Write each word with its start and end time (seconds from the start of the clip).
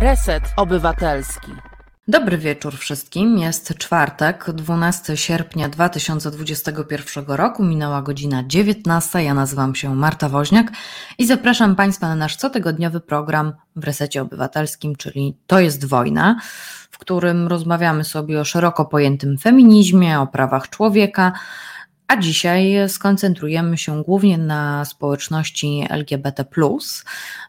Reset 0.00 0.42
Obywatelski. 0.56 1.52
Dobry 2.08 2.38
wieczór 2.38 2.76
wszystkim. 2.78 3.38
Jest 3.38 3.74
czwartek, 3.78 4.50
12 4.54 5.16
sierpnia 5.16 5.68
2021 5.68 7.24
roku. 7.26 7.64
Minęła 7.64 8.02
godzina 8.02 8.44
19. 8.46 9.24
Ja 9.24 9.34
nazywam 9.34 9.74
się 9.74 9.94
Marta 9.94 10.28
Woźniak 10.28 10.72
i 11.18 11.26
zapraszam 11.26 11.76
Państwa 11.76 12.08
na 12.08 12.14
nasz 12.14 12.36
cotygodniowy 12.36 13.00
program 13.00 13.52
w 13.76 13.84
Resecie 13.84 14.22
Obywatelskim, 14.22 14.96
czyli 14.96 15.36
To 15.46 15.60
jest 15.60 15.84
wojna, 15.84 16.40
w 16.90 16.98
którym 16.98 17.48
rozmawiamy 17.48 18.04
sobie 18.04 18.40
o 18.40 18.44
szeroko 18.44 18.84
pojętym 18.84 19.38
feminizmie, 19.38 20.20
o 20.20 20.26
prawach 20.26 20.68
człowieka, 20.68 21.32
a 22.10 22.16
dzisiaj 22.16 22.76
skoncentrujemy 22.88 23.78
się 23.78 24.02
głównie 24.02 24.38
na 24.38 24.84
społeczności 24.84 25.86
LGBT. 25.90 26.44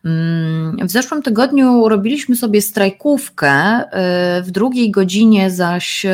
Mm, 0.06 0.88
w 0.88 0.92
zeszłym 0.92 1.22
tygodniu 1.22 1.90
robiliśmy 1.90 2.36
sobie 2.36 2.62
strajkówkę, 2.62 3.82
y, 3.82 4.44
w 4.44 4.52
drugiej 4.52 4.92
godzinie 4.92 5.52
zaś 5.52 6.06
y, 6.06 6.10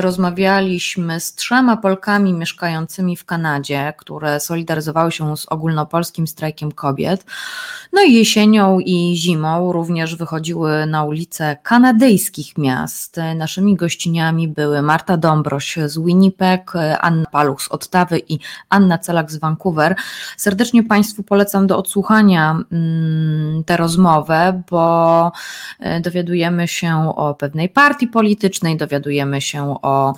rozmawialiśmy 0.00 1.20
z 1.20 1.34
trzema 1.34 1.76
Polkami 1.76 2.32
mieszkającymi 2.32 3.16
w 3.16 3.24
Kanadzie, 3.24 3.94
które 3.98 4.40
solidaryzowały 4.40 5.12
się 5.12 5.36
z 5.36 5.46
ogólnopolskim 5.48 6.26
strajkiem 6.26 6.72
kobiet. 6.72 7.24
No 7.92 8.02
i 8.02 8.14
jesienią 8.14 8.80
i 8.80 9.16
zimą 9.16 9.72
również 9.72 10.16
wychodziły 10.16 10.86
na 10.86 11.04
ulice 11.04 11.56
kanadyjskich 11.62 12.58
miast. 12.58 13.16
Naszymi 13.36 13.76
gościniami 13.76 14.48
były 14.48 14.82
Marta 14.82 15.16
Dąbroś 15.16 15.78
z 15.86 15.98
Winnipeg, 15.98 16.72
Anna 17.00 17.26
Paluch 17.30 17.62
z 17.62 17.68
Ottawy 17.86 18.18
i 18.28 18.38
Anna 18.68 18.98
Celak 18.98 19.30
z 19.30 19.36
Vancouver. 19.36 19.94
Serdecznie 20.36 20.82
Państwu 20.82 21.22
polecam 21.22 21.66
do 21.66 21.78
odsłuchania 21.78 22.58
mm, 22.72 23.64
tę 23.64 23.76
rozmowę, 23.76 24.62
bo 24.70 25.32
e, 25.80 26.00
dowiadujemy 26.00 26.68
się 26.68 27.12
o 27.16 27.34
pewnej 27.34 27.68
partii 27.68 28.08
politycznej, 28.08 28.76
dowiadujemy 28.76 29.40
się 29.40 29.76
o, 29.82 30.14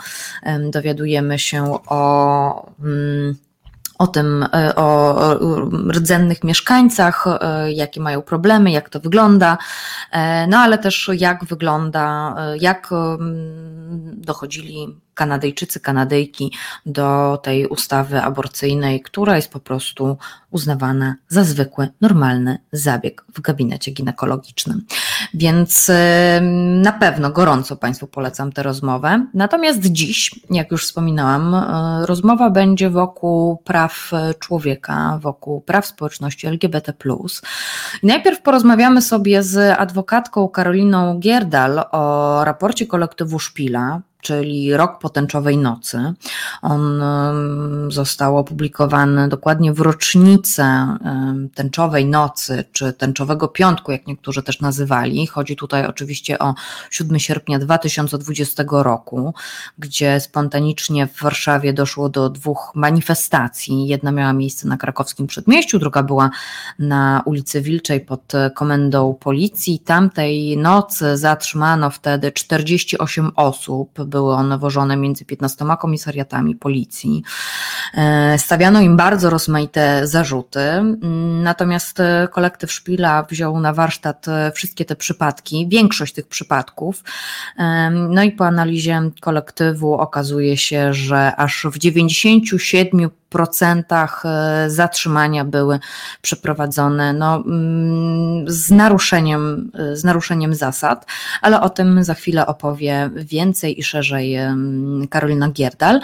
dowiadujemy 0.70 1.38
się 1.38 1.78
o 1.86 2.72
mm, 2.80 3.36
o 3.98 4.06
tym, 4.06 4.46
e, 4.54 4.74
o 4.74 5.16
rdzennych 5.90 6.44
mieszkańcach, 6.44 7.26
e, 7.26 7.72
jakie 7.72 8.00
mają 8.00 8.22
problemy, 8.22 8.70
jak 8.70 8.88
to 8.88 9.00
wygląda, 9.00 9.58
no 10.48 10.58
ale 10.58 10.78
też 10.78 11.10
jak 11.14 11.44
wygląda, 11.44 12.34
jak 12.60 12.90
dochodzili 14.16 15.00
Kanadyjczycy, 15.18 15.80
Kanadyjki 15.80 16.52
do 16.86 17.38
tej 17.42 17.66
ustawy 17.66 18.22
aborcyjnej, 18.22 19.00
która 19.00 19.36
jest 19.36 19.52
po 19.52 19.60
prostu 19.60 20.16
uznawana 20.50 21.14
za 21.28 21.44
zwykły, 21.44 21.88
normalny 22.00 22.58
zabieg 22.72 23.24
w 23.34 23.40
gabinecie 23.40 23.90
ginekologicznym. 23.90 24.82
Więc 25.34 25.90
na 26.82 26.92
pewno 26.92 27.30
gorąco 27.30 27.76
Państwu 27.76 28.06
polecam 28.06 28.52
tę 28.52 28.62
rozmowę. 28.62 29.26
Natomiast 29.34 29.80
dziś, 29.80 30.40
jak 30.50 30.70
już 30.70 30.84
wspominałam, 30.84 31.54
e, 31.54 32.06
rozmowa 32.06 32.50
będzie 32.50 32.90
wokół 32.90 33.56
praw 33.56 34.10
człowieka, 34.38 35.18
wokół 35.22 35.60
praw 35.60 35.86
społeczności 35.86 36.46
LGBT. 36.46 36.92
Najpierw 38.02 38.42
porozmawiamy 38.42 39.02
sobie 39.02 39.42
z 39.42 39.78
adwokatką 39.80 40.48
Karoliną 40.48 41.18
Gierdal 41.18 41.84
o 41.90 42.44
raporcie 42.44 42.86
kolektywu 42.86 43.38
Szpila, 43.38 44.00
czyli 44.22 44.76
Rok 44.76 44.98
Potęczowej 44.98 45.58
Nocy. 45.58 46.12
On 46.62 47.02
został 47.88 48.38
opublikowany 48.38 49.28
dokładnie 49.28 49.72
w 49.72 49.80
rocznicę 49.80 50.96
Tęczowej 51.54 52.06
Nocy, 52.06 52.64
czy 52.72 52.92
Tęczowego 52.92 53.48
Piątku, 53.48 53.92
jak 53.92 54.06
niektórzy 54.06 54.42
też 54.42 54.60
nazywali. 54.60 55.26
Chodzi 55.26 55.56
tutaj 55.56 55.86
oczywiście 55.86 56.38
o 56.38 56.54
7 56.90 57.18
sierpnia 57.18 57.58
2020 57.58 58.64
roku, 58.70 59.34
gdzie 59.78 60.20
spontanicznie 60.20 61.06
w 61.06 61.22
Warszawie 61.22 61.72
doszło 61.72 62.08
do 62.08 62.30
dwóch 62.30 62.72
manifestacji. 62.74 63.86
Jedna 63.86 64.12
miała 64.12 64.32
miejsce 64.32 64.68
na 64.68 64.76
krakowskim 64.76 65.26
przedmieściu, 65.26 65.78
druga 65.78 66.02
była 66.02 66.30
na 66.78 67.22
ulicy 67.24 67.62
Wilczej 67.62 68.00
pod 68.00 68.32
komendą 68.54 69.14
policji. 69.14 69.78
Tamtej 69.78 70.56
nocy 70.56 71.16
zatrzymano 71.16 71.90
wtedy 71.90 72.32
48 72.32 73.30
osób 73.36 74.07
były 74.08 74.34
one 74.34 74.58
wożone 74.58 74.96
między 74.96 75.24
15 75.24 75.64
komisariatami 75.80 76.56
policji. 76.56 77.22
E, 77.94 78.38
stawiano 78.38 78.80
im 78.80 78.96
bardzo 78.96 79.30
rozmaite 79.30 80.06
zarzuty, 80.06 80.60
natomiast 81.42 81.98
kolektyw 82.30 82.72
Szpila 82.72 83.22
wziął 83.22 83.60
na 83.60 83.72
warsztat 83.72 84.28
e, 84.28 84.52
wszystkie 84.52 84.84
te 84.84 84.96
przypadki, 84.96 85.68
większość 85.68 86.14
tych 86.14 86.26
przypadków. 86.26 87.04
E, 87.58 87.90
no 87.90 88.22
i 88.22 88.32
po 88.32 88.46
analizie 88.46 89.10
kolektywu 89.20 89.94
okazuje 89.94 90.56
się, 90.56 90.94
że 90.94 91.36
aż 91.36 91.66
w 91.72 91.78
97 91.78 93.10
procentach 93.28 94.22
e, 94.24 94.70
zatrzymania 94.70 95.44
były 95.44 95.78
przeprowadzone 96.22 97.12
no, 97.12 97.36
mm, 97.36 98.44
z, 98.50 98.70
naruszeniem, 98.70 99.70
e, 99.74 99.96
z 99.96 100.04
naruszeniem 100.04 100.54
zasad, 100.54 101.06
ale 101.42 101.60
o 101.60 101.70
tym 101.70 102.04
za 102.04 102.14
chwilę 102.14 102.46
opowie 102.46 103.10
więcej 103.14 103.80
i 103.80 103.82
szerzej 103.82 104.36
Karolina 105.10 105.48
Gierdal. 105.48 106.00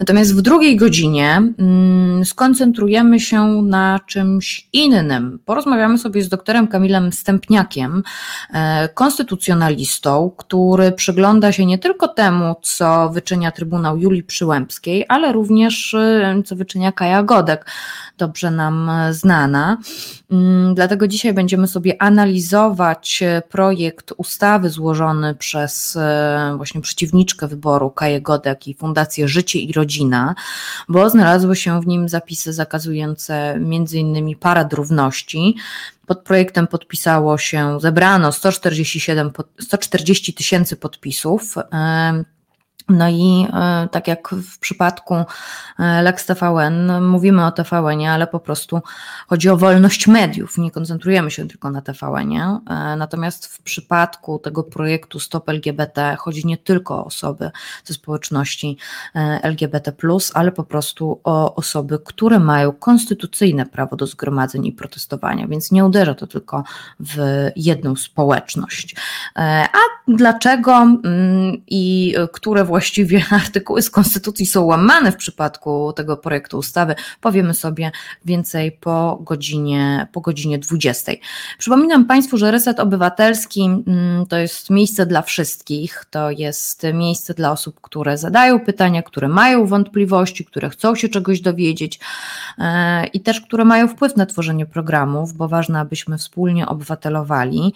Natomiast 0.00 0.34
w 0.36 0.40
drugiej 0.40 0.76
godzinie 0.76 1.42
mm, 1.58 2.24
skoncentrujemy 2.24 3.20
się 3.20 3.62
na 3.62 4.00
czymś 4.06 4.68
innym. 4.72 5.38
Porozmawiamy 5.44 5.98
sobie 5.98 6.22
z 6.22 6.28
doktorem 6.28 6.68
Kamilem 6.68 7.12
Stępniakiem, 7.12 8.02
e, 8.52 8.88
konstytucjonalistą, 8.88 10.30
który 10.36 10.92
przygląda 10.92 11.52
się 11.52 11.66
nie 11.66 11.78
tylko 11.78 12.08
temu, 12.08 12.56
co 12.62 13.08
wyczynia 13.08 13.50
Trybunał 13.50 13.98
Julii 13.98 14.22
Przyłębskiej, 14.22 15.04
ale 15.08 15.32
również 15.32 15.96
co 16.44 16.56
wyczynia 16.56 16.67
czynia 16.68 16.92
Kaja 16.92 17.22
Godek, 17.22 17.66
dobrze 18.18 18.50
nam 18.50 18.90
znana. 19.10 19.76
Mm, 20.30 20.74
dlatego 20.74 21.08
dzisiaj 21.08 21.34
będziemy 21.34 21.68
sobie 21.68 22.02
analizować 22.02 23.22
projekt 23.48 24.12
ustawy 24.16 24.70
złożony 24.70 25.34
przez 25.34 25.96
e, 25.96 26.54
właśnie 26.56 26.80
przeciwniczkę 26.80 27.48
wyboru 27.48 27.90
Kaję 27.90 28.20
Godek 28.20 28.68
i 28.68 28.74
Fundację 28.74 29.28
Życie 29.28 29.58
i 29.58 29.72
Rodzina, 29.72 30.34
bo 30.88 31.10
znalazły 31.10 31.56
się 31.56 31.80
w 31.80 31.86
nim 31.86 32.08
zapisy 32.08 32.52
zakazujące 32.52 33.58
innymi 33.92 34.36
parad 34.36 34.72
równości. 34.72 35.56
Pod 36.06 36.22
projektem 36.22 36.66
podpisało 36.66 37.38
się, 37.38 37.80
zebrano 37.80 38.32
147, 38.32 39.30
140 39.60 40.34
tysięcy 40.34 40.76
podpisów. 40.76 41.54
No 42.88 43.08
i 43.08 43.46
e, 43.52 43.88
tak 43.90 44.08
jak 44.08 44.28
w 44.28 44.58
przypadku 44.58 45.14
e, 45.78 46.02
Lex 46.02 46.26
TVN, 46.26 47.02
mówimy 47.02 47.46
o 47.46 47.52
tvn 47.52 48.06
ale 48.06 48.26
po 48.26 48.40
prostu 48.40 48.80
chodzi 49.26 49.48
o 49.48 49.56
wolność 49.56 50.06
mediów. 50.06 50.58
Nie 50.58 50.70
koncentrujemy 50.70 51.30
się 51.30 51.48
tylko 51.48 51.70
na 51.70 51.82
tvn 51.82 52.32
e, 52.32 52.60
Natomiast 52.96 53.46
w 53.46 53.62
przypadku 53.62 54.38
tego 54.38 54.62
projektu 54.62 55.20
Stop 55.20 55.48
LGBT 55.48 56.16
chodzi 56.18 56.46
nie 56.46 56.56
tylko 56.56 56.96
o 56.96 57.04
osoby 57.04 57.50
ze 57.84 57.94
społeczności 57.94 58.76
LGBT, 59.42 59.92
ale 60.34 60.52
po 60.52 60.64
prostu 60.64 61.20
o 61.24 61.54
osoby, 61.54 61.98
które 62.04 62.38
mają 62.38 62.72
konstytucyjne 62.72 63.66
prawo 63.66 63.96
do 63.96 64.06
zgromadzeń 64.06 64.66
i 64.66 64.72
protestowania, 64.72 65.46
więc 65.46 65.70
nie 65.70 65.84
uderza 65.84 66.14
to 66.14 66.26
tylko 66.26 66.64
w 67.00 67.48
jedną 67.56 67.96
społeczność. 67.96 68.96
A 69.36 69.78
dlaczego 70.08 70.72
mm, 70.72 71.62
i 71.66 72.14
które 72.32 72.64
właśnie 72.64 72.77
właściwie 72.78 73.24
artykuły 73.42 73.82
z 73.82 73.90
Konstytucji 73.90 74.46
są 74.46 74.64
łamane 74.64 75.12
w 75.12 75.16
przypadku 75.16 75.92
tego 75.92 76.16
projektu 76.16 76.58
ustawy, 76.58 76.94
powiemy 77.20 77.54
sobie 77.54 77.92
więcej 78.24 78.72
po 78.72 79.18
godzinie, 79.20 80.06
po 80.12 80.20
godzinie 80.20 80.58
20. 80.58 81.12
Przypominam 81.58 82.04
Państwu, 82.04 82.36
że 82.36 82.50
Reset 82.50 82.80
Obywatelski 82.80 83.64
mm, 83.64 84.26
to 84.26 84.36
jest 84.36 84.70
miejsce 84.70 85.06
dla 85.06 85.22
wszystkich, 85.22 86.04
to 86.10 86.30
jest 86.30 86.82
miejsce 86.94 87.34
dla 87.34 87.52
osób, 87.52 87.80
które 87.80 88.18
zadają 88.18 88.60
pytania, 88.60 89.02
które 89.02 89.28
mają 89.28 89.66
wątpliwości, 89.66 90.44
które 90.44 90.70
chcą 90.70 90.94
się 90.94 91.08
czegoś 91.08 91.40
dowiedzieć 91.40 92.00
e, 92.58 93.06
i 93.06 93.20
też 93.20 93.40
które 93.40 93.64
mają 93.64 93.88
wpływ 93.88 94.16
na 94.16 94.26
tworzenie 94.26 94.66
programów, 94.66 95.32
bo 95.32 95.48
ważne, 95.48 95.80
abyśmy 95.80 96.18
wspólnie 96.18 96.66
obywatelowali. 96.66 97.74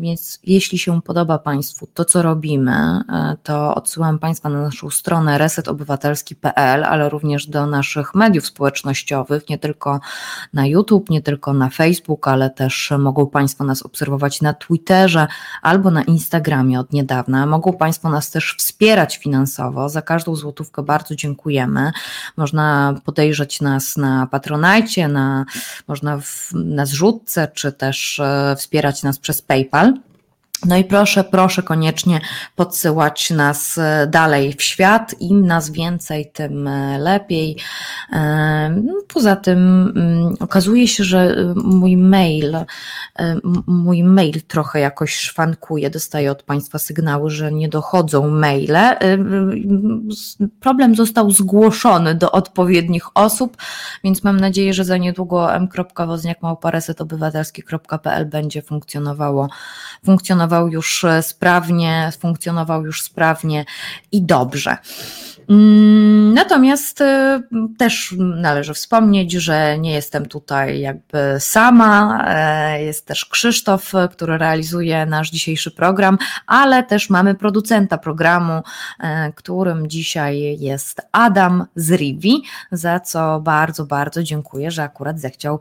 Więc 0.00 0.40
jeśli 0.44 0.78
się 0.78 1.02
podoba 1.02 1.38
Państwu 1.38 1.86
to, 1.94 2.04
co 2.04 2.22
robimy, 2.22 2.72
e, 2.72 3.36
to 3.42 3.79
odsyłam 3.80 4.18
Państwa 4.18 4.48
na 4.48 4.62
naszą 4.62 4.90
stronę 4.90 5.38
resetobywatelski.pl, 5.38 6.84
ale 6.84 7.08
również 7.08 7.46
do 7.46 7.66
naszych 7.66 8.14
mediów 8.14 8.46
społecznościowych, 8.46 9.48
nie 9.48 9.58
tylko 9.58 10.00
na 10.52 10.66
YouTube, 10.66 11.10
nie 11.10 11.22
tylko 11.22 11.52
na 11.52 11.70
Facebook, 11.70 12.28
ale 12.28 12.50
też 12.50 12.92
mogą 12.98 13.26
Państwo 13.26 13.64
nas 13.64 13.82
obserwować 13.82 14.40
na 14.40 14.54
Twitterze 14.54 15.26
albo 15.62 15.90
na 15.90 16.02
Instagramie 16.02 16.80
od 16.80 16.92
niedawna. 16.92 17.46
Mogą 17.46 17.72
Państwo 17.72 18.10
nas 18.10 18.30
też 18.30 18.54
wspierać 18.58 19.16
finansowo. 19.16 19.88
Za 19.88 20.02
każdą 20.02 20.36
złotówkę 20.36 20.82
bardzo 20.82 21.14
dziękujemy. 21.14 21.92
Można 22.36 22.94
podejrzeć 23.04 23.60
nas 23.60 23.96
na 23.96 24.26
Patronajcie, 24.26 25.08
na, 25.08 25.44
można 25.88 26.18
w, 26.18 26.50
na 26.54 26.86
zrzutce, 26.86 27.48
czy 27.54 27.72
też 27.72 28.18
e, 28.18 28.56
wspierać 28.58 29.02
nas 29.02 29.18
przez 29.18 29.42
PayPal. 29.42 29.94
No 30.66 30.76
i 30.76 30.84
proszę, 30.84 31.24
proszę 31.24 31.62
koniecznie 31.62 32.20
podsyłać 32.56 33.30
nas 33.30 33.78
e, 33.78 34.06
dalej 34.06 34.52
w 34.52 34.62
świat. 34.62 35.14
Im 35.20 35.46
nas 35.46 35.70
więcej, 35.70 36.30
tym 36.32 36.66
e, 36.66 36.98
lepiej. 36.98 37.56
E, 38.12 38.74
no, 38.84 38.94
poza 39.14 39.36
tym 39.36 39.92
mm, 39.96 40.34
okazuje 40.40 40.88
się, 40.88 41.04
że 41.04 41.36
mój 41.54 41.96
mail, 41.96 42.56
mój 43.66 44.04
mail 44.04 44.42
trochę 44.42 44.80
jakoś 44.80 45.14
szwankuje. 45.14 45.90
Dostaję 45.90 46.30
od 46.30 46.42
Państwa 46.42 46.78
sygnały, 46.78 47.30
że 47.30 47.52
nie 47.52 47.68
dochodzą 47.68 48.30
maile. 48.30 48.78
Problem 50.60 50.94
został 50.94 51.30
zgłoszony 51.30 52.14
do 52.14 52.32
odpowiednich 52.32 53.04
osób, 53.14 53.56
więc 54.04 54.24
mam 54.24 54.40
nadzieję, 54.40 54.74
że 54.74 54.84
za 54.84 54.96
niedługo 54.96 55.54
m.wozniakmałparesetobywatelski.pl 55.54 58.26
będzie 58.26 58.62
funkcjonowało, 58.62 59.48
funkcjonowało 60.04 60.49
funkcjonował 60.50 60.68
już 60.68 61.04
e, 61.04 61.22
sprawnie, 61.22 62.12
funkcjonował 62.20 62.84
już 62.84 63.02
sprawnie 63.02 63.64
i 64.12 64.22
dobrze. 64.22 64.76
Mm, 65.50 66.34
natomiast 66.34 67.00
e, 67.00 67.42
też 67.78 68.14
należy 68.18 68.74
wspomnieć, 68.74 69.32
że 69.32 69.78
nie 69.78 69.92
jestem 69.92 70.26
tutaj 70.26 70.80
jakby 70.80 71.18
sama. 71.38 72.24
E, 72.26 72.84
jest 72.84 73.06
też 73.06 73.24
Krzysztof, 73.24 73.92
który 74.10 74.38
realizuje 74.38 75.06
nasz 75.06 75.30
dzisiejszy 75.30 75.70
program, 75.70 76.18
ale 76.46 76.82
też 76.82 77.10
mamy 77.10 77.34
producenta 77.34 77.98
programu, 77.98 78.62
którym 79.34 79.88
dzisiaj 79.88 80.56
jest 80.60 81.00
Adam 81.12 81.66
z 81.76 81.92
Rivi, 81.92 82.42
za 82.72 83.00
co 83.00 83.40
bardzo, 83.40 83.86
bardzo 83.86 84.22
dziękuję, 84.22 84.70
że 84.70 84.82
akurat 84.82 85.20
zechciał, 85.20 85.60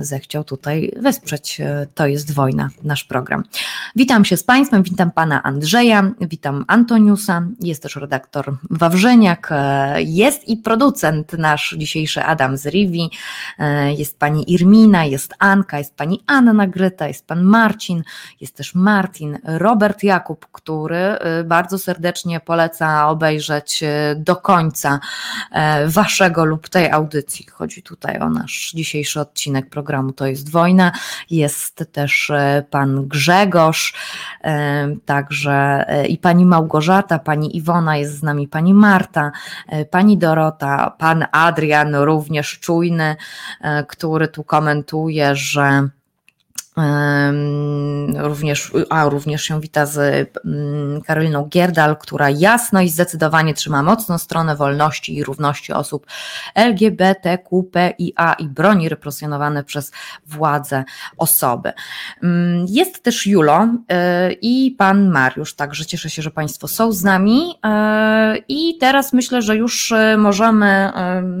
zechciał 0.00 0.44
tutaj 0.44 0.92
wesprzeć 1.00 1.60
To 1.94 2.06
jest 2.06 2.34
wojna, 2.34 2.68
nasz 2.82 3.04
program. 3.04 3.44
Witam 3.96 4.24
się 4.24 4.36
z 4.36 4.42
Państwem, 4.42 4.82
witam 4.82 5.10
Pana 5.10 5.42
Andrzeja, 5.42 6.10
witam 6.20 6.64
Antoniusa, 6.68 7.42
jest 7.60 7.82
też 7.82 7.96
redaktor 7.96 8.56
Wawrzeniak, 8.70 9.15
e, 9.50 10.02
jest 10.02 10.48
i 10.48 10.56
producent 10.56 11.32
nasz 11.32 11.74
dzisiejszy 11.78 12.22
Adam 12.22 12.56
z 12.56 12.66
Rivi, 12.66 13.10
e, 13.58 13.92
jest 13.92 14.18
Pani 14.18 14.52
Irmina, 14.52 15.04
jest 15.04 15.34
Anka, 15.38 15.78
jest 15.78 15.94
Pani 15.94 16.22
Anna 16.26 16.66
Gryta, 16.66 17.08
jest 17.08 17.26
Pan 17.26 17.42
Marcin, 17.42 18.02
jest 18.40 18.56
też 18.56 18.74
Martin, 18.74 19.38
Robert 19.44 20.02
Jakub, 20.02 20.46
który 20.52 20.96
e, 20.96 21.44
bardzo 21.44 21.78
serdecznie 21.78 22.40
poleca 22.40 23.08
obejrzeć 23.08 23.84
do 24.16 24.36
końca 24.36 25.00
Waszego 25.86 26.44
lub 26.44 26.68
tej 26.68 26.90
audycji. 26.90 27.46
Chodzi 27.46 27.82
tutaj 27.82 28.18
o 28.18 28.30
nasz 28.30 28.72
dzisiejszy 28.74 29.20
odcinek 29.20 29.70
programu 29.70 30.12
To 30.12 30.26
jest 30.26 30.50
wojna. 30.50 30.92
Jest 31.30 31.84
też 31.92 32.32
Pan 32.70 33.08
Grzegorz, 33.08 33.94
Także 35.04 35.84
i 36.08 36.18
pani 36.18 36.46
Małgorzata, 36.46 37.18
pani 37.18 37.56
Iwona 37.56 37.96
jest 37.96 38.18
z 38.18 38.22
nami, 38.22 38.48
pani 38.48 38.74
Marta, 38.74 39.05
e, 39.68 39.84
pani 39.84 40.18
Dorota, 40.18 40.90
pan 40.98 41.24
Adrian, 41.32 41.94
również 41.94 42.58
czujny, 42.58 43.16
e, 43.60 43.84
który 43.84 44.28
tu 44.28 44.44
komentuje, 44.44 45.36
że 45.36 45.88
Również, 48.16 48.72
a 48.90 49.08
również 49.08 49.42
się 49.42 49.60
wita 49.60 49.86
z 49.86 49.98
mm, 50.44 51.00
Karoliną 51.02 51.44
Gierdal, 51.44 51.96
która 51.96 52.30
jasno 52.30 52.80
i 52.80 52.88
zdecydowanie 52.88 53.54
trzyma 53.54 53.82
mocno 53.82 54.18
stronę 54.18 54.56
wolności 54.56 55.16
i 55.16 55.24
równości 55.24 55.72
osób 55.72 56.06
LGBTQPIA 56.54 58.32
i 58.38 58.48
broni 58.48 58.88
represjonowane 58.88 59.64
przez 59.64 59.92
władze 60.26 60.84
osoby. 61.16 61.72
Mm, 62.22 62.66
jest 62.68 63.02
też 63.02 63.26
Julo 63.26 63.64
y, 63.64 64.32
i 64.42 64.74
pan 64.78 65.10
Mariusz, 65.10 65.54
także 65.54 65.86
cieszę 65.86 66.10
się, 66.10 66.22
że 66.22 66.30
Państwo 66.30 66.68
są 66.68 66.92
z 66.92 67.04
nami 67.04 67.40
y, 67.40 68.38
i 68.48 68.78
teraz 68.78 69.12
myślę, 69.12 69.42
że 69.42 69.56
już 69.56 69.90
y, 69.90 70.16
możemy 70.18 70.92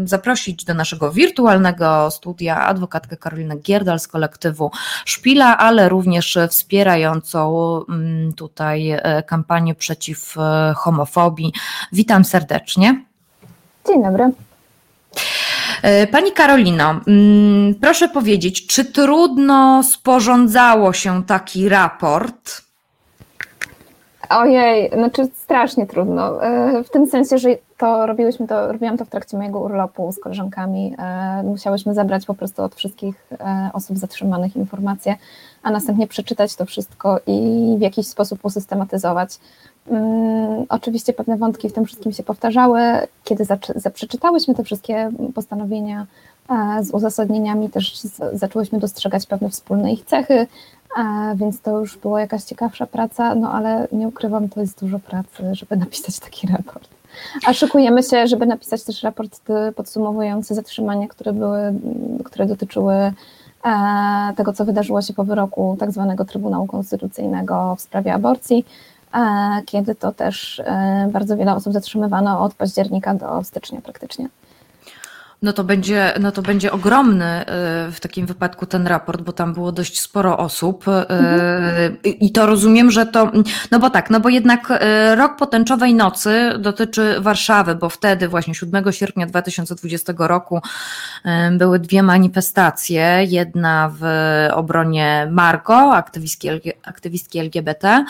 zaprosić 0.04 0.64
do 0.64 0.74
naszego 0.74 1.12
wirtualnego 1.12 2.10
studia 2.10 2.60
adwokatkę 2.60 3.16
Karolinę 3.16 3.56
Gierdal 3.56 4.00
z 4.00 4.08
kolektywu 4.08 4.70
Szpil 5.04 5.25
Szpila, 5.26 5.58
ale 5.58 5.88
również 5.88 6.38
wspierającą 6.50 7.80
mm, 7.88 8.32
tutaj 8.32 8.90
e, 8.90 9.22
kampanię 9.22 9.74
przeciw 9.74 10.38
e, 10.38 10.74
homofobii. 10.76 11.52
Witam 11.92 12.24
serdecznie. 12.24 13.04
Dzień 13.86 14.02
dobry. 14.02 14.30
E, 15.82 16.06
pani 16.06 16.32
Karolino, 16.32 17.00
mm, 17.06 17.74
proszę 17.74 18.08
powiedzieć, 18.08 18.66
czy 18.66 18.84
trudno 18.84 19.82
sporządzało 19.82 20.92
się 20.92 21.24
taki 21.24 21.68
raport? 21.68 22.65
Ojej, 24.28 24.90
znaczy 24.90 25.28
strasznie 25.34 25.86
trudno. 25.86 26.44
E, 26.44 26.82
w 26.84 26.90
tym 26.90 27.06
sensie, 27.06 27.38
że 27.38 27.48
to 27.78 28.06
robiłyśmy 28.06 28.46
to, 28.46 28.72
robiłam 28.72 28.96
to 28.96 29.04
w 29.04 29.08
trakcie 29.08 29.36
mojego 29.36 29.60
urlopu 29.60 30.12
z 30.12 30.20
koleżankami. 30.20 30.94
E, 30.98 31.42
musiałyśmy 31.42 31.94
zebrać 31.94 32.26
po 32.26 32.34
prostu 32.34 32.62
od 32.62 32.74
wszystkich 32.74 33.26
e, 33.40 33.70
osób 33.72 33.98
zatrzymanych 33.98 34.56
informacje, 34.56 35.16
a 35.62 35.70
następnie 35.70 36.06
przeczytać 36.06 36.56
to 36.56 36.66
wszystko 36.66 37.20
i 37.26 37.74
w 37.78 37.80
jakiś 37.80 38.06
sposób 38.06 38.44
usystematyzować. 38.44 39.38
Mm, 39.88 40.66
oczywiście 40.68 41.12
pewne 41.12 41.36
wątki 41.36 41.68
w 41.68 41.72
tym 41.72 41.84
wszystkim 41.84 42.12
się 42.12 42.22
powtarzały. 42.22 42.80
Kiedy 43.24 43.44
przeczytałyśmy 43.94 44.54
te 44.54 44.64
wszystkie 44.64 45.10
postanowienia 45.34 46.06
z 46.82 46.90
uzasadnieniami, 46.90 47.70
też 47.70 48.00
zaczęłyśmy 48.32 48.78
dostrzegać 48.78 49.26
pewne 49.26 49.50
wspólne 49.50 49.92
ich 49.92 50.04
cechy, 50.04 50.46
więc 51.34 51.60
to 51.60 51.80
już 51.80 51.98
była 51.98 52.20
jakaś 52.20 52.42
ciekawsza 52.42 52.86
praca, 52.86 53.34
no 53.34 53.52
ale 53.52 53.88
nie 53.92 54.08
ukrywam, 54.08 54.48
to 54.48 54.60
jest 54.60 54.80
dużo 54.80 54.98
pracy, 54.98 55.54
żeby 55.54 55.76
napisać 55.76 56.18
taki 56.18 56.46
raport. 56.46 56.88
A 57.46 57.52
szykujemy 57.52 58.02
się, 58.02 58.26
żeby 58.26 58.46
napisać 58.46 58.84
też 58.84 59.02
raport 59.02 59.40
podsumowujący 59.76 60.54
zatrzymania, 60.54 61.08
które 61.08 61.32
były, 61.32 61.74
które 62.24 62.46
dotyczyły 62.46 62.94
e, 62.94 63.12
tego, 64.36 64.52
co 64.52 64.64
wydarzyło 64.64 65.02
się 65.02 65.14
po 65.14 65.24
wyroku 65.24 65.76
tak 65.80 65.92
zwanego 65.92 66.24
Trybunału 66.24 66.66
Konstytucyjnego 66.66 67.74
w 67.76 67.80
sprawie 67.80 68.14
aborcji, 68.14 68.66
e, 69.14 69.62
kiedy 69.66 69.94
to 69.94 70.12
też 70.12 70.60
e, 70.60 71.08
bardzo 71.12 71.36
wiele 71.36 71.54
osób 71.54 71.72
zatrzymywano 71.72 72.40
od 72.40 72.54
października 72.54 73.14
do 73.14 73.44
stycznia 73.44 73.80
praktycznie 73.80 74.28
no 75.42 75.52
to 75.52 75.64
będzie, 75.64 76.12
no 76.20 76.32
to 76.32 76.42
będzie 76.42 76.72
ogromny 76.72 77.40
y, 77.40 77.44
w 77.92 78.00
takim 78.00 78.26
wypadku 78.26 78.66
ten 78.66 78.86
raport, 78.86 79.22
bo 79.22 79.32
tam 79.32 79.54
było 79.54 79.72
dość 79.72 80.00
sporo 80.00 80.38
osób 80.38 80.88
y, 80.88 80.90
mhm. 80.90 81.96
i 82.04 82.32
to 82.32 82.46
rozumiem, 82.46 82.90
że 82.90 83.06
to, 83.06 83.32
no 83.70 83.78
bo 83.78 83.90
tak, 83.90 84.10
no 84.10 84.20
bo 84.20 84.28
jednak 84.28 84.70
y, 84.70 85.14
rok 85.16 85.36
potęczowej 85.36 85.94
nocy 85.94 86.52
dotyczy 86.58 87.20
Warszawy, 87.20 87.74
bo 87.74 87.88
wtedy 87.88 88.28
właśnie 88.28 88.54
7 88.54 88.92
sierpnia 88.92 89.26
2020 89.26 90.12
roku 90.18 90.60
były 91.52 91.78
dwie 91.78 92.02
manifestacje, 92.02 93.24
jedna 93.28 93.92
w 94.00 94.04
obronie 94.52 95.28
Margo, 95.30 95.94
aktywistki, 95.94 96.48
aktywistki 96.84 97.38
LGBT, 97.38 98.04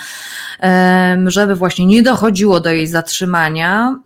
żeby 1.26 1.54
właśnie 1.54 1.86
nie 1.86 2.02
dochodziło 2.02 2.60
do 2.60 2.70
jej 2.70 2.86
zatrzymania. 2.86 3.96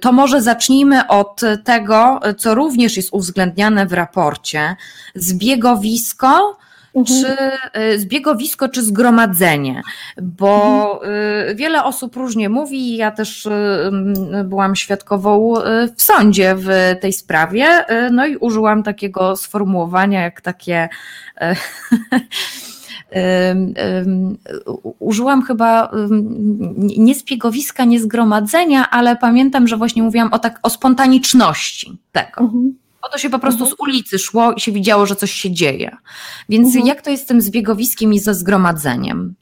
To 0.00 0.12
może 0.12 0.42
zacznijmy 0.42 1.06
od 1.08 1.40
tego, 1.64 2.20
co 2.34 2.54
również 2.54 2.96
jest 2.96 3.08
uwzględniane 3.12 3.86
w 3.86 3.92
raporcie, 3.92 4.76
zbiegowisko, 5.14 6.58
Mhm. 6.94 7.06
czy 7.06 7.36
y, 7.80 7.98
zbiegowisko, 7.98 8.68
czy 8.68 8.82
zgromadzenie, 8.82 9.82
bo 10.22 10.82
mhm. 11.02 11.56
wiele 11.56 11.84
osób 11.84 12.16
różnie 12.16 12.48
mówi. 12.48 12.96
Ja 12.96 13.10
też 13.10 13.46
y, 13.46 13.50
byłam 14.44 14.76
świadkową 14.76 15.54
w 15.96 16.02
sądzie 16.02 16.54
w 16.56 16.68
tej 17.00 17.12
sprawie, 17.12 17.84
no 18.10 18.26
i 18.26 18.36
użyłam 18.36 18.82
takiego 18.82 19.36
sformułowania, 19.36 20.22
jak 20.22 20.40
takie. 20.40 20.88
Użyłam 24.98 25.42
chyba 25.42 25.90
nie 26.78 27.14
zbiegowiska, 27.14 27.84
nie 27.84 28.00
zgromadzenia, 28.00 28.90
ale 28.90 29.16
pamiętam, 29.16 29.68
że 29.68 29.76
właśnie 29.76 30.02
mówiłam 30.02 30.32
o, 30.32 30.38
tak, 30.38 30.58
o 30.62 30.70
spontaniczności 30.70 31.98
tego. 32.12 32.40
Mhm. 32.40 32.74
O 33.02 33.08
to 33.08 33.18
się 33.18 33.30
po 33.30 33.38
prostu 33.38 33.64
mhm. 33.64 33.76
z 33.76 33.80
ulicy 33.80 34.18
szło 34.18 34.52
i 34.52 34.60
się 34.60 34.72
widziało, 34.72 35.06
że 35.06 35.16
coś 35.16 35.32
się 35.32 35.50
dzieje. 35.50 35.96
Więc 36.48 36.66
mhm. 36.66 36.86
jak 36.86 37.02
to 37.02 37.10
jest 37.10 37.22
z 37.22 37.26
tym 37.26 37.40
zbiegowiskiem 37.40 38.12
i 38.12 38.18
ze 38.18 38.34
zgromadzeniem? 38.34 39.34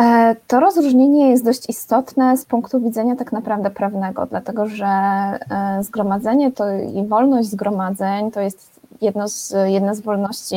E, 0.00 0.36
to 0.46 0.60
rozróżnienie 0.60 1.30
jest 1.30 1.44
dość 1.44 1.68
istotne 1.68 2.36
z 2.36 2.44
punktu 2.44 2.80
widzenia 2.80 3.16
tak 3.16 3.32
naprawdę 3.32 3.70
prawnego, 3.70 4.26
dlatego 4.26 4.68
że 4.68 4.86
e, 4.86 5.38
zgromadzenie 5.82 6.52
to 6.52 6.64
i 6.72 7.06
wolność 7.06 7.48
zgromadzeń 7.48 8.30
to 8.30 8.40
jest 8.40 8.80
jedno 9.00 9.28
z, 9.28 9.54
jedna 9.66 9.94
z 9.94 10.00
wolności 10.00 10.56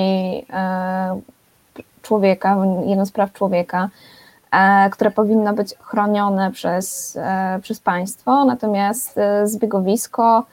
e, 0.53 1.21
człowieka, 2.03 2.57
jedno 2.85 3.05
z 3.05 3.11
praw 3.11 3.33
człowieka, 3.33 3.89
e, 4.51 4.89
które 4.89 5.11
powinno 5.11 5.53
być 5.53 5.75
chronione 5.79 6.51
przez, 6.51 7.17
e, 7.21 7.59
przez 7.61 7.79
państwo, 7.79 8.45
natomiast 8.45 9.17
e, 9.17 9.47
zbiegowisko, 9.47 10.43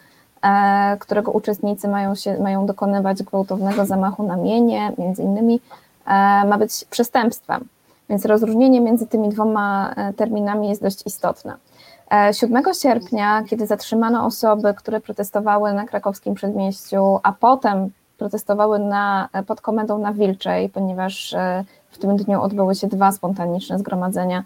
którego 0.98 1.32
uczestnicy 1.32 1.88
mają, 1.88 2.14
się, 2.14 2.38
mają 2.38 2.66
dokonywać 2.66 3.22
gwałtownego 3.22 3.86
zamachu 3.86 4.22
na 4.22 4.36
mienie, 4.36 4.92
między 4.98 5.22
innymi, 5.22 5.60
ma 6.46 6.58
być 6.58 6.84
przestępstwem. 6.90 7.64
Więc 8.08 8.24
rozróżnienie 8.24 8.80
między 8.80 9.06
tymi 9.06 9.28
dwoma 9.28 9.94
terminami 10.16 10.68
jest 10.68 10.82
dość 10.82 11.06
istotne. 11.06 11.56
7 12.32 12.62
sierpnia, 12.74 13.42
kiedy 13.50 13.66
zatrzymano 13.66 14.26
osoby, 14.26 14.74
które 14.74 15.00
protestowały 15.00 15.72
na 15.72 15.86
krakowskim 15.86 16.34
przedmieściu, 16.34 17.20
a 17.22 17.32
potem 17.32 17.90
protestowały 18.20 18.78
na, 18.78 19.28
pod 19.46 19.60
komendą 19.60 19.98
na 19.98 20.12
Wilczej, 20.12 20.68
ponieważ 20.68 21.36
w 21.90 21.98
tym 21.98 22.16
dniu 22.16 22.42
odbyły 22.42 22.74
się 22.74 22.86
dwa 22.86 23.12
spontaniczne 23.12 23.78
zgromadzenia 23.78 24.44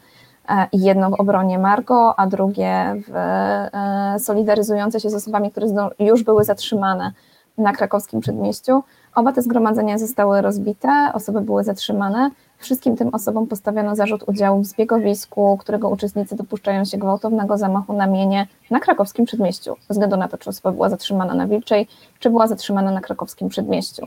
E, 0.49 0.66
jedno 0.73 1.11
w 1.11 1.14
obronie 1.14 1.59
Margo, 1.59 2.19
a 2.19 2.26
drugie 2.26 2.95
w 3.09 3.16
e, 3.16 4.16
solidaryzujące 4.19 5.00
się 5.00 5.11
z 5.11 5.14
osobami, 5.14 5.50
które 5.50 5.66
już 5.99 6.23
były 6.23 6.45
zatrzymane 6.45 7.12
na 7.59 7.73
krakowskim 7.73 8.21
przedmieściu. 8.21 8.83
Oba 9.14 9.33
te 9.33 9.43
zgromadzenia 9.43 9.99
zostały 9.99 10.43
rozbite, 10.43 11.11
osoby 11.14 11.40
były 11.40 11.64
zatrzymane. 11.64 12.31
Wszystkim 12.64 12.97
tym 12.97 13.09
osobom 13.09 13.47
postawiono 13.47 13.97
zarzut 13.97 14.23
udziału 14.26 14.61
w 14.61 14.66
zbiegowisku, 14.66 15.59
którego 15.61 15.88
uczestnicy 15.88 16.37
dopuszczają 16.37 16.85
się 16.85 16.99
gwałtownego 16.99 17.59
zamachu 17.59 17.92
na 17.92 18.06
mienie 18.06 18.47
na 18.71 18.80
krakowskim 18.80 19.25
przedmieściu, 19.25 19.75
bez 19.88 19.97
względu 19.97 20.16
na 20.16 20.28
to, 20.28 20.38
czy 20.38 20.50
osoba 20.50 20.73
była 20.73 20.88
zatrzymana 20.88 21.35
na 21.35 21.47
Wilczej, 21.47 21.88
czy 22.18 22.30
była 22.30 22.47
zatrzymana 22.47 22.90
na 22.90 23.00
krakowskim 23.00 23.49
przedmieściu. 23.49 24.06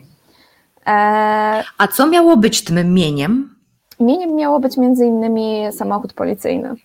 E... 0.87 0.89
A 1.77 1.87
co 1.87 2.07
miało 2.07 2.37
być 2.37 2.63
tym 2.63 2.93
mieniem? 2.93 3.55
Mieniem 3.99 4.35
miało 4.35 4.59
być 4.59 4.77
między 4.77 5.05
innymi 5.05 5.63
samochód 5.71 6.13
policyjny. 6.13 6.75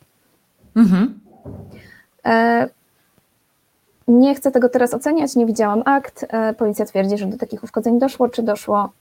Mhm. 0.76 1.20
E, 2.26 2.68
nie 4.08 4.34
chcę 4.34 4.50
tego 4.50 4.68
teraz 4.68 4.94
oceniać, 4.94 5.36
nie 5.36 5.46
widziałam 5.46 5.82
akt. 5.84 6.26
E, 6.28 6.54
policja 6.54 6.84
twierdzi, 6.84 7.18
że 7.18 7.26
do 7.26 7.38
takich 7.38 7.64
uszkodzeń 7.64 7.98
doszło, 7.98 8.28
czy 8.28 8.42
doszło. 8.42 8.92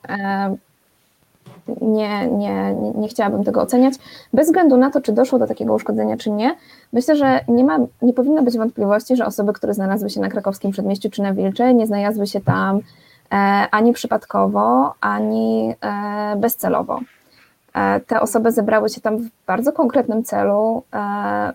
E, 1.68 1.86
nie, 1.86 2.28
nie, 2.28 2.76
nie 2.96 3.08
chciałabym 3.08 3.44
tego 3.44 3.62
oceniać. 3.62 3.94
Bez 4.34 4.48
względu 4.48 4.78
na 4.78 4.92
to, 4.92 5.02
czy 5.02 5.12
doszło 5.12 5.40
do 5.40 5.48
takiego 5.48 5.74
uszkodzenia, 5.74 6.18
czy 6.18 6.32
nie, 6.32 6.56
myślę, 6.94 7.16
że 7.16 7.40
nie, 7.48 7.64
ma, 7.64 7.80
nie 8.02 8.14
powinno 8.14 8.44
być 8.44 8.58
wątpliwości, 8.58 9.16
że 9.16 9.26
osoby, 9.26 9.54
które 9.54 9.74
znalazły 9.74 10.10
się 10.10 10.22
na 10.22 10.30
krakowskim 10.30 10.72
przedmieściu 10.72 11.10
czy 11.10 11.22
na 11.22 11.34
Wilcze, 11.34 11.74
nie 11.74 11.88
znalazły 11.88 12.28
się 12.28 12.42
tam 12.42 12.80
ani 13.72 13.94
przypadkowo, 13.94 14.94
ani 15.02 15.76
bezcelowo. 16.38 17.00
E, 17.74 18.00
te 18.00 18.22
osoby 18.22 18.52
zebrały 18.52 18.90
się 18.90 19.02
tam 19.02 19.18
w 19.18 19.30
bardzo 19.48 19.74
konkretnym 19.74 20.24
celu, 20.24 20.84
e, 20.94 21.54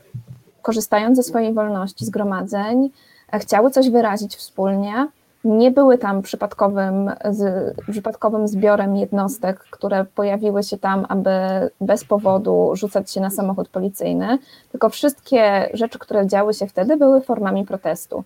korzystając 0.62 1.16
ze 1.16 1.22
swojej 1.22 1.54
wolności 1.54 2.04
zgromadzeń, 2.04 2.90
e, 3.32 3.38
chciały 3.38 3.70
coś 3.70 3.90
wyrazić 3.90 4.36
wspólnie. 4.36 5.08
Nie 5.46 5.70
były 5.70 5.98
tam 5.98 6.22
przypadkowym, 6.22 7.10
z, 7.30 7.74
przypadkowym 7.90 8.48
zbiorem 8.48 8.96
jednostek, 8.96 9.58
które 9.70 10.04
pojawiły 10.04 10.62
się 10.62 10.78
tam, 10.78 11.06
aby 11.08 11.30
bez 11.80 12.04
powodu 12.04 12.70
rzucać 12.74 13.10
się 13.10 13.20
na 13.20 13.30
samochód 13.30 13.68
policyjny, 13.68 14.38
tylko 14.72 14.88
wszystkie 14.88 15.70
rzeczy, 15.72 15.98
które 15.98 16.26
działy 16.26 16.54
się 16.54 16.66
wtedy, 16.66 16.96
były 16.96 17.20
formami 17.20 17.64
protestu. 17.64 18.24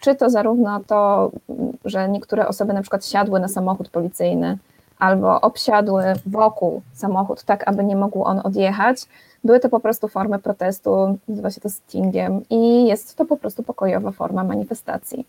Czy 0.00 0.14
to 0.14 0.30
zarówno 0.30 0.80
to, 0.86 1.30
że 1.84 2.08
niektóre 2.08 2.48
osoby 2.48 2.72
na 2.72 2.80
przykład 2.80 3.06
siadły 3.06 3.40
na 3.40 3.48
samochód 3.48 3.88
policyjny, 3.88 4.58
albo 4.98 5.40
obsiadły 5.40 6.04
wokół 6.26 6.82
samochód, 6.92 7.42
tak 7.42 7.68
aby 7.68 7.84
nie 7.84 7.96
mógł 7.96 8.24
on 8.24 8.40
odjechać. 8.44 9.06
Były 9.44 9.60
to 9.60 9.68
po 9.68 9.80
prostu 9.80 10.08
formy 10.08 10.38
protestu, 10.38 11.18
nazywa 11.28 11.50
się 11.50 11.60
to 11.60 11.70
stingiem 11.70 12.42
i 12.50 12.86
jest 12.86 13.16
to 13.16 13.24
po 13.24 13.36
prostu 13.36 13.62
pokojowa 13.62 14.10
forma 14.10 14.44
manifestacji. 14.44 15.26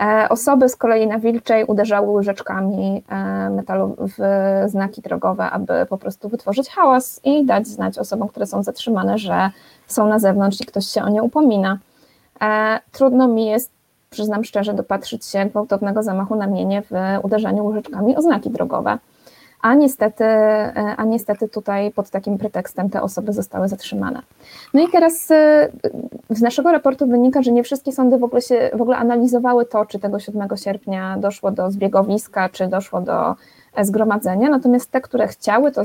E, 0.00 0.28
osoby 0.28 0.68
z 0.68 0.76
kolei 0.76 1.06
na 1.06 1.18
Wilczej 1.18 1.64
uderzały 1.64 2.10
łyżeczkami 2.10 3.02
e, 3.08 3.50
metalu 3.50 3.96
w 3.98 4.18
znaki 4.66 5.02
drogowe, 5.02 5.50
aby 5.50 5.86
po 5.88 5.98
prostu 5.98 6.28
wytworzyć 6.28 6.68
hałas 6.68 7.20
i 7.24 7.44
dać 7.44 7.66
znać 7.66 7.98
osobom, 7.98 8.28
które 8.28 8.46
są 8.46 8.62
zatrzymane, 8.62 9.18
że 9.18 9.50
są 9.86 10.08
na 10.08 10.18
zewnątrz 10.18 10.60
i 10.60 10.64
ktoś 10.64 10.86
się 10.86 11.02
o 11.02 11.08
nie 11.08 11.22
upomina. 11.22 11.78
E, 12.42 12.80
trudno 12.92 13.28
mi 13.28 13.46
jest 13.46 13.74
przyznam 14.10 14.44
szczerze, 14.44 14.74
dopatrzyć 14.74 15.24
się 15.24 15.46
gwałtownego 15.46 16.02
zamachu 16.02 16.34
na 16.34 16.46
mienie 16.46 16.82
w 16.82 16.90
uderzaniu 17.22 17.66
łyżeczkami 17.66 18.16
o 18.16 18.22
znaki 18.22 18.50
drogowe. 18.50 18.98
A 19.64 19.74
niestety, 19.74 20.24
e, 20.24 20.94
a 20.96 21.04
niestety 21.04 21.48
tutaj 21.48 21.92
pod 21.92 22.10
takim 22.10 22.38
pretekstem 22.38 22.90
te 22.90 23.02
osoby 23.02 23.32
zostały 23.32 23.68
zatrzymane. 23.68 24.22
No 24.74 24.82
i 24.82 24.88
teraz 24.88 25.30
e, 25.30 25.68
z 26.30 26.42
naszego 26.42 26.72
raportu 26.72 27.06
wynika, 27.06 27.42
że 27.42 27.52
nie 27.52 27.62
wszystkie 27.62 27.92
sądy 27.92 28.18
w 28.18 28.24
ogóle, 28.24 28.42
się, 28.42 28.70
w 28.74 28.82
ogóle 28.82 28.96
analizowały 28.96 29.66
to, 29.66 29.86
czy 29.86 29.98
tego 29.98 30.18
7 30.18 30.48
sierpnia 30.56 31.16
doszło 31.18 31.50
do 31.50 31.70
zbiegowiska, 31.70 32.48
czy 32.48 32.66
doszło 32.66 33.00
do 33.00 33.34
zgromadzenia, 33.82 34.48
natomiast 34.48 34.90
te, 34.90 35.00
które 35.00 35.28
chciały 35.28 35.72
to 35.72 35.82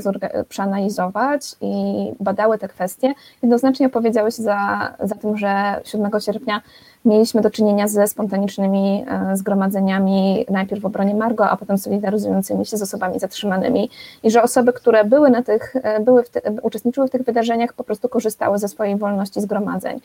przeanalizować 0.48 1.56
i 1.60 1.74
badały 2.20 2.58
te 2.58 2.68
kwestie, 2.68 3.12
jednoznacznie 3.42 3.86
opowiedziały 3.86 4.32
się 4.32 4.42
za, 4.42 4.92
za 5.02 5.14
tym, 5.14 5.36
że 5.36 5.80
7 5.84 6.10
sierpnia 6.20 6.60
mieliśmy 7.04 7.40
do 7.40 7.50
czynienia 7.50 7.88
ze 7.88 8.08
spontanicznymi 8.08 9.04
e, 9.08 9.36
zgromadzeniami, 9.36 10.46
najpierw 10.50 10.82
w 10.82 10.86
obronie 10.86 11.14
Margo, 11.14 11.50
a 11.50 11.56
potem 11.56 11.78
solidaryzującymi 11.78 12.66
się 12.66 12.76
z 12.76 12.82
osobami 12.82 13.18
zatrzymanymi. 13.18 13.90
I 14.22 14.30
że 14.30 14.42
osoby, 14.42 14.72
które 14.72 15.04
były 15.04 15.30
na 15.30 15.42
tych, 15.42 15.76
e, 15.76 16.00
były 16.00 16.22
w 16.22 16.30
te, 16.30 16.40
uczestniczyły 16.62 17.08
w 17.08 17.10
tych 17.10 17.22
wydarzeniach, 17.22 17.72
po 17.72 17.84
prostu 17.84 18.08
korzystały 18.08 18.58
ze 18.58 18.68
swojej 18.68 18.96
wolności 18.96 19.40
zgromadzeń 19.40 20.00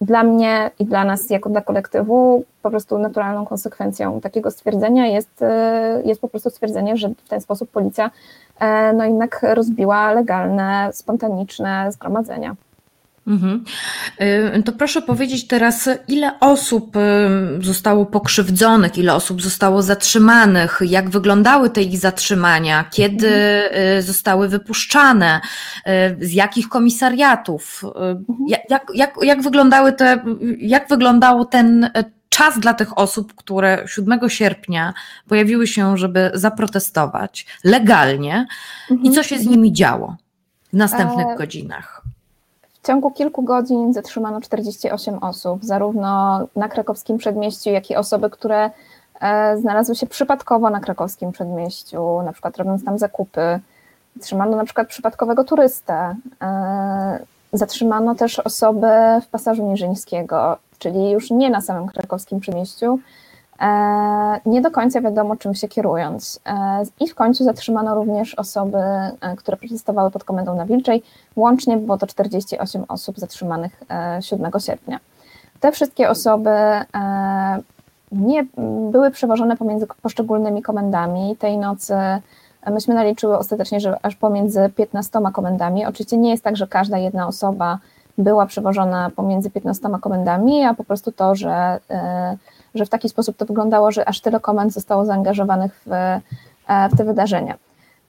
dla 0.00 0.22
mnie 0.22 0.70
i 0.78 0.84
dla 0.84 1.04
nas, 1.04 1.30
jako 1.30 1.50
dla 1.50 1.60
kolektywu, 1.60 2.44
po 2.62 2.70
prostu 2.70 2.98
naturalną 2.98 3.46
konsekwencją 3.46 4.20
takiego 4.20 4.50
stwierdzenia 4.50 5.06
jest, 5.06 5.42
e, 5.42 6.02
jest 6.04 6.20
po 6.20 6.28
prostu 6.28 6.50
stwierdzenie, 6.50 6.96
że 6.96 7.08
w 7.08 7.28
ten 7.28 7.40
sposób 7.40 7.70
policja 7.70 8.10
e, 8.60 8.92
no 8.92 9.04
jednak 9.04 9.40
rozbiła 9.42 10.12
legalne, 10.12 10.90
spontaniczne 10.92 11.92
zgromadzenia. 11.92 12.56
Mhm. 13.26 13.64
Y, 14.58 14.62
to 14.62 14.72
proszę 14.72 15.02
powiedzieć 15.02 15.46
teraz, 15.46 15.88
ile 16.08 16.40
osób 16.40 16.96
y, 16.96 17.00
zostało 17.60 18.06
pokrzywdzonych, 18.06 18.98
ile 18.98 19.14
osób 19.14 19.42
zostało 19.42 19.82
zatrzymanych, 19.82 20.80
jak 20.84 21.10
wyglądały 21.10 21.70
te 21.70 21.82
ich 21.82 21.98
zatrzymania, 21.98 22.84
kiedy 22.90 23.28
mhm. 23.28 23.98
Y, 23.98 24.02
zostały 24.02 24.48
wypuszczane, 24.48 25.40
z 26.20 26.32
jakich 26.32 26.68
komisariatów, 26.68 27.84
mhm. 27.84 28.24
jak, 28.48 28.82
jak, 28.94 29.14
jak, 29.22 29.42
wyglądały 29.42 29.92
te, 29.92 30.24
jak 30.58 30.88
wyglądał 30.88 31.44
ten 31.44 31.90
czas 32.28 32.58
dla 32.58 32.74
tych 32.74 32.98
osób, 32.98 33.34
które 33.34 33.84
7 33.86 34.20
sierpnia 34.28 34.94
pojawiły 35.28 35.66
się, 35.66 35.96
żeby 35.96 36.30
zaprotestować 36.34 37.46
legalnie 37.64 38.46
i 39.02 39.10
co 39.10 39.22
się 39.22 39.38
z 39.38 39.46
nimi 39.46 39.72
działo 39.72 40.16
w 40.72 40.76
następnych 40.76 41.26
e... 41.26 41.36
godzinach? 41.36 42.05
W 42.86 42.88
ciągu 42.88 43.10
kilku 43.10 43.42
godzin 43.42 43.92
zatrzymano 43.92 44.40
48 44.40 45.18
osób, 45.18 45.64
zarówno 45.64 46.40
na 46.56 46.68
krakowskim 46.68 47.18
przedmieściu, 47.18 47.70
jak 47.70 47.90
i 47.90 47.96
osoby, 47.96 48.30
które 48.30 48.70
e, 49.20 49.58
znalazły 49.58 49.94
się 49.94 50.06
przypadkowo 50.06 50.70
na 50.70 50.80
krakowskim 50.80 51.32
przedmieściu, 51.32 52.22
na 52.22 52.32
przykład 52.32 52.56
robiąc 52.56 52.84
tam 52.84 52.98
zakupy. 52.98 53.60
Zatrzymano 54.16 54.56
na 54.56 54.64
przykład 54.64 54.88
przypadkowego 54.88 55.44
turystę. 55.44 56.14
E, 56.42 57.18
zatrzymano 57.52 58.14
też 58.14 58.38
osobę 58.38 59.20
w 59.24 59.28
pasażu 59.28 59.66
Niżyńskiego, 59.66 60.56
czyli 60.78 61.10
już 61.10 61.30
nie 61.30 61.50
na 61.50 61.60
samym 61.60 61.86
krakowskim 61.86 62.40
przedmieściu, 62.40 62.98
nie 64.46 64.60
do 64.60 64.70
końca 64.70 65.00
wiadomo, 65.00 65.36
czym 65.36 65.54
się 65.54 65.68
kierując. 65.68 66.40
E, 66.46 66.82
I 67.00 67.08
w 67.08 67.14
końcu 67.14 67.44
zatrzymano 67.44 67.94
również 67.94 68.34
osoby, 68.34 68.78
e, 68.78 69.36
które 69.36 69.56
protestowały 69.56 70.10
pod 70.10 70.24
komendą 70.24 70.56
na 70.56 70.66
Wilczej. 70.66 71.02
Łącznie 71.36 71.76
było 71.76 71.98
to 71.98 72.06
48 72.06 72.84
osób 72.88 73.18
zatrzymanych 73.18 73.82
7 74.20 74.60
sierpnia. 74.60 75.00
Te 75.60 75.72
wszystkie 75.72 76.10
osoby 76.10 76.50
nie 78.12 78.46
były 78.90 79.10
przewożone 79.10 79.56
pomiędzy 79.56 79.86
poszczególnymi 80.02 80.62
komendami. 80.62 81.36
Tej 81.36 81.58
nocy 81.58 81.94
myśmy 82.70 82.94
naliczyły 82.94 83.38
ostatecznie, 83.38 83.80
że 83.80 83.96
aż 84.02 84.16
pomiędzy 84.16 84.70
15 84.76 85.20
komendami. 85.32 85.86
Oczywiście 85.86 86.16
nie 86.16 86.30
jest 86.30 86.44
tak, 86.44 86.56
że 86.56 86.66
każda 86.66 86.98
jedna 86.98 87.28
osoba 87.28 87.78
była 88.18 88.46
przewożona 88.46 89.10
pomiędzy 89.16 89.50
15 89.50 89.88
komendami, 90.00 90.64
a 90.64 90.74
po 90.74 90.84
prostu 90.84 91.12
to, 91.12 91.34
że 91.34 91.80
że 92.76 92.86
w 92.86 92.88
taki 92.88 93.08
sposób 93.08 93.36
to 93.36 93.46
wyglądało, 93.46 93.90
że 93.92 94.08
aż 94.08 94.20
tyle 94.20 94.40
komend 94.40 94.72
zostało 94.72 95.04
zaangażowanych 95.04 95.82
w, 95.86 95.92
e, 95.92 96.20
w 96.92 96.96
te 96.96 97.04
wydarzenia. 97.04 97.54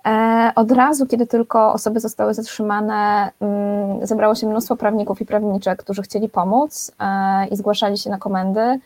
E, 0.06 0.52
od 0.56 0.72
razu, 0.72 1.06
kiedy 1.06 1.28
tylko 1.28 1.74
osoby 1.74 2.00
zostały 2.00 2.34
zatrzymane, 2.34 3.32
mm, 3.42 4.08
zebrało 4.08 4.36
się 4.36 4.48
mnóstwo 4.48 4.76
prawników 4.76 5.22
i 5.22 5.26
prawniczek, 5.26 5.80
którzy 5.80 6.02
chcieli 6.02 6.30
pomóc 6.30 6.92
e, 7.00 7.48
i 7.48 7.56
zgłaszali 7.56 7.98
się 7.98 8.10
na 8.10 8.18
komendy. 8.18 8.80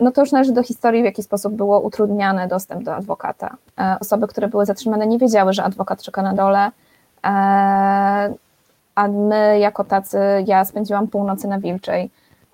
No 0.00 0.12
to 0.12 0.20
już 0.20 0.32
należy 0.32 0.52
do 0.52 0.62
historii, 0.62 1.02
w 1.02 1.04
jaki 1.04 1.22
sposób 1.22 1.54
było 1.54 1.80
utrudniany 1.80 2.48
dostęp 2.48 2.82
do 2.82 2.94
adwokata. 2.94 3.56
Osoby, 4.00 4.26
które 4.26 4.48
były 4.48 4.66
zatrzymane, 4.66 5.06
nie 5.06 5.18
wiedziały, 5.18 5.52
że 5.52 5.64
adwokat 5.64 6.02
czeka 6.02 6.22
na 6.22 6.34
dole, 6.34 6.70
a 8.94 9.08
my, 9.08 9.58
jako 9.58 9.84
tacy, 9.84 10.18
ja 10.46 10.64
spędziłam 10.64 11.08
północy 11.08 11.48
na 11.48 11.58
Wilczej 11.58 12.10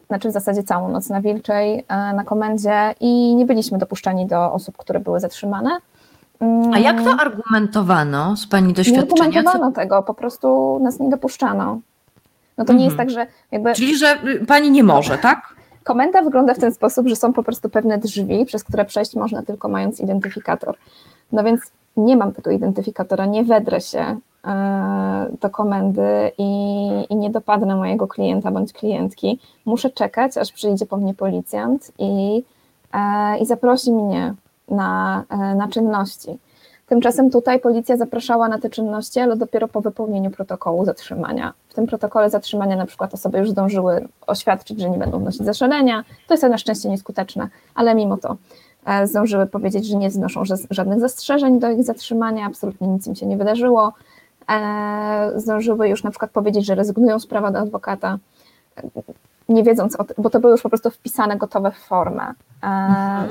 znaczy 0.09 0.29
w 0.29 0.33
zasadzie 0.33 0.63
całą 0.63 0.89
noc 0.89 1.09
na 1.09 1.21
Wilczej 1.21 1.85
e, 1.89 2.13
na 2.13 2.25
komendzie 2.25 2.95
i 3.01 3.35
nie 3.35 3.47
byliśmy 3.47 3.79
dopuszczani 3.79 4.27
do 4.27 4.53
osób, 4.53 4.77
które 4.77 5.01
były 5.01 5.21
zatrzymane. 5.21 5.71
A 6.75 6.79
jak 6.79 7.03
to 7.03 7.11
argumentowano 7.21 8.37
z 8.37 8.47
Pani 8.47 8.69
Nie 8.69 8.75
doświadczenia? 8.75 9.07
Co- 9.09 9.17
dokumentowano 9.17 9.73
tego, 9.73 10.03
po 10.03 10.15
prostu 10.15 10.79
nas 10.83 11.01
nie 11.01 11.09
dopuszczano. 11.11 11.81
No 12.59 12.65
to 12.65 12.73
nie 12.73 12.85
jest 12.85 12.93
Mhm. 12.99 13.09
tak, 13.09 13.15
że 13.15 13.27
jakby 13.53 13.75
Czyli, 13.75 13.97
że 13.99 14.19
y, 14.25 14.47
Pani 14.47 14.71
nie 14.71 14.85
może, 14.85 15.19
tak? 15.19 15.55
komenda 15.85 16.23
wygląda 16.23 16.55
w 16.55 16.59
ten 16.59 16.75
sposób, 16.75 17.09
że 17.09 17.17
są 17.17 17.33
po 17.33 17.43
prostu 17.43 17.69
pewne 17.69 17.99
drzwi, 17.99 18.47
przez 18.47 18.65
które 18.65 18.85
przejść 18.85 19.15
można 19.15 19.43
tylko 19.43 19.69
mając 19.69 20.01
identyfikator. 20.01 20.77
No 21.33 21.45
więc 21.45 21.61
nie 21.97 22.17
mam 22.17 22.33
tego 22.33 22.51
identyfikatora, 22.51 23.27
nie 23.27 23.45
wedrę 23.45 23.81
się 23.81 24.17
do 25.41 25.51
komendy 25.51 26.33
i, 26.39 26.87
i 27.11 27.17
nie 27.17 27.31
dopadnę 27.31 27.77
mojego 27.77 28.09
klienta 28.09 28.51
bądź 28.51 28.73
klientki. 28.73 29.41
Muszę 29.65 29.91
czekać, 29.91 30.37
aż 30.37 30.53
przyjdzie 30.53 30.87
po 30.87 30.97
mnie 30.97 31.15
policjant 31.15 31.93
i, 31.99 32.45
e, 32.95 33.39
i 33.39 33.47
zaprosi 33.47 33.93
mnie 33.93 34.35
na, 34.69 35.25
e, 35.31 35.55
na 35.55 35.69
czynności. 35.69 36.39
Tymczasem 36.87 37.31
tutaj 37.31 37.61
policja 37.61 37.97
zapraszała 37.97 38.49
na 38.49 38.59
te 38.59 38.71
czynności, 38.71 39.21
ale 39.21 39.37
dopiero 39.37 39.69
po 39.69 39.81
wypełnieniu 39.81 40.31
protokołu 40.31 40.85
zatrzymania. 40.85 41.53
W 41.69 41.75
tym 41.75 41.87
protokole 41.87 42.31
zatrzymania 42.31 42.77
na 42.77 42.87
przykład 42.87 43.15
osoby 43.15 43.39
już 43.39 43.51
zdążyły 43.51 44.09
oświadczyć, 44.27 44.81
że 44.81 44.91
nie 44.91 44.99
będą 44.99 45.19
wnosić 45.19 45.43
zaszalenia. 45.43 46.05
To 46.29 46.35
jest 46.35 46.43
na 46.43 46.59
szczęście 46.59 46.89
nieskuteczne, 46.89 47.49
ale 47.75 47.95
mimo 47.95 48.17
to 48.17 48.37
e, 48.87 49.07
zdążyły 49.07 49.47
powiedzieć, 49.47 49.87
że 49.87 49.97
nie 49.97 50.11
znoszą 50.11 50.43
ża- 50.43 50.67
żadnych 50.71 51.01
zastrzeżeń 51.01 51.61
do 51.61 51.71
ich 51.71 51.85
zatrzymania, 51.85 52.47
absolutnie 52.47 52.89
nic 52.89 53.07
im 53.07 53.15
się 53.15 53.27
nie 53.27 53.37
wydarzyło. 53.37 53.93
E, 54.51 55.33
Zdążyły 55.37 55.89
już 55.89 56.05
na 56.05 56.11
przykład 56.11 56.31
powiedzieć, 56.31 56.67
że 56.67 56.75
rezygnują 56.75 57.19
z 57.19 57.27
prawa 57.27 57.51
do 57.51 57.59
adwokata, 57.59 58.19
nie 59.49 59.63
wiedząc 59.63 59.97
o 59.97 60.05
tym, 60.05 60.17
bo 60.19 60.31
to 60.31 60.41
były 60.41 60.53
już 60.53 60.63
po 60.63 60.69
prostu 60.69 60.91
wpisane 60.91 61.37
gotowe 61.37 61.71
w 61.71 61.77
formę. 61.79 62.33
E, 62.63 63.29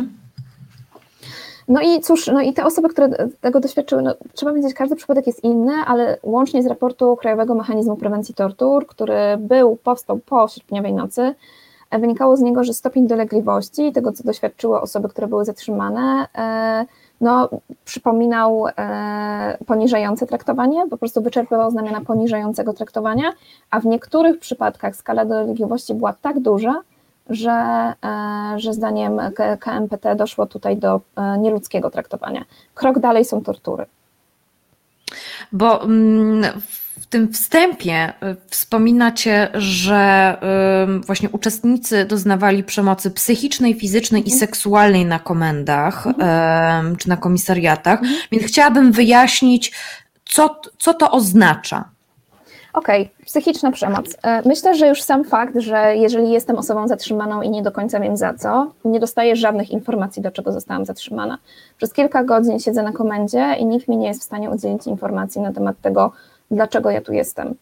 no 1.68 1.82
i 1.82 2.02
cóż, 2.02 2.28
no 2.28 2.42
i 2.42 2.54
te 2.54 2.66
osoby, 2.66 2.90
które 2.90 3.10
tego 3.42 3.60
doświadczyły, 3.60 4.02
no, 4.02 4.16
trzeba 4.34 4.54
wiedzieć, 4.54 4.74
każdy 4.74 4.96
przypadek 4.96 5.28
jest 5.28 5.44
inny, 5.44 5.74
ale 5.86 6.18
łącznie 6.24 6.64
z 6.64 6.68
raportu 6.68 7.16
Krajowego 7.16 7.56
Mechanizmu 7.56 7.96
Prewencji 7.96 8.36
Tortur, 8.36 8.88
który 8.88 9.38
był, 9.40 9.76
powstał 9.76 10.18
po 10.18 10.48
sierpniowej 10.48 10.94
nocy, 10.94 11.36
e, 11.90 12.00
wynikało 12.00 12.38
z 12.38 12.42
niego, 12.42 12.64
że 12.64 12.74
stopień 12.74 13.08
dolegliwości 13.08 13.92
tego, 13.92 14.12
co 14.12 14.24
doświadczyły 14.24 14.82
osoby, 14.82 15.10
które 15.10 15.28
były 15.28 15.46
zatrzymane, 15.46 16.28
e, 16.36 16.86
no, 17.22 17.50
przypominał 17.86 18.68
e, 18.68 19.58
poniżające 19.66 20.28
traktowanie, 20.28 20.88
po 20.90 20.98
prostu 20.98 21.22
wyczerpywał 21.22 21.72
znamiona 21.72 22.02
poniżającego 22.02 22.74
traktowania, 22.74 23.32
a 23.72 23.80
w 23.80 23.86
niektórych 23.86 24.40
przypadkach 24.40 24.96
skala 24.96 25.26
dolegliwości 25.26 25.94
była 25.94 26.14
tak 26.14 26.40
duża, 26.40 26.82
że, 27.30 27.52
e, 27.52 28.60
że 28.60 28.74
zdaniem 28.74 29.22
KMPT 29.60 30.16
doszło 30.16 30.46
tutaj 30.46 30.78
do 30.78 31.02
e, 31.16 31.38
nieludzkiego 31.38 31.90
traktowania. 31.90 32.46
Krok 32.74 33.00
dalej 33.00 33.26
są 33.26 33.44
tortury. 33.44 33.86
Bo 35.52 35.84
mm, 35.84 36.44
w 37.08 37.10
tym 37.10 37.34
wstępie 37.34 38.10
y, 38.10 38.36
wspominacie, 38.50 39.48
że 39.54 40.38
właśnie 41.06 41.30
uczestnicy 41.30 42.06
doznawali 42.06 42.64
przemocy 42.64 43.12
psychicznej, 43.12 43.74
fizycznej 43.74 44.22
i 44.22 44.32
Mhm. 44.34 44.40
seksualnej 44.40 45.06
na 45.06 45.20
komendach 45.20 46.06
ym, 46.08 46.96
czy 46.96 47.10
na 47.10 47.18
komisariatach, 47.18 48.00
więc 48.32 48.44
chciałabym 48.44 48.92
wyjaśnić, 48.92 49.72
co, 50.26 50.62
co 50.80 50.94
to 50.94 51.12
oznacza. 51.12 51.86
Okej, 52.74 53.12
psychiczna 53.26 53.72
przemoc. 53.72 54.18
E, 54.24 54.42
Myślę, 54.48 54.76
że 54.76 54.88
już 54.88 55.02
sam 55.02 55.24
fakt, 55.24 55.58
że 55.60 55.96
jeżeli 55.96 56.32
jestem 56.32 56.56
osobą 56.58 56.88
zatrzymaną 56.88 57.42
i 57.42 57.50
nie 57.50 57.62
do 57.64 57.72
końca 57.72 58.00
wiem 58.00 58.18
za 58.18 58.34
co, 58.34 58.72
nie 58.86 59.00
dostaję 59.00 59.36
żadnych 59.36 59.72
informacji, 59.72 60.22
do 60.22 60.32
czego 60.32 60.52
zostałam 60.52 60.86
zatrzymana. 60.86 61.38
Przez 61.78 61.94
kilka 61.94 62.24
godzin 62.24 62.60
siedzę 62.60 62.84
na 62.84 62.92
komendzie 62.92 63.56
i 63.60 63.66
nikt 63.66 63.88
mi 63.88 63.98
nie 63.98 64.08
jest 64.08 64.22
w 64.22 64.24
stanie 64.24 64.50
udzielić 64.50 64.88
informacji 64.88 65.42
na 65.42 65.54
temat 65.54 65.76
tego, 65.82 66.12
dlaczego 66.52 66.92
ja 66.92 67.02
tu 67.02 67.14
jestem. 67.14 67.56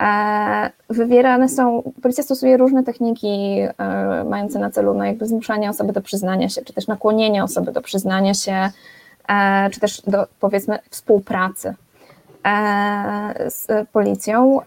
E, 0.00 0.70
Wywierane 0.88 1.48
są, 1.48 1.92
policja 2.02 2.24
stosuje 2.24 2.56
różne 2.56 2.84
techniki 2.84 3.58
e, 3.78 4.24
mające 4.24 4.58
na 4.58 4.70
celu 4.70 4.94
no 4.94 5.04
jakby 5.04 5.26
zmuszanie 5.26 5.70
osoby 5.70 5.92
do 5.92 6.00
przyznania 6.00 6.48
się, 6.48 6.62
czy 6.62 6.72
też 6.72 6.86
nakłonienie 6.86 7.44
osoby 7.44 7.72
do 7.72 7.82
przyznania 7.82 8.34
się, 8.34 8.70
e, 9.28 9.70
czy 9.70 9.80
też 9.80 10.02
do 10.06 10.26
powiedzmy 10.40 10.78
współpracy 10.90 11.74
z 13.48 13.88
policją. 13.92 14.60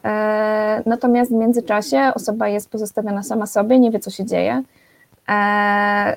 Natomiast 0.86 1.32
w 1.32 1.34
międzyczasie 1.34 2.12
osoba 2.16 2.48
jest 2.48 2.70
pozostawiona 2.70 3.24
sama 3.24 3.46
sobie, 3.46 3.80
nie 3.80 3.92
wie 3.92 4.00
co 4.00 4.12
się 4.12 4.26
dzieje. 4.26 4.64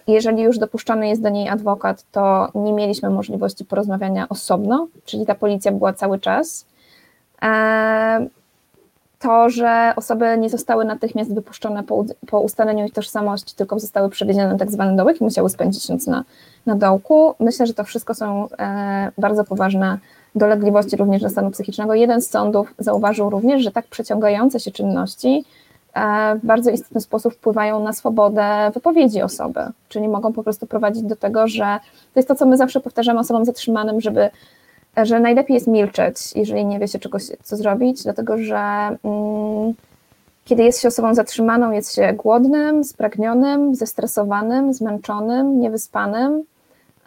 Jeżeli 0.06 0.42
już 0.42 0.58
dopuszczony 0.58 1.08
jest 1.08 1.22
do 1.22 1.28
niej 1.28 1.48
adwokat, 1.48 2.04
to 2.12 2.48
nie 2.54 2.72
mieliśmy 2.72 3.10
możliwości 3.10 3.64
porozmawiania 3.64 4.28
osobno, 4.28 4.88
czyli 5.04 5.26
ta 5.26 5.34
policja 5.34 5.72
była 5.72 5.92
cały 5.92 6.18
czas. 6.18 6.66
E, 7.42 8.26
To, 9.18 9.50
że 9.50 9.92
osoby 9.96 10.38
nie 10.38 10.50
zostały 10.50 10.84
natychmiast 10.84 11.34
wypuszczone 11.34 11.82
po, 11.82 12.04
po 12.26 12.40
ustaleniu 12.40 12.86
ich 12.86 12.92
tożsamości, 12.92 13.54
tylko 13.56 13.78
zostały 13.78 14.10
przewiezione 14.10 14.48
na 14.48 14.58
tak 14.58 14.70
zwany 14.70 14.96
dołek 14.96 15.20
i 15.20 15.24
musiały 15.24 15.50
spędzić 15.50 15.88
noc 15.88 16.06
na, 16.06 16.24
na 16.66 16.74
dołku. 16.74 17.34
Myślę, 17.40 17.66
że 17.66 17.74
to 17.74 17.84
wszystko 17.84 18.14
są 18.14 18.48
e, 18.58 19.12
bardzo 19.18 19.44
poważne 19.44 19.98
dolegliwości 20.34 20.96
również 20.96 21.22
do 21.22 21.30
stanu 21.30 21.50
psychicznego. 21.50 21.94
Jeden 21.94 22.22
z 22.22 22.30
sądów 22.30 22.74
zauważył 22.78 23.30
również, 23.30 23.62
że 23.62 23.72
tak 23.72 23.86
przeciągające 23.86 24.60
się 24.60 24.70
czynności 24.70 25.44
e, 25.94 26.34
w 26.42 26.46
bardzo 26.46 26.70
istotny 26.70 27.00
sposób 27.00 27.34
wpływają 27.34 27.82
na 27.82 27.92
swobodę 27.92 28.70
wypowiedzi 28.74 29.22
osoby, 29.22 29.60
czyli 29.88 30.08
mogą 30.08 30.32
po 30.32 30.42
prostu 30.42 30.66
prowadzić 30.66 31.02
do 31.02 31.16
tego, 31.16 31.48
że 31.48 31.78
to 32.14 32.20
jest 32.20 32.28
to, 32.28 32.34
co 32.34 32.46
my 32.46 32.56
zawsze 32.56 32.80
powtarzamy 32.80 33.20
osobom 33.20 33.44
zatrzymanym, 33.44 34.00
żeby 34.00 34.30
że 35.02 35.20
najlepiej 35.20 35.54
jest 35.54 35.66
milczeć, 35.66 36.36
jeżeli 36.36 36.66
nie 36.66 36.78
wie 36.78 36.88
się 36.88 36.98
czegoś, 36.98 37.22
co 37.42 37.56
zrobić, 37.56 38.02
dlatego 38.02 38.38
że 38.38 38.56
mm, 39.04 39.74
kiedy 40.44 40.62
jest 40.62 40.80
się 40.82 40.88
osobą 40.88 41.14
zatrzymaną, 41.14 41.70
jest 41.70 41.94
się 41.94 42.12
głodnym, 42.12 42.84
spragnionym, 42.84 43.74
zestresowanym, 43.74 44.74
zmęczonym, 44.74 45.60
niewyspanym. 45.60 46.42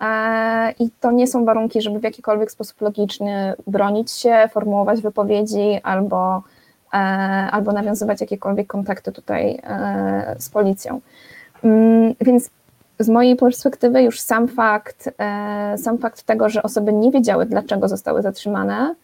E, 0.02 0.71
I 0.80 0.89
to 1.02 1.12
nie 1.12 1.28
są 1.28 1.45
warunki, 1.45 1.82
żeby 1.82 1.99
w 1.99 2.04
jakikolwiek 2.04 2.52
sposób 2.52 2.82
logiczny 2.82 3.54
bronić 3.67 4.12
się, 4.12 4.49
formułować 4.54 5.02
wypowiedzi 5.02 5.80
albo, 5.84 6.43
e, 6.93 6.97
albo 7.52 7.71
nawiązywać 7.71 8.21
jakiekolwiek 8.21 8.67
kontakty 8.67 9.12
tutaj 9.12 9.60
e, 9.63 10.36
z 10.39 10.49
policją. 10.49 11.02
Mm, 11.63 12.15
Więc 12.21 12.49
z 12.99 13.09
mojej 13.09 13.35
perspektywy 13.35 14.01
już 14.01 14.19
sam 14.19 14.47
fakt, 14.47 15.09
e, 15.19 15.77
sam 15.77 15.97
fakt 15.97 16.23
tego, 16.23 16.49
że 16.49 16.63
osoby 16.63 16.93
nie 16.93 17.12
wiedziały, 17.12 17.45
dlaczego 17.45 17.88
zostały 17.88 18.21
zatrzymane 18.21 18.95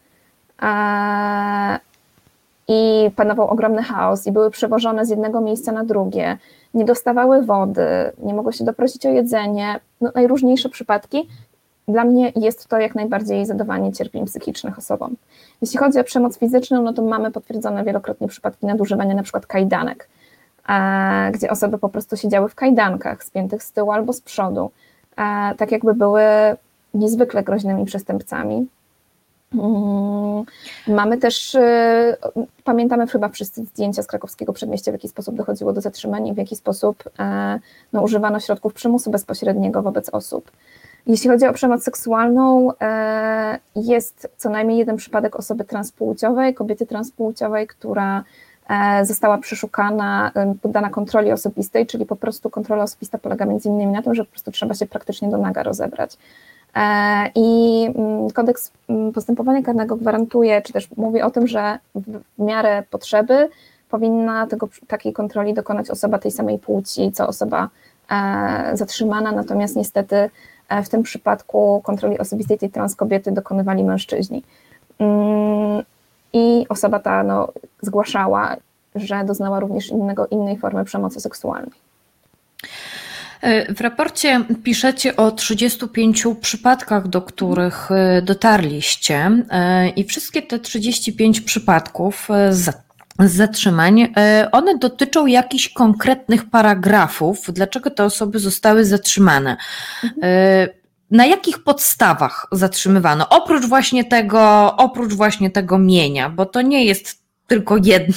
e, 0.62 1.78
i 2.68 3.10
panował 3.16 3.48
ogromny 3.48 3.82
chaos 3.82 4.26
i 4.26 4.32
były 4.32 4.50
przewożone 4.50 5.06
z 5.06 5.10
jednego 5.10 5.40
miejsca 5.40 5.72
na 5.72 5.84
drugie, 5.84 6.38
nie 6.74 6.84
dostawały 6.84 7.42
wody, 7.42 7.86
nie 8.18 8.34
mogły 8.34 8.52
się 8.52 8.64
doprosić 8.64 9.06
o 9.06 9.08
jedzenie, 9.08 9.80
no, 10.00 10.10
najróżniejsze 10.14 10.68
przypadki. 10.68 11.28
Dla 11.88 12.04
mnie 12.04 12.32
jest 12.36 12.68
to 12.68 12.78
jak 12.78 12.94
najbardziej 12.94 13.46
zadawanie 13.46 13.92
cierpień 13.92 14.26
psychicznych 14.26 14.78
osobom. 14.78 15.16
Jeśli 15.62 15.78
chodzi 15.78 15.98
o 16.00 16.04
przemoc 16.04 16.38
fizyczną, 16.38 16.82
no 16.82 16.92
to 16.92 17.02
mamy 17.02 17.30
potwierdzone 17.30 17.84
wielokrotnie 17.84 18.28
przypadki 18.28 18.66
nadużywania 18.66 19.14
na 19.14 19.22
przykład 19.22 19.46
kajdanek, 19.46 20.08
gdzie 21.32 21.50
osoby 21.50 21.78
po 21.78 21.88
prostu 21.88 22.16
siedziały 22.16 22.48
w 22.48 22.54
kajdankach, 22.54 23.24
spiętych 23.24 23.62
z 23.62 23.72
tyłu 23.72 23.92
albo 23.92 24.12
z 24.12 24.20
przodu, 24.20 24.70
tak 25.56 25.72
jakby 25.72 25.94
były 25.94 26.22
niezwykle 26.94 27.42
groźnymi 27.42 27.84
przestępcami. 27.84 28.66
Mm, 29.54 30.44
Mamy 30.88 31.18
też, 31.18 31.54
e, 31.54 32.16
pamiętamy 32.64 33.06
chyba 33.06 33.28
wszyscy 33.28 33.64
zdjęcia 33.64 34.02
z 34.02 34.06
krakowskiego 34.06 34.52
przedmieścia, 34.52 34.90
w 34.90 34.94
jaki 34.94 35.08
sposób 35.08 35.34
dochodziło 35.34 35.72
do 35.72 35.80
zatrzymań 35.80 36.26
i 36.26 36.34
w 36.34 36.36
jaki 36.36 36.56
sposób 36.56 37.04
e, 37.18 37.58
no, 37.92 38.02
używano 38.02 38.40
środków 38.40 38.74
przymusu 38.74 39.10
bezpośredniego 39.10 39.82
wobec 39.82 40.08
osób. 40.08 40.50
Jeśli 41.06 41.30
chodzi 41.30 41.46
o 41.46 41.52
przemoc 41.52 41.84
seksualną, 41.84 42.70
e, 42.80 43.58
jest 43.76 44.28
co 44.36 44.50
najmniej 44.50 44.78
jeden 44.78 44.96
przypadek 44.96 45.36
osoby 45.36 45.64
transpłciowej, 45.64 46.54
kobiety 46.54 46.86
transpłciowej, 46.86 47.66
która 47.66 48.24
została 49.02 49.38
przeszukana, 49.38 50.30
e, 50.34 50.54
poddana 50.62 50.90
kontroli 50.90 51.32
osobistej, 51.32 51.86
czyli 51.86 52.06
po 52.06 52.16
prostu 52.16 52.50
kontrola 52.50 52.82
osobista 52.82 53.18
polega 53.18 53.44
między 53.44 53.68
innymi 53.68 53.92
na 53.92 54.02
tym, 54.02 54.14
że 54.14 54.24
po 54.24 54.30
prostu 54.30 54.50
trzeba 54.50 54.74
się 54.74 54.86
praktycznie 54.86 55.28
do 55.28 55.38
naga 55.38 55.62
rozebrać. 55.62 56.16
E, 56.76 57.30
I 57.34 57.84
mm, 57.96 58.30
kodeks 58.30 58.72
mm, 58.88 59.12
postępowania 59.12 59.62
karnego 59.62 59.96
gwarantuje, 59.96 60.62
czy 60.62 60.72
też 60.72 60.88
mówi 60.96 61.22
o 61.22 61.30
tym, 61.30 61.46
że 61.46 61.78
w 61.94 62.20
miarę 62.38 62.82
potrzeby 62.90 63.48
powinna 63.90 64.46
tego, 64.46 64.68
takiej 64.86 65.12
kontroli 65.12 65.54
dokonać 65.54 65.90
osoba 65.90 66.18
tej 66.18 66.30
samej 66.30 66.58
płci, 66.58 67.12
co 67.12 67.28
osoba 67.28 67.68
e, 68.10 68.76
zatrzymana, 68.76 69.32
natomiast 69.32 69.76
niestety 69.76 70.30
e, 70.68 70.82
w 70.82 70.88
tym 70.88 71.02
przypadku 71.02 71.80
kontroli 71.84 72.18
osobistej 72.18 72.58
tej 72.58 72.70
trans 72.70 72.96
kobiety 72.96 73.32
dokonywali 73.32 73.84
mężczyźni. 73.84 74.42
I 76.36 76.66
osoba 76.68 76.98
ta 76.98 77.22
no, 77.22 77.52
zgłaszała, 77.82 78.56
że 78.94 79.24
doznała 79.24 79.60
również 79.60 79.88
innego, 79.88 80.26
innej 80.26 80.58
formy 80.58 80.84
przemocy 80.84 81.20
seksualnej. 81.20 81.70
E, 83.40 83.74
w 83.74 83.80
raporcie 83.80 84.44
piszecie 84.64 85.16
o 85.16 85.30
35 85.30 86.24
przypadkach, 86.40 87.08
do 87.08 87.22
których 87.22 87.90
e, 87.90 88.22
dotarliście, 88.22 89.30
e, 89.50 89.88
i 89.88 90.04
wszystkie 90.04 90.42
te 90.42 90.58
35 90.58 91.40
przypadków 91.40 92.28
zatrzymań, 93.18 94.12
one 94.52 94.78
dotyczą 94.78 95.26
jakichś 95.26 95.68
konkretnych 95.68 96.50
paragrafów, 96.50 97.46
dlaczego 97.48 97.90
te 97.90 98.04
osoby 98.04 98.38
zostały 98.38 98.84
zatrzymane. 98.84 99.56
Na 101.10 101.26
jakich 101.26 101.64
podstawach 101.64 102.46
zatrzymywano? 102.52 103.28
Oprócz 103.28 103.66
właśnie 103.66 104.04
tego, 104.04 104.74
oprócz 104.76 105.14
właśnie 105.14 105.50
tego 105.50 105.78
mienia, 105.78 106.30
bo 106.30 106.46
to 106.46 106.62
nie 106.62 106.84
jest 106.84 107.22
tylko 107.46 107.76
jeden. 107.76 108.12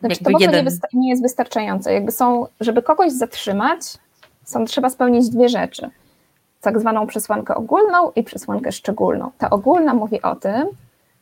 Znaczy, 0.00 0.24
to 0.24 0.30
jeden. 0.40 0.64
Nie, 0.64 1.00
nie 1.00 1.10
jest 1.10 1.22
wystarczające. 1.22 1.92
Jakby 1.92 2.12
są, 2.12 2.46
żeby 2.60 2.82
kogoś 2.82 3.12
zatrzymać, 3.12 3.80
są, 4.44 4.64
trzeba 4.64 4.90
spełnić 4.90 5.28
dwie 5.28 5.48
rzeczy. 5.48 5.90
Tak 6.60 6.80
zwaną 6.80 7.06
przesłankę 7.06 7.54
ogólną 7.54 8.10
i 8.16 8.22
przesłankę 8.22 8.72
szczególną. 8.72 9.30
Ta 9.38 9.50
ogólna 9.50 9.94
mówi 9.94 10.22
o 10.22 10.36
tym, 10.36 10.68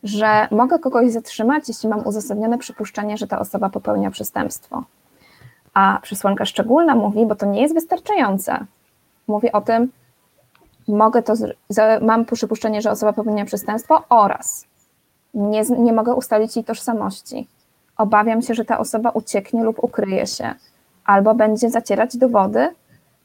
że 0.02 0.48
mogę 0.50 0.78
kogoś 0.78 1.12
zatrzymać, 1.12 1.68
jeśli 1.68 1.88
mam 1.88 2.06
uzasadnione 2.06 2.58
przypuszczenie, 2.58 3.16
że 3.16 3.26
ta 3.26 3.38
osoba 3.38 3.68
popełnia 3.68 4.10
przestępstwo. 4.10 4.84
A 5.74 5.98
przesłanka 6.02 6.44
szczególna 6.44 6.94
mówi, 6.94 7.26
bo 7.26 7.34
to 7.34 7.46
nie 7.46 7.62
jest 7.62 7.74
wystarczające, 7.74 8.64
mówi 9.26 9.52
o 9.52 9.60
tym, 9.60 9.90
mogę 10.88 11.22
to, 11.22 11.34
mam 12.00 12.24
przypuszczenie, 12.24 12.82
że 12.82 12.90
osoba 12.90 13.12
popełnia 13.12 13.44
przestępstwo 13.44 14.02
oraz 14.08 14.66
nie, 15.34 15.62
nie 15.62 15.92
mogę 15.92 16.14
ustalić 16.14 16.56
jej 16.56 16.64
tożsamości. 16.64 17.48
Obawiam 17.96 18.42
się, 18.42 18.54
że 18.54 18.64
ta 18.64 18.78
osoba 18.78 19.10
ucieknie 19.10 19.64
lub 19.64 19.84
ukryje 19.84 20.26
się, 20.26 20.54
albo 21.04 21.34
będzie 21.34 21.70
zacierać 21.70 22.16
dowody, 22.16 22.68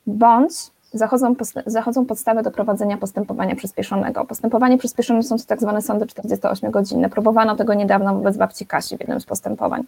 bądź 0.07 0.53
zachodzą, 0.93 1.35
zachodzą 1.65 2.05
podstawy 2.05 2.43
do 2.43 2.51
prowadzenia 2.51 2.97
postępowania 2.97 3.55
przyspieszonego. 3.55 4.25
Postępowanie 4.25 4.77
przyspieszone 4.77 5.23
są 5.23 5.37
to 5.37 5.43
tak 5.47 5.59
zwane 5.59 5.81
sądy 5.81 6.05
48-godzinne. 6.05 7.09
Próbowano 7.09 7.55
tego 7.55 7.73
niedawno 7.73 8.15
wobec 8.15 8.37
babci 8.37 8.65
Kasi 8.65 8.97
w 8.97 8.99
jednym 8.99 9.21
z 9.21 9.25
postępowań. 9.25 9.83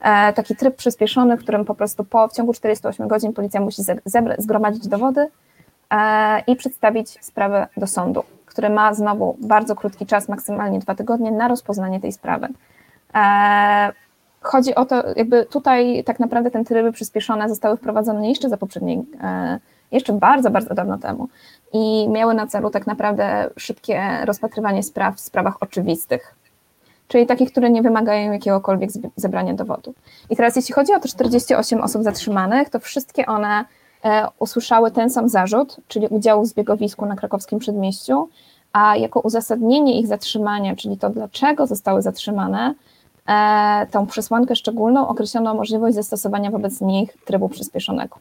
E, 0.00 0.32
taki 0.32 0.56
tryb 0.56 0.76
przyspieszony, 0.76 1.36
w 1.36 1.40
którym 1.40 1.64
po 1.64 1.74
prostu 1.74 2.04
po, 2.04 2.28
w 2.28 2.32
ciągu 2.32 2.52
48 2.52 3.08
godzin 3.08 3.32
policja 3.32 3.60
musi 3.60 3.82
zgromadzić 4.38 4.88
dowody 4.88 5.28
i 6.46 6.56
przedstawić 6.56 7.24
sprawę 7.24 7.68
do 7.76 7.86
sądu 7.86 8.24
który 8.56 8.70
ma 8.70 8.94
znowu 8.94 9.36
bardzo 9.40 9.76
krótki 9.76 10.06
czas, 10.06 10.28
maksymalnie 10.28 10.78
dwa 10.78 10.94
tygodnie, 10.94 11.32
na 11.32 11.48
rozpoznanie 11.48 12.00
tej 12.00 12.12
sprawy. 12.12 12.48
E, 13.14 13.92
chodzi 14.40 14.74
o 14.74 14.84
to, 14.84 15.02
jakby 15.16 15.46
tutaj 15.46 16.04
tak 16.04 16.20
naprawdę 16.20 16.50
te 16.50 16.64
tryby 16.64 16.92
przyspieszone 16.92 17.48
zostały 17.48 17.76
wprowadzone 17.76 18.28
jeszcze 18.28 18.48
za 18.48 18.56
poprzedniej, 18.56 19.02
e, 19.22 19.58
jeszcze 19.92 20.12
bardzo, 20.12 20.50
bardzo 20.50 20.74
dawno 20.74 20.98
temu 20.98 21.28
i 21.72 22.08
miały 22.08 22.34
na 22.34 22.46
celu 22.46 22.70
tak 22.70 22.86
naprawdę 22.86 23.50
szybkie 23.56 24.02
rozpatrywanie 24.24 24.82
spraw 24.82 25.16
w 25.16 25.20
sprawach 25.20 25.56
oczywistych, 25.60 26.34
czyli 27.08 27.26
takich, 27.26 27.50
które 27.50 27.70
nie 27.70 27.82
wymagają 27.82 28.32
jakiegokolwiek 28.32 28.90
zebrania 29.16 29.54
dowodu. 29.54 29.94
I 30.30 30.36
teraz 30.36 30.56
jeśli 30.56 30.74
chodzi 30.74 30.94
o 30.94 31.00
te 31.00 31.08
48 31.08 31.80
osób 31.80 32.02
zatrzymanych, 32.02 32.70
to 32.70 32.80
wszystkie 32.80 33.26
one 33.26 33.48
E, 33.60 33.66
usłyszały 34.38 34.90
ten 34.90 35.10
sam 35.10 35.28
zarzut, 35.28 35.76
czyli 35.88 36.06
udziału 36.08 36.42
w 36.42 36.46
zbiegowisku 36.46 37.06
na 37.06 37.16
krakowskim 37.16 37.58
przedmieściu, 37.58 38.28
a 38.72 38.96
jako 38.96 39.20
uzasadnienie 39.20 40.00
ich 40.00 40.06
zatrzymania, 40.06 40.76
czyli 40.76 40.96
to 40.96 41.10
dlaczego 41.10 41.66
zostały 41.66 42.02
zatrzymane, 42.02 42.74
e, 43.26 43.86
tą 43.90 44.06
przesłankę 44.06 44.56
szczególną 44.56 45.08
określono 45.08 45.54
możliwość 45.54 45.94
zastosowania 45.94 46.50
wobec 46.50 46.80
nich 46.80 47.16
trybu 47.24 47.48
przyspieszonego. 47.48 48.16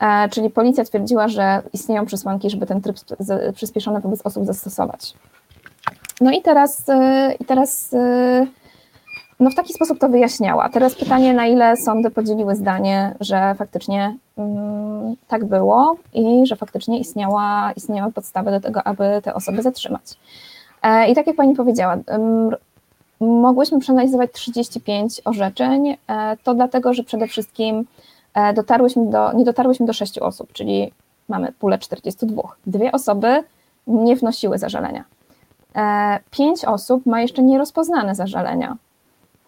E, 0.00 0.28
czyli 0.28 0.50
policja 0.50 0.84
twierdziła, 0.84 1.28
że 1.28 1.62
istnieją 1.72 2.06
przesłanki, 2.06 2.50
żeby 2.50 2.66
ten 2.66 2.80
tryb 2.80 2.96
przyspieszony 3.54 4.00
wobec 4.00 4.26
osób 4.26 4.46
zastosować. 4.46 5.14
No 6.20 6.30
i 6.30 6.42
teraz, 6.42 6.84
i 7.40 7.44
teraz 7.44 7.94
no 9.42 9.50
w 9.50 9.54
taki 9.54 9.72
sposób 9.72 9.98
to 9.98 10.08
wyjaśniała. 10.08 10.68
Teraz 10.68 10.94
pytanie, 10.94 11.34
na 11.34 11.46
ile 11.46 11.76
sądy 11.76 12.10
podzieliły 12.10 12.56
zdanie, 12.56 13.14
że 13.20 13.54
faktycznie 13.58 14.16
mm, 14.38 15.16
tak 15.28 15.44
było 15.44 15.96
i 16.14 16.46
że 16.46 16.56
faktycznie 16.56 16.98
istniała, 16.98 17.72
istniały 17.76 18.12
podstawy 18.12 18.50
do 18.50 18.60
tego, 18.60 18.82
aby 18.82 19.20
te 19.24 19.34
osoby 19.34 19.62
zatrzymać. 19.62 20.02
E, 20.82 21.08
I 21.08 21.14
tak 21.14 21.26
jak 21.26 21.36
pani 21.36 21.54
powiedziała, 21.54 21.96
mogłyśmy 23.20 23.80
przeanalizować 23.80 24.32
35 24.32 25.20
orzeczeń, 25.24 25.88
e, 25.88 25.96
to 26.44 26.54
dlatego, 26.54 26.94
że 26.94 27.02
przede 27.02 27.26
wszystkim 27.26 27.84
e, 28.34 28.54
dotarłyśmy 28.54 29.06
do, 29.06 29.32
nie 29.32 29.44
dotarłyśmy 29.44 29.86
do 29.86 29.92
6 29.92 30.18
osób, 30.18 30.52
czyli 30.52 30.92
mamy 31.28 31.52
pulę 31.52 31.78
42. 31.78 32.42
Dwie 32.66 32.92
osoby 32.92 33.44
nie 33.86 34.16
wnosiły 34.16 34.58
zażalenia. 34.58 35.04
Pięć 36.30 36.64
osób 36.64 37.06
ma 37.06 37.20
jeszcze 37.20 37.42
nierozpoznane 37.42 38.14
zażalenia. 38.14 38.76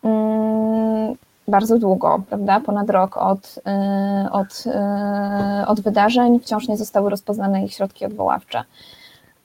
Mm, 0.05 1.17
bardzo 1.49 1.79
długo, 1.79 2.23
prawda? 2.29 2.61
Ponad 2.61 2.91
rok 2.91 3.17
od, 3.17 3.59
y, 4.27 4.31
od, 4.31 4.65
y, 4.67 5.67
od 5.67 5.81
wydarzeń 5.81 6.41
wciąż 6.41 6.69
nie 6.69 6.77
zostały 6.77 7.11
rozpoznane 7.11 7.65
ich 7.65 7.75
środki 7.75 8.05
odwoławcze. 8.05 8.65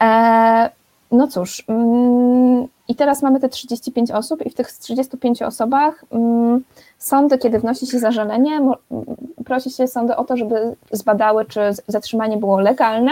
E, 0.02 0.69
no 1.12 1.28
cóż, 1.28 1.63
mm, 1.67 2.67
i 2.88 2.95
teraz 2.95 3.22
mamy 3.22 3.39
te 3.39 3.50
35 3.50 4.12
osób, 4.12 4.45
i 4.45 4.50
w 4.50 4.56
tych 4.56 4.72
35 4.72 5.41
osobach 5.41 6.06
mm, 6.12 6.63
sądy, 6.98 7.38
kiedy 7.38 7.60
wnosi 7.60 7.88
się 7.88 8.00
zażalenie, 8.00 8.62
prosi 9.45 9.69
się 9.69 9.88
sądy 9.88 10.15
o 10.15 10.24
to, 10.24 10.38
żeby 10.38 10.76
zbadały, 10.91 11.45
czy 11.45 11.62
zatrzymanie 11.88 12.38
było 12.38 12.60
legalne, 12.60 13.12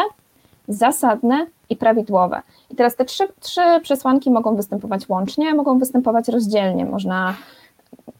zasadne 0.68 1.48
i 1.70 1.76
prawidłowe. 1.76 2.42
I 2.70 2.76
teraz 2.76 2.96
te 2.96 3.06
trzy, 3.06 3.28
trzy 3.40 3.62
przesłanki 3.84 4.32
mogą 4.32 4.56
występować 4.56 5.10
łącznie, 5.10 5.54
mogą 5.54 5.80
występować 5.80 6.28
rozdzielnie. 6.28 6.86
Można 6.86 7.34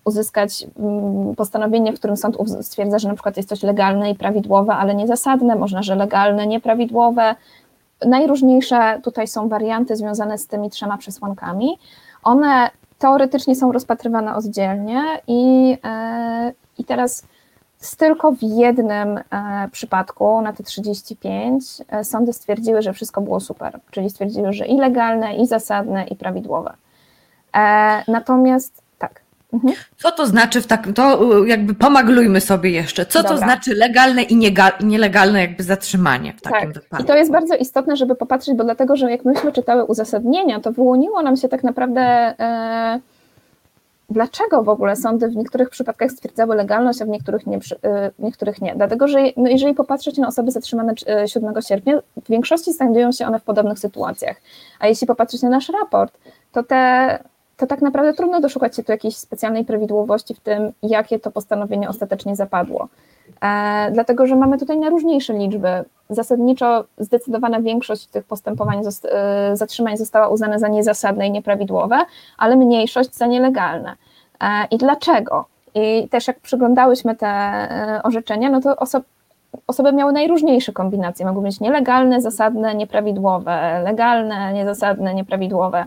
uzyskać 0.06 0.68
mm, 0.80 1.36
postanowienie, 1.36 1.94
w 1.94 1.96
którym 1.96 2.18
sąd 2.18 2.38
stwierdza, 2.62 3.00
że 3.00 3.08
na 3.08 3.14
przykład 3.14 3.38
jest 3.38 3.50
coś 3.50 3.64
legalne 3.64 4.12
i 4.12 4.16
prawidłowe, 4.16 4.74
ale 4.74 4.96
niezasadne, 4.96 5.56
można, 5.56 5.84
że 5.84 5.96
legalne, 5.96 6.48
nieprawidłowe. 6.48 7.36
Najróżniejsze 8.06 9.00
tutaj 9.04 9.28
są 9.28 9.50
warianty 9.50 9.96
związane 9.96 10.38
z 10.38 10.48
tymi 10.48 10.70
trzema 10.70 10.98
przesłankami. 10.98 11.78
One 12.24 12.70
teoretycznie 13.00 13.56
są 13.56 13.72
rozpatrywane 13.72 14.36
oddzielnie 14.36 15.04
i, 15.28 15.70
yy, 15.70 16.54
i 16.78 16.84
teraz 16.84 17.24
tylko 17.98 18.32
w 18.32 18.42
jednym 18.42 19.18
e, 19.18 19.24
przypadku 19.72 20.42
na 20.42 20.54
te 20.54 20.64
35 20.64 21.64
e, 21.90 22.04
sądy 22.04 22.34
stwierdziły, 22.34 22.82
że 22.82 22.94
wszystko 22.94 23.22
było 23.22 23.40
super, 23.40 23.80
czyli 23.92 24.10
stwierdziły, 24.10 24.54
że 24.54 24.66
i 24.66 24.78
legalne, 24.78 25.36
i 25.36 25.48
zasadne, 25.48 26.04
i 26.08 26.16
prawidłowe. 26.16 26.74
E, 27.56 28.04
natomiast 28.08 28.82
tak. 29.00 29.22
Mhm. 29.54 29.74
Co 29.98 30.12
to 30.12 30.28
znaczy 30.28 30.62
w 30.62 30.68
takim, 30.68 30.94
to 30.94 31.46
jakby 31.46 31.74
pomaglujmy 31.74 32.42
sobie 32.42 32.70
jeszcze, 32.70 33.06
co 33.06 33.24
Dobra. 33.24 33.38
to 33.38 33.38
znaczy 33.38 33.76
legalne 33.76 34.24
i 34.24 34.52
nielegalne 34.84 35.42
jakby 35.42 35.64
zatrzymanie 35.64 36.34
w 36.34 36.42
takim 36.42 36.74
tak. 36.74 36.84
wypadku? 36.84 37.04
I 37.04 37.08
to 37.08 37.16
jest 37.16 37.32
bardzo 37.32 37.56
istotne, 37.56 37.98
żeby 37.98 38.16
popatrzeć, 38.16 38.56
bo 38.56 38.64
dlatego, 38.64 38.96
że 38.96 39.12
jak 39.12 39.26
myśmy 39.26 39.52
czytały 39.52 39.86
uzasadnienia, 39.86 40.60
to 40.60 40.72
wyłoniło 40.72 41.22
nam 41.22 41.38
się 41.38 41.50
tak 41.50 41.64
naprawdę 41.64 42.02
e, 42.40 43.00
dlaczego 44.10 44.64
w 44.64 44.70
ogóle 44.70 44.96
sądy 44.96 45.28
w 45.28 45.36
niektórych 45.36 45.70
przypadkach 45.70 46.12
stwierdzały 46.12 46.56
legalność, 46.56 47.02
a 47.02 47.06
w 47.06 47.08
niektórych 47.08 47.48
nie. 47.48 47.58
Y, 47.58 47.62
w 48.20 48.20
niektórych 48.20 48.62
nie. 48.62 48.76
Dlatego, 48.76 49.08
że 49.08 49.20
no 49.38 49.50
jeżeli 49.50 49.74
popatrzeć 49.74 50.18
na 50.18 50.28
osoby 50.28 50.52
zatrzymane 50.52 50.94
7 51.26 51.58
y, 51.58 51.62
sierpnia, 51.62 52.00
w 52.24 52.30
większości 52.30 52.74
znajdują 52.74 53.12
się 53.12 53.28
one 53.28 53.40
w 53.40 53.44
podobnych 53.44 53.80
sytuacjach. 53.80 54.38
A 54.80 54.88
jeśli 54.88 55.08
popatrzeć 55.08 55.42
na 55.42 55.50
nasz 55.50 55.70
raport, 55.70 56.18
to 56.52 56.64
te 56.64 57.20
to 57.58 57.68
tak 57.68 57.82
naprawdę 57.82 58.14
trudno 58.14 58.42
doszukać 58.42 58.76
się 58.76 58.84
tu 58.84 58.92
jakiejś 58.92 59.16
specjalnej 59.16 59.66
prawidłowości 59.66 60.34
w 60.34 60.40
tym, 60.40 60.72
jakie 60.84 61.20
to 61.20 61.32
postanowienie 61.32 61.90
ostatecznie 61.90 62.36
zapadło. 62.36 62.88
E, 63.42 63.92
dlatego, 63.92 64.28
że 64.28 64.36
mamy 64.36 64.58
tutaj 64.58 64.78
najróżniejsze 64.78 65.34
liczby. 65.34 65.70
Zasadniczo 66.10 66.86
zdecydowana 66.98 67.62
większość 67.62 68.08
tych 68.08 68.26
postępowań, 68.26 68.82
e, 69.12 69.56
zatrzymań 69.56 69.98
została 69.98 70.28
uznana 70.28 70.60
za 70.60 70.68
niezasadne 70.68 71.28
i 71.28 71.32
nieprawidłowe, 71.32 71.98
ale 72.38 72.56
mniejszość 72.56 73.16
za 73.16 73.26
nielegalne. 73.26 73.96
E, 74.42 74.48
I 74.72 74.78
dlaczego? 74.78 75.46
I 75.76 76.08
też 76.10 76.28
jak 76.28 76.40
przyglądałyśmy 76.40 77.16
te 77.16 77.32
orzeczenia, 78.04 78.50
no 78.50 78.62
to 78.62 78.76
oso 78.76 79.02
osoby 79.68 79.94
miały 79.94 80.14
najróżniejsze 80.14 80.74
kombinacje. 80.74 81.26
Mogły 81.26 81.44
być 81.44 81.60
nielegalne, 81.60 82.22
zasadne, 82.22 82.76
nieprawidłowe, 82.76 83.82
legalne, 83.84 84.54
niezasadne, 84.54 85.14
nieprawidłowe 85.14 85.86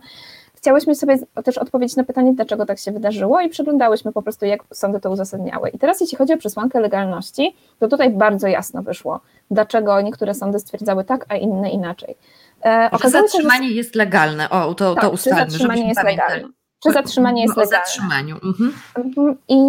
chciałyśmy 0.61 0.94
sobie 0.94 1.18
też 1.44 1.59
odpowiedzieć 1.59 1.96
na 1.96 2.05
pytanie, 2.05 2.33
dlaczego 2.35 2.66
tak 2.66 2.79
się 2.79 2.92
wydarzyło 2.92 3.40
i 3.40 3.49
przeglądałyśmy 3.49 4.12
po 4.12 4.23
prostu, 4.23 4.46
jak 4.46 4.61
sądy 4.73 5.01
to 5.01 5.11
uzasadniały. 5.11 5.68
I 5.68 5.79
teraz 5.79 6.01
jeśli 6.01 6.18
chodzi 6.18 6.33
o 6.33 6.37
przesłankę 6.37 6.81
legalności, 6.81 7.57
to 7.79 7.88
tutaj 7.88 8.11
bardzo 8.11 8.49
jasno 8.49 8.83
wyszło, 8.83 9.20
dlaczego 9.51 10.01
niektóre 10.01 10.35
sądy 10.35 10.59
stwierdzały 10.59 11.05
tak, 11.05 11.27
a 11.29 11.37
inne 11.37 11.70
inaczej. 11.70 12.16
E, 12.64 12.90
że 13.03 13.11
zatrzymanie 13.11 13.68
się, 13.68 13.73
że... 13.73 13.77
jest 13.77 13.94
legalne, 13.94 14.51
o, 14.51 14.75
to, 14.75 14.94
tak, 14.94 15.05
to 15.05 15.11
ustalmy, 15.11 15.44
czy 15.44 15.51
zatrzymanie 15.51 15.88
jest 15.88 16.03
legalne. 16.03 16.49
Czy 16.83 16.92
zatrzymanie 16.92 17.42
jest 17.42 17.57
legalne. 17.57 17.77
O 17.77 17.81
zatrzymaniu. 17.81 18.37
Mhm. 18.44 18.73
mhm. 18.94 19.37
I 19.49 19.61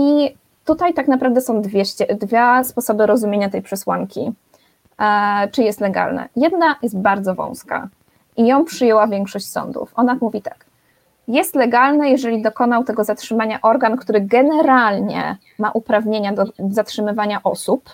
tutaj 0.66 0.94
tak 0.94 1.08
naprawdę 1.08 1.42
są 1.42 1.62
dwie, 1.62 1.84
dwa 2.20 2.64
sposoby 2.64 3.06
rozumienia 3.06 3.50
tej 3.50 3.62
przesłanki, 3.62 4.32
e, 5.00 5.50
czy 5.52 5.64
jest 5.64 5.82
legalne. 5.82 6.30
Jedna 6.36 6.76
jest 6.82 6.98
bardzo 6.98 7.36
wąska 7.36 7.90
i 8.38 8.48
ją 8.48 8.66
przyjęła 8.66 9.08
większość 9.08 9.48
sądów. 9.48 9.92
Ona 9.96 10.18
mówi 10.22 10.42
tak. 10.42 10.71
Jest 11.28 11.56
legalne, 11.56 12.10
jeżeli 12.10 12.42
dokonał 12.42 12.84
tego 12.84 13.04
zatrzymania 13.04 13.60
organ, 13.62 13.98
który 13.98 14.22
generalnie 14.22 15.38
ma 15.60 15.72
uprawnienia 15.72 16.34
do 16.34 16.46
zatrzymywania 16.70 17.44
osób, 17.44 17.90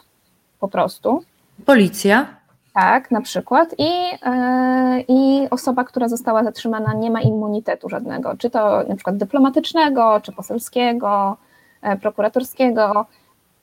po 0.59 0.67
prostu. 0.67 1.23
Policja. 1.65 2.25
Tak, 2.73 3.11
na 3.11 3.21
przykład. 3.21 3.75
I, 3.77 3.83
yy, 3.83 5.05
I 5.07 5.47
osoba, 5.49 5.83
która 5.83 6.07
została 6.07 6.43
zatrzymana, 6.43 6.93
nie 6.93 7.11
ma 7.11 7.21
immunitetu 7.21 7.89
żadnego, 7.89 8.37
czy 8.37 8.49
to 8.49 8.83
na 8.89 8.95
przykład 8.95 9.17
dyplomatycznego, 9.17 10.21
czy 10.21 10.31
poselskiego, 10.31 11.37
yy, 11.83 11.97
prokuratorskiego. 11.97 13.05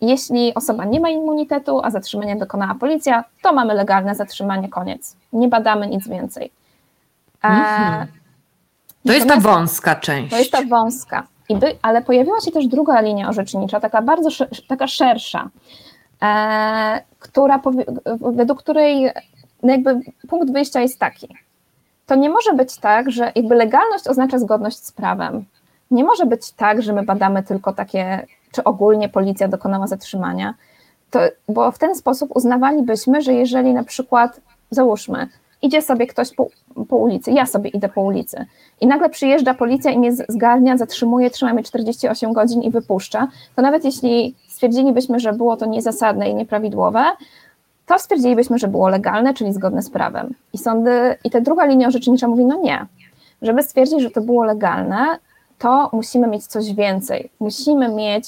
Jeśli 0.01 0.55
osoba 0.55 0.85
nie 0.85 1.01
ma 1.01 1.11
immunitetu, 1.11 1.81
a 1.85 1.91
zatrzymanie 1.91 2.37
dokonała 2.37 2.75
policja, 2.75 3.25
to 3.43 3.53
mamy 3.53 3.75
legalne 3.75 4.15
zatrzymanie, 4.15 4.69
koniec. 4.69 5.17
Nie 5.33 5.49
badamy 5.49 5.87
nic 5.87 6.09
więcej. 6.09 6.51
Mhm. 7.43 8.07
To 9.07 9.13
jest 9.13 9.29
ta 9.29 9.37
wąska 9.37 9.95
część. 9.95 10.31
To 10.31 10.39
jest 10.39 10.53
ta 10.53 10.63
wąska. 10.63 11.27
I 11.49 11.57
by, 11.57 11.77
ale 11.83 12.03
pojawiła 12.03 12.41
się 12.41 12.51
też 12.51 12.67
druga 12.67 13.01
linia 13.01 13.29
orzecznicza, 13.29 13.81
taka 13.81 14.03
bardzo 14.03 14.47
taka 14.69 14.87
szersza, 14.87 15.51
e, 16.23 17.03
która, 17.19 17.61
według 18.21 18.59
której 18.59 19.11
no 19.63 19.73
jakby 19.73 20.01
punkt 20.29 20.53
wyjścia 20.53 20.81
jest 20.81 20.99
taki. 20.99 21.29
To 22.07 22.15
nie 22.15 22.31
może 22.31 22.53
być 22.53 22.77
tak, 22.77 23.11
że 23.11 23.33
jakby 23.35 23.55
legalność 23.55 24.09
oznacza 24.09 24.39
zgodność 24.39 24.77
z 24.77 24.93
prawem. 24.93 25.45
Nie 25.91 26.05
może 26.05 26.27
być 26.27 26.53
tak, 26.53 26.83
że 26.83 26.93
my 26.93 27.03
badamy 27.03 27.43
tylko 27.43 27.73
takie, 27.73 28.27
czy 28.53 28.65
ogólnie 28.65 29.09
policja 29.09 29.49
dokonała 29.49 29.87
zatrzymania, 29.87 30.55
to, 31.11 31.21
bo 31.49 31.73
w 31.73 31.79
ten 31.79 31.95
sposób 31.95 32.31
uznawalibyśmy, 32.35 33.23
że 33.23 33.33
jeżeli 33.33 33.75
na 33.75 33.85
przykład, 33.85 34.41
załóżmy, 34.71 35.29
idzie 35.65 35.83
sobie 35.83 36.07
ktoś 36.07 36.35
po, 36.35 36.47
po, 36.89 36.97
ulicy, 36.97 37.31
ja 37.31 37.47
sobie 37.47 37.71
idę 37.71 37.89
po 37.89 38.01
ulicy 38.01 38.47
i 38.81 38.87
nagle 38.87 39.09
przyjeżdża 39.09 39.55
policja 39.55 39.91
i 39.91 39.99
mnie 39.99 40.13
zgarnia, 40.13 40.77
zatrzymuje, 40.77 41.31
trzyma 41.31 41.53
mnie 41.53 41.63
48 41.63 42.33
godzin 42.33 42.63
i 42.63 42.71
wypuszcza, 42.71 43.29
to 43.57 43.63
nawet 43.63 43.85
jeśli 43.85 44.35
stwierdzilibyśmy, 44.49 45.21
że 45.21 45.33
było 45.33 45.57
to 45.57 45.67
niezasadne 45.67 46.31
i 46.31 46.35
nieprawidłowe, 46.35 47.05
to 47.87 47.99
stwierdzilibyśmy, 47.99 48.59
że 48.59 48.69
było 48.69 48.89
legalne, 48.89 49.35
czyli 49.35 49.53
zgodne 49.53 49.83
z 49.83 49.91
prawem. 49.91 50.35
I 50.53 50.59
sądy, 50.59 51.17
i 51.25 51.31
ta 51.31 51.41
druga 51.41 51.65
linia 51.65 51.89
orzecznicza 51.89 52.29
mówi, 52.29 52.45
no 52.45 52.61
nie. 52.63 52.87
Żeby 53.43 53.63
stwierdzić, 53.63 54.01
że 54.01 54.11
to 54.11 54.21
było 54.21 54.45
legalne, 54.45 55.19
to 55.59 55.91
musimy 55.93 56.27
mieć 56.27 56.47
coś 56.47 56.73
więcej. 56.73 57.31
Musimy 57.41 57.89
mieć, 57.89 58.25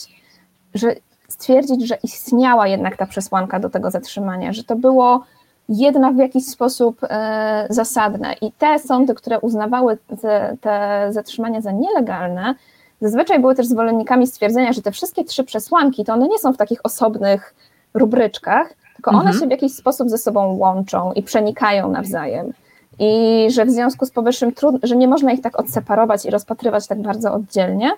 że 0.74 0.94
stwierdzić, 1.28 1.88
że 1.88 1.98
istniała 2.02 2.68
jednak 2.68 2.96
ta 2.96 3.06
przesłanka 3.06 3.60
do 3.60 3.70
tego 3.70 3.90
zatrzymania, 3.90 4.52
że 4.52 4.64
to 4.64 4.76
było 4.76 5.24
jednak 5.68 6.14
w 6.14 6.18
jakiś 6.18 6.46
sposób 6.46 6.98
e, 7.02 7.66
zasadne. 7.70 8.34
I 8.42 8.52
te 8.52 8.78
sądy, 8.78 9.14
które 9.14 9.40
uznawały 9.40 9.98
te, 10.22 10.56
te 10.60 11.06
zatrzymania 11.10 11.60
za 11.60 11.72
nielegalne, 11.72 12.54
zazwyczaj 13.00 13.40
były 13.40 13.54
też 13.54 13.66
zwolennikami 13.66 14.26
stwierdzenia, 14.26 14.72
że 14.72 14.82
te 14.82 14.92
wszystkie 14.92 15.24
trzy 15.24 15.44
przesłanki, 15.44 16.04
to 16.04 16.12
one 16.12 16.28
nie 16.28 16.38
są 16.38 16.52
w 16.52 16.56
takich 16.56 16.80
osobnych 16.84 17.54
rubryczkach, 17.94 18.74
tylko 18.94 19.10
one 19.10 19.20
mhm. 19.20 19.40
się 19.40 19.46
w 19.46 19.50
jakiś 19.50 19.74
sposób 19.74 20.10
ze 20.10 20.18
sobą 20.18 20.56
łączą 20.56 21.12
i 21.12 21.22
przenikają 21.22 21.90
nawzajem. 21.90 22.52
I 22.98 23.46
że 23.50 23.64
w 23.64 23.70
związku 23.70 24.06
z 24.06 24.10
powyższym, 24.10 24.52
trud, 24.52 24.76
że 24.82 24.96
nie 24.96 25.08
można 25.08 25.32
ich 25.32 25.40
tak 25.40 25.60
odseparować 25.60 26.24
i 26.24 26.30
rozpatrywać 26.30 26.86
tak 26.86 27.02
bardzo 27.02 27.32
oddzielnie, 27.32 27.92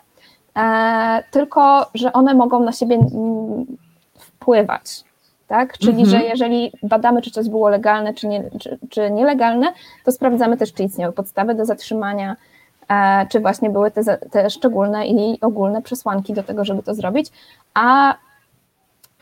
e, 0.57 1.23
tylko 1.31 1.87
że 1.95 2.13
one 2.13 2.35
mogą 2.35 2.61
na 2.61 2.73
siebie 2.73 2.97
mm, 2.97 3.67
wpływać 4.19 5.08
tak? 5.49 5.79
Czyli, 5.79 6.03
mhm. 6.03 6.09
że 6.09 6.23
jeżeli 6.29 6.73
badamy, 6.83 7.23
czy 7.23 7.31
coś 7.31 7.49
było 7.49 7.69
legalne, 7.69 8.15
czy, 8.15 8.27
nie, 8.27 8.45
czy, 8.61 8.79
czy 8.91 9.11
nielegalne, 9.11 9.73
to 10.05 10.13
sprawdzamy 10.13 10.57
też, 10.57 10.73
czy 10.73 10.83
istniały 10.83 11.13
podstawy 11.13 11.55
do 11.55 11.65
zatrzymania, 11.65 12.37
e, 12.89 13.27
czy 13.27 13.41
właśnie 13.41 13.71
były 13.71 13.91
te, 13.91 14.19
te 14.19 14.51
szczególne 14.51 15.07
i 15.07 15.41
ogólne 15.41 15.83
przesłanki 15.83 16.35
do 16.35 16.43
tego, 16.43 16.65
żeby 16.65 16.83
to 16.83 16.95
zrobić, 16.95 17.31
a 17.75 18.15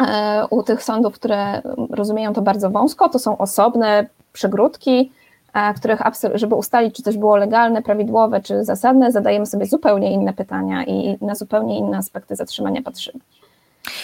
e, 0.01 0.47
u 0.51 0.63
tych 0.63 0.83
sądów, 0.83 1.15
które 1.15 1.63
rozumieją 1.91 2.33
to 2.33 2.43
bardzo 2.43 2.71
wąsko, 2.71 3.09
to 3.09 3.19
są 3.19 3.39
osobne 3.39 4.07
przegródki, 4.33 5.13
e, 5.55 5.75
których, 5.75 6.01
żeby 6.35 6.55
ustalić, 6.55 6.97
czy 6.97 7.03
coś 7.03 7.17
było 7.17 7.37
legalne, 7.37 7.83
prawidłowe, 7.83 8.41
czy 8.41 8.65
zasadne, 8.65 9.13
zadajemy 9.13 9.47
sobie 9.47 9.67
zupełnie 9.67 10.13
inne 10.13 10.33
pytania 10.33 10.85
i 10.85 11.19
na 11.21 11.35
zupełnie 11.35 11.79
inne 11.79 11.97
aspekty 11.97 12.37
zatrzymania 12.37 12.83
patrzymy. 12.83 13.21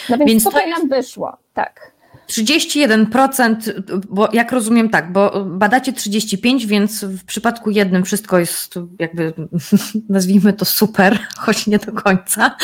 No 0.09 0.17
więc, 0.17 0.31
więc 0.31 0.43
tutaj 0.43 0.69
jest... 0.69 0.79
nam 0.79 0.89
wyszło, 0.89 1.37
tak. 1.53 1.93
31%, 2.33 3.55
bo 4.09 4.29
jak 4.33 4.51
rozumiem 4.51 4.89
tak, 4.89 5.11
bo 5.11 5.45
badacie 5.45 5.93
35, 5.93 6.65
więc 6.65 7.05
w 7.05 7.25
przypadku 7.25 7.69
jednym 7.69 8.03
wszystko 8.03 8.39
jest 8.39 8.75
jakby, 8.99 9.33
nazwijmy 10.09 10.53
to 10.53 10.65
super, 10.65 11.19
choć 11.45 11.67
nie 11.67 11.79
do 11.79 11.91
końca. 11.91 12.55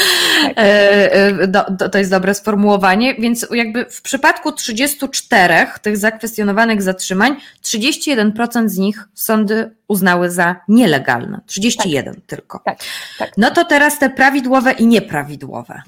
Tak. 0.42 0.54
E, 0.58 1.14
e, 1.44 1.48
to 1.92 1.98
jest 1.98 2.12
dobre 2.12 2.34
sformułowanie, 2.34 3.16
więc 3.16 3.48
jakby 3.52 3.86
w 3.86 4.02
przypadku 4.02 4.52
34 4.52 5.54
tych 5.82 5.98
zakwestionowanych 5.98 6.82
zatrzymań, 6.82 7.36
31% 7.64 8.70
z 8.70 8.78
nich 8.78 9.08
sądy 9.14 9.76
uznały 9.88 10.32
za 10.32 10.56
nielegalne. 10.68 11.42
31 11.46 12.14
tak. 12.14 12.24
tylko. 12.26 12.62
Tak, 12.66 12.80
tak. 13.20 13.32
No 13.38 13.52
to 13.52 13.66
teraz 13.66 14.00
te 14.00 14.10
prawidłowe 14.10 14.72
i 14.72 14.88
nieprawidłowe 14.88 15.82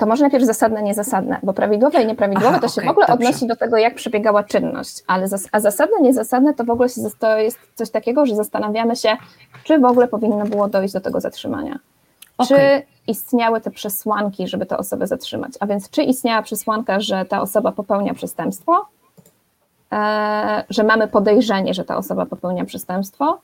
to 0.00 0.06
może 0.06 0.22
najpierw 0.22 0.44
zasadne, 0.44 0.82
niezasadne, 0.82 1.38
bo 1.42 1.52
prawidłowe 1.52 2.02
i 2.02 2.06
nieprawidłowe 2.06 2.48
Aha, 2.48 2.60
to 2.60 2.68
się 2.68 2.74
okay, 2.74 2.86
w 2.86 2.90
ogóle 2.90 3.06
dobrze. 3.06 3.28
odnosi 3.28 3.46
do 3.46 3.56
tego, 3.56 3.76
jak 3.76 3.94
przebiegała 3.94 4.44
czynność, 4.44 5.02
ale 5.06 5.28
zas 5.28 5.48
a 5.52 5.60
zasadne, 5.60 6.00
niezasadne 6.00 6.54
to 6.54 6.64
w 6.64 6.70
ogóle 6.70 6.88
się, 6.88 7.00
to 7.18 7.38
jest 7.38 7.58
coś 7.74 7.90
takiego, 7.90 8.26
że 8.26 8.36
zastanawiamy 8.36 8.96
się, 8.96 9.16
czy 9.64 9.78
w 9.78 9.84
ogóle 9.84 10.08
powinno 10.08 10.44
było 10.44 10.68
dojść 10.68 10.94
do 10.94 11.00
tego 11.00 11.20
zatrzymania. 11.20 11.78
Okay. 12.38 12.58
Czy 12.58 12.82
istniały 13.06 13.60
te 13.60 13.70
przesłanki, 13.70 14.48
żeby 14.48 14.66
tę 14.66 14.78
osobę 14.78 15.06
zatrzymać? 15.06 15.52
A 15.60 15.66
więc 15.66 15.90
czy 15.90 16.02
istniała 16.02 16.42
przesłanka, 16.42 17.00
że 17.00 17.24
ta 17.24 17.40
osoba 17.40 17.72
popełnia 17.72 18.14
przestępstwo, 18.14 18.86
e, 19.92 20.64
że 20.70 20.84
mamy 20.84 21.08
podejrzenie, 21.08 21.74
że 21.74 21.84
ta 21.84 21.96
osoba 21.96 22.26
popełnia 22.26 22.64
przestępstwo, 22.64 23.40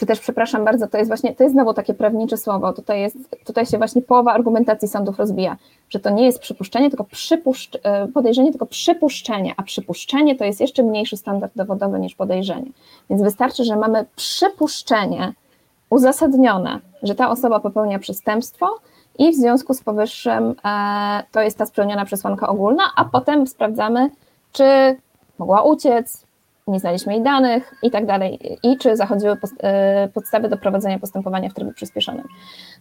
czy 0.00 0.06
też, 0.06 0.20
przepraszam 0.20 0.64
bardzo, 0.64 0.88
to 0.88 0.98
jest 0.98 1.10
właśnie, 1.10 1.34
to 1.34 1.42
jest 1.42 1.54
znowu 1.54 1.74
takie 1.74 1.94
prawnicze 1.94 2.36
słowo, 2.36 2.72
tutaj, 2.72 3.00
jest, 3.00 3.16
tutaj 3.44 3.66
się 3.66 3.78
właśnie 3.78 4.02
połowa 4.02 4.32
argumentacji 4.32 4.88
sądów 4.88 5.18
rozbija, 5.18 5.56
że 5.90 5.98
to 5.98 6.10
nie 6.10 6.24
jest 6.24 6.38
przypuszczenie, 6.38 6.90
tylko 6.90 7.04
przypuszcz, 7.04 7.78
e, 7.82 8.08
podejrzenie, 8.08 8.50
tylko 8.50 8.66
przypuszczenie, 8.66 9.54
a 9.56 9.62
przypuszczenie 9.62 10.36
to 10.36 10.44
jest 10.44 10.60
jeszcze 10.60 10.82
mniejszy 10.82 11.16
standard 11.16 11.52
dowodowy 11.56 12.00
niż 12.00 12.14
podejrzenie. 12.14 12.70
Więc 13.10 13.22
wystarczy, 13.22 13.64
że 13.64 13.76
mamy 13.76 14.04
przypuszczenie 14.16 15.32
uzasadnione, 15.90 16.78
że 17.02 17.14
ta 17.14 17.30
osoba 17.30 17.60
popełnia 17.60 17.98
przestępstwo 17.98 18.66
i 19.18 19.32
w 19.32 19.34
związku 19.34 19.74
z 19.74 19.82
powyższym 19.82 20.54
e, 20.64 21.22
to 21.32 21.40
jest 21.40 21.58
ta 21.58 21.66
spełniona 21.66 22.04
przesłanka 22.04 22.48
ogólna, 22.48 22.82
a 22.96 23.04
potem 23.04 23.46
sprawdzamy, 23.46 24.10
czy 24.52 24.96
mogła 25.38 25.62
uciec, 25.62 26.26
nie 26.70 26.80
znaliśmy 26.80 27.12
jej 27.12 27.22
danych 27.22 27.74
i 27.82 27.90
tak 27.90 28.06
dalej, 28.06 28.58
i 28.62 28.76
czy 28.76 28.96
zachodziły 28.96 29.36
e, 29.62 30.08
podstawy 30.08 30.48
do 30.48 30.56
prowadzenia 30.56 30.98
postępowania 30.98 31.48
w 31.48 31.54
trybie 31.54 31.72
przyspieszonym. 31.72 32.24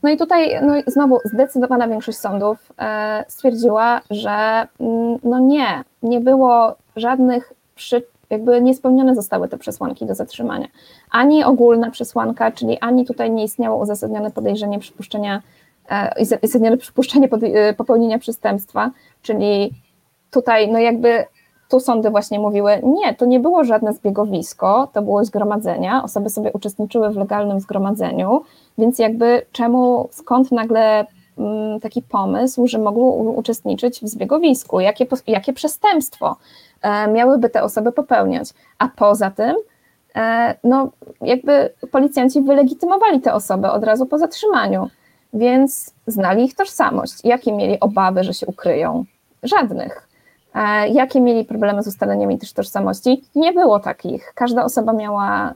No 0.03 0.09
i 0.09 0.17
tutaj 0.17 0.59
no 0.61 0.73
znowu 0.87 1.17
zdecydowana 1.25 1.87
większość 1.87 2.17
sądów 2.17 2.71
e, 2.79 3.25
stwierdziła, 3.27 4.01
że 4.09 4.67
mm, 4.79 5.19
no 5.23 5.39
nie, 5.39 5.83
nie 6.03 6.19
było 6.19 6.75
żadnych 6.95 7.53
przy, 7.75 8.03
jakby 8.29 8.61
niespełnione 8.61 9.15
zostały 9.15 9.47
te 9.47 9.57
przesłanki 9.57 10.05
do 10.05 10.15
zatrzymania. 10.15 10.67
Ani 11.11 11.43
ogólna 11.43 11.91
przesłanka, 11.91 12.51
czyli 12.51 12.79
ani 12.79 13.05
tutaj 13.05 13.31
nie 13.31 13.43
istniało 13.43 13.81
uzasadnione 13.81 14.31
podejrzenie 14.31 14.79
przypuszczenia, 14.79 15.41
e, 15.89 16.11
uzasadnione 16.41 16.77
przypuszczenie 16.77 17.29
popełnienia 17.77 18.19
przestępstwa, 18.19 18.91
czyli 19.21 19.73
tutaj 20.31 20.71
no 20.71 20.79
jakby 20.79 21.25
tu 21.69 21.79
sądy 21.79 22.09
właśnie 22.09 22.39
mówiły, 22.39 22.81
nie, 22.83 23.15
to 23.15 23.25
nie 23.25 23.39
było 23.39 23.63
żadne 23.63 23.93
zbiegowisko, 23.93 24.87
to 24.93 25.01
było 25.01 25.25
zgromadzenia, 25.25 26.03
osoby 26.03 26.29
sobie 26.29 26.51
uczestniczyły 26.53 27.09
w 27.09 27.17
legalnym 27.17 27.59
zgromadzeniu, 27.59 28.41
więc 28.77 28.99
jakby 28.99 29.45
czemu, 29.51 30.09
skąd 30.11 30.51
nagle 30.51 31.05
mm, 31.37 31.79
taki 31.79 32.01
pomysł, 32.01 32.67
że 32.67 32.77
mogły 32.77 33.03
uczestniczyć 33.31 33.99
w 33.99 34.07
zbiegowisku, 34.07 34.79
jakie, 34.79 35.07
jakie 35.27 35.53
przestępstwo 35.53 36.35
e, 36.81 37.07
miałyby 37.07 37.49
te 37.49 37.63
osoby 37.63 37.91
popełniać, 37.91 38.49
a 38.77 38.87
poza 38.87 39.31
tym 39.31 39.55
e, 40.15 40.55
no 40.63 40.89
jakby 41.21 41.73
policjanci 41.91 42.41
wylegitymowali 42.41 43.21
te 43.21 43.33
osoby 43.33 43.71
od 43.71 43.83
razu 43.83 44.05
po 44.05 44.17
zatrzymaniu, 44.17 44.89
więc 45.33 45.93
znali 46.07 46.45
ich 46.45 46.55
tożsamość, 46.55 47.13
jakie 47.23 47.53
mieli 47.53 47.79
obawy, 47.79 48.23
że 48.23 48.33
się 48.33 48.45
ukryją? 48.45 49.05
Żadnych. 49.43 50.08
E, 50.55 50.89
jakie 50.89 51.21
mieli 51.21 51.45
problemy 51.45 51.83
z 51.83 51.87
ustaleniem 51.87 52.37
też 52.37 52.53
tożsamości? 52.53 53.23
Nie 53.35 53.53
było 53.53 53.79
takich. 53.79 54.31
Każda 54.35 54.63
osoba 54.63 54.93
miała 54.93 55.53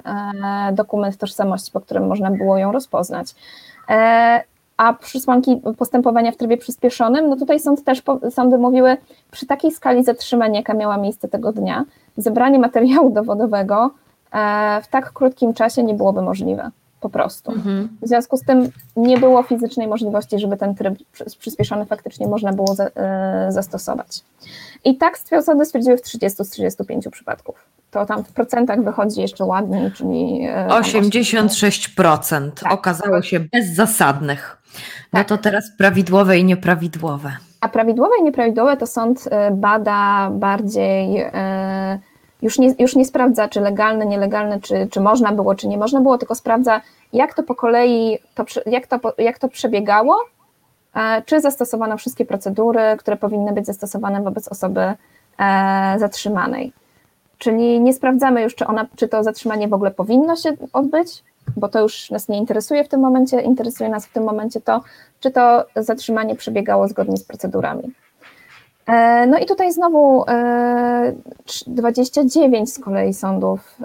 e, 0.69 0.73
dokument 0.73 1.17
tożsamości, 1.17 1.71
po 1.71 1.82
którym 1.82 2.08
można 2.08 2.32
było 2.32 2.58
ją 2.58 2.71
rozpoznać. 2.71 3.36
E, 3.89 4.43
a 4.77 4.93
przesłanki 4.93 5.62
postępowania 5.77 6.32
w 6.32 6.38
trybie 6.38 6.58
przyspieszonym, 6.58 7.29
no 7.29 7.36
tutaj 7.36 7.60
sąd 7.60 7.84
też, 7.84 8.03
sądy 8.29 8.58
mówiły, 8.58 8.97
przy 9.32 9.45
takiej 9.45 9.71
skali 9.71 10.03
zatrzymania, 10.03 10.56
jaka 10.56 10.73
miała 10.73 10.97
miejsce 10.97 11.27
tego 11.27 11.51
dnia, 11.51 11.86
zebranie 12.17 12.60
materiału 12.60 13.10
dowodowego 13.10 13.91
w 14.84 14.88
tak 14.88 15.13
krótkim 15.13 15.53
czasie 15.53 15.84
nie 15.84 15.93
byłoby 15.93 16.21
możliwe, 16.21 16.71
po 17.03 17.09
prostu. 17.09 17.51
Mhm. 17.51 17.89
W 18.01 18.07
związku 18.07 18.37
z 18.37 18.43
tym 18.43 18.69
nie 18.95 19.17
było 19.17 19.43
fizycznej 19.43 19.87
możliwości, 19.87 20.39
żeby 20.39 20.57
ten 20.57 20.75
tryb 20.75 20.93
przyspieszony 21.39 21.85
faktycznie 21.85 22.27
można 22.27 22.53
było 22.53 22.75
za, 22.75 22.87
e, 22.95 23.47
zastosować. 23.49 24.21
I 24.85 24.97
tak 24.97 25.19
sądy 25.41 25.65
stwierdziły 25.65 25.97
w 25.97 26.01
30 26.01 26.45
z 26.45 26.49
35 26.49 27.07
przypadków 27.11 27.73
to 27.93 28.05
tam 28.05 28.23
w 28.23 28.31
procentach 28.31 28.83
wychodzi 28.83 29.21
jeszcze 29.21 29.45
ładniej, 29.45 29.91
czyli. 29.91 30.47
86% 30.67 32.51
tak, 32.51 32.73
okazało 32.73 33.21
się 33.21 33.39
bezzasadnych. 33.39 34.57
No 35.13 35.19
tak. 35.19 35.27
to 35.27 35.37
teraz 35.37 35.71
prawidłowe 35.77 36.37
i 36.37 36.43
nieprawidłowe. 36.43 37.31
A 37.61 37.69
prawidłowe 37.69 38.11
i 38.19 38.23
nieprawidłowe 38.23 38.77
to 38.77 38.87
sąd 38.87 39.27
y, 39.27 39.29
bada 39.51 40.29
bardziej, 40.29 41.21
y, 41.21 41.31
już 42.43 42.60
nie, 42.60 42.75
już 42.79 42.95
nie 42.95 43.06
sprawdza, 43.06 43.47
czy 43.47 43.62
legalne, 43.62 44.06
nielegalne, 44.06 44.62
czy, 44.62 44.88
czy 44.91 45.01
można 45.01 45.32
było, 45.32 45.56
czy 45.56 45.67
nie 45.67 45.77
można 45.77 46.01
było, 46.01 46.17
tylko 46.17 46.36
sprawdza, 46.36 46.82
jak 47.13 47.34
to 47.34 47.43
po 47.43 47.56
kolei, 47.56 48.19
to, 48.36 48.45
jak, 48.65 48.88
to, 48.88 48.99
jak 49.17 49.39
to 49.39 49.47
przebiegało, 49.47 50.17
czy 51.25 51.41
zastosowano 51.41 51.97
wszystkie 51.97 52.25
procedury, 52.25 52.82
które 52.99 53.17
powinny 53.17 53.53
być 53.53 53.65
zastosowane 53.65 54.21
wobec 54.21 54.47
osoby 54.47 54.82
e, 54.82 55.95
zatrzymanej. 55.97 56.73
Czyli 57.38 57.79
nie 57.79 57.93
sprawdzamy 57.93 58.41
już, 58.41 58.56
czy, 58.56 58.67
ona, 58.67 58.86
czy 58.95 59.08
to 59.08 59.23
zatrzymanie 59.23 59.67
w 59.67 59.73
ogóle 59.73 59.91
powinno 59.91 60.36
się 60.36 60.53
odbyć, 60.73 61.23
bo 61.58 61.67
to 61.69 61.82
już 61.82 62.12
nas 62.12 62.29
nie 62.29 62.38
interesuje 62.38 62.84
w 62.84 62.88
tym 62.88 63.01
momencie, 63.01 63.41
interesuje 63.41 63.89
nas 63.89 64.06
w 64.06 64.13
tym 64.13 64.23
momencie 64.23 64.62
to, 64.62 64.82
czy 65.19 65.32
to 65.32 65.65
zatrzymanie 65.75 66.36
przebiegało 66.36 66.88
zgodnie 66.88 67.17
z 67.17 67.23
procedurami. 67.23 67.93
E, 68.88 69.28
no 69.28 69.38
i 69.38 69.46
tutaj 69.46 69.74
znowu 69.74 70.26
29 71.67 72.69
e, 72.69 72.72
z 72.72 72.80
kolei 72.80 73.13
sądów, 73.13 73.78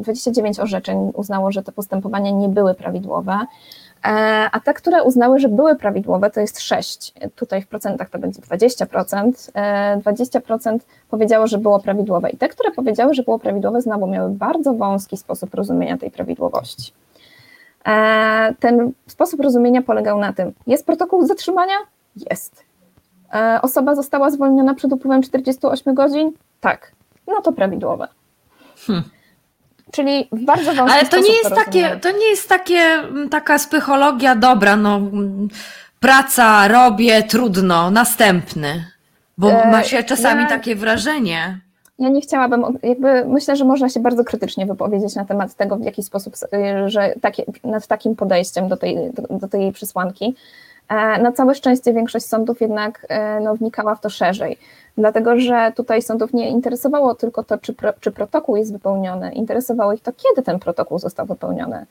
29 0.00 0.58
e, 0.58 0.62
orzeczeń 0.62 1.12
uznało, 1.14 1.52
że 1.52 1.62
te 1.62 1.72
postępowania 1.72 2.30
nie 2.30 2.48
były 2.48 2.74
prawidłowe. 2.74 3.38
A 4.52 4.60
te, 4.64 4.74
które 4.74 5.02
uznały, 5.02 5.38
że 5.38 5.48
były 5.48 5.76
prawidłowe, 5.76 6.30
to 6.30 6.40
jest 6.40 6.60
6. 6.60 7.12
Tutaj 7.34 7.62
w 7.62 7.66
procentach 7.66 8.10
to 8.10 8.18
będzie 8.18 8.42
20%. 8.42 9.32
20% 10.02 10.74
e, 10.74 10.78
powiedziało, 11.10 11.46
że 11.46 11.58
było 11.58 11.80
prawidłowe. 11.80 12.30
I 12.30 12.36
te, 12.36 12.48
które 12.48 12.70
powiedziały, 12.70 13.14
że 13.14 13.22
było 13.22 13.38
prawidłowe, 13.38 13.80
znowu 13.80 14.06
miały 14.06 14.30
bardzo 14.30 14.74
wąski 14.74 15.16
sposób 15.16 15.54
rozumienia 15.54 15.98
tej 15.98 16.10
prawidłowości. 16.10 16.92
Ten 18.60 18.92
sposób 19.06 19.40
rozumienia 19.40 19.82
polegał 19.82 20.18
na 20.18 20.32
tym, 20.32 20.52
jest 20.66 20.86
protokół 20.86 21.26
zatrzymania? 21.26 21.74
Jest. 22.30 22.64
Osoba 23.62 23.94
została 23.94 24.30
zwolniona 24.30 24.74
przed 24.74 24.92
upływem 24.92 25.22
48 25.22 25.94
godzin? 25.94 26.32
Tak. 26.60 26.92
No 27.26 27.40
to 27.42 27.52
prawidłowe. 27.52 28.08
Hmm. 28.86 29.04
Czyli 29.92 30.28
w 30.32 30.44
bardzo 30.44 30.74
wąski 30.74 30.98
Ale 30.98 31.06
to 31.06 31.20
nie 31.20 31.36
jest 31.36 31.54
takie, 31.54 31.96
to 31.96 32.10
nie 32.10 32.26
jest 32.30 32.48
takie, 32.48 32.78
mm, 32.78 33.28
taka 33.28 33.58
psychologia 33.58 34.34
dobra, 34.34 34.76
no 34.76 35.00
praca, 36.00 36.68
robię, 36.68 37.22
trudno, 37.22 37.90
następny. 37.90 38.84
Bo 39.38 39.50
e, 39.50 39.70
ma 39.70 39.82
się 39.82 40.04
czasami 40.04 40.42
ja, 40.42 40.48
takie 40.48 40.76
wrażenie. 40.76 41.58
Ja 41.98 42.08
nie 42.08 42.20
chciałabym, 42.20 42.64
jakby 42.82 43.24
myślę, 43.24 43.56
że 43.56 43.64
można 43.64 43.88
się 43.88 44.00
bardzo 44.00 44.24
krytycznie 44.24 44.66
wypowiedzieć 44.66 45.14
na 45.14 45.24
temat 45.24 45.54
tego, 45.54 45.76
w 45.76 45.84
jaki 45.84 46.02
sposób, 46.02 46.34
że 46.86 47.14
takie, 47.20 47.44
nad 47.64 47.86
takim 47.86 48.16
podejściem 48.16 48.68
do 48.68 48.76
tej, 48.76 48.96
do, 49.12 49.38
do 49.38 49.48
tej 49.48 49.72
przesłanki. 49.72 50.34
E, 50.88 51.22
na 51.22 51.32
całe 51.32 51.54
szczęście 51.54 51.92
większość 51.92 52.26
sądów 52.26 52.60
jednak 52.60 53.06
e, 53.08 53.40
no, 53.40 53.54
wnikała 53.54 53.94
w 53.94 54.00
to 54.00 54.10
szerzej, 54.10 54.58
dlatego 54.98 55.38
że 55.38 55.72
tutaj 55.76 56.02
sądów 56.02 56.32
nie 56.32 56.50
interesowało 56.50 57.14
tylko 57.14 57.44
to, 57.44 57.58
czy, 57.58 57.72
pro, 57.74 57.92
czy 58.00 58.10
protokół 58.10 58.56
jest 58.56 58.72
wypełniony, 58.72 59.32
interesowało 59.32 59.92
ich 59.92 60.00
to, 60.00 60.12
kiedy 60.12 60.42
ten 60.42 60.58
protokół 60.58 60.98
został 60.98 61.26
wypełniony. 61.26 61.86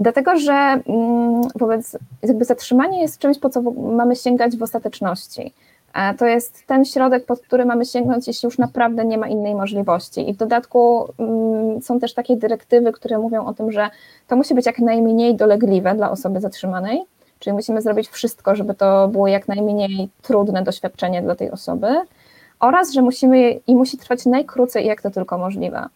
Dlatego, 0.00 0.36
że 0.36 0.52
mm, 0.52 1.42
wobec 1.54 1.98
jakby 2.22 2.44
zatrzymanie 2.44 3.02
jest 3.02 3.18
czymś, 3.18 3.38
po 3.38 3.50
co 3.50 3.62
mamy 3.72 4.16
sięgać 4.16 4.56
w 4.56 4.62
ostateczności. 4.62 5.54
E, 5.94 6.14
to 6.14 6.26
jest 6.26 6.66
ten 6.66 6.84
środek, 6.84 7.26
pod 7.26 7.40
który 7.40 7.64
mamy 7.64 7.84
sięgnąć, 7.84 8.26
jeśli 8.26 8.46
już 8.46 8.58
naprawdę 8.58 9.04
nie 9.04 9.18
ma 9.18 9.28
innej 9.28 9.54
możliwości. 9.54 10.30
I 10.30 10.34
w 10.34 10.36
dodatku 10.36 11.08
mm, 11.18 11.82
są 11.82 12.00
też 12.00 12.14
takie 12.14 12.36
dyrektywy, 12.36 12.92
które 12.92 13.18
mówią 13.18 13.46
o 13.46 13.54
tym, 13.54 13.72
że 13.72 13.90
to 14.28 14.36
musi 14.36 14.54
być 14.54 14.66
jak 14.66 14.78
najmniej 14.78 15.34
dolegliwe 15.34 15.94
dla 15.94 16.10
osoby 16.10 16.40
zatrzymanej, 16.40 17.02
Czyli 17.42 17.54
musimy 17.54 17.82
zrobić 17.82 18.08
wszystko, 18.08 18.56
żeby 18.56 18.74
to 18.74 19.08
było 19.08 19.28
jak 19.28 19.48
najmniej 19.48 20.08
trudne 20.22 20.62
doświadczenie 20.62 21.22
dla 21.22 21.34
tej 21.34 21.50
osoby 21.50 21.86
oraz, 22.60 22.92
że 22.92 23.02
musimy 23.02 23.50
i 23.52 23.76
musi 23.76 23.98
trwać 23.98 24.26
najkrócej, 24.26 24.86
jak 24.86 25.02
to 25.02 25.10
tylko 25.10 25.38
możliwe. 25.38 25.86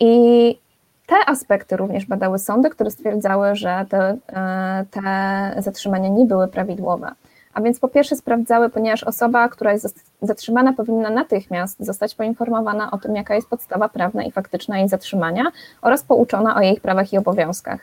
I 0.00 0.58
te 1.06 1.16
aspekty 1.26 1.76
również 1.76 2.06
badały 2.06 2.38
sądy, 2.38 2.70
które 2.70 2.90
stwierdzały, 2.90 3.56
że 3.56 3.86
te, 3.88 4.16
e, 4.28 4.84
te 4.90 5.62
zatrzymania 5.62 6.08
nie 6.08 6.26
były 6.26 6.48
prawidłowe. 6.48 7.10
A 7.54 7.60
więc 7.60 7.80
po 7.80 7.88
pierwsze 7.88 8.16
sprawdzały, 8.16 8.70
ponieważ 8.70 9.04
osoba, 9.04 9.48
która 9.48 9.72
jest 9.72 10.04
zatrzymana, 10.22 10.72
powinna 10.72 11.10
natychmiast 11.10 11.84
zostać 11.84 12.14
poinformowana 12.14 12.90
o 12.90 12.98
tym, 12.98 13.16
jaka 13.16 13.34
jest 13.34 13.48
podstawa 13.48 13.88
prawna 13.88 14.24
i 14.24 14.32
faktyczna 14.32 14.78
jej 14.78 14.88
zatrzymania 14.88 15.44
oraz 15.82 16.02
pouczona 16.02 16.56
o 16.56 16.60
jej 16.60 16.80
prawach 16.80 17.12
i 17.12 17.18
obowiązkach. 17.18 17.80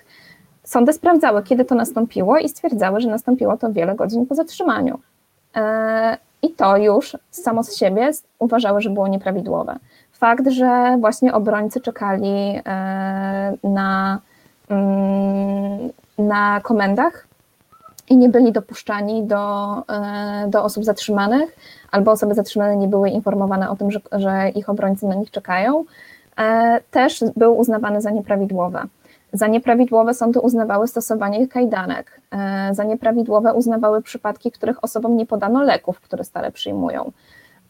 Sądy 0.66 0.94
sprawdzały, 0.94 1.44
kiedy 1.44 1.66
to 1.66 1.76
nastąpiło 1.76 2.38
i 2.38 2.50
stwierdzały, 2.50 3.02
że 3.02 3.10
nastąpiło 3.10 3.58
to 3.58 3.72
wiele 3.72 3.96
godzin 3.96 4.26
po 4.26 4.36
zatrzymaniu. 4.36 5.00
E, 5.56 6.18
I 6.42 6.50
to 6.50 6.78
już 6.78 7.18
samo 7.32 7.64
z 7.64 7.76
siebie 7.76 8.12
uważały, 8.40 8.82
że 8.82 8.90
było 8.90 9.08
nieprawidłowe. 9.08 9.76
Fakt, 10.12 10.48
że 10.48 10.98
właśnie 11.00 11.34
obrońcy 11.34 11.82
czekali 11.82 12.62
e, 12.66 13.54
na, 13.64 14.20
mm, 14.70 15.90
na 16.18 16.62
komendach 16.64 17.28
i 18.10 18.18
nie 18.18 18.30
byli 18.30 18.52
dopuszczani 18.52 19.24
do, 19.24 19.76
e, 19.90 20.48
do 20.48 20.64
osób 20.64 20.86
zatrzymanych, 20.86 21.56
albo 21.92 22.12
osoby 22.12 22.34
zatrzymane 22.34 22.78
nie 22.78 22.88
były 22.88 23.10
informowane 23.10 23.70
o 23.70 23.76
tym, 23.76 23.92
że, 23.92 24.00
że 24.12 24.50
ich 24.50 24.70
obrońcy 24.70 25.06
na 25.08 25.16
nich 25.16 25.32
czekają, 25.32 25.86
też 26.92 27.24
był 27.36 27.58
uznawany 27.58 28.02
za 28.02 28.12
nieprawidłowe. 28.12 28.84
Za 29.36 29.48
nieprawidłowe 29.48 30.14
sądy 30.14 30.40
uznawały 30.40 30.88
stosowanie 30.88 31.48
kajdanek. 31.48 32.22
E, 32.32 32.70
za 32.74 32.84
nieprawidłowe 32.84 33.54
uznawały 33.54 34.02
przypadki, 34.02 34.52
w 34.52 34.54
których 34.54 34.84
osobom 34.84 35.18
nie 35.18 35.26
podano 35.26 35.64
leków, 35.64 36.02
które 36.02 36.24
stale 36.24 36.52
przyjmują. 36.52 37.12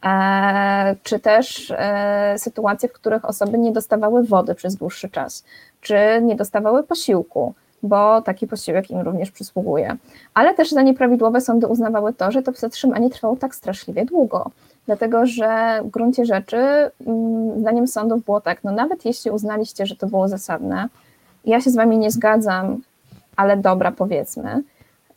E, 0.05 0.95
czy 1.03 1.19
też 1.19 1.73
e, 1.77 2.35
sytuacje, 2.37 2.89
w 2.89 2.93
których 2.93 3.25
osoby 3.25 3.57
nie 3.57 3.71
dostawały 3.71 4.23
wody 4.23 4.55
przez 4.55 4.75
dłuższy 4.75 5.09
czas, 5.09 5.43
czy 5.81 5.95
nie 6.21 6.35
dostawały 6.35 6.83
posiłku, 6.83 7.53
bo 7.83 8.21
taki 8.21 8.47
posiłek 8.47 8.91
im 8.91 9.01
również 9.01 9.31
przysługuje. 9.31 9.97
Ale 10.33 10.53
też 10.53 10.71
za 10.71 10.81
nieprawidłowe 10.81 11.41
sądy 11.41 11.67
uznawały 11.67 12.13
to, 12.13 12.31
że 12.31 12.43
to 12.43 12.51
zatrzymanie 12.51 13.09
trwało 13.09 13.35
tak 13.35 13.55
straszliwie 13.55 14.05
długo. 14.05 14.51
Dlatego, 14.85 15.25
że 15.25 15.81
w 15.83 15.89
gruncie 15.89 16.25
rzeczy, 16.25 16.57
mm, 17.07 17.59
zdaniem 17.59 17.87
sądów 17.87 18.25
było 18.25 18.41
tak, 18.41 18.63
no 18.63 18.71
nawet 18.71 19.05
jeśli 19.05 19.31
uznaliście, 19.31 19.85
że 19.85 19.95
to 19.95 20.07
było 20.07 20.27
zasadne, 20.27 20.89
ja 21.45 21.61
się 21.61 21.69
z 21.69 21.75
wami 21.75 21.97
nie 21.97 22.11
zgadzam, 22.11 22.81
ale 23.35 23.57
dobra, 23.57 23.91
powiedzmy, 23.91 24.63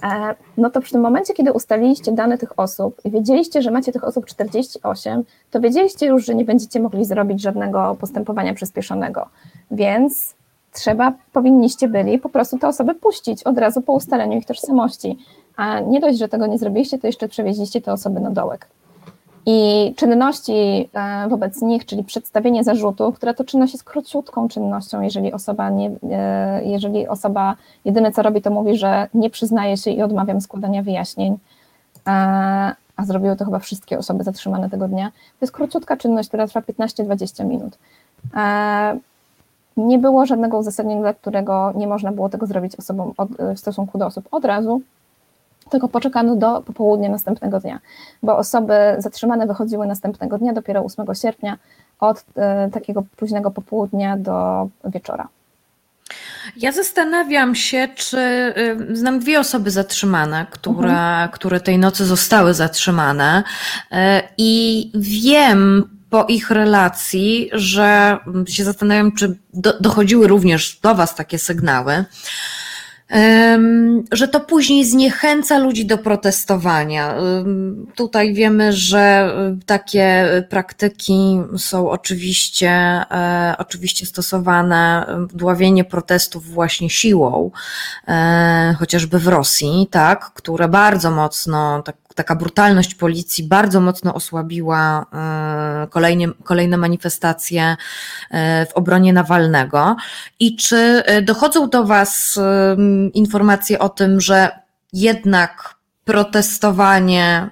e, 0.03 0.35
no 0.57 0.71
to 0.71 0.81
w 0.81 0.91
tym 0.91 1.01
momencie, 1.01 1.35
kiedy 1.35 1.53
ustaliliście 1.53 2.13
dane 2.13 2.39
tych 2.39 2.59
osób 2.59 3.01
i 3.05 3.11
wiedzieliście, 3.11 3.63
że 3.63 3.71
macie 3.71 3.93
tych 3.93 4.05
osób 4.05 4.27
48, 4.27 5.25
to 5.51 5.61
wiedzieliście 5.61 6.07
już, 6.07 6.25
że 6.25 6.35
nie 6.35 6.45
będziecie 6.45 6.81
mogli 6.81 7.05
zrobić 7.05 7.43
żadnego 7.43 7.97
postępowania 8.01 8.55
przyspieszonego, 8.55 9.29
więc 9.71 10.35
trzeba, 10.73 11.13
powinniście 11.33 11.89
byli 11.89 12.19
po 12.19 12.29
prostu 12.29 12.59
te 12.59 12.69
osoby 12.69 12.95
puścić 12.95 13.43
od 13.43 13.59
razu 13.59 13.81
po 13.81 13.93
ustaleniu 13.93 14.39
ich 14.39 14.47
tożsamości, 14.47 15.19
a 15.57 15.81
nie 15.81 16.01
dość, 16.01 16.19
że 16.19 16.29
tego 16.29 16.47
nie 16.47 16.59
zrobiliście, 16.59 16.99
to 16.99 17.07
jeszcze 17.07 17.29
przewieźliście 17.29 17.81
te 17.81 17.93
osoby 17.93 18.21
na 18.21 18.31
dołek. 18.31 18.67
I 19.51 19.95
czynności 19.97 20.89
e, 20.95 21.29
wobec 21.29 21.63
nich, 21.63 21.87
czyli 21.87 22.05
przedstawienie 22.05 22.65
zarzutu, 22.65 23.13
która 23.13 23.35
to 23.35 23.45
czynność 23.45 23.73
jest 23.73 23.85
króciutką 23.85 24.49
czynnością, 24.49 25.01
jeżeli 25.01 25.33
osoba, 25.33 25.71
nie, 25.71 25.91
e, 26.11 26.65
jeżeli 26.65 27.09
osoba 27.09 27.57
jedyne 27.85 28.13
co 28.13 28.23
robi, 28.23 28.43
to 28.43 28.51
mówi, 28.51 28.77
że 28.77 29.09
nie 29.15 29.31
przyznaje 29.31 29.77
się 29.77 29.91
i 29.91 30.03
odmawiam 30.03 30.41
składania 30.41 30.83
wyjaśnień, 30.83 31.39
e, 32.07 32.11
a 32.97 33.05
zrobiły 33.05 33.37
to 33.37 33.45
chyba 33.45 33.59
wszystkie 33.59 33.99
osoby 33.99 34.25
zatrzymane 34.25 34.71
tego 34.71 34.89
dnia. 34.89 35.11
To 35.11 35.39
jest 35.41 35.53
króciutka 35.53 35.97
czynność, 35.97 36.29
która 36.29 36.47
trwa 36.47 36.61
15-20 36.61 37.45
minut. 37.45 37.79
Nie 39.77 39.99
było 39.99 40.27
żadnego 40.27 40.59
uzasadnienia, 40.59 41.01
dla 41.01 41.15
którego 41.15 41.73
nie 41.77 41.87
można 41.87 42.13
było 42.13 42.29
tego 42.29 42.47
zrobić 42.47 42.77
osobom 42.77 43.13
od, 43.17 43.29
w 43.31 43.59
stosunku 43.59 43.99
do 43.99 44.07
osób 44.07 44.29
od 44.31 44.45
razu, 44.45 44.83
tylko 45.71 45.89
poczekano 45.89 46.37
do 46.37 46.63
popołudnia 46.63 47.09
następnego 47.09 47.61
dnia, 47.61 47.79
bo 48.23 48.37
osoby 48.37 48.75
zatrzymane 48.99 49.47
wychodziły 49.47 49.87
następnego 49.87 50.39
dnia, 50.39 50.53
dopiero 50.53 50.85
8 50.85 51.07
sierpnia, 51.15 51.59
od 52.01 52.25
e, 52.37 52.71
takiego 52.71 53.03
późnego 53.17 53.51
popołudnia 53.51 54.17
do 54.17 54.69
wieczora. 54.85 55.29
Ja 56.57 56.73
zastanawiam 56.73 57.55
się, 57.55 57.89
czy 57.97 58.19
y, 58.91 58.97
znam 58.97 59.19
dwie 59.19 59.41
osoby 59.41 59.71
zatrzymane, 59.71 60.47
które, 60.51 60.91
mhm. 60.91 61.29
które 61.29 61.61
tej 61.61 61.79
nocy 61.79 62.05
zostały 62.05 62.55
zatrzymane 62.55 63.45
y, 63.93 63.97
i 64.39 64.91
wiem 64.95 65.85
po 66.11 66.25
ich 66.25 66.51
relacji, 66.51 67.51
że 67.53 68.19
się 68.49 68.65
zastanawiam, 68.65 69.13
czy 69.13 69.39
do, 69.55 69.81
dochodziły 69.81 70.29
również 70.29 70.81
do 70.83 70.95
Was 70.95 71.15
takie 71.15 71.39
sygnały 71.39 72.05
że 74.13 74.29
to 74.29 74.41
później 74.41 74.85
zniechęca 74.85 75.59
ludzi 75.59 75.87
do 75.87 75.99
protestowania. 75.99 77.15
Tutaj 77.95 78.35
wiemy, 78.35 78.73
że 78.73 79.35
takie 79.67 80.27
praktyki 80.51 81.41
są 81.57 81.91
oczywiście, 81.91 82.71
e, 82.71 83.55
oczywiście 83.59 84.07
stosowane, 84.07 85.07
dławienie 85.35 85.85
protestów 85.85 86.47
właśnie 86.47 86.91
siłą, 86.91 87.51
e, 88.09 88.75
chociażby 88.79 89.19
w 89.19 89.29
Rosji, 89.29 89.89
tak, 89.91 90.31
które 90.35 90.69
bardzo 90.69 91.11
mocno, 91.11 91.83
tak 91.83 91.97
taka 92.19 92.35
brutalność 92.35 92.95
policji 92.95 93.45
bardzo 93.45 93.81
mocno 93.81 94.15
osłabiła 94.15 95.07
e, 95.13 95.87
kolejne, 95.87 96.27
kolejne 96.45 96.77
manifestacje 96.77 97.77
e, 98.31 98.67
w 98.67 98.73
obronie 98.73 99.13
Nawalnego. 99.13 99.97
I 100.41 100.57
czy 100.57 100.77
e, 100.77 101.23
dochodzą 101.23 101.69
do 101.69 101.85
Was 101.85 102.39
informacje 103.15 103.79
o 103.79 103.89
tym, 103.89 104.21
że 104.21 104.51
jednak 104.93 105.75
protestowanie 106.05 107.51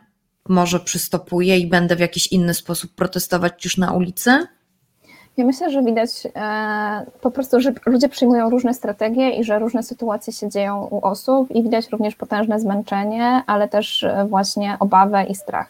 może 0.49 0.81
przystopuje 0.81 1.59
i 1.59 1.67
będę 1.67 1.97
w 1.97 2.01
jakiś 2.01 2.27
inny 2.27 2.55
sposób 2.55 2.95
protestować 2.95 3.65
niż 3.65 3.77
na 3.77 3.93
ulicy? 3.93 4.47
Ja 5.37 5.45
myślę, 5.45 5.71
że 5.71 5.83
widać 5.83 6.11
e, 6.37 7.07
po 7.21 7.31
prostu, 7.31 7.61
że 7.61 7.73
ludzie 7.87 8.09
przyjmują 8.09 8.51
różne 8.51 8.75
strategie 8.75 9.31
i 9.31 9.45
że 9.45 9.59
różne 9.59 9.83
sytuacje 9.83 10.33
się 10.33 10.49
dzieją 10.49 10.89
u 10.91 11.07
osób 11.07 11.51
i 11.51 11.63
widać 11.63 11.89
również 11.89 12.15
potężne 12.15 12.61
zmęczenie, 12.61 13.43
ale 13.47 13.69
też 13.69 14.03
e, 14.03 14.27
właśnie 14.29 14.77
obawę 14.81 15.25
i 15.25 15.35
strach. 15.35 15.69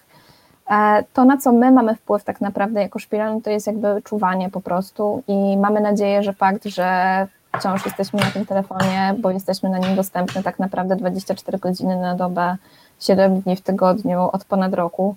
E, 0.70 1.04
to, 1.12 1.24
na 1.24 1.36
co 1.36 1.52
my 1.52 1.72
mamy 1.72 1.94
wpływ 1.94 2.24
tak 2.24 2.40
naprawdę 2.40 2.82
jako 2.82 2.98
szpital, 2.98 3.40
to 3.42 3.50
jest 3.50 3.66
jakby 3.66 4.02
czuwanie 4.04 4.50
po 4.50 4.60
prostu 4.60 5.22
i 5.28 5.56
mamy 5.56 5.80
nadzieję, 5.80 6.22
że 6.22 6.32
fakt, 6.32 6.64
że 6.64 7.26
wciąż 7.58 7.84
jesteśmy 7.86 8.20
na 8.20 8.30
tym 8.30 8.46
telefonie, 8.46 9.14
bo 9.18 9.30
jesteśmy 9.30 9.70
na 9.70 9.78
nim 9.78 9.96
dostępni 9.96 10.42
tak 10.42 10.58
naprawdę 10.58 10.96
24 10.96 11.58
godziny 11.58 11.96
na 11.96 12.14
dobę, 12.14 12.56
7 13.00 13.40
dni 13.40 13.56
w 13.56 13.60
tygodniu 13.60 14.28
od 14.32 14.44
ponad 14.44 14.74
roku, 14.74 15.16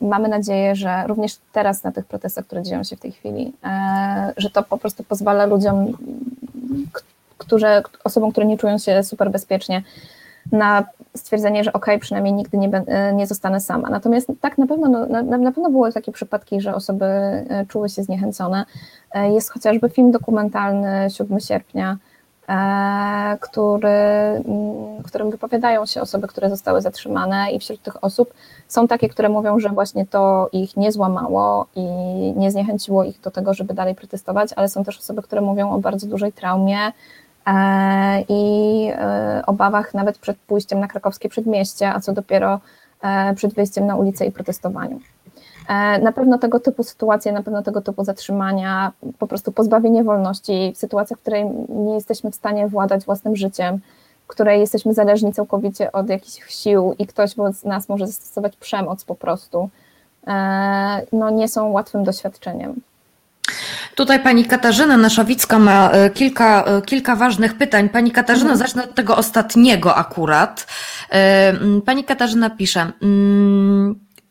mamy 0.00 0.28
nadzieję, 0.28 0.76
że 0.76 1.04
również 1.06 1.38
teraz 1.52 1.84
na 1.84 1.92
tych 1.92 2.04
protestach, 2.06 2.46
które 2.46 2.62
dzieją 2.62 2.84
się 2.84 2.96
w 2.96 3.00
tej 3.00 3.12
chwili, 3.12 3.52
e, 3.64 4.32
że 4.36 4.50
to 4.50 4.62
po 4.62 4.78
prostu 4.78 5.04
pozwala 5.04 5.46
ludziom, 5.46 5.92
którzy, 7.38 7.66
osobom, 8.04 8.32
które 8.32 8.46
nie 8.46 8.58
czują 8.58 8.78
się 8.78 9.02
super 9.02 9.30
bezpiecznie, 9.30 9.82
na 10.52 10.84
stwierdzenie, 11.16 11.64
że 11.64 11.72
ok, 11.72 11.86
przynajmniej 12.00 12.34
nigdy 12.34 12.58
nie, 12.58 12.68
e, 12.68 13.14
nie 13.14 13.26
zostanę 13.26 13.60
sama. 13.60 13.90
Natomiast 13.90 14.32
tak 14.40 14.58
na 14.58 14.66
pewno, 14.66 14.88
no, 14.88 15.06
na, 15.06 15.38
na 15.38 15.52
pewno 15.52 15.70
były 15.70 15.92
takie 15.92 16.12
przypadki, 16.12 16.60
że 16.60 16.74
osoby 16.74 17.06
czuły 17.68 17.88
się 17.88 18.02
zniechęcone. 18.02 18.64
Jest 19.14 19.50
chociażby 19.50 19.88
film 19.88 20.10
dokumentalny 20.10 21.10
7 21.10 21.40
sierpnia, 21.40 21.96
E, 21.96 22.09
który, 23.40 23.88
mm, 23.88 25.02
którym 25.02 25.30
wypowiadają 25.30 25.86
się 25.86 26.00
osoby, 26.00 26.28
które 26.28 26.50
zostały 26.50 26.80
zatrzymane, 26.80 27.52
i 27.52 27.58
wśród 27.58 27.82
tych 27.82 28.04
osób 28.04 28.34
są 28.68 28.88
takie, 28.88 29.08
które 29.08 29.28
mówią, 29.28 29.58
że 29.58 29.68
właśnie 29.68 30.06
to 30.06 30.48
ich 30.52 30.76
nie 30.76 30.92
złamało 30.92 31.66
i 31.76 31.82
nie 32.36 32.50
zniechęciło 32.50 33.04
ich 33.04 33.20
do 33.20 33.30
tego, 33.30 33.54
żeby 33.54 33.74
dalej 33.74 33.94
protestować, 33.94 34.50
ale 34.56 34.68
są 34.68 34.84
też 34.84 34.98
osoby, 34.98 35.22
które 35.22 35.40
mówią 35.40 35.70
o 35.70 35.78
bardzo 35.78 36.06
dużej 36.06 36.32
traumie 36.32 36.78
e, 37.46 38.24
i 38.28 38.92
e, 38.92 39.42
obawach 39.46 39.94
nawet 39.94 40.18
przed 40.18 40.38
pójściem 40.38 40.80
na 40.80 40.88
krakowskie 40.88 41.28
przedmieście, 41.28 41.92
a 41.94 42.00
co 42.00 42.12
dopiero 42.12 42.60
przed 43.36 43.54
wyjściem 43.54 43.86
na 43.86 43.96
ulicę 43.96 44.26
i 44.26 44.32
protestowaniu. 44.32 45.00
E, 45.68 45.98
na 45.98 46.12
pewno 46.12 46.38
tego 46.38 46.60
typu 46.60 46.82
sytuacje, 46.84 47.32
na 47.32 47.42
pewno 47.42 47.62
tego 47.62 47.80
typu 47.80 48.04
zatrzymania, 48.04 48.92
po 49.18 49.26
prostu 49.26 49.52
pozbawienie 49.52 50.04
wolności 50.04 50.72
w 50.74 50.78
sytuacjach, 50.78 51.18
w 51.18 51.22
której 51.22 51.44
nie 51.68 51.94
jesteśmy 51.94 52.30
w 52.30 52.34
stanie 52.34 52.68
władać 52.68 53.04
własnym 53.04 53.36
życiem, 53.36 53.78
w 54.24 54.26
której 54.26 54.60
jesteśmy 54.60 54.94
zależni 54.94 55.32
całkowicie 55.32 55.92
od 55.92 56.08
jakichś 56.08 56.54
sił 56.54 56.94
i 56.98 57.06
ktoś 57.06 57.36
wobec 57.36 57.64
nas 57.64 57.88
może 57.88 58.06
zastosować 58.06 58.56
przemoc 58.56 59.04
po 59.04 59.14
prostu, 59.14 59.70
e, 60.26 61.02
no 61.12 61.30
nie 61.30 61.48
są 61.48 61.68
łatwym 61.68 62.04
doświadczeniem. 62.04 62.80
Tutaj 63.94 64.20
pani 64.20 64.44
Katarzyna 64.44 64.96
Naszawicka 64.96 65.58
ma 65.58 65.90
e, 65.90 66.10
kilka, 66.10 66.64
kilka 66.86 67.16
ważnych 67.16 67.58
pytań. 67.58 67.88
Pani 67.88 68.10
Katarzyna, 68.10 68.50
mhm. 68.50 68.58
zacznę 68.58 68.84
od 68.84 68.94
tego 68.94 69.16
ostatniego 69.16 69.94
akurat. 69.94 70.66
Pani 71.84 72.04
Katarzyna 72.04 72.50
pisze. 72.50 72.92
Mm, 73.02 73.79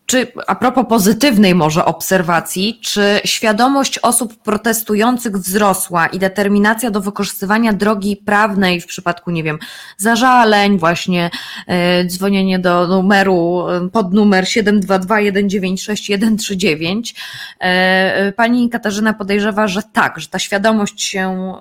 czy 0.09 0.27
a 0.47 0.55
propos 0.55 0.85
pozytywnej 0.89 1.55
może 1.55 1.85
obserwacji, 1.85 2.79
czy 2.81 3.21
świadomość 3.25 3.99
osób 3.99 4.43
protestujących 4.43 5.37
wzrosła 5.37 6.07
i 6.07 6.19
determinacja 6.19 6.91
do 6.91 7.01
wykorzystywania 7.01 7.73
drogi 7.73 8.17
prawnej 8.17 8.81
w 8.81 8.85
przypadku, 8.85 9.31
nie 9.31 9.43
wiem, 9.43 9.59
zażaleń, 9.97 10.77
właśnie 10.77 11.29
e, 11.67 12.05
dzwonienie 12.05 12.59
do 12.59 12.87
numeru 12.87 13.69
e, 13.69 13.89
pod 13.89 14.13
numer 14.13 14.43
722196139. 14.43 17.15
E, 17.59 18.31
pani 18.31 18.69
Katarzyna 18.69 19.13
podejrzewa, 19.13 19.67
że 19.67 19.81
tak, 19.93 20.19
że 20.19 20.27
ta 20.27 20.39
świadomość 20.39 21.03
się 21.03 21.29
e, 21.29 21.55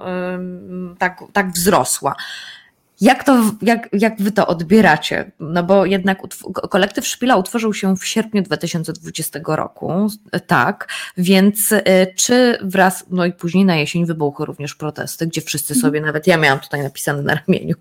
tak, 0.99 1.25
tak 1.33 1.53
wzrosła. 1.53 2.15
Jak, 3.01 3.25
to, 3.25 3.51
jak, 3.63 3.89
jak 3.93 4.23
wy 4.23 4.33
to 4.33 4.47
odbieracie? 4.47 5.31
No 5.41 5.63
bo 5.63 5.87
jednak 5.87 6.19
kolektyw 6.53 7.07
Szpila 7.07 7.37
utworzył 7.37 7.75
się 7.75 7.97
w 7.97 8.07
sierpniu 8.07 8.43
2020 8.43 9.41
roku, 9.45 10.07
tak, 10.47 10.89
więc 11.17 11.73
y, 11.73 11.83
czy 12.17 12.59
wraz, 12.63 13.05
no 13.11 13.27
i 13.27 13.33
później 13.33 13.65
na 13.65 13.77
jesień 13.77 14.07
wybuchły 14.07 14.47
również 14.47 14.75
protesty, 14.75 15.27
gdzie 15.27 15.41
wszyscy 15.41 15.75
mhm. 15.75 15.83
sobie, 15.83 16.01
nawet 16.01 16.27
ja 16.27 16.37
miałam 16.37 16.61
tutaj 16.61 16.83
napisane 16.83 17.23
na 17.23 17.35
ramieniu 17.35 17.77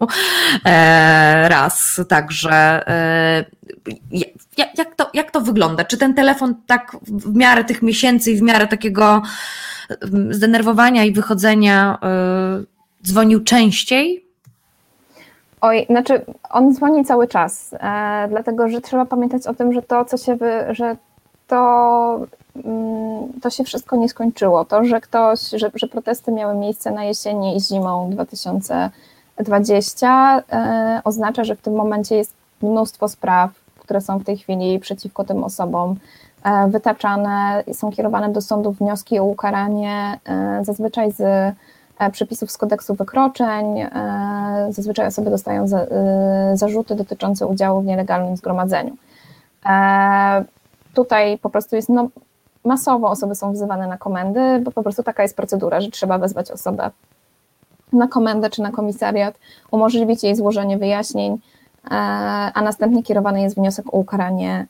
e, 0.66 1.50
raz, 1.50 2.02
także 2.10 2.88
e, 2.88 3.46
jak, 4.58 4.78
jak, 4.78 4.96
to, 4.96 5.10
jak 5.14 5.32
to 5.32 5.42
wygląda? 5.42 5.86
Czy 5.86 5.98
ten 5.98 6.14
telefon 6.14 6.56
tak 6.66 6.98
w 7.08 7.36
miarę 7.36 7.64
tych 7.64 7.82
miesięcy 7.82 8.32
i 8.32 8.38
w 8.38 8.42
miarę 8.42 8.68
takiego 8.68 9.22
mm, 10.02 10.34
zdenerwowania 10.34 11.06
i 11.06 11.12
wychodzenia 11.12 11.98
e, 12.04 12.64
dzwonił 13.04 13.44
częściej? 13.44 14.27
Oj, 15.62 15.86
znaczy 15.90 16.26
on 16.50 16.74
dzwoni 16.74 17.06
cały 17.06 17.28
czas, 17.28 17.74
e, 17.74 17.78
dlatego 18.30 18.70
że 18.70 18.82
trzeba 18.82 19.06
pamiętać 19.06 19.48
o 19.48 19.54
tym, 19.54 19.74
że 19.74 19.82
to, 19.82 20.06
co 20.06 20.18
się, 20.18 20.36
wy, 20.36 20.66
że 20.70 20.96
to, 21.48 22.20
mm, 22.66 23.34
to 23.42 23.50
się 23.50 23.64
wszystko 23.64 23.96
nie 23.96 24.10
skończyło. 24.10 24.66
To, 24.66 24.84
że 24.84 25.02
ktoś, 25.02 25.50
że, 25.50 25.72
że 25.76 25.88
protesty 25.88 26.32
miały 26.32 26.56
miejsce 26.56 26.92
na 26.92 27.04
jesieni 27.04 27.58
i 27.58 27.62
zimą 27.62 28.10
2020, 28.10 30.44
e, 30.52 31.02
oznacza, 31.04 31.44
że 31.44 31.56
w 31.56 31.62
tym 31.62 31.76
momencie 31.76 32.16
jest 32.16 32.34
mnóstwo 32.62 33.08
spraw, 33.08 33.52
które 33.80 34.02
są 34.02 34.20
w 34.20 34.24
tej 34.24 34.38
chwili 34.38 34.80
przeciwko 34.80 35.24
tym 35.24 35.44
osobom 35.44 35.96
e, 36.44 36.68
wytaczane, 36.68 37.64
są 37.74 37.92
kierowane 37.92 38.30
do 38.30 38.42
sądów 38.42 38.78
wnioski 38.78 39.20
o 39.20 39.24
ukaranie, 39.24 40.20
e, 40.26 40.60
zazwyczaj 40.66 41.12
z 41.12 41.56
przepisów 42.12 42.52
z 42.52 42.58
kodeksu 42.58 42.96
wykroczeń. 42.96 43.80
E, 43.80 44.68
zazwyczaj 44.70 45.08
osoby 45.08 45.30
dostają 45.30 45.68
za, 45.68 45.80
e, 45.80 46.52
zarzuty 46.54 46.96
dotyczące 46.96 47.48
udziału 47.48 47.82
w 47.82 47.86
nielegalnym 47.86 48.38
zgromadzeniu. 48.38 48.98
Tutaj 50.94 51.38
po 51.38 51.50
prostu 51.50 51.76
jest 51.76 51.90
no, 51.90 52.10
masowo 52.66 53.10
osoby 53.10 53.36
są 53.36 53.54
wzywane 53.54 53.88
na 53.88 53.98
komendy, 53.98 54.60
bo 54.64 54.72
po 54.72 54.84
prostu 54.84 55.04
taka 55.04 55.24
jest 55.24 55.36
procedura, 55.36 55.82
że 55.82 55.92
trzeba 55.92 56.18
wezwać 56.18 56.52
osobę 56.52 56.92
na 57.94 58.08
komendę 58.08 58.50
czy 58.50 58.62
na 58.62 58.72
komisariat, 58.72 59.36
umożliwić 59.72 60.24
jej 60.24 60.36
złożenie 60.36 60.78
wyjaśnień, 60.78 61.38
a 62.54 62.62
następnie 62.64 63.04
kierowany 63.04 63.42
jest 63.42 63.56
wniosek 63.56 63.86
o 63.94 63.98
ukaranie 63.98 64.68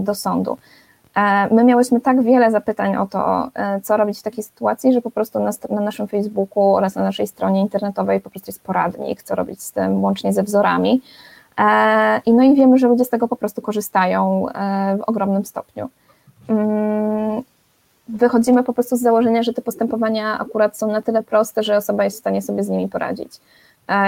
do 0.00 0.14
sądu. 0.14 0.56
E, 1.16 1.54
my 1.54 1.64
miałyśmy 1.64 2.00
tak 2.00 2.22
wiele 2.22 2.50
zapytań 2.50 2.96
o 2.96 3.06
to, 3.06 3.50
e, 3.54 3.80
co 3.80 3.96
robić 3.96 4.18
w 4.18 4.22
takiej 4.22 4.44
sytuacji, 4.44 4.92
że 4.92 5.02
po 5.02 5.10
prostu 5.10 5.40
na, 5.40 5.50
na, 5.70 5.80
naszym 5.80 6.08
Facebooku 6.08 6.76
oraz 6.76 6.94
na 6.94 7.02
naszej 7.02 7.26
stronie 7.26 7.60
internetowej 7.60 8.20
po 8.20 8.30
prostu 8.30 8.48
jest 8.48 8.62
poradnik, 8.62 9.22
co 9.22 9.34
robić 9.34 9.62
z 9.62 9.72
tym, 9.72 10.04
łącznie 10.04 10.32
ze 10.32 10.42
wzorami. 10.42 11.02
E, 11.58 12.20
I 12.26 12.32
no 12.32 12.42
i 12.42 12.54
wiemy, 12.54 12.78
że 12.78 12.88
ludzie 12.88 13.04
z 13.04 13.08
tego 13.08 13.28
po 13.28 13.36
prostu 13.36 13.62
korzystają 13.62 14.46
w 14.98 15.02
ogromnym 15.06 15.44
stopniu. 15.44 15.88
Mm, 16.48 17.42
wychodzimy 18.08 18.62
po 18.62 18.72
prostu 18.72 18.96
z 18.96 19.00
założenia, 19.00 19.42
że 19.42 19.52
te 19.52 19.62
postępowania 19.62 20.38
akurat 20.38 20.78
są 20.78 20.92
na 20.92 21.02
tyle 21.02 21.22
proste, 21.22 21.62
że 21.62 21.76
osoba 21.76 22.04
jest 22.04 22.16
w 22.16 22.20
stanie 22.20 22.42
sobie 22.42 22.64
z 22.64 22.68
nimi 22.68 22.88
poradzić. 22.88 23.40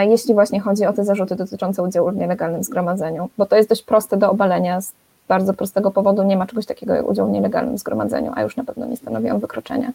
Jeśli 0.00 0.34
właśnie 0.34 0.61
chodzi 0.61 0.86
o 0.86 0.92
te 0.92 1.04
zarzuty 1.04 1.36
dotyczące 1.36 1.82
udziału 1.82 2.11
w 2.11 2.16
nielegalnym 2.16 2.62
zgromadzeniu, 2.62 3.28
bo 3.38 3.46
to 3.46 3.56
jest 3.56 3.68
dość 3.68 3.82
proste 3.82 4.16
do 4.16 4.30
obalenia 4.30 4.80
bardzo 5.29 5.55
prostego 5.55 5.91
powodu 5.91 6.22
nie 6.22 6.37
ma 6.37 6.47
czegoś 6.47 6.66
takiego 6.66 6.95
jak 6.95 7.09
udział 7.09 7.29
w 7.29 7.31
nielegalnym 7.31 7.79
zgromadzeniu, 7.79 8.33
a 8.35 8.43
już 8.43 8.57
na 8.57 8.64
pewno 8.64 8.87
nie 8.87 8.97
stanowi 8.97 9.31
on 9.31 9.39
wykroczenia. 9.41 9.93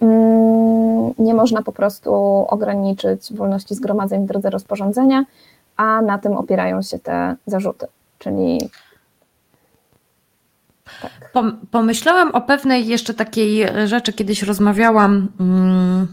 mm, 0.00 1.12
nie 1.18 1.34
można 1.34 1.62
po 1.62 1.72
prostu 1.72 2.14
ograniczyć 2.48 3.32
wolności 3.32 3.74
zgromadzeń 3.74 4.24
w 4.24 4.28
drodze 4.28 4.50
rozporządzenia, 4.50 5.24
a 5.76 6.02
na 6.02 6.18
tym 6.18 6.36
opierają 6.36 6.82
się 6.82 6.98
te 6.98 7.36
zarzuty. 7.46 7.86
Czyli 8.18 8.70
tak. 11.02 11.12
Pomyślałam 11.70 12.30
o 12.30 12.40
pewnej 12.40 12.86
jeszcze 12.86 13.14
takiej 13.14 13.66
rzeczy, 13.84 14.12
kiedyś 14.12 14.42
rozmawiałam 14.42 15.28
mm, 15.40 16.06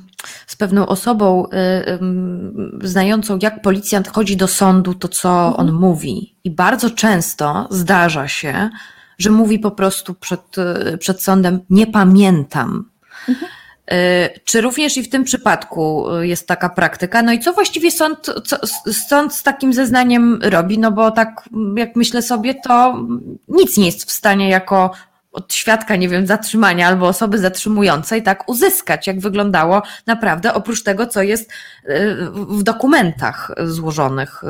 z 0.48 0.56
pewną 0.56 0.88
osobą 0.88 1.46
y, 1.46 2.88
znającą, 2.88 3.40
jak 3.42 3.62
policjant 3.62 4.08
chodzi 4.08 4.38
do 4.38 4.48
sądu, 4.48 4.94
to 4.94 5.08
co 5.08 5.48
mhm. 5.48 5.56
on 5.56 5.74
mówi. 5.74 6.36
I 6.44 6.52
bardzo 6.52 6.90
często 6.90 7.68
zdarza 7.72 8.28
się, 8.28 8.70
że 9.18 9.30
mówi 9.30 9.60
po 9.60 9.72
prostu 9.72 10.14
przed, 10.14 10.58
y, 10.94 10.98
przed 10.98 11.24
sądem: 11.24 11.60
Nie 11.70 11.88
pamiętam. 11.88 12.90
Mhm. 13.30 13.52
Y, 13.92 14.40
czy 14.46 14.62
również 14.62 14.98
i 14.98 15.04
w 15.04 15.10
tym 15.10 15.24
przypadku 15.24 16.06
jest 16.22 16.48
taka 16.48 16.70
praktyka? 16.70 17.22
No 17.22 17.32
i 17.32 17.40
co 17.40 17.54
właściwie 17.54 17.92
sąd, 17.92 18.32
co, 18.46 18.58
sąd 19.10 19.34
z 19.34 19.44
takim 19.44 19.74
zeznaniem 19.74 20.40
robi? 20.44 20.80
No 20.80 20.92
bo 20.92 21.12
tak, 21.12 21.50
jak 21.76 21.96
myślę 21.96 22.22
sobie, 22.22 22.56
to 22.56 23.08
nic 23.48 23.78
nie 23.78 23.86
jest 23.86 24.06
w 24.06 24.12
stanie 24.12 24.50
jako 24.50 24.92
od 25.32 25.54
świadka, 25.54 25.96
nie 25.96 26.10
wiem, 26.10 26.28
zatrzymania 26.28 26.88
albo 26.88 27.08
osoby 27.08 27.38
zatrzymującej, 27.38 28.24
tak, 28.24 28.50
uzyskać, 28.50 29.08
jak 29.08 29.20
wyglądało 29.20 29.82
naprawdę, 30.08 30.54
oprócz 30.54 30.84
tego, 30.84 31.08
co 31.08 31.22
jest 31.22 31.52
y, 31.90 32.16
w 32.34 32.64
dokumentach 32.64 33.52
złożonych 33.64 34.44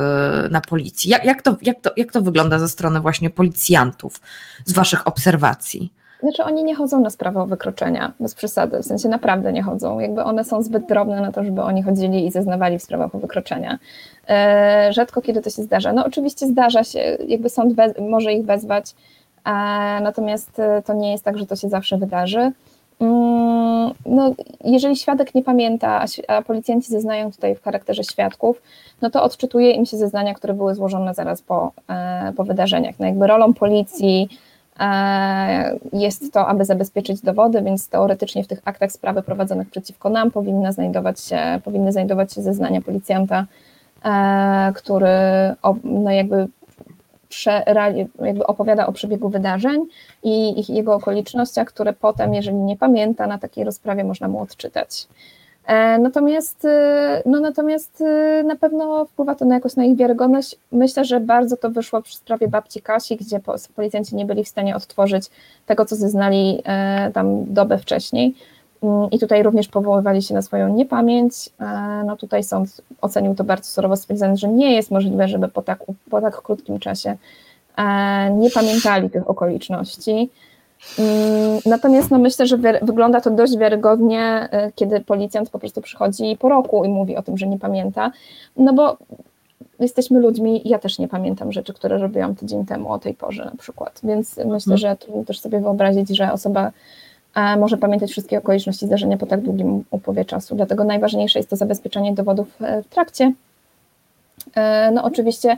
y, 0.45 0.49
na 0.49 0.61
policji. 0.61 1.09
Jak, 1.09 1.25
jak, 1.25 1.41
to, 1.41 1.55
jak, 1.61 1.81
to, 1.81 1.91
jak 1.97 2.11
to 2.11 2.21
wygląda 2.21 2.59
ze 2.59 2.69
strony 2.69 2.99
właśnie 2.99 3.29
policjantów, 3.29 4.21
z 4.65 4.73
Waszych 4.73 5.07
obserwacji? 5.07 5.93
Znaczy 6.21 6.43
oni 6.43 6.63
nie 6.63 6.75
chodzą 6.75 6.99
na 6.99 7.09
sprawę 7.09 7.41
o 7.41 7.45
wykroczenia, 7.45 8.11
bez 8.19 8.35
przesady, 8.35 8.79
w 8.79 8.85
sensie 8.85 9.09
naprawdę 9.09 9.53
nie 9.53 9.63
chodzą. 9.63 9.99
Jakby 9.99 10.23
one 10.23 10.43
są 10.43 10.63
zbyt 10.63 10.85
drobne 10.87 11.21
na 11.21 11.31
to, 11.31 11.43
żeby 11.43 11.61
oni 11.61 11.83
chodzili 11.83 12.27
i 12.27 12.31
zeznawali 12.31 12.79
w 12.79 12.83
sprawach 12.83 13.15
o 13.15 13.19
wykroczenia. 13.19 13.79
E, 14.29 14.93
rzadko 14.93 15.21
kiedy 15.21 15.41
to 15.41 15.49
się 15.49 15.63
zdarza. 15.63 15.93
No 15.93 16.05
oczywiście 16.05 16.47
zdarza 16.47 16.83
się, 16.83 16.99
jakby 17.27 17.49
sąd 17.49 17.73
może 18.09 18.33
ich 18.33 18.45
wezwać, 18.45 18.95
natomiast 20.01 20.59
e, 20.59 20.81
to 20.81 20.93
nie 20.93 21.11
jest 21.11 21.23
tak, 21.23 21.37
że 21.37 21.45
to 21.45 21.55
się 21.55 21.69
zawsze 21.69 21.97
wydarzy. 21.97 22.51
Mm, 22.99 23.91
no, 24.05 24.33
jeżeli 24.63 24.95
świadek 24.95 25.35
nie 25.35 25.43
pamięta, 25.43 26.05
a 26.27 26.41
policjanci 26.41 26.91
zeznają 26.91 27.31
tutaj 27.31 27.55
w 27.55 27.63
charakterze 27.63 28.03
świadków, 28.03 28.61
no 29.01 29.09
to 29.09 29.23
odczytuje 29.23 29.71
im 29.71 29.85
się 29.85 29.97
zeznania, 29.97 30.33
które 30.33 30.53
były 30.53 30.75
złożone 30.75 31.13
zaraz 31.13 31.41
po, 31.41 31.71
e, 31.89 32.33
po 32.37 32.43
wydarzeniach. 32.43 32.95
No 32.99 33.05
jakby 33.05 33.27
rolą 33.27 33.53
policji 33.53 34.29
e, 34.79 35.77
jest 35.93 36.33
to, 36.33 36.47
aby 36.47 36.65
zabezpieczyć 36.65 37.21
dowody, 37.21 37.61
więc 37.61 37.89
teoretycznie 37.89 38.43
w 38.43 38.47
tych 38.47 38.61
aktach 38.65 38.91
sprawy 38.91 39.23
prowadzonych 39.23 39.69
przeciwko 39.69 40.09
nam 40.09 40.31
powinna 40.31 40.71
znajdować 40.71 41.19
się, 41.19 41.39
powinny 41.63 41.91
znajdować 41.91 42.33
się 42.33 42.41
zeznania 42.41 42.81
policjanta, 42.81 43.45
który 44.75 45.09
no 45.83 46.11
jakby 46.11 46.47
jakby 48.25 48.47
opowiada 48.47 48.87
o 48.87 48.91
przebiegu 48.91 49.29
wydarzeń 49.29 49.85
i 50.23 50.59
ich, 50.59 50.69
jego 50.69 50.95
okolicznościach, 50.95 51.67
które 51.67 51.93
potem, 51.93 52.33
jeżeli 52.33 52.57
nie 52.57 52.77
pamięta, 52.77 53.27
na 53.27 53.37
takiej 53.37 53.63
rozprawie 53.63 54.03
można 54.03 54.27
mu 54.27 54.41
odczytać. 54.41 55.07
E, 55.65 55.99
natomiast, 55.99 56.65
e, 56.65 57.21
no 57.25 57.39
natomiast 57.39 58.01
e, 58.01 58.43
na 58.43 58.55
pewno 58.55 59.05
wpływa 59.05 59.35
to 59.35 59.45
na 59.45 59.55
jakoś 59.55 59.75
na 59.75 59.85
ich 59.85 59.97
wiarygodność. 59.97 60.55
Myślę, 60.71 61.05
że 61.05 61.19
bardzo 61.19 61.57
to 61.57 61.69
wyszło 61.69 62.01
przy 62.01 62.17
sprawie 62.17 62.47
babci 62.47 62.81
Kasi, 62.81 63.17
gdzie 63.17 63.39
policjanci 63.75 64.15
nie 64.15 64.25
byli 64.25 64.43
w 64.43 64.47
stanie 64.47 64.75
odtworzyć 64.75 65.29
tego, 65.65 65.85
co 65.85 65.95
zeznali 65.95 66.63
tam 67.13 67.53
dobę 67.53 67.77
wcześniej. 67.77 68.35
I 69.11 69.19
tutaj 69.19 69.43
również 69.43 69.67
powoływali 69.67 70.21
się 70.21 70.33
na 70.33 70.41
swoją 70.41 70.73
niepamięć. 70.73 71.49
No 72.05 72.17
tutaj 72.17 72.43
sąd 72.43 72.81
ocenił 73.01 73.35
to 73.35 73.43
bardzo 73.43 73.65
surowo, 73.65 73.95
stwierdzając, 73.95 74.39
że 74.39 74.47
nie 74.47 74.75
jest 74.75 74.91
możliwe, 74.91 75.27
żeby 75.27 75.47
po 75.47 75.61
tak, 75.61 75.83
po 76.09 76.21
tak 76.21 76.41
krótkim 76.41 76.79
czasie 76.79 77.17
nie 78.31 78.49
pamiętali 78.49 79.09
tych 79.09 79.29
okoliczności. 79.29 80.29
Mm, 80.99 81.59
natomiast 81.65 82.11
no 82.11 82.19
myślę, 82.19 82.47
że 82.47 82.57
wygląda 82.81 83.21
to 83.21 83.31
dość 83.31 83.57
wiarygodnie, 83.57 84.49
e, 84.51 84.71
kiedy 84.75 84.99
policjant 84.99 85.49
po 85.49 85.59
prostu 85.59 85.81
przychodzi 85.81 86.37
po 86.39 86.49
roku 86.49 86.85
i 86.85 86.89
mówi 86.89 87.17
o 87.17 87.21
tym, 87.21 87.37
że 87.37 87.47
nie 87.47 87.59
pamięta, 87.59 88.11
no 88.57 88.73
bo 88.73 88.97
jesteśmy 89.79 90.19
ludźmi, 90.19 90.61
ja 90.65 90.79
też 90.79 90.99
nie 90.99 91.07
pamiętam 91.07 91.51
rzeczy, 91.51 91.73
które 91.73 91.97
robiłam 91.97 92.35
tydzień 92.35 92.65
temu 92.65 92.91
o 92.91 92.99
tej 92.99 93.13
porze 93.13 93.45
na 93.45 93.57
przykład, 93.57 93.99
więc 94.03 94.37
myślę, 94.37 94.73
mhm. 94.73 94.77
że 94.77 94.95
trudno 94.95 95.23
też 95.23 95.39
sobie 95.39 95.59
wyobrazić, 95.59 96.09
że 96.09 96.33
osoba 96.33 96.71
może 97.35 97.77
pamiętać 97.77 98.11
wszystkie 98.11 98.37
okoliczności 98.37 98.85
zdarzenia 98.85 99.17
po 99.17 99.25
tak 99.25 99.41
długim 99.41 99.83
upływie 99.91 100.25
czasu. 100.25 100.55
Dlatego 100.55 100.83
najważniejsze 100.83 101.39
jest 101.39 101.49
to 101.49 101.55
zabezpieczenie 101.55 102.13
dowodów 102.13 102.61
e, 102.61 102.83
w 102.83 102.87
trakcie. 102.87 103.33
E, 104.55 104.91
no 104.91 105.03
oczywiście 105.03 105.57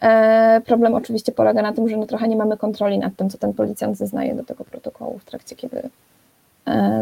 e, 0.00 0.60
problem 0.66 0.94
oczywiście 0.94 1.32
polega 1.32 1.62
na 1.62 1.72
tym, 1.72 1.88
że 1.88 1.96
no 1.96 2.06
trochę 2.06 2.28
nie 2.28 2.36
mamy 2.36 2.56
kontroli 2.56 2.98
nad 2.98 3.16
tym, 3.16 3.30
co 3.30 3.38
ten 3.38 3.52
policjant 3.54 3.96
zeznaje 3.96 4.34
do 4.34 4.44
tego 4.44 4.64
protokołu 4.64 5.18
w 5.18 5.24
trakcie, 5.24 5.56
kiedy 5.56 5.82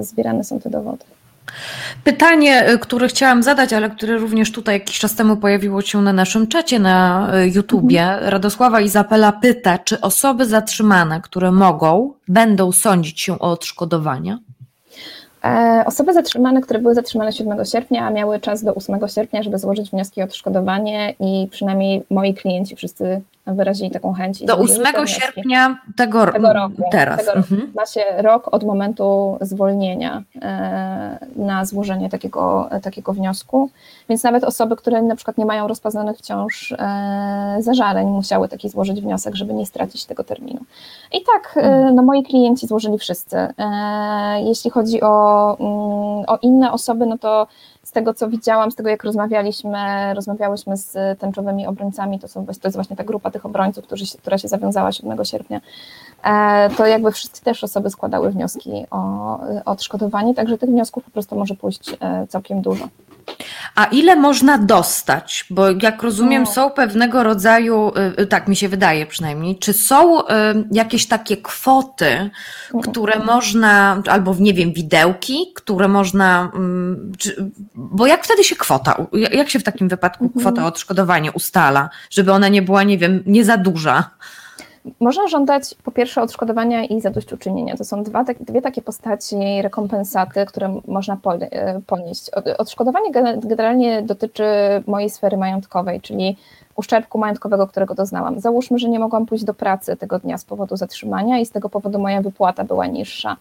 zbierane 0.01 0.45
są 0.45 0.61
te 0.61 0.71
dowody. 0.71 1.05
Pytanie, 2.05 2.71
y, 2.71 2.79
które 2.79 3.09
chciałam 3.09 3.43
zadać, 3.43 3.73
ale 3.73 3.91
które 3.91 4.17
również 4.17 4.53
tutaj 4.53 4.75
jakiś 4.75 4.99
czas 4.99 5.15
temu 5.15 5.37
pojawiło 5.37 5.83
się 5.83 6.03
na 6.03 6.13
naszym 6.13 6.47
czacie 6.47 6.79
na 6.79 7.29
y, 7.35 7.49
YouTubie. 7.49 8.03
Mhm. 8.03 8.29
Radosława 8.29 8.81
Izapela 8.81 9.33
pyta, 9.33 9.79
czy 9.79 10.01
osoby 10.01 10.47
zatrzymane, 10.47 11.21
które 11.21 11.53
mogą, 11.53 12.13
będą 12.29 12.73
sądzić 12.73 13.21
się 13.21 13.39
o 13.39 13.51
odszkodowania? 13.51 14.39
E, 15.45 15.85
osoby 15.87 16.13
zatrzymane, 16.13 16.61
które 16.61 16.79
były 16.79 16.95
zatrzymane 16.95 17.33
7 17.33 17.65
sierpnia, 17.65 18.11
miały 18.11 18.41
czas 18.41 18.65
do 18.65 18.75
8 18.75 19.09
sierpnia, 19.09 19.43
żeby 19.43 19.59
złożyć 19.59 19.91
wnioski 19.91 20.23
o 20.23 20.25
odszkodowanie 20.25 21.15
i 21.21 21.49
przynajmniej 21.51 22.03
moi 22.11 22.35
klienci 22.35 22.77
wszyscy 22.77 23.21
wyrazili 23.47 23.91
taką 23.91 24.13
chęć. 24.13 24.45
Do 24.45 24.59
8 24.59 25.07
sierpnia 25.07 25.79
tego, 25.97 26.27
tego 26.27 26.53
roku. 26.53 26.83
Teraz. 26.93 27.19
Tego 27.19 27.33
roku. 27.33 27.55
Mhm. 27.55 27.73
Ma 27.75 27.87
się 27.87 28.05
rok 28.17 28.49
od 28.55 28.65
momentu 28.65 29.39
zwolnienia 29.41 30.23
e, 30.43 31.19
na 31.37 31.65
złożenie 31.65 32.09
takiego, 32.09 32.69
takiego 32.83 33.13
wniosku, 33.13 33.71
więc 34.09 34.23
nawet 34.23 34.45
osoby, 34.45 34.77
które 34.77 35.03
na 35.03 35.17
przykład 35.17 35.39
nie 35.39 35.47
mają 35.47 35.69
rozpoznanych 35.69 36.19
wciąż 36.19 36.73
e, 36.73 37.57
zażaleń, 37.61 38.09
musiały 38.09 38.49
taki 38.49 38.69
złożyć 38.69 39.01
wniosek, 39.01 39.35
żeby 39.35 39.55
nie 39.55 39.67
stracić 39.67 40.05
tego 40.05 40.25
terminu. 40.25 40.61
I 41.13 41.19
tak, 41.25 41.57
mhm. 41.57 41.95
no 41.95 42.03
moi 42.03 42.23
klienci 42.23 42.67
złożyli 42.67 42.99
wszyscy. 42.99 43.37
Jeśli 44.45 44.71
chodzi 44.71 45.03
o, 45.03 45.57
mm, 45.61 46.25
o 46.27 46.39
inne 46.43 46.73
osoby, 46.73 47.07
no 47.07 47.19
to 47.19 47.47
tego, 47.97 48.15
co 48.15 48.29
widziałam, 48.29 48.71
z 48.71 48.75
tego, 48.75 48.89
jak 48.89 49.05
rozmawialiśmy, 49.05 50.15
rozmawiałyśmy 50.15 50.77
z 50.77 51.19
tęczowymi 51.19 51.67
obrońcami, 51.67 52.19
to, 52.19 52.29
są, 52.29 52.47
to 52.47 52.53
jest 52.65 52.77
właśnie 52.77 52.97
ta 52.97 53.05
grupa 53.05 53.31
tych 53.31 53.47
obrońców, 53.47 53.85
którzy 53.85 54.05
która 54.19 54.39
się 54.39 54.49
zawiązała 54.49 54.93
7 54.93 55.25
sierpnia, 55.25 55.61
e, 56.23 56.71
to 56.77 56.87
jakby 56.87 57.13
wszystkie 57.13 57.45
też 57.45 57.65
osoby 57.65 57.91
składały 57.91 58.31
wnioski 58.31 58.87
o, 58.91 58.97
o 59.65 59.73
odszkodowanie, 59.73 60.35
także 60.35 60.59
tych 60.59 60.71
wniosków 60.71 61.05
po 61.05 61.11
prostu 61.11 61.37
może 61.37 61.55
pójść 61.55 61.97
e, 62.01 62.27
całkiem 62.27 62.63
dużo. 62.63 62.89
A 63.75 63.85
ile 63.85 64.17
można 64.17 64.59
dostać? 64.59 65.47
Bo 65.51 65.71
jak 65.71 66.03
rozumiem, 66.03 66.43
no. 66.43 66.53
są 66.53 66.71
pewnego 66.71 67.23
rodzaju, 67.23 67.93
y, 68.19 68.23
y, 68.23 68.27
tak 68.27 68.49
mi 68.49 68.57
się 68.57 68.69
wydaje 68.69 69.07
przynajmniej, 69.07 69.59
czy 69.59 69.73
są 69.73 70.21
y, 70.21 70.25
jakieś 70.73 71.07
takie 71.07 71.37
kwoty, 71.37 72.31
mhm. 72.75 72.93
które 72.93 73.19
można, 73.19 74.03
albo 74.07 74.35
nie 74.39 74.55
wiem, 74.55 74.73
widełki, 74.73 75.53
które 75.55 75.89
można, 75.89 76.51
mm, 76.55 77.13
czy, 77.19 77.51
bo 77.75 78.07
jak 78.07 78.25
wtedy 78.25 78.45
się 78.45 78.57
kwota, 78.57 79.07
jak 79.13 79.51
się 79.51 79.59
w 79.59 79.65
takim 79.65 79.89
wypadku 79.89 80.25
mhm. 80.25 80.41
kwota 80.41 80.67
odszkodowania 80.67 81.31
ustala, 81.31 81.91
żeby 82.11 82.33
ona 82.33 82.49
nie 82.49 82.63
była, 82.63 82.83
nie 82.83 82.99
wiem, 82.99 83.23
nie 83.27 83.45
za 83.45 83.57
duża? 83.57 84.11
Można 85.01 85.29
żądać 85.29 85.75
po 85.85 85.91
pierwsze 85.91 86.23
odszkodowania 86.23 86.85
i 86.85 87.01
zadośćuczynienia. 87.01 87.77
To 87.77 87.85
są 87.85 88.03
dwa, 88.03 88.25
dwie 88.41 88.63
takie 88.63 88.83
postaci 88.83 89.37
rekompensaty, 89.63 90.47
które 90.47 90.81
można 90.87 91.17
e, 91.25 91.81
ponieść. 91.87 92.31
Odszkodowanie 92.59 93.11
generalnie 93.37 94.03
dotyczy 94.03 94.45
mojej 94.87 95.11
sfery 95.11 95.37
majątkowej, 95.37 96.01
czyli 96.01 96.37
uszczerbku 96.77 97.19
majątkowego, 97.19 97.67
którego 97.67 97.95
doznałam. 97.95 98.41
Załóżmy, 98.41 98.79
że 98.79 98.89
nie 98.89 98.99
mogłam 98.99 99.27
pójść 99.27 99.45
do 99.45 99.55
pracy 99.55 99.97
tego 99.97 100.19
dnia 100.19 100.39
z 100.39 100.45
powodu 100.45 100.77
zatrzymania 100.77 101.39
i 101.39 101.47
z 101.47 101.51
tego 101.51 101.69
powodu 101.69 101.99
moja 101.99 102.23
wypłata 102.23 102.65
była 102.65 102.87
niższa. 102.87 103.37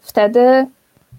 Wtedy 0.00 0.66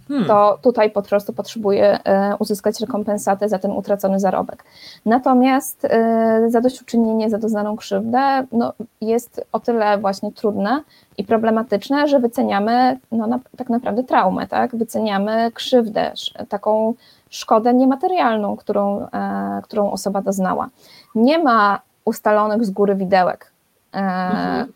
hmm. 0.07 0.27
to 0.27 0.59
tutaj 0.61 0.91
po 0.91 1.01
prostu 1.01 1.33
potrzebuję 1.33 1.99
e, 2.03 2.35
uzyskać 2.39 2.79
rekompensatę 2.79 3.49
za 3.49 3.59
ten 3.59 3.71
utracony 3.71 4.19
zarobek. 4.19 4.63
Natomiast 5.05 5.85
e, 5.85 6.45
zadośćuczynienie 6.47 7.29
za 7.29 7.37
doznaną 7.37 7.75
krzywdę 7.75 8.45
no, 8.51 8.73
jest 9.01 9.45
o 9.51 9.59
tyle 9.59 9.97
właśnie 9.97 10.31
trudne 10.31 10.81
i 11.17 11.23
problematyczne, 11.23 12.07
że 12.07 12.19
wyceniamy 12.19 12.99
no, 13.11 13.27
na, 13.27 13.39
tak 13.57 13.69
naprawdę 13.69 14.03
traumę, 14.03 14.47
tak? 14.47 14.75
wyceniamy 14.75 15.51
krzywdę, 15.51 16.11
taką 16.49 16.93
szkodę 17.29 17.73
niematerialną, 17.73 18.55
którą, 18.55 19.07
e, 19.13 19.61
którą 19.63 19.91
osoba 19.91 20.21
doznała. 20.21 20.69
Nie 21.15 21.39
ma 21.39 21.79
ustalonych 22.05 22.65
z 22.65 22.69
góry 22.69 22.95
widełek. 22.95 23.51
Mhm. 23.91 24.67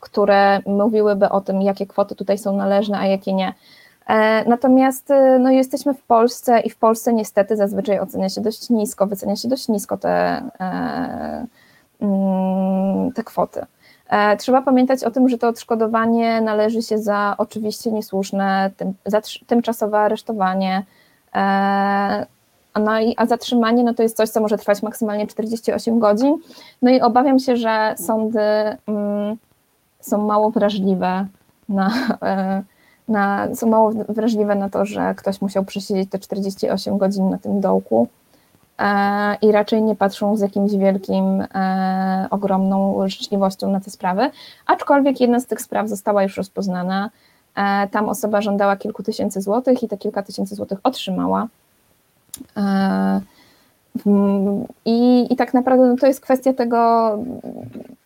które 0.00 0.60
mówiłyby 0.66 1.28
o 1.28 1.40
tym, 1.40 1.62
jakie 1.62 1.86
kwoty 1.86 2.14
tutaj 2.14 2.38
są 2.38 2.56
należne, 2.56 2.98
a 2.98 3.06
jakie 3.06 3.32
nie. 3.32 3.54
Natomiast 4.46 5.08
no, 5.40 5.50
jesteśmy 5.50 5.94
w 5.94 6.02
Polsce 6.02 6.60
i 6.60 6.70
w 6.70 6.76
Polsce 6.76 7.12
niestety 7.12 7.56
zazwyczaj 7.56 8.00
ocenia 8.00 8.28
się 8.28 8.40
dość 8.40 8.70
nisko, 8.70 9.06
wycenia 9.06 9.36
się 9.36 9.48
dość 9.48 9.68
nisko 9.68 9.96
te, 9.96 10.42
mm, 12.00 13.12
te 13.12 13.24
kwoty. 13.24 13.66
Trzeba 14.38 14.62
pamiętać 14.62 15.04
o 15.04 15.10
tym, 15.10 15.28
że 15.28 15.38
to 15.38 15.48
odszkodowanie 15.48 16.40
należy 16.40 16.82
się 16.82 16.98
za 16.98 17.34
oczywiście 17.38 17.92
niesłuszne, 17.92 18.70
tym, 18.76 18.94
za 19.06 19.20
tymczasowe 19.46 19.98
aresztowanie, 19.98 20.82
no 22.74 23.00
i, 23.00 23.14
a 23.16 23.26
zatrzymanie 23.26 23.84
no 23.84 23.94
to 23.94 24.02
jest 24.02 24.16
coś, 24.16 24.28
co 24.28 24.40
może 24.40 24.58
trwać 24.58 24.82
maksymalnie 24.82 25.26
48 25.26 25.98
godzin. 25.98 26.38
No 26.82 26.90
i 26.90 27.00
obawiam 27.00 27.38
się, 27.38 27.56
że 27.56 27.94
sądy 27.98 28.40
mm, 28.86 29.36
są 30.00 30.26
mało 30.26 30.50
wrażliwe 30.50 31.26
na, 31.68 31.90
e, 32.22 32.62
na, 33.10 33.54
są 33.54 33.66
mało 33.66 33.90
wrażliwe 34.08 34.54
na 34.54 34.70
to, 34.70 34.84
że 34.84 35.14
ktoś 35.14 35.40
musiał 35.40 35.64
przesiedzieć 35.64 36.10
te 36.10 36.18
48 36.18 36.98
godzin 36.98 37.30
na 37.30 37.38
tym 37.38 37.60
dołku 37.60 38.08
e, 38.78 39.36
i 39.42 39.52
raczej 39.52 39.82
nie 39.82 39.96
patrzą 39.96 40.36
z 40.36 40.40
jakimś 40.40 40.72
wielkim, 40.72 41.40
e, 41.54 42.26
ogromną 42.30 43.08
życzliwością 43.08 43.70
na 43.70 43.80
te 43.80 43.90
sprawy. 43.90 44.30
Aczkolwiek 44.66 45.20
jedna 45.20 45.40
z 45.40 45.46
tych 45.46 45.60
spraw 45.60 45.88
została 45.88 46.22
już 46.22 46.36
rozpoznana. 46.36 47.10
Tam 47.90 48.08
osoba 48.08 48.42
żądała 48.42 48.76
kilku 48.76 49.02
tysięcy 49.02 49.40
złotych 49.40 49.82
i 49.82 49.88
te 49.88 49.98
kilka 49.98 50.22
tysięcy 50.22 50.54
złotych 50.54 50.78
otrzymała. 50.82 51.46
I, 54.84 55.26
I 55.32 55.36
tak 55.36 55.54
naprawdę 55.54 55.86
no 55.86 55.96
to 55.96 56.06
jest 56.06 56.20
kwestia 56.20 56.52
tego, 56.52 57.18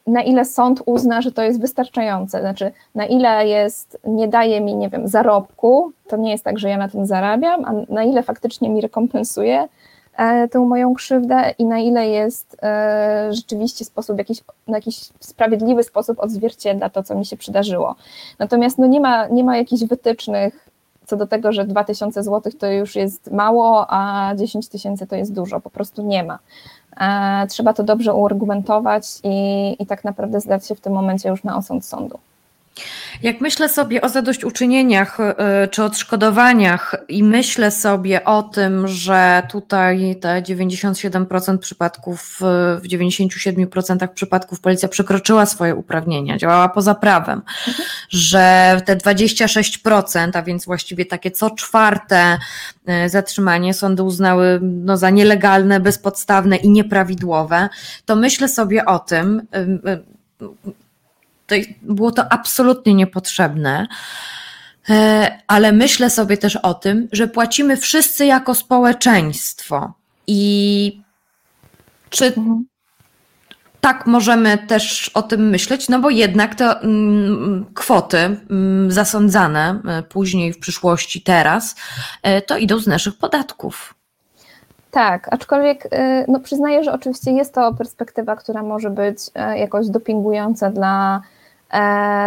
na 0.07 0.22
ile 0.22 0.45
sąd 0.45 0.82
uzna, 0.87 1.22
że 1.22 1.32
to 1.32 1.43
jest 1.43 1.61
wystarczające. 1.61 2.41
Znaczy, 2.41 2.72
na 2.95 3.07
ile 3.07 3.49
jest, 3.49 3.99
nie 4.07 4.28
daje 4.28 4.61
mi, 4.61 4.74
nie 4.74 4.89
wiem, 4.89 5.09
zarobku, 5.09 5.93
to 6.09 6.16
nie 6.16 6.30
jest 6.30 6.45
tak, 6.45 6.59
że 6.59 6.68
ja 6.68 6.76
na 6.76 6.89
tym 6.89 7.07
zarabiam, 7.07 7.64
a 7.64 7.93
na 7.93 8.05
ile 8.05 8.22
faktycznie 8.22 8.68
mi 8.68 8.80
rekompensuje 8.80 9.68
e, 10.16 10.49
tę 10.49 10.59
moją 10.59 10.95
krzywdę 10.95 11.55
i 11.59 11.64
na 11.64 11.78
ile 11.78 12.09
jest 12.09 12.57
e, 12.62 13.28
rzeczywiście 13.30 13.85
sposób, 13.85 14.18
jakiś, 14.18 14.39
na 14.68 14.76
jakiś 14.76 15.01
sprawiedliwy 15.20 15.82
sposób 15.82 16.20
odzwierciedla 16.20 16.91
to, 16.91 17.03
co 17.03 17.14
mi 17.14 17.26
się 17.26 17.37
przydarzyło. 17.37 17.95
Natomiast 18.39 18.78
no 18.78 18.87
nie, 18.87 19.01
ma, 19.01 19.26
nie 19.26 19.45
ma 19.45 19.57
jakichś 19.57 19.85
wytycznych 19.85 20.68
co 21.07 21.16
do 21.16 21.26
tego, 21.26 21.52
że 21.52 21.64
2000 21.64 22.22
zł 22.22 22.52
to 22.59 22.66
już 22.66 22.96
jest 22.96 23.32
mało, 23.32 23.86
a 23.88 24.32
10 24.36 24.68
tysięcy 24.68 25.07
to 25.07 25.16
jest 25.16 25.32
dużo, 25.32 25.61
po 25.61 25.70
prostu 25.70 26.02
nie 26.02 26.24
ma. 26.24 26.38
E, 27.00 27.46
trzeba 27.46 27.72
to 27.72 27.82
dobrze 27.82 28.14
uargumentować 28.14 29.05
i, 29.24 29.76
i 29.78 29.86
tak 29.86 30.05
naprawdę 30.05 30.40
zdać 30.40 30.66
się 30.66 30.74
w 30.74 30.80
tym 30.80 30.92
momencie 30.92 31.28
już 31.28 31.44
na 31.44 31.57
osąd 31.57 31.84
sądu. 31.84 32.18
Jak 33.22 33.40
myślę 33.40 33.68
sobie 33.68 34.02
o 34.02 34.08
zadośćuczynieniach 34.08 35.20
y, 35.20 35.68
czy 35.68 35.84
odszkodowaniach 35.84 36.94
i 37.08 37.24
myślę 37.24 37.70
sobie 37.70 38.24
o 38.24 38.42
tym, 38.42 38.88
że 38.88 39.42
tutaj 39.50 40.16
te 40.20 40.42
97% 40.42 41.58
przypadków, 41.58 42.40
y, 42.76 42.80
w 42.80 42.88
97% 42.88 44.08
przypadków 44.08 44.60
policja 44.60 44.88
przekroczyła 44.88 45.46
swoje 45.46 45.74
uprawnienia, 45.74 46.38
działała 46.38 46.68
poza 46.68 46.94
prawem, 46.94 47.42
że 48.10 48.80
te 48.84 48.96
26%, 48.96 50.30
a 50.34 50.42
więc 50.42 50.64
właściwie 50.64 51.06
takie 51.06 51.30
co 51.30 51.50
czwarte 51.50 52.38
y, 53.04 53.08
zatrzymanie 53.08 53.74
sądy 53.74 54.02
uznały 54.02 54.60
no, 54.62 54.96
za 54.96 55.10
nielegalne, 55.10 55.80
bezpodstawne 55.80 56.56
i 56.56 56.70
nieprawidłowe, 56.70 57.68
to 58.04 58.16
myślę 58.16 58.48
sobie 58.48 58.84
o 58.84 58.98
tym, 58.98 59.42
to 61.47 61.55
było 61.82 62.11
to 62.11 62.32
absolutnie 62.32 62.95
niepotrzebne. 62.95 63.86
E, 64.90 65.38
ale 65.47 65.72
myślę 65.72 66.11
sobie 66.11 66.36
też 66.36 66.57
o 66.57 66.74
tym, 66.74 67.09
że 67.12 67.28
płacimy 67.28 67.76
wszyscy 67.76 68.26
jako 68.26 68.55
społeczeństwo. 68.55 69.92
I 70.26 71.03
czy 72.11 72.26
mhm. 72.26 72.66
tak 73.80 74.07
możemy 74.07 74.59
też 74.59 75.11
o 75.14 75.22
tym 75.22 75.49
myśleć? 75.49 75.88
No 75.88 75.99
bo 76.01 76.11
jednak 76.11 76.55
te 76.55 76.80
mm, 76.80 77.66
kwoty 77.74 78.18
mm, 78.18 78.92
zasądzane 78.92 79.80
e, 79.88 80.03
później 80.03 80.53
w 80.53 80.59
przyszłości, 80.59 81.22
teraz, 81.22 81.76
e, 82.22 82.42
to 82.42 82.59
idą 82.59 82.78
z 82.78 82.86
naszych 82.86 83.18
podatków. 83.18 83.95
Tak, 84.90 85.28
aczkolwiek 85.30 85.88
no 86.28 86.40
przyznaję, 86.40 86.84
że 86.84 86.92
oczywiście 86.92 87.32
jest 87.32 87.55
to 87.55 87.74
perspektywa, 87.74 88.36
która 88.36 88.62
może 88.62 88.90
być 88.90 89.18
jakoś 89.57 89.88
dopingująca 89.88 90.70
dla 90.70 91.22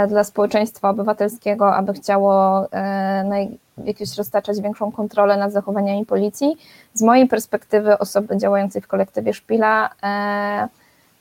dla 0.08 0.24
społeczeństwa 0.24 0.90
obywatelskiego, 0.90 1.76
aby 1.76 1.94
chciało 1.94 2.66
e, 2.74 3.48
jakieś 3.86 4.18
roztaczać 4.18 4.62
większą 4.62 4.92
kontrolę 4.92 5.38
nad 5.38 5.52
zachowaniami 5.52 6.06
policji. 6.06 6.58
Z 6.94 7.02
mojej 7.02 7.28
perspektywy 7.28 7.98
osoby 7.98 8.38
działającej 8.38 8.82
w 8.82 8.88
kolektywie 8.88 9.34
Szpila 9.34 9.90
e, 10.04 10.68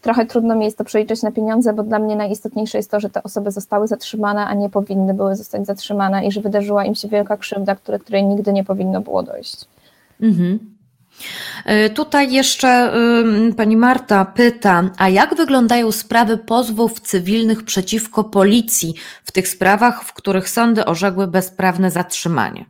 trochę 0.02 0.26
trudno 0.26 0.54
mi 0.54 0.64
jest 0.64 0.78
to 0.78 0.84
przeliczyć 0.84 1.22
na 1.22 1.32
pieniądze, 1.32 1.72
bo 1.72 1.82
dla 1.82 1.98
mnie 1.98 2.16
najistotniejsze 2.16 2.78
jest 2.78 2.90
to, 2.90 3.00
że 3.00 3.10
te 3.10 3.22
osoby 3.22 3.50
zostały 3.50 3.88
zatrzymane, 3.88 4.46
a 4.46 4.54
nie 4.54 4.70
powinny 4.70 5.14
były 5.14 5.36
zostać 5.36 5.66
zatrzymane 5.66 6.26
i 6.26 6.32
że 6.32 6.40
wydarzyła 6.40 6.84
im 6.84 6.94
się 6.94 7.08
wielka 7.08 7.36
krzywda, 7.36 7.74
której, 7.76 8.00
której 8.00 8.24
nigdy 8.24 8.52
nie 8.52 8.64
powinno 8.64 9.00
było 9.00 9.22
dojść. 9.22 9.64
Mhm. 10.20 10.75
E, 11.64 11.90
tutaj 11.90 12.32
jeszcze 12.32 12.92
pani 13.56 13.76
Marta 13.76 14.24
pyta, 14.24 14.82
a 14.98 15.08
jak 15.08 15.34
wyglądają 15.34 15.92
sprawy 15.92 16.38
pozwów 16.38 17.00
cywilnych 17.00 17.62
przeciwko 17.64 18.24
policji 18.24 18.94
w 19.24 19.32
tych 19.32 19.48
sprawach, 19.48 20.02
w 20.04 20.12
których 20.12 20.48
sądy 20.48 20.84
orzekły 20.84 21.26
bezprawne 21.26 21.90
zatrzymanie? 21.90 22.64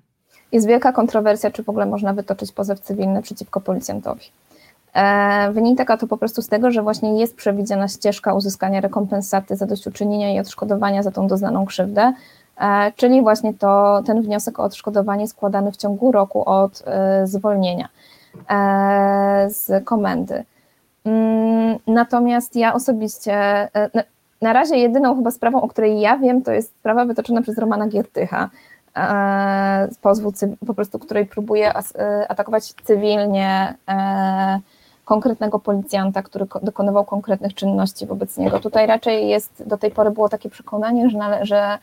Jest 0.53 0.67
wielka 0.67 0.93
kontrowersja, 0.93 1.51
czy 1.51 1.63
w 1.63 1.69
ogóle 1.69 1.87
można 1.87 2.13
wytoczyć 2.13 2.53
pozew 2.53 2.81
cywilny 2.81 3.23
przeciwko 3.23 3.61
policjantowi. 3.61 4.25
E, 4.95 5.53
wynika 5.53 5.97
to 5.97 6.07
po 6.07 6.17
prostu 6.17 6.43
z 6.43 6.49
tego, 6.49 6.71
że 6.71 6.83
właśnie 6.83 7.21
jest 7.21 7.37
przewidziana 7.37 7.89
ścieżka 7.89 8.35
uzyskania 8.35 8.81
rekompensaty, 8.81 9.57
zadośćuczynienia 9.57 10.35
i 10.35 10.41
odszkodowania 10.41 11.03
za 11.03 11.11
tą 11.11 11.27
doznaną 11.27 11.67
krzywdę, 11.67 12.13
e, 12.61 12.93
czyli 12.97 13.23
właśnie 13.23 13.55
to, 13.55 14.03
ten 14.07 14.23
wniosek 14.23 14.61
o 14.61 14.63
odszkodowanie 14.63 15.29
składany 15.29 15.73
w 15.73 15.77
ciągu 15.77 16.13
roku 16.13 16.49
od 16.49 16.83
zwolnienia. 17.25 17.89
E, 18.51 19.51
z 19.51 19.85
komendy. 19.85 20.45
Mm, 21.05 21.79
natomiast 21.87 22.57
ja 22.57 22.75
osobiście, 22.75 23.35
e, 23.75 23.91
na 24.43 24.53
razie 24.53 24.77
jedyną 24.77 25.17
chyba 25.17 25.31
sprawą, 25.31 25.63
o 25.63 25.69
której 25.69 26.01
ja 26.01 26.19
wiem, 26.19 26.43
to 26.43 26.53
jest 26.53 26.71
sprawa 26.79 27.05
wytoczona 27.05 27.43
przez 27.43 27.59
Romana 27.59 27.89
Giertycha, 27.89 28.51
e, 28.97 29.89
pozwu, 30.03 30.33
po 30.67 30.75
prostu 30.75 30.99
której 30.99 31.27
próbuje 31.27 31.73
atakować 32.29 32.75
cywilnie 32.85 33.75
konkretnego 35.05 35.59
policjanta, 35.59 36.23
który 36.23 36.47
dokonywał 36.63 37.05
konkretnych 37.05 37.55
czynności 37.55 38.07
wobec 38.07 38.39
niego. 38.39 38.61
Tutaj 38.61 38.87
raczej 38.87 39.29
jest, 39.29 39.63
do 39.67 39.79
tej 39.79 39.91
pory 39.91 40.11
było 40.11 40.29
takie 40.29 40.51
przekonanie, 40.51 41.11
że, 41.11 41.19
że 41.43 41.79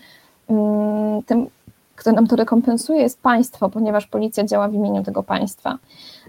mm, 0.49 1.23
tym 1.23 1.47
kto 1.95 2.11
nam 2.11 2.27
to 2.27 2.35
rekompensuje, 2.35 3.01
jest 3.01 3.21
państwo, 3.21 3.69
ponieważ 3.69 4.07
policja 4.07 4.43
działa 4.43 4.67
w 4.67 4.73
imieniu 4.73 5.03
tego 5.03 5.23
państwa. 5.23 5.77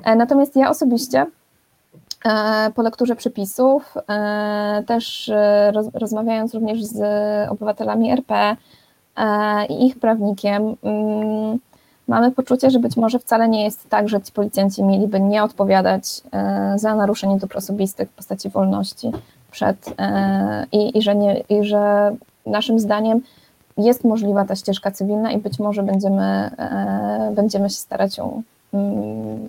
E, 0.04 0.16
natomiast 0.16 0.56
ja 0.56 0.70
osobiście 0.70 1.26
e, 2.24 2.70
po 2.74 2.82
lekturze 2.82 3.16
przepisów, 3.16 3.94
e, 4.08 4.82
też 4.86 5.32
rozmawiając 5.94 6.54
również 6.54 6.84
z 6.84 7.00
obywatelami 7.50 8.10
RP 8.10 8.56
i 9.68 9.86
ich 9.86 9.98
prawnikiem, 9.98 10.76
mm, 10.82 11.58
mamy 12.08 12.30
poczucie, 12.30 12.70
że 12.70 12.78
być 12.78 12.96
może 12.96 13.18
wcale 13.18 13.48
nie 13.48 13.64
jest 13.64 13.88
tak, 13.88 14.08
że 14.08 14.20
ci 14.20 14.32
policjanci 14.32 14.82
mieliby 14.82 15.20
nie 15.20 15.42
odpowiadać 15.42 16.04
za 16.76 16.94
naruszenie 16.94 17.36
dóbr 17.36 17.56
osobistych 17.56 18.10
w 18.10 18.12
postaci 18.12 18.48
wolności 18.48 19.12
przed 19.50 19.94
i, 20.72 20.98
i, 20.98 21.02
że, 21.02 21.14
nie, 21.14 21.40
i 21.48 21.64
że 21.64 22.16
naszym 22.46 22.78
zdaniem 22.78 23.20
jest 23.76 24.04
możliwa 24.04 24.44
ta 24.44 24.56
ścieżka 24.56 24.90
cywilna 24.90 25.32
i 25.32 25.38
być 25.38 25.58
może 25.58 25.82
będziemy, 25.82 26.22
e, 26.22 27.32
będziemy 27.36 27.70
się 27.70 27.76
starać 27.76 28.18
ją 28.18 28.42
mm, 28.74 29.48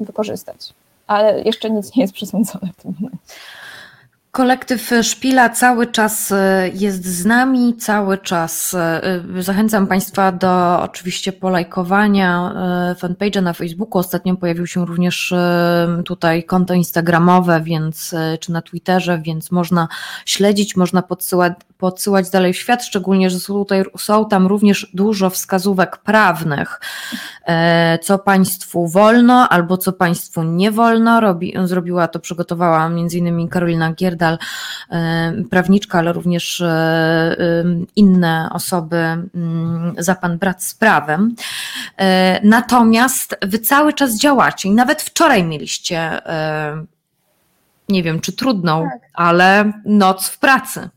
wykorzystać. 0.00 0.74
Ale 1.06 1.42
jeszcze 1.42 1.70
nic 1.70 1.96
nie 1.96 2.02
jest 2.02 2.14
przesądzone 2.14 2.68
w 2.78 2.82
tym 2.82 2.94
momencie. 3.00 3.18
Kolektyw 4.30 4.90
Szpila 5.02 5.48
cały 5.48 5.86
czas 5.86 6.32
e, 6.32 6.70
jest 6.74 7.04
z 7.04 7.24
nami, 7.24 7.76
cały 7.76 8.18
czas 8.18 8.74
e, 8.74 9.02
zachęcam 9.38 9.86
Państwa 9.86 10.32
do 10.32 10.82
oczywiście 10.82 11.32
polajkowania 11.32 12.52
fanpage'a 13.00 13.42
na 13.42 13.52
Facebooku. 13.52 13.98
Ostatnio 13.98 14.36
pojawił 14.36 14.66
się 14.66 14.86
również 14.86 15.34
tutaj 16.04 16.44
konto 16.44 16.74
instagramowe, 16.74 17.60
więc 17.60 18.14
czy 18.40 18.52
na 18.52 18.62
Twitterze, 18.62 19.18
więc 19.18 19.50
można 19.50 19.88
śledzić, 20.26 20.76
można 20.76 21.02
podsyłać, 21.02 21.52
podsyłać 21.78 22.30
dalej 22.30 22.52
w 22.52 22.56
świat, 22.56 22.84
szczególnie, 22.84 23.30
że 23.30 23.40
są, 23.40 23.54
tutaj, 23.54 23.84
są 23.98 24.28
tam 24.28 24.46
również 24.46 24.90
dużo 24.94 25.30
wskazówek 25.30 25.96
prawnych, 25.96 26.80
e, 27.46 27.98
co 27.98 28.18
państwu 28.18 28.88
wolno 28.88 29.48
albo 29.48 29.78
co 29.78 29.92
państwu 29.92 30.42
nie 30.42 30.70
wolno. 30.70 31.20
Robi, 31.20 31.54
zrobiła 31.64 32.08
to, 32.08 32.20
przygotowała 32.20 32.88
między 32.88 33.18
innymi 33.18 33.48
Karolina 33.48 33.92
Gierdal, 33.92 34.38
e, 34.90 35.32
prawniczka, 35.50 35.98
ale 35.98 36.12
również 36.12 36.60
e, 36.60 37.36
inne 37.96 38.48
osoby 38.52 38.96
mm, 38.96 39.94
za 39.98 40.14
pan 40.14 40.38
brat 40.38 40.64
z 40.64 40.74
prawem. 40.74 41.34
Natomiast 42.42 43.36
wy 43.42 43.58
cały 43.58 43.92
czas 43.92 44.18
działacie 44.18 44.68
i 44.68 44.72
nawet 44.72 45.02
wczoraj 45.02 45.44
mieliście 45.44 46.20
nie 47.88 48.02
wiem 48.02 48.20
czy 48.20 48.32
trudną, 48.32 48.88
tak. 48.92 49.10
ale 49.14 49.72
noc 49.84 50.28
w 50.28 50.38
pracy. 50.38 50.88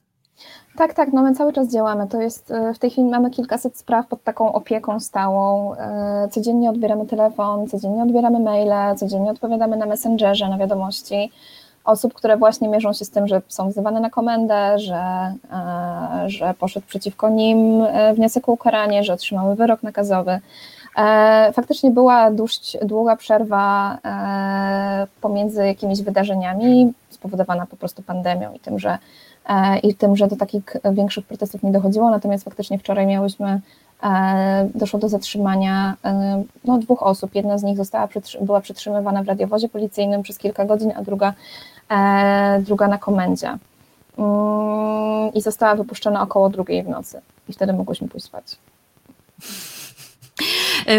Tak, 0.79 0.93
tak, 0.93 1.13
no 1.13 1.23
my 1.23 1.35
cały 1.35 1.53
czas 1.53 1.67
działamy. 1.67 2.07
To 2.07 2.21
jest, 2.21 2.51
e, 2.51 2.73
w 2.73 2.79
tej 2.79 2.89
chwili 2.89 3.07
mamy 3.09 3.29
kilkaset 3.29 3.77
spraw 3.77 4.07
pod 4.07 4.23
taką 4.23 4.53
opieką 4.53 4.99
stałą. 4.99 5.73
E, 5.75 6.27
codziennie 6.31 6.69
odbieramy 6.69 7.05
telefon, 7.05 7.67
codziennie 7.67 8.03
odbieramy 8.03 8.39
maile, 8.39 8.97
codziennie 8.97 9.31
odpowiadamy 9.31 9.77
na 9.77 9.85
Messengerze, 9.85 10.49
na 10.49 10.57
wiadomości 10.57 11.31
osób, 11.83 12.13
które 12.13 12.37
właśnie 12.37 12.69
mierzą 12.69 12.93
się 12.93 13.05
z 13.05 13.09
tym, 13.09 13.27
że 13.27 13.41
są 13.47 13.69
wzywane 13.69 13.99
na 13.99 14.09
komendę, 14.09 14.79
że, 14.79 14.95
e, 14.95 16.29
że 16.29 16.53
poszedł 16.59 16.85
przeciwko 16.87 17.29
nim 17.29 17.83
wniosek 18.15 18.49
o 18.49 18.51
ukaranie, 18.51 19.03
że 19.03 19.13
otrzymały 19.13 19.55
wyrok 19.55 19.83
nakazowy. 19.83 20.39
Faktycznie 21.53 21.91
była 21.91 22.31
dość 22.31 22.77
długa 22.81 23.15
przerwa 23.15 23.97
pomiędzy 25.21 25.65
jakimiś 25.65 26.01
wydarzeniami, 26.01 26.93
spowodowana 27.09 27.65
po 27.65 27.75
prostu 27.75 28.03
pandemią 28.03 28.53
i 28.53 28.59
tym, 28.59 28.79
że 28.79 28.97
i 29.83 29.95
tym, 29.95 30.15
że 30.15 30.27
do 30.27 30.35
takich 30.35 30.63
większych 30.91 31.25
protestów 31.25 31.63
nie 31.63 31.71
dochodziło, 31.71 32.09
natomiast 32.09 32.43
faktycznie 32.43 32.79
wczoraj 32.79 33.07
miałyśmy, 33.07 33.61
e, 34.03 34.69
doszło 34.75 34.99
do 34.99 35.09
zatrzymania 35.09 35.95
e, 36.05 36.43
no, 36.65 36.77
dwóch 36.77 37.03
osób. 37.03 37.35
Jedna 37.35 37.57
z 37.57 37.63
nich 37.63 37.77
została, 37.77 38.07
była 38.41 38.61
przetrzymywana 38.61 39.23
w 39.23 39.27
radiowozie 39.27 39.69
policyjnym 39.69 40.23
przez 40.23 40.37
kilka 40.37 40.65
godzin, 40.65 40.93
a 40.95 41.01
druga, 41.01 41.33
druga 42.59 42.87
na 42.87 42.97
komendzie. 42.97 43.57
Mm, 44.17 45.33
I 45.33 45.41
została 45.41 45.75
wypuszczona 45.75 46.21
około 46.21 46.49
drugiej 46.49 46.83
w 46.83 46.89
nocy. 46.89 47.21
I 47.49 47.53
wtedy 47.53 47.73
mogłyśmy 47.73 48.07
pójść 48.07 48.25
spać. 48.25 48.57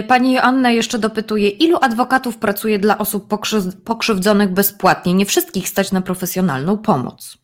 Pani 0.08 0.38
Anna 0.38 0.70
jeszcze 0.70 0.98
dopytuje, 0.98 1.48
ilu 1.48 1.78
adwokatów 1.80 2.38
pracuje 2.38 2.78
dla 2.78 2.98
osób 2.98 3.28
pokrzywdzonych 3.84 4.52
bezpłatnie? 4.52 5.14
Nie 5.14 5.26
wszystkich 5.26 5.68
stać 5.68 5.92
na 5.92 6.00
profesjonalną 6.00 6.78
pomoc. 6.78 7.38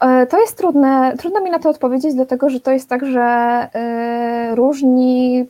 E, 0.00 0.26
to 0.26 0.40
jest 0.40 0.58
trudne, 0.58 1.14
trudno 1.18 1.40
mi 1.40 1.50
na 1.50 1.58
to 1.58 1.70
odpowiedzieć, 1.70 2.14
dlatego 2.14 2.50
że 2.50 2.60
to 2.60 2.70
jest 2.70 2.88
tak, 2.88 3.06
że 3.06 3.20
e, 3.20 4.54
różni, 4.54 5.46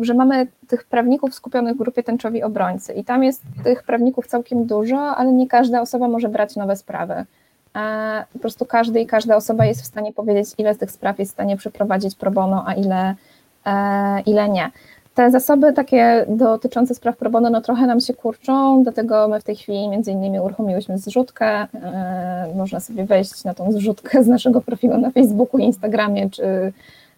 że 0.00 0.14
mamy 0.14 0.46
tych 0.68 0.84
prawników 0.84 1.34
skupionych 1.34 1.74
w 1.74 1.78
grupie 1.78 2.02
tęczowi 2.02 2.42
obrońcy 2.42 2.92
i 2.92 3.04
tam 3.04 3.24
jest 3.24 3.42
tych 3.64 3.82
prawników 3.82 4.26
całkiem 4.26 4.66
dużo, 4.66 4.98
ale 4.98 5.32
nie 5.32 5.48
każda 5.48 5.80
osoba 5.80 6.08
może 6.08 6.28
brać 6.28 6.56
nowe 6.56 6.76
sprawy. 6.76 7.24
E, 7.76 8.24
po 8.32 8.38
prostu 8.38 8.64
każdy 8.64 9.00
i 9.00 9.06
każda 9.06 9.36
osoba 9.36 9.64
jest 9.64 9.82
w 9.82 9.86
stanie 9.86 10.12
powiedzieć, 10.12 10.48
ile 10.58 10.74
z 10.74 10.78
tych 10.78 10.90
spraw 10.90 11.18
jest 11.18 11.30
w 11.30 11.34
stanie 11.34 11.56
przeprowadzić 11.56 12.14
pro 12.14 12.30
bono, 12.30 12.64
a 12.66 12.74
ile, 12.74 13.14
ile 14.26 14.48
nie. 14.48 14.70
Te 15.18 15.30
zasoby 15.30 15.72
takie 15.72 16.26
dotyczące 16.28 16.94
spraw 16.94 17.16
pro 17.16 17.30
bono 17.30 17.50
no 17.50 17.60
trochę 17.60 17.86
nam 17.86 18.00
się 18.00 18.14
kurczą, 18.14 18.82
dlatego 18.82 19.28
my 19.28 19.40
w 19.40 19.44
tej 19.44 19.56
chwili 19.56 19.88
między 19.88 20.12
innymi 20.12 20.40
uruchomiłyśmy 20.40 20.98
zrzutkę. 20.98 21.46
E, 21.46 22.52
można 22.56 22.80
sobie 22.80 23.04
wejść 23.04 23.44
na 23.44 23.54
tą 23.54 23.72
zrzutkę 23.72 24.24
z 24.24 24.26
naszego 24.28 24.60
profilu 24.60 24.98
na 24.98 25.10
Facebooku, 25.10 25.60
Instagramie, 25.60 26.30
czy 26.30 26.72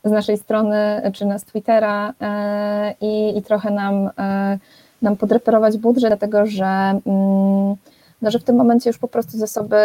z 0.05 0.11
naszej 0.11 0.39
strony, 0.39 1.03
czy 1.15 1.27
nas 1.27 1.45
Twittera 1.45 2.13
e, 2.21 2.95
i, 3.01 3.39
i 3.39 3.43
trochę 3.43 3.71
nam, 3.71 4.11
e, 4.19 4.59
nam 5.03 5.17
podreperować 5.17 5.79
budżet, 5.79 6.11
dlatego 6.11 6.47
że, 6.47 7.01
mm, 7.07 7.77
no, 8.23 8.31
że 8.31 8.39
w 8.39 8.45
tym 8.45 8.57
momencie 8.57 8.91
już 8.91 8.99
po 8.99 9.09
prostu 9.09 9.39
zasoby, 9.39 9.77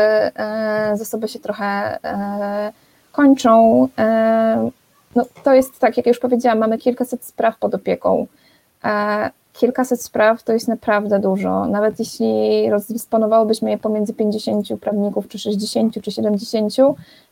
zasoby 0.94 1.28
się 1.28 1.40
trochę 1.40 1.98
kończą 3.12 3.88
no, 5.16 5.26
to 5.44 5.54
jest 5.54 5.80
tak, 5.80 5.98
jak 5.98 6.06
już 6.06 6.20
powiedziałam, 6.20 6.60
mamy 6.60 6.78
kilkaset 6.78 7.26
spraw 7.26 7.60
pod 7.60 7.76
opieką. 7.76 8.28
E, 8.84 9.30
kilkaset 9.54 10.02
spraw 10.02 10.44
to 10.44 10.54
jest 10.54 10.68
naprawdę 10.68 11.20
dużo. 11.20 11.66
Nawet 11.66 12.00
jeśli 12.00 12.70
rozdysponowałobyśmy 12.70 13.70
je 13.70 13.78
pomiędzy 13.78 14.14
50 14.14 14.68
prawników, 14.82 15.28
czy 15.28 15.40
60, 15.40 16.02
czy 16.02 16.12
70, 16.12 16.76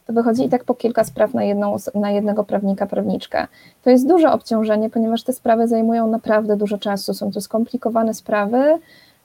to 0.08 0.14
wychodzi 0.14 0.46
i 0.46 0.50
tak 0.50 0.64
po 0.64 0.74
kilka 0.74 1.04
spraw 1.04 1.34
na, 1.34 1.44
jedną, 1.44 1.76
na 1.96 2.12
jednego 2.12 2.44
prawnika, 2.44 2.88
prawniczkę. 2.88 3.48
To 3.84 3.90
jest 3.90 4.08
duże 4.08 4.32
obciążenie, 4.32 4.90
ponieważ 4.90 5.24
te 5.24 5.34
sprawy 5.34 5.68
zajmują 5.68 6.08
naprawdę 6.08 6.58
dużo 6.58 6.78
czasu. 6.78 7.14
Są 7.14 7.32
to 7.32 7.42
skomplikowane 7.42 8.14
sprawy. 8.14 8.80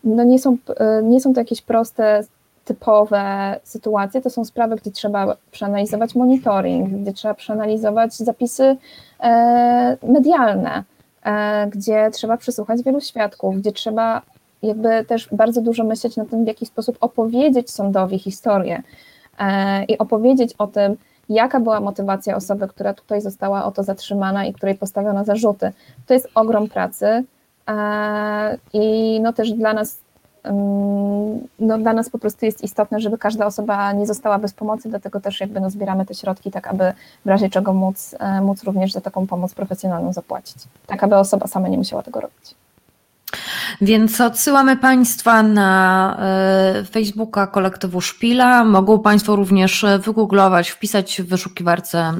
No 0.04 0.24
nie, 0.24 0.38
są, 0.38 0.56
e, 0.76 1.02
nie 1.02 1.20
są 1.20 1.34
to 1.34 1.40
jakieś 1.40 1.62
proste 1.62 2.24
typowe 2.68 3.60
sytuacje 3.64 4.20
to 4.20 4.30
są 4.30 4.44
sprawy, 4.44 4.76
gdzie 4.76 4.90
trzeba 4.90 5.36
przeanalizować 5.50 6.14
monitoring, 6.14 6.88
gdzie 6.88 7.12
trzeba 7.12 7.34
przeanalizować 7.34 8.14
zapisy 8.14 8.76
e, 9.20 9.96
medialne, 10.02 10.84
e, 11.24 11.66
gdzie 11.66 12.10
trzeba 12.10 12.36
przysłuchać 12.36 12.82
wielu 12.82 13.00
świadków, 13.00 13.56
gdzie 13.56 13.72
trzeba 13.72 14.22
jakby 14.62 15.04
też 15.04 15.28
bardzo 15.32 15.60
dużo 15.60 15.84
myśleć 15.84 16.16
na 16.16 16.24
tym, 16.24 16.44
w 16.44 16.46
jaki 16.46 16.66
sposób 16.66 16.96
opowiedzieć 17.00 17.70
sądowi 17.70 18.18
historię 18.18 18.82
e, 19.38 19.84
i 19.84 19.98
opowiedzieć 19.98 20.54
o 20.58 20.66
tym, 20.66 20.96
jaka 21.28 21.60
była 21.60 21.80
motywacja 21.80 22.36
osoby, 22.36 22.68
która 22.68 22.94
tutaj 22.94 23.20
została 23.20 23.64
o 23.64 23.70
to 23.70 23.82
zatrzymana 23.82 24.46
i 24.46 24.52
której 24.52 24.74
postawiono 24.74 25.24
zarzuty. 25.24 25.72
To 26.06 26.14
jest 26.14 26.28
ogrom 26.34 26.68
pracy 26.68 27.24
i 28.72 29.20
no 29.22 29.32
też 29.32 29.52
dla 29.52 29.72
nas 29.72 30.00
no, 31.58 31.78
dla 31.78 31.92
nas 31.92 32.10
po 32.10 32.18
prostu 32.18 32.46
jest 32.46 32.64
istotne, 32.64 33.00
żeby 33.00 33.18
każda 33.18 33.46
osoba 33.46 33.92
nie 33.92 34.06
została 34.06 34.38
bez 34.38 34.52
pomocy, 34.52 34.88
dlatego 34.88 35.20
też 35.20 35.40
jakby 35.40 35.60
no, 35.60 35.70
zbieramy 35.70 36.06
te 36.06 36.14
środki, 36.14 36.50
tak 36.50 36.66
aby 36.66 36.92
w 37.24 37.28
razie 37.28 37.50
czego 37.50 37.72
móc, 37.72 38.16
e, 38.18 38.40
móc 38.40 38.64
również 38.64 38.92
za 38.92 39.00
taką 39.00 39.26
pomoc 39.26 39.54
profesjonalną 39.54 40.12
zapłacić, 40.12 40.56
tak 40.86 41.04
aby 41.04 41.16
osoba 41.16 41.46
sama 41.46 41.68
nie 41.68 41.78
musiała 41.78 42.02
tego 42.02 42.20
robić. 42.20 42.54
Więc 43.80 44.20
odsyłamy 44.20 44.76
Państwa 44.76 45.42
na 45.42 46.16
e, 46.20 46.84
Facebooka 46.84 47.46
kolektywu 47.46 48.00
Szpila. 48.00 48.64
Mogą 48.64 48.98
Państwo 48.98 49.36
również 49.36 49.86
wygooglować, 49.98 50.70
wpisać 50.70 51.22
w 51.22 51.28
wyszukiwarce 51.28 51.98
e, 51.98 52.14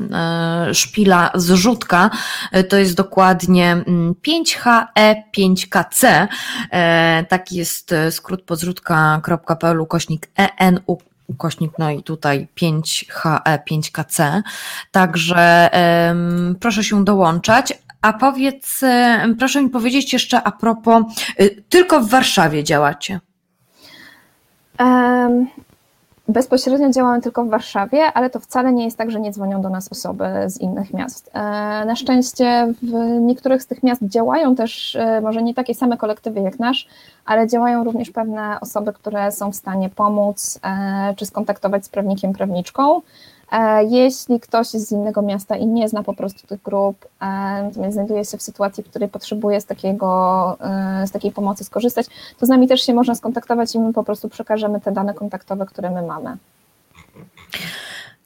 Szpila 0.75 1.31
zrzutka. 1.35 2.11
E, 2.53 2.65
to 2.65 2.77
jest 2.77 2.95
dokładnie 2.95 3.85
5HE5KC. 4.29 6.29
Mm, 6.71 7.27
taki 7.27 7.57
jest 7.57 7.95
skrót 8.11 8.43
podrzutka.pl 8.43 9.81
ukośnik 9.81 10.29
ENU 10.37 10.99
ukośnik, 11.29 11.73
no 11.79 11.91
i 11.91 12.03
tutaj 12.03 12.49
5HE5KC. 12.61 14.43
Także 14.91 15.71
um, 16.09 16.57
proszę 16.61 16.85
się 16.85 17.05
dołączać. 17.05 17.75
A 18.03 18.13
powiedz, 18.13 18.83
e, 18.83 19.27
proszę 19.39 19.63
mi 19.63 19.71
powiedzieć 19.71 20.13
jeszcze 20.13 20.43
a 20.43 20.53
propos, 20.53 21.03
e, 21.37 21.51
tylko 21.51 22.01
w 22.01 22.09
Warszawie 22.09 22.65
działacie? 22.65 23.21
Um, 24.81 25.47
bezpośrednio 26.29 26.91
działamy 26.91 27.23
tylko 27.23 27.45
w 27.45 27.51
Warszawie, 27.51 28.05
ale 28.05 28.31
to 28.31 28.41
wcale 28.41 28.73
nie 28.73 28.85
jest 28.85 28.99
tak, 28.99 29.11
że 29.11 29.21
nie 29.21 29.33
dzwonią 29.33 29.61
do 29.63 29.71
nas 29.71 29.93
osoby 29.93 30.25
z 30.47 30.61
innych 30.61 30.95
miast. 30.95 31.31
E, 31.35 31.41
na 31.85 31.97
szczęście 31.97 32.75
w 32.83 33.21
niektórych 33.21 33.63
z 33.63 33.67
tych 33.67 33.83
miast 33.83 34.05
działają 34.05 34.57
też, 34.57 34.99
może 35.23 35.43
nie 35.43 35.55
takie 35.55 35.75
same 35.75 35.97
kolektywy 35.97 36.41
jak 36.41 36.59
nasz, 36.59 36.89
ale 37.25 37.49
działają 37.49 37.85
również 37.85 38.11
pewne 38.11 38.61
osoby, 38.61 38.93
które 38.93 39.33
są 39.33 39.53
w 39.53 39.57
stanie 39.57 39.89
pomóc 39.89 40.61
czy 41.17 41.27
skontaktować 41.27 41.85
z 41.85 41.89
prawnikiem, 41.89 42.33
prawniczką. 42.33 43.03
E, 43.53 43.85
jeśli 43.85 44.41
ktoś 44.41 44.75
jest 44.75 44.89
z 44.89 44.93
innego 44.93 45.23
miasta 45.23 45.57
i 45.57 45.67
nie 45.67 45.89
zna 45.89 46.03
po 46.03 46.15
prostu 46.15 46.47
tych 46.47 46.63
grup, 46.63 47.05
e, 47.21 47.27
natomiast 47.63 47.95
znajduje 47.95 48.25
się 48.25 48.39
w 48.39 48.43
sytuacji, 48.43 48.85
w 48.85 48.89
której 48.89 49.09
potrzebuje 49.09 49.61
z, 49.61 49.65
takiego, 49.65 50.57
e, 50.61 51.07
z 51.07 51.11
takiej 51.11 51.33
pomocy 51.33 51.65
skorzystać, 51.65 52.07
to 52.39 52.47
z 52.47 52.49
nami 52.49 52.69
też 52.69 52.81
się 52.83 52.95
można 52.95 53.15
skontaktować 53.15 53.75
i 53.75 53.79
my 53.79 53.93
po 53.93 54.05
prostu 54.05 54.29
przekażemy 54.29 54.81
te 54.81 54.93
dane 54.93 55.15
kontaktowe, 55.15 55.67
które 55.67 55.91
my 55.91 56.03
mamy. 56.03 56.37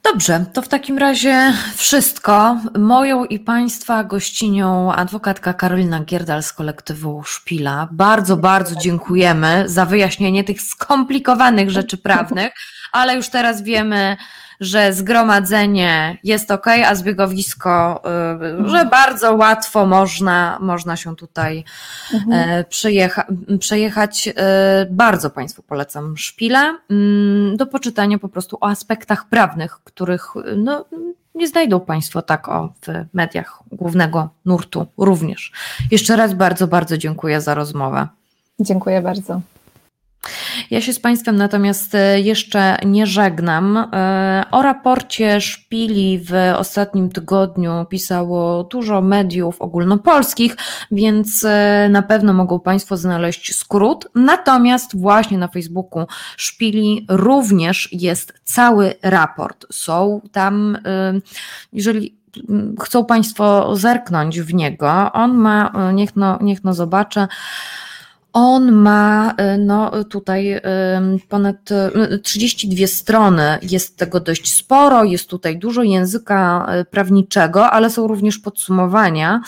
Dobrze, 0.03 0.45
to 0.53 0.61
w 0.61 0.67
takim 0.67 0.97
razie 0.97 1.53
wszystko. 1.75 2.57
Moją 2.79 3.25
i 3.25 3.39
Państwa 3.39 4.03
gościnią 4.03 4.93
adwokatka 4.93 5.53
Karolina 5.53 5.99
Gierdal 5.99 6.43
z 6.43 6.53
kolektywu 6.53 7.23
Szpila. 7.23 7.87
Bardzo, 7.91 8.37
bardzo 8.37 8.75
dziękujemy 8.75 9.63
za 9.69 9.85
wyjaśnienie 9.85 10.43
tych 10.43 10.61
skomplikowanych 10.61 11.69
rzeczy 11.69 11.97
prawnych, 11.97 12.53
ale 12.91 13.15
już 13.15 13.29
teraz 13.29 13.61
wiemy, 13.61 14.17
że 14.65 14.93
zgromadzenie 14.93 16.17
jest 16.23 16.51
ok, 16.51 16.67
a 16.67 16.95
zbiegowisko, 16.95 18.03
y, 18.65 18.69
że 18.69 18.85
bardzo 18.85 19.33
łatwo 19.33 19.85
można, 19.85 20.57
można 20.61 20.95
się 20.95 21.15
tutaj 21.15 21.63
mhm. 22.13 22.65
przejecha, 22.69 23.25
przejechać. 23.59 24.29
Bardzo 24.89 25.29
Państwu 25.29 25.63
polecam 25.63 26.17
szpilę 26.17 26.77
mm, 26.89 27.57
do 27.57 27.65
poczytania 27.65 28.19
po 28.19 28.29
prostu 28.29 28.57
o 28.61 28.67
aspektach 28.67 29.29
prawnych, 29.29 29.79
których 29.83 30.27
no, 30.57 30.85
nie 31.35 31.47
znajdą 31.47 31.79
Państwo 31.79 32.21
tak 32.21 32.49
o 32.49 32.73
w 32.81 33.05
mediach 33.13 33.59
głównego 33.71 34.29
nurtu 34.45 34.87
również. 34.97 35.51
Jeszcze 35.91 36.15
raz 36.15 36.33
bardzo, 36.33 36.67
bardzo 36.67 36.97
dziękuję 36.97 37.41
za 37.41 37.53
rozmowę. 37.53 38.07
Dziękuję 38.59 39.01
bardzo. 39.01 39.41
Ja 40.71 40.81
się 40.81 40.93
z 40.93 40.99
Państwem 40.99 41.35
natomiast 41.35 41.95
e, 41.95 42.19
jeszcze 42.19 42.77
nie 42.85 43.07
żegnam. 43.07 43.77
E, 43.77 44.43
o 44.51 44.61
raporcie 44.61 45.41
szpili 45.41 46.19
w 46.19 46.33
ostatnim 46.57 47.09
tygodniu 47.09 47.85
pisało 47.89 48.63
dużo 48.63 49.01
mediów 49.01 49.61
ogólnopolskich, 49.61 50.57
więc 50.91 51.45
e, 51.45 51.87
na 51.91 52.01
pewno 52.01 52.33
mogą 52.33 52.59
Państwo 52.59 52.97
znaleźć 52.97 53.55
skrót. 53.55 54.07
Natomiast 54.15 54.97
właśnie 54.97 55.37
na 55.37 55.47
Facebooku 55.47 56.05
szpili 56.37 57.05
również 57.09 57.89
jest 57.91 58.33
cały 58.43 58.93
raport. 59.01 59.65
Są 59.71 60.21
tam, 60.31 60.77
jeżeli 61.73 62.17
chcą 62.83 63.05
Państwo 63.05 63.75
zerknąć 63.75 64.41
w 64.41 64.53
niego, 64.53 65.11
on 65.13 65.33
ma, 65.37 65.73
niech 65.93 66.15
no, 66.15 66.39
niech 66.41 66.63
no 66.63 66.73
zobaczę, 66.73 67.27
on 68.33 68.71
ma 68.71 69.33
y, 69.55 69.57
no, 69.57 70.03
tutaj 70.03 70.61
ponad 71.29 71.55
32 72.23 72.83
y, 72.83 72.87
strony. 72.87 73.57
Jest 73.61 73.97
tego 73.97 74.19
dość 74.19 74.53
sporo, 74.53 75.03
jest 75.03 75.29
tutaj 75.29 75.57
dużo 75.57 75.83
języka 75.83 76.67
y, 76.81 76.85
prawniczego, 76.85 77.71
ale 77.71 77.89
są 77.89 78.07
również 78.07 78.39
podsumowania 78.39 79.41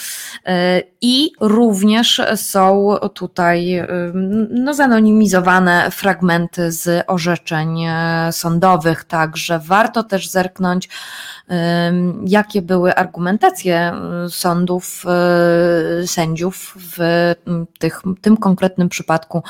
i 1.01 1.31
również 1.41 2.21
są 2.35 2.95
tutaj 3.13 3.87
no, 4.49 4.73
zanonimizowane 4.73 5.91
fragmenty 5.91 6.71
z 6.71 7.03
orzeczeń 7.07 7.85
sądowych, 8.31 9.03
także 9.03 9.59
warto 9.59 10.03
też 10.03 10.29
zerknąć 10.29 10.89
jakie 12.25 12.61
były 12.61 12.95
argumentacje 12.95 13.93
y, 14.25 14.29
sądów, 14.29 15.05
y, 16.03 16.07
sędziów 16.07 16.77
w 16.77 16.97
tych, 17.79 18.01
tym 18.21 18.37
konkretnym 18.37 18.74
przypadku 18.89 19.43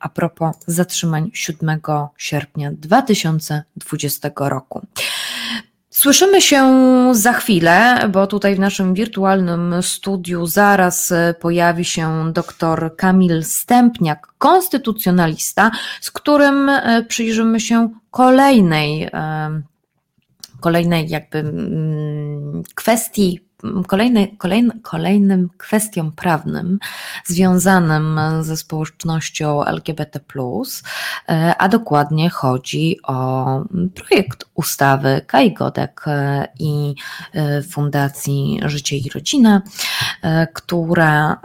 a 0.00 0.08
propos 0.08 0.56
zatrzymań 0.66 1.30
7 1.34 1.80
sierpnia 2.16 2.70
2020 2.72 4.30
roku. 4.36 4.86
Słyszymy 5.90 6.42
się 6.42 6.64
za 7.12 7.32
chwilę, 7.32 8.08
bo 8.12 8.26
tutaj 8.26 8.56
w 8.56 8.58
naszym 8.58 8.94
wirtualnym 8.94 9.82
studiu 9.82 10.46
zaraz 10.46 11.12
pojawi 11.40 11.84
się 11.84 12.32
dr 12.32 12.96
Kamil 12.96 13.44
Stępniak, 13.44 14.26
konstytucjonalista, 14.38 15.70
z 16.00 16.10
którym 16.10 16.68
y, 16.68 17.04
przyjrzymy 17.08 17.60
się 17.60 17.88
kolejnej 18.10 19.10
kolejnej 20.64 21.08
jakby 21.08 21.38
mm, 21.38 22.62
kwestii 22.74 23.40
kolejny, 23.86 24.36
kolejny, 24.38 24.80
kolejnym 24.82 25.48
kwestiom 25.58 26.12
prawnym 26.12 26.78
związanym 27.24 28.20
ze 28.40 28.56
społecznością 28.56 29.64
LGBT, 29.64 30.20
e, 31.28 31.54
a 31.58 31.68
dokładnie 31.68 32.30
chodzi 32.30 32.98
o 33.02 33.46
projekt 33.94 34.44
ustawy 34.54 35.20
Kai 35.26 35.54
Godek 35.54 36.04
e, 36.06 36.48
i 36.58 36.94
e, 37.32 37.62
Fundacji 37.62 38.60
Życie 38.64 38.96
i 38.96 39.10
Rodzina, 39.14 39.62
która, 40.54 41.40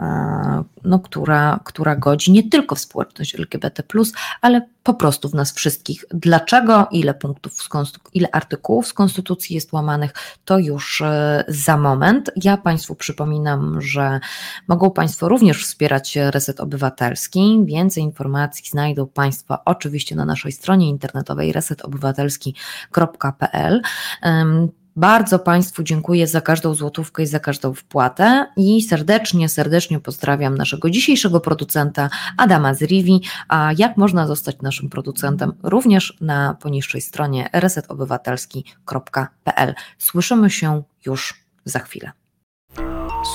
no, 0.84 0.98
która, 0.98 1.60
która 1.64 1.96
godzi 1.96 2.32
nie 2.32 2.48
tylko 2.48 2.74
w 2.74 2.80
społeczność 2.80 3.34
LGBT, 3.34 3.82
ale 4.40 4.66
po 4.82 4.94
prostu 4.94 5.28
w 5.28 5.34
nas 5.34 5.52
wszystkich. 5.52 6.04
Dlaczego, 6.10 6.88
ile 6.90 7.14
punktów, 7.14 7.68
ile 8.14 8.28
artykułów 8.32 8.86
z 8.86 8.92
Konstytucji 8.92 9.54
jest 9.54 9.72
łamanych, 9.72 10.12
to 10.44 10.58
już 10.58 11.02
za 11.48 11.76
moment 11.76 12.00
moment. 12.00 12.30
Ja 12.44 12.56
Państwu 12.56 12.94
przypominam, 12.94 13.82
że 13.82 14.20
mogą 14.68 14.90
Państwo 14.90 15.28
również 15.28 15.64
wspierać 15.64 16.16
Reset 16.16 16.60
Obywatelski. 16.60 17.60
Więcej 17.64 18.02
informacji 18.02 18.70
znajdą 18.70 19.06
Państwo 19.06 19.58
oczywiście 19.64 20.16
na 20.16 20.24
naszej 20.24 20.52
stronie 20.52 20.88
internetowej 20.88 21.52
resetobywatelski.pl. 21.52 23.82
Bardzo 25.00 25.38
Państwu 25.38 25.82
dziękuję 25.82 26.26
za 26.26 26.40
każdą 26.40 26.74
złotówkę 26.74 27.22
i 27.22 27.26
za 27.26 27.40
każdą 27.40 27.74
wpłatę 27.74 28.46
i 28.56 28.82
serdecznie, 28.82 29.48
serdecznie 29.48 30.00
pozdrawiam 30.00 30.58
naszego 30.58 30.90
dzisiejszego 30.90 31.40
producenta 31.40 32.10
Adama 32.36 32.74
Zriwi, 32.74 33.22
a 33.48 33.70
jak 33.78 33.96
można 33.96 34.26
zostać 34.26 34.56
naszym 34.62 34.88
producentem 34.88 35.52
również 35.62 36.16
na 36.20 36.54
poniższej 36.54 37.00
stronie 37.00 37.48
resetobywatelski.pl. 37.52 39.74
Słyszymy 39.98 40.50
się 40.50 40.82
już 41.06 41.34
za 41.64 41.78
chwilę. 41.78 42.12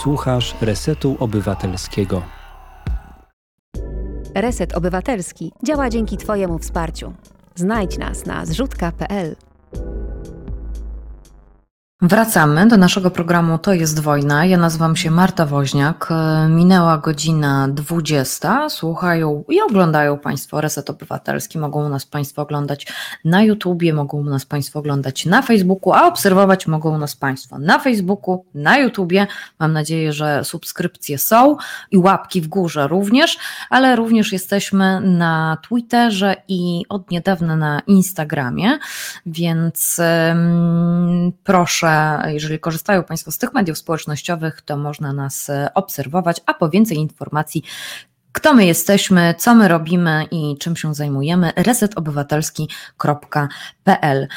Słuchasz 0.03 0.55
Resetu 0.61 1.17
Obywatelskiego. 1.19 2.21
Reset 4.35 4.73
Obywatelski 4.73 5.51
działa 5.63 5.89
dzięki 5.89 6.17
Twojemu 6.17 6.59
wsparciu. 6.59 7.13
Znajdź 7.55 7.97
nas 7.97 8.25
na 8.25 8.45
zrzutka.pl. 8.45 9.35
Wracamy 12.07 12.67
do 12.67 12.77
naszego 12.77 13.11
programu 13.11 13.57
To 13.57 13.73
jest 13.73 13.99
wojna. 13.99 14.45
Ja 14.45 14.57
nazywam 14.57 14.95
się 14.95 15.11
Marta 15.11 15.45
Woźniak. 15.45 16.09
Minęła 16.49 16.97
godzina 16.97 17.67
20. 17.67 18.69
Słuchają 18.69 19.43
i 19.49 19.61
oglądają 19.61 20.19
Państwo 20.19 20.61
Reset 20.61 20.89
Obywatelski. 20.89 21.59
Mogą 21.59 21.89
nas 21.89 22.05
Państwo 22.05 22.41
oglądać 22.41 22.87
na 23.25 23.43
YouTubie, 23.43 23.93
mogą 23.93 24.23
nas 24.23 24.45
Państwo 24.45 24.79
oglądać 24.79 25.25
na 25.25 25.41
Facebooku, 25.41 25.93
a 25.93 26.07
obserwować 26.07 26.67
mogą 26.67 26.97
nas 26.97 27.15
Państwo 27.15 27.59
na 27.59 27.79
Facebooku, 27.79 28.45
na 28.53 28.77
YouTubie. 28.77 29.27
Mam 29.59 29.73
nadzieję, 29.73 30.13
że 30.13 30.43
subskrypcje 30.43 31.17
są 31.17 31.57
i 31.91 31.97
łapki 31.97 32.41
w 32.41 32.47
górze 32.47 32.87
również, 32.87 33.37
ale 33.69 33.95
również 33.95 34.33
jesteśmy 34.33 35.01
na 35.01 35.57
Twitterze 35.69 36.35
i 36.47 36.83
od 36.89 37.11
niedawna 37.11 37.55
na 37.55 37.79
Instagramie, 37.87 38.77
więc 39.25 40.01
um, 40.29 41.31
proszę 41.43 41.94
jeżeli 42.27 42.59
korzystają 42.59 43.03
Państwo 43.03 43.31
z 43.31 43.37
tych 43.37 43.53
mediów 43.53 43.77
społecznościowych, 43.77 44.61
to 44.61 44.77
można 44.77 45.13
nas 45.13 45.49
e, 45.49 45.73
obserwować, 45.73 46.41
a 46.45 46.53
po 46.53 46.69
więcej 46.69 46.97
informacji 46.97 47.63
kto 48.35 48.53
my 48.53 48.65
jesteśmy, 48.65 49.35
co 49.37 49.55
my 49.55 49.67
robimy 49.67 50.25
i 50.31 50.57
czym 50.57 50.75
się 50.75 50.95
zajmujemy, 50.95 51.51
resetobywatelski.pl. 51.55 54.27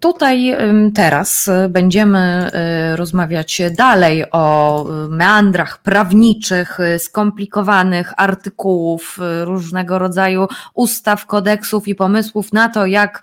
Tutaj 0.00 0.56
teraz 0.94 1.50
będziemy 1.68 2.18
e, 2.18 2.96
rozmawiać 2.96 3.62
dalej 3.76 4.24
o 4.32 4.86
meandrach 5.08 5.78
prawniczych, 5.78 6.78
skomplikowanych 6.98 8.12
artykułów, 8.16 9.18
różnego 9.44 9.98
rodzaju 9.98 10.48
ustaw, 10.74 11.26
kodeksów 11.26 11.88
i 11.88 11.94
pomysłów 11.94 12.52
na 12.52 12.68
to, 12.68 12.86
jak 12.86 13.22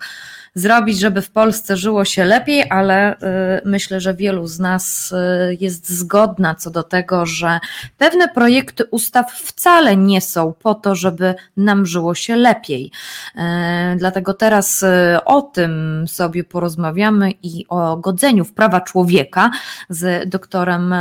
zrobić, 0.58 0.98
żeby 0.98 1.22
w 1.22 1.30
Polsce 1.30 1.76
żyło 1.76 2.04
się 2.04 2.24
lepiej, 2.24 2.64
ale 2.70 3.14
y, 3.14 3.18
myślę, 3.64 4.00
że 4.00 4.14
wielu 4.14 4.46
z 4.46 4.60
nas 4.60 5.12
y, 5.12 5.56
jest 5.60 5.88
zgodna 5.88 6.54
co 6.54 6.70
do 6.70 6.82
tego, 6.82 7.26
że 7.26 7.60
pewne 7.98 8.28
projekty 8.28 8.84
ustaw 8.90 9.32
wcale 9.32 9.96
nie 9.96 10.20
są 10.20 10.52
po 10.52 10.74
to, 10.74 10.94
żeby 10.94 11.34
nam 11.56 11.86
żyło 11.86 12.14
się 12.14 12.36
lepiej. 12.36 12.90
Y, 13.36 13.40
dlatego 13.96 14.34
teraz 14.34 14.84
o 15.24 15.42
tym 15.42 16.04
sobie 16.08 16.44
porozmawiamy 16.44 17.30
i 17.42 17.66
o 17.68 17.96
godzeniu 17.96 18.44
w 18.44 18.52
prawa 18.52 18.80
człowieka 18.80 19.50
z 19.88 20.28
doktorem 20.28 20.94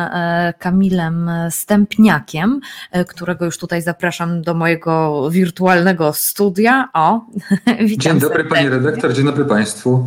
Kamilem 0.59 1.31
Stępniakiem, 1.49 2.59
którego 3.07 3.45
już 3.45 3.57
tutaj 3.57 3.81
zapraszam 3.81 4.41
do 4.41 4.53
mojego 4.53 5.27
wirtualnego 5.31 6.13
studia. 6.13 6.89
O, 6.93 7.25
witam 7.79 8.11
Dzień 8.11 8.19
dobry, 8.19 8.37
serdecznie. 8.37 8.49
pani 8.49 8.69
redaktor, 8.69 9.13
dzień 9.13 9.25
dobry 9.25 9.45
Państwu. 9.47 10.03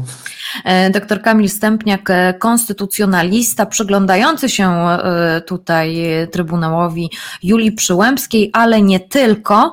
E, 0.64 0.90
doktor 0.90 1.22
Kamil 1.22 1.48
Stępniak, 1.48 2.10
e, 2.10 2.34
konstytucjonalista, 2.34 3.66
przyglądający 3.66 4.48
się 4.48 4.70
e, 4.70 5.40
tutaj 5.40 6.00
Trybunałowi 6.32 7.10
Julii 7.42 7.72
Przyłębskiej, 7.72 8.50
ale 8.52 8.82
nie 8.82 9.00
tylko, 9.00 9.72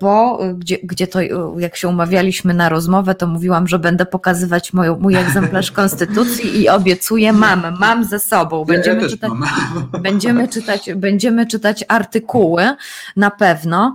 bo 0.00 0.38
gdzie, 0.54 0.78
gdzie 0.82 1.06
to, 1.06 1.20
jak 1.58 1.76
się 1.76 1.88
umawialiśmy 1.88 2.54
na 2.54 2.68
rozmowę, 2.68 3.14
to 3.14 3.26
mówiłam, 3.26 3.68
że 3.68 3.78
będę 3.78 4.06
pokazywać 4.06 4.72
moją, 4.72 4.98
mój 4.98 5.16
egzemplarz 5.16 5.72
konstytucji 5.72 6.60
i 6.60 6.68
obiecuję, 6.68 7.32
mam, 7.32 7.78
mam 7.80 8.04
ze 8.04 8.18
sobą. 8.18 8.64
Będziemy, 8.64 9.02
ja 9.02 9.08
czytać, 9.08 9.32
będziemy, 10.00 10.48
czytać, 10.48 10.90
będziemy 10.96 11.46
czytać 11.46 11.84
artykuły 11.88 12.70
na 13.16 13.30
pewno. 13.30 13.94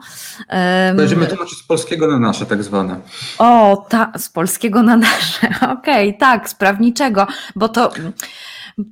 Będziemy 0.96 1.28
tłumaczyć 1.28 1.60
z 1.60 1.64
polskiego 1.64 2.08
na 2.08 2.20
nasze 2.20 2.46
tak 2.46 2.64
zwane. 2.64 3.00
O, 3.38 3.86
ta, 3.90 4.12
z 4.18 4.30
polskiego 4.30 4.84
na 4.84 4.98
nasze. 4.98 5.48
Okej, 5.58 5.78
okay, 5.78 5.89
tak, 6.20 6.50
z 6.50 6.56
prawniczego, 6.56 7.28
bo 7.56 7.70
to. 7.70 7.92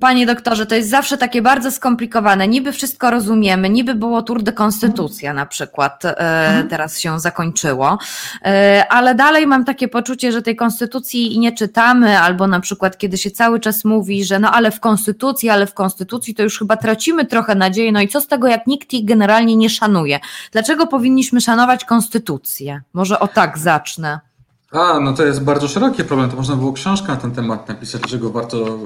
Panie 0.00 0.26
doktorze, 0.26 0.66
to 0.66 0.74
jest 0.74 0.90
zawsze 0.90 1.18
takie 1.18 1.42
bardzo 1.42 1.70
skomplikowane. 1.70 2.48
Niby 2.48 2.72
wszystko 2.72 3.10
rozumiemy, 3.10 3.70
niby 3.70 3.94
było 3.94 4.22
Tour 4.22 4.42
de 4.42 4.52
Konstytucja 4.52 5.32
na 5.32 5.46
przykład, 5.46 6.04
e, 6.04 6.18
mhm. 6.18 6.68
teraz 6.68 6.98
się 6.98 7.20
zakończyło, 7.20 7.98
e, 8.44 8.84
ale 8.90 9.14
dalej 9.14 9.46
mam 9.46 9.64
takie 9.64 9.88
poczucie, 9.88 10.32
że 10.32 10.42
tej 10.42 10.56
konstytucji 10.56 11.38
nie 11.38 11.52
czytamy, 11.52 12.18
albo 12.18 12.46
na 12.46 12.60
przykład 12.60 12.98
kiedy 12.98 13.18
się 13.18 13.30
cały 13.30 13.60
czas 13.60 13.84
mówi, 13.84 14.24
że 14.24 14.38
no 14.38 14.52
ale 14.52 14.70
w 14.70 14.80
konstytucji, 14.80 15.50
ale 15.50 15.66
w 15.66 15.74
konstytucji 15.74 16.34
to 16.34 16.42
już 16.42 16.58
chyba 16.58 16.76
tracimy 16.76 17.24
trochę 17.24 17.54
nadzieję, 17.54 17.92
no 17.92 18.00
i 18.00 18.08
co 18.08 18.20
z 18.20 18.26
tego, 18.26 18.48
jak 18.48 18.66
nikt 18.66 18.94
ich 18.94 19.04
generalnie 19.04 19.56
nie 19.56 19.70
szanuje? 19.70 20.20
Dlaczego 20.52 20.86
powinniśmy 20.86 21.40
szanować 21.40 21.84
konstytucję? 21.84 22.80
Może 22.92 23.20
o 23.20 23.28
tak 23.28 23.58
zacznę. 23.58 24.27
A, 24.72 25.00
no 25.00 25.12
to 25.12 25.24
jest 25.24 25.42
bardzo 25.42 25.68
szeroki 25.68 26.04
problem. 26.04 26.30
To 26.30 26.36
można 26.36 26.56
było 26.56 26.72
książkę 26.72 27.08
na 27.08 27.16
ten 27.16 27.30
temat 27.30 27.68
napisać, 27.68 28.00
dlaczego 28.00 28.30
warto 28.30 28.78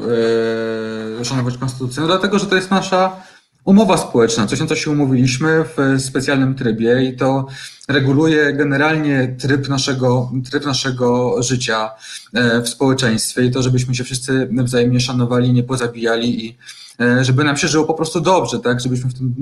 e, 1.21 1.25
szanować 1.25 1.59
konstytucję. 1.59 2.01
No 2.01 2.07
dlatego, 2.07 2.39
że 2.39 2.47
to 2.47 2.57
jest 2.57 2.71
nasza 2.71 3.17
umowa 3.65 3.97
społeczna, 3.97 4.47
coś 4.47 4.61
na 4.61 4.67
co 4.67 4.77
się 4.77 4.91
umówiliśmy 4.91 5.65
w 5.65 6.03
specjalnym 6.03 6.55
trybie 6.55 7.03
i 7.03 7.17
to 7.17 7.47
reguluje 7.89 8.53
generalnie 8.53 9.37
tryb 9.41 9.69
naszego, 9.69 10.31
tryb 10.51 10.67
naszego 10.67 11.37
życia 11.43 11.91
e, 12.35 12.61
w 12.61 12.69
społeczeństwie 12.69 13.45
i 13.45 13.51
to, 13.51 13.63
żebyśmy 13.63 13.95
się 13.95 14.05
wszyscy 14.05 14.49
wzajemnie 14.53 15.01
szanowali, 15.01 15.53
nie 15.53 15.63
pozabijali 15.63 16.47
i 16.47 16.59
e, 17.01 17.25
żeby 17.25 17.45
nam 17.45 17.57
się 17.57 17.69
żyło 17.69 17.85
po 17.85 17.95
prostu 17.95 18.21
dobrze, 18.21 18.59
tak? 18.59 18.81
Żebyśmy 18.81 19.11
w 19.11 19.15
tym 19.15 19.35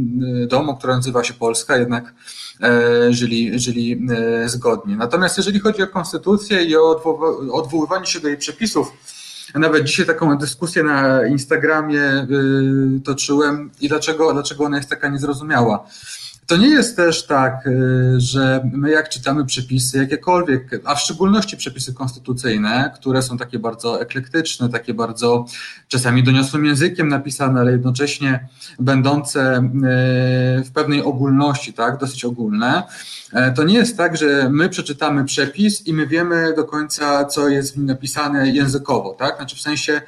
domu, 0.49 0.76
który 0.76 0.93
nazywa 0.93 1.24
się 1.24 1.34
Polska, 1.34 1.76
jednak 1.76 2.14
żyli, 3.11 3.61
żyli 3.61 4.07
e, 4.11 4.49
zgodnie. 4.49 4.97
Natomiast 4.97 5.37
jeżeli 5.37 5.61
chodzi 5.61 5.83
o 5.83 5.87
konstytucję 5.87 6.65
i 6.65 6.77
o 6.77 7.03
odwoływanie 7.53 8.07
się 8.07 8.21
do 8.21 8.29
jej 8.29 8.37
przepisów, 8.37 8.93
nawet 9.55 9.85
dzisiaj 9.85 10.07
taką 10.07 10.39
dyskusję 10.39 10.83
na 10.83 11.27
Instagramie 11.27 12.03
e, 12.03 12.27
toczyłem 13.05 13.71
i 13.81 13.89
dlaczego, 13.89 14.33
dlaczego 14.33 14.65
ona 14.65 14.77
jest 14.77 14.91
taka 14.91 15.09
niezrozumiała. 15.09 15.87
To 16.51 16.57
nie 16.57 16.68
jest 16.68 16.96
też 16.96 17.26
tak, 17.26 17.66
y, 17.66 18.20
że 18.20 18.70
my 18.72 18.90
jak 18.90 19.09
czytamy 19.09 19.46
przepisy, 19.46 19.98
jakiekolwiek, 19.98 20.80
a 20.84 20.94
w 20.94 21.01
szczególności 21.01 21.57
przepisy 21.57 21.94
konstytucyjne, 21.94 22.90
które 22.94 23.22
są 23.22 23.38
takie 23.38 23.59
bardzo 23.59 24.01
eklektyczne, 24.01 24.68
takie 24.68 24.94
bardzo 24.94 25.46
czasami 25.88 26.22
doniosłym 26.22 26.64
językiem 26.64 27.09
napisane, 27.09 27.61
ale 27.61 27.72
jednocześnie 27.72 28.48
będące 28.78 29.59
y, 29.59 30.64
w 30.64 30.70
pewnej 30.74 31.03
ogólności, 31.03 31.72
tak, 31.72 31.98
dosyć 31.98 32.24
ogólne, 32.24 32.82
y, 33.32 33.55
to 33.55 33.64
nie 33.64 33.74
jest 33.74 33.96
tak, 33.96 34.16
że 34.16 34.48
my 34.51 34.68
przeczytamy 34.68 35.24
przepis 35.24 35.86
i 35.86 35.94
my 35.94 36.07
wiemy 36.07 36.55
do 36.57 36.64
końca, 36.64 37.24
co 37.24 37.48
jest 37.48 37.74
w 37.74 37.76
nim 37.76 37.86
napisane 37.86 38.51
językowo, 38.51 39.14
tak? 39.18 39.36
Znaczy 39.36 39.57
w 39.57 39.61
sensie 39.61 40.01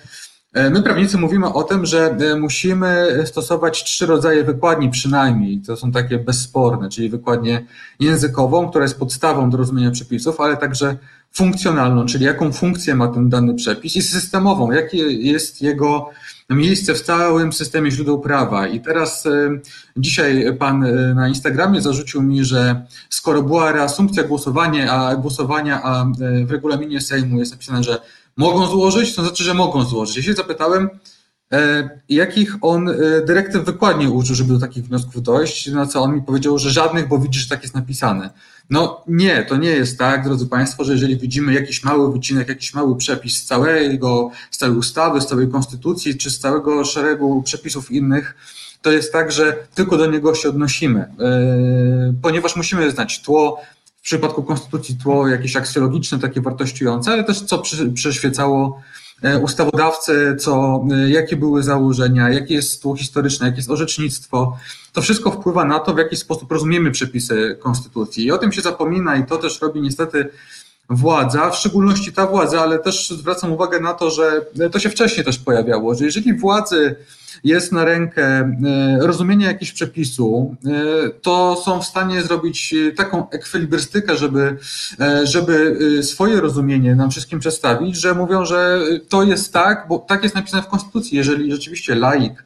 my 0.54 0.82
prawnicy 0.82 1.18
mówimy 1.18 1.52
o 1.52 1.62
tym, 1.62 1.86
że 1.86 2.16
e, 2.20 2.36
musimy 2.36 3.22
stosować 3.24 3.84
trzy 3.84 4.06
rodzaje 4.06 4.44
wykładni 4.44 4.90
przynajmniej. 4.90 5.60
To 5.60 5.76
są 5.76 5.92
takie 5.92 6.18
bezsporne, 6.18 6.88
czyli 6.88 7.08
wykładnię 7.08 7.64
językową, 8.00 8.68
która 8.68 8.84
jest 8.84 8.98
podstawą 8.98 9.50
do 9.50 9.58
rozumienia 9.58 9.90
przepisów, 9.90 10.40
ale 10.40 10.56
także 10.56 10.96
funkcjonalną, 11.32 12.06
czyli 12.06 12.24
jaką 12.24 12.52
funkcję 12.52 12.94
ma 12.94 13.08
ten 13.08 13.28
dany 13.28 13.54
przepis 13.54 13.96
i 13.96 14.02
systemową, 14.02 14.72
jakie 14.72 14.98
jest 15.12 15.62
jego 15.62 16.10
miejsce 16.50 16.94
w 16.94 17.02
całym 17.02 17.52
systemie 17.52 17.90
źródeł 17.90 18.20
prawa. 18.20 18.66
I 18.66 18.80
teraz 18.80 19.26
e, 19.26 19.58
dzisiaj 19.96 20.56
pan 20.58 20.86
na 21.14 21.28
Instagramie 21.28 21.80
zarzucił 21.80 22.22
mi, 22.22 22.44
że 22.44 22.86
skoro 23.10 23.42
była 23.42 23.72
reasumpcja 23.72 24.24
głosowania, 24.24 24.92
a 24.92 25.16
głosowania, 25.16 25.82
a 25.82 26.06
w 26.44 26.50
regulaminie 26.50 27.00
Sejmu 27.00 27.38
jest 27.38 27.52
napisane, 27.52 27.82
że 27.82 27.98
mogą 28.36 28.66
złożyć, 28.66 29.14
to 29.14 29.22
znaczy, 29.22 29.44
że 29.44 29.54
mogą 29.54 29.84
złożyć. 29.84 30.16
Ja 30.16 30.22
się 30.22 30.34
zapytałem, 30.34 30.90
e, 31.52 31.90
jakich 32.08 32.56
on 32.60 32.88
e, 32.88 32.94
dyrektyw 33.26 33.64
wykładnie 33.64 34.10
użył, 34.10 34.36
żeby 34.36 34.52
do 34.52 34.60
takich 34.60 34.84
wniosków 34.84 35.22
dojść, 35.22 35.66
na 35.66 35.86
co 35.86 36.02
on 36.02 36.14
mi 36.14 36.22
powiedział, 36.22 36.58
że 36.58 36.70
żadnych, 36.70 37.08
bo 37.08 37.18
widzi, 37.18 37.40
że 37.40 37.48
tak 37.48 37.62
jest 37.62 37.74
napisane. 37.74 38.30
No 38.70 39.04
nie, 39.08 39.42
to 39.42 39.56
nie 39.56 39.70
jest 39.70 39.98
tak, 39.98 40.24
drodzy 40.24 40.46
Państwo, 40.46 40.84
że 40.84 40.92
jeżeli 40.92 41.16
widzimy 41.16 41.54
jakiś 41.54 41.84
mały 41.84 42.12
wycinek, 42.12 42.48
jakiś 42.48 42.74
mały 42.74 42.96
przepis 42.96 43.36
z 43.36 43.44
całego, 43.44 44.30
z 44.50 44.58
całej 44.58 44.76
ustawy, 44.76 45.20
z 45.20 45.26
całej 45.26 45.48
konstytucji, 45.48 46.18
czy 46.18 46.30
z 46.30 46.38
całego 46.38 46.84
szeregu 46.84 47.42
przepisów 47.42 47.90
innych, 47.90 48.34
to 48.82 48.92
jest 48.92 49.12
tak, 49.12 49.32
że 49.32 49.56
tylko 49.74 49.96
do 49.96 50.06
niego 50.06 50.34
się 50.34 50.48
odnosimy, 50.48 51.00
e, 51.00 52.14
ponieważ 52.22 52.56
musimy 52.56 52.90
znać 52.90 53.22
tło, 53.22 53.60
w 54.02 54.04
przypadku 54.04 54.42
konstytucji 54.42 54.96
tło 55.02 55.28
jakieś 55.28 55.56
aksjologiczne, 55.56 56.18
takie 56.18 56.40
wartościujące, 56.40 57.12
ale 57.12 57.24
też 57.24 57.40
co 57.40 57.62
przyświecało 57.94 58.82
e, 59.22 59.38
ustawodawcy, 59.38 60.36
co, 60.40 60.84
e, 60.92 61.10
jakie 61.10 61.36
były 61.36 61.62
założenia, 61.62 62.30
jakie 62.30 62.54
jest 62.54 62.82
tło 62.82 62.96
historyczne, 62.96 63.46
jakie 63.46 63.56
jest 63.56 63.70
orzecznictwo. 63.70 64.58
To 64.92 65.02
wszystko 65.02 65.30
wpływa 65.30 65.64
na 65.64 65.80
to, 65.80 65.94
w 65.94 65.98
jaki 65.98 66.16
sposób 66.16 66.52
rozumiemy 66.52 66.90
przepisy 66.90 67.58
konstytucji. 67.60 68.24
I 68.24 68.32
o 68.32 68.38
tym 68.38 68.52
się 68.52 68.62
zapomina 68.62 69.16
i 69.16 69.26
to 69.26 69.38
też 69.38 69.60
robi 69.60 69.80
niestety 69.80 70.28
władza, 70.90 71.50
w 71.50 71.56
szczególności 71.56 72.12
ta 72.12 72.26
władza, 72.26 72.62
ale 72.62 72.78
też 72.78 73.10
zwracam 73.10 73.52
uwagę 73.52 73.80
na 73.80 73.94
to, 73.94 74.10
że 74.10 74.46
to 74.72 74.78
się 74.78 74.90
wcześniej 74.90 75.24
też 75.24 75.38
pojawiało, 75.38 75.94
że 75.94 76.04
jeżeli 76.04 76.34
władzy 76.34 76.96
jest 77.44 77.72
na 77.72 77.84
rękę 77.84 78.24
e, 78.24 78.52
rozumienie 79.00 79.46
jakiegoś 79.46 79.72
przepisu, 79.72 80.56
e, 80.66 80.70
to 81.10 81.62
są 81.64 81.80
w 81.80 81.84
stanie 81.84 82.22
zrobić 82.22 82.74
e, 82.74 82.92
taką 82.92 83.30
ekwilibrystykę, 83.30 84.16
żeby, 84.16 84.56
żeby 85.24 85.78
swoje 86.02 86.40
rozumienie 86.40 86.94
nam 86.94 87.10
wszystkim 87.10 87.38
przedstawić, 87.38 87.96
że 87.96 88.14
mówią, 88.14 88.44
że 88.44 88.80
to 89.08 89.22
jest 89.22 89.52
tak, 89.52 89.86
bo 89.88 89.98
tak 89.98 90.22
jest 90.22 90.34
napisane 90.34 90.62
w 90.62 90.68
Konstytucji. 90.68 91.16
Jeżeli 91.16 91.52
rzeczywiście 91.52 91.94
laik 91.94 92.44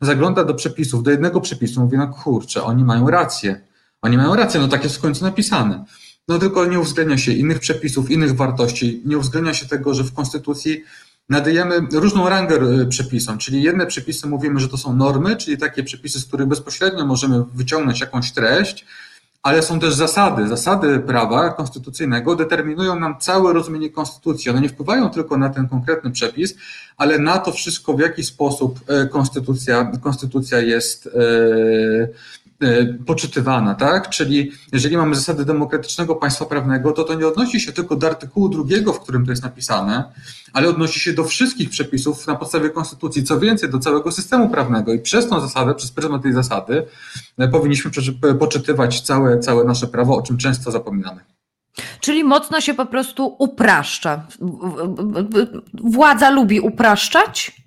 zagląda 0.00 0.44
do 0.44 0.54
przepisów, 0.54 1.02
do 1.02 1.10
jednego 1.10 1.40
przepisu, 1.40 1.80
mówi, 1.80 1.98
no 1.98 2.08
kurczę, 2.08 2.62
oni 2.62 2.84
mają 2.84 3.10
rację. 3.10 3.60
Oni 4.02 4.16
mają 4.16 4.36
rację, 4.36 4.60
no 4.60 4.68
tak 4.68 4.84
jest 4.84 4.96
w 4.96 5.00
końcu 5.00 5.24
napisane. 5.24 5.84
No 6.28 6.38
tylko 6.38 6.66
nie 6.66 6.80
uwzględnia 6.80 7.18
się 7.18 7.32
innych 7.32 7.58
przepisów, 7.58 8.10
innych 8.10 8.36
wartości, 8.36 9.02
nie 9.04 9.18
uwzględnia 9.18 9.54
się 9.54 9.66
tego, 9.66 9.94
że 9.94 10.04
w 10.04 10.14
Konstytucji 10.14 10.84
nadajemy 11.28 11.80
różną 11.92 12.28
rangę 12.28 12.56
e, 12.56 12.86
przepisom, 12.86 13.38
czyli 13.38 13.62
jedne 13.62 13.86
przepisy 13.86 14.26
mówimy, 14.26 14.60
że 14.60 14.68
to 14.68 14.76
są 14.76 14.96
normy, 14.96 15.36
czyli 15.36 15.58
takie 15.58 15.82
przepisy, 15.82 16.20
z 16.20 16.26
których 16.26 16.46
bezpośrednio 16.46 17.06
możemy 17.06 17.44
wyciągnąć 17.54 18.00
jakąś 18.00 18.32
treść, 18.32 18.86
ale 19.42 19.62
są 19.62 19.80
też 19.80 19.94
zasady. 19.94 20.48
Zasady 20.48 20.98
prawa 20.98 21.50
konstytucyjnego 21.50 22.36
determinują 22.36 22.98
nam 22.98 23.18
całe 23.18 23.52
rozumienie 23.52 23.90
konstytucji. 23.90 24.50
One 24.50 24.60
nie 24.60 24.68
wpływają 24.68 25.10
tylko 25.10 25.36
na 25.36 25.50
ten 25.50 25.68
konkretny 25.68 26.10
przepis, 26.10 26.54
ale 26.96 27.18
na 27.18 27.38
to 27.38 27.52
wszystko, 27.52 27.94
w 27.94 28.00
jaki 28.00 28.24
sposób 28.24 28.80
e, 28.88 29.06
konstytucja, 29.06 29.92
konstytucja 30.02 30.60
jest 30.60 31.06
E, 31.06 32.43
poczytywana, 33.06 33.74
tak? 33.74 34.10
Czyli 34.10 34.52
jeżeli 34.72 34.96
mamy 34.96 35.14
zasady 35.14 35.44
demokratycznego 35.44 36.16
państwa 36.16 36.44
prawnego, 36.44 36.92
to 36.92 37.04
to 37.04 37.14
nie 37.14 37.28
odnosi 37.28 37.60
się 37.60 37.72
tylko 37.72 37.96
do 37.96 38.06
artykułu 38.06 38.48
drugiego, 38.48 38.92
w 38.92 39.00
którym 39.00 39.24
to 39.24 39.32
jest 39.32 39.42
napisane, 39.42 40.04
ale 40.52 40.68
odnosi 40.68 41.00
się 41.00 41.12
do 41.12 41.24
wszystkich 41.24 41.70
przepisów 41.70 42.26
na 42.26 42.36
podstawie 42.36 42.70
konstytucji, 42.70 43.24
co 43.24 43.40
więcej, 43.40 43.70
do 43.70 43.78
całego 43.78 44.12
systemu 44.12 44.48
prawnego 44.48 44.94
i 44.94 44.98
przez 44.98 45.28
tą 45.28 45.40
zasadę, 45.40 45.74
przez 45.74 45.90
pryzmat 45.90 46.22
tej 46.22 46.32
zasady 46.32 46.86
e, 47.38 47.48
powinniśmy 47.48 47.90
poczytywać 48.38 49.00
całe, 49.00 49.38
całe 49.38 49.64
nasze 49.64 49.86
prawo, 49.86 50.16
o 50.16 50.22
czym 50.22 50.38
często 50.38 50.70
zapominamy. 50.70 51.20
Czyli 52.00 52.24
mocno 52.24 52.60
się 52.60 52.74
po 52.74 52.86
prostu 52.86 53.36
upraszcza. 53.38 54.26
Władza 55.74 56.30
lubi 56.30 56.60
upraszczać? 56.60 57.63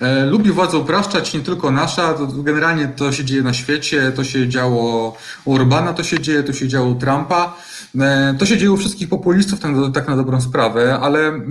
E, 0.00 0.26
lubi 0.26 0.50
władzę 0.50 0.78
upraszczać, 0.78 1.34
nie 1.34 1.40
tylko 1.40 1.70
nasza, 1.70 2.14
generalnie 2.44 2.88
to 2.88 3.12
się 3.12 3.24
dzieje 3.24 3.42
na 3.42 3.52
świecie, 3.52 4.12
to 4.16 4.24
się 4.24 4.48
działo 4.48 5.16
u 5.44 5.54
Orbana, 5.54 5.92
to 5.92 6.02
się 6.02 6.20
dzieje, 6.20 6.42
to 6.42 6.52
się 6.52 6.68
działo 6.68 6.88
u 6.88 6.94
Trumpa, 6.94 7.56
e, 8.00 8.34
to 8.38 8.46
się 8.46 8.58
dzieje 8.58 8.72
u 8.72 8.76
wszystkich 8.76 9.08
populistów 9.08 9.60
tak, 9.60 9.72
tak 9.94 10.08
na 10.08 10.16
dobrą 10.16 10.40
sprawę, 10.40 10.98
ale 11.00 11.28
e, 11.28 11.42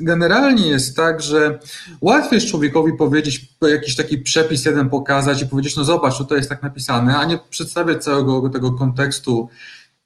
generalnie 0.00 0.68
jest 0.68 0.96
tak, 0.96 1.22
że 1.22 1.58
łatwiej 2.00 2.36
jest 2.36 2.50
człowiekowi 2.50 2.92
powiedzieć, 2.92 3.48
jakiś 3.62 3.96
taki 3.96 4.18
przepis 4.18 4.64
jeden 4.64 4.90
pokazać 4.90 5.42
i 5.42 5.46
powiedzieć, 5.46 5.76
no 5.76 5.84
zobacz, 5.84 6.26
to 6.28 6.36
jest 6.36 6.48
tak 6.48 6.62
napisane, 6.62 7.18
a 7.18 7.24
nie 7.24 7.38
przedstawiać 7.50 8.04
całego 8.04 8.48
tego 8.48 8.72
kontekstu 8.72 9.48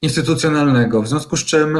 instytucjonalnego, 0.03 1.03
w 1.03 1.09
związku 1.09 1.37
z 1.37 1.45
czym 1.45 1.79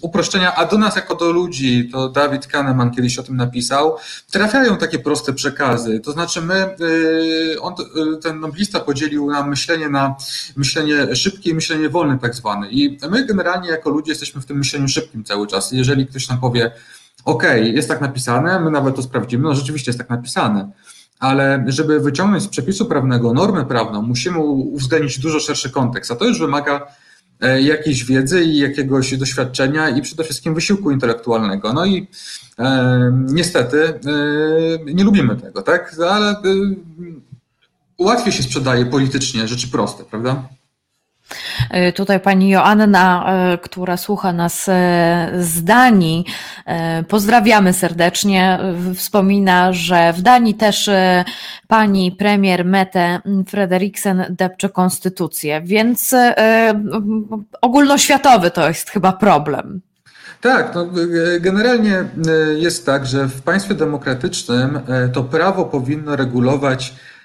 uproszczenia, 0.00 0.54
a 0.54 0.66
do 0.66 0.78
nas 0.78 0.96
jako 0.96 1.14
do 1.14 1.32
ludzi, 1.32 1.88
to 1.92 2.08
Dawid 2.08 2.46
Kahneman 2.46 2.90
kiedyś 2.90 3.18
o 3.18 3.22
tym 3.22 3.36
napisał, 3.36 3.96
trafiają 4.30 4.76
takie 4.76 4.98
proste 4.98 5.32
przekazy. 5.32 6.00
To 6.00 6.12
znaczy 6.12 6.42
my, 6.42 6.76
y, 6.80 7.60
on, 7.60 7.74
y, 8.14 8.16
ten 8.16 8.40
noblista 8.40 8.80
podzielił 8.80 9.30
nam 9.30 9.50
myślenie 9.50 9.88
na 9.88 10.16
myślenie 10.56 11.16
szybkie 11.16 11.50
i 11.50 11.54
myślenie 11.54 11.88
wolne 11.88 12.18
tak 12.18 12.34
zwane. 12.34 12.70
I 12.70 12.98
my 13.10 13.26
generalnie 13.26 13.68
jako 13.68 13.90
ludzie 13.90 14.12
jesteśmy 14.12 14.40
w 14.40 14.46
tym 14.46 14.58
myśleniu 14.58 14.88
szybkim 14.88 15.24
cały 15.24 15.46
czas. 15.46 15.72
Jeżeli 15.72 16.06
ktoś 16.06 16.28
nam 16.28 16.40
powie, 16.40 16.70
OK, 17.24 17.42
jest 17.62 17.88
tak 17.88 18.00
napisane, 18.00 18.60
my 18.60 18.70
nawet 18.70 18.96
to 18.96 19.02
sprawdzimy, 19.02 19.44
no 19.44 19.54
rzeczywiście 19.54 19.90
jest 19.90 19.98
tak 19.98 20.10
napisane 20.10 20.70
ale 21.18 21.64
żeby 21.66 22.00
wyciągnąć 22.00 22.42
z 22.42 22.48
przepisu 22.48 22.86
prawnego 22.86 23.32
normę 23.32 23.64
prawną, 23.64 24.02
musimy 24.02 24.38
uwzględnić 24.38 25.18
dużo 25.18 25.40
szerszy 25.40 25.70
kontekst, 25.70 26.10
a 26.10 26.16
to 26.16 26.24
już 26.24 26.38
wymaga 26.38 26.86
e, 27.40 27.62
jakiejś 27.62 28.04
wiedzy 28.04 28.44
i 28.44 28.58
jakiegoś 28.58 29.16
doświadczenia 29.16 29.88
i 29.88 30.02
przede 30.02 30.24
wszystkim 30.24 30.54
wysiłku 30.54 30.90
intelektualnego. 30.90 31.72
No 31.72 31.86
i 31.86 32.06
e, 32.58 33.12
niestety 33.26 33.84
e, 33.84 33.94
nie 34.94 35.04
lubimy 35.04 35.36
tego, 35.36 35.62
tak? 35.62 35.96
Ale 36.10 36.30
e, 36.30 36.42
łatwiej 37.98 38.32
się 38.32 38.42
sprzedaje 38.42 38.86
politycznie 38.86 39.48
rzeczy 39.48 39.68
proste, 39.68 40.04
prawda? 40.04 40.48
Y, 41.88 41.92
tutaj 41.92 42.20
pani 42.20 42.48
Joanna, 42.48 43.34
y, 43.54 43.58
która 43.58 43.96
słucha 43.96 44.32
nas 44.32 44.68
y, 44.68 44.72
z 45.44 45.64
Danii, 45.64 46.24
pozdrawiamy 47.08 47.72
serdecznie. 47.72 48.58
Wspomina, 48.94 49.72
że 49.72 50.12
w 50.12 50.22
Danii 50.22 50.54
też 50.54 50.90
pani 51.68 52.12
premier 52.12 52.64
Mette 52.64 53.20
Frederiksen 53.48 54.24
depcze 54.30 54.68
konstytucję, 54.68 55.60
więc 55.64 56.14
ogólnoświatowy 57.60 58.50
to 58.50 58.68
jest 58.68 58.90
chyba 58.90 59.12
problem. 59.12 59.80
Tak, 60.40 60.74
no, 60.74 60.86
generalnie 61.40 62.04
jest 62.56 62.86
tak, 62.86 63.06
że 63.06 63.26
w 63.28 63.42
państwie 63.42 63.74
demokratycznym 63.74 64.80
to 65.12 65.24
prawo 65.24 65.64
powinno 65.64 66.16
regulować 66.16 66.92
E, 66.92 67.17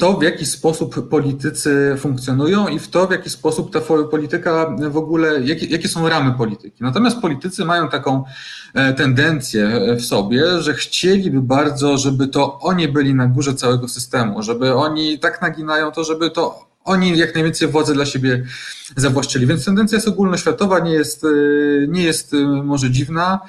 to, 0.00 0.12
w 0.12 0.22
jaki 0.22 0.46
sposób 0.46 1.08
politycy 1.08 1.96
funkcjonują 1.98 2.68
i 2.68 2.78
w 2.78 2.88
to, 2.88 3.06
w 3.06 3.10
jaki 3.10 3.30
sposób 3.30 3.72
ta 3.72 3.80
polityka 4.10 4.76
w 4.90 4.96
ogóle, 4.96 5.40
jakie, 5.40 5.66
jakie 5.66 5.88
są 5.88 6.08
ramy 6.08 6.32
polityki. 6.32 6.84
Natomiast 6.84 7.20
politycy 7.20 7.64
mają 7.64 7.88
taką 7.88 8.24
e, 8.74 8.92
tendencję 8.92 9.80
w 9.96 10.04
sobie, 10.04 10.62
że 10.62 10.74
chcieliby 10.74 11.42
bardzo, 11.42 11.98
żeby 11.98 12.28
to 12.28 12.58
oni 12.60 12.88
byli 12.88 13.14
na 13.14 13.26
górze 13.26 13.54
całego 13.54 13.88
systemu, 13.88 14.42
żeby 14.42 14.74
oni 14.74 15.18
tak 15.18 15.42
naginają 15.42 15.92
to, 15.92 16.04
żeby 16.04 16.30
to 16.30 16.73
oni 16.84 17.18
jak 17.18 17.34
najwięcej 17.34 17.68
władzy 17.68 17.94
dla 17.94 18.06
siebie 18.06 18.44
zawłaszczyli. 18.96 19.46
Więc 19.46 19.64
tendencja 19.64 19.96
jest 19.96 20.08
ogólnoświatowa, 20.08 20.78
nie 20.78 20.92
jest, 20.92 21.24
e, 21.24 21.28
nie 21.88 22.02
jest 22.02 22.34
e, 22.34 22.36
może 22.46 22.90
dziwna. 22.90 23.40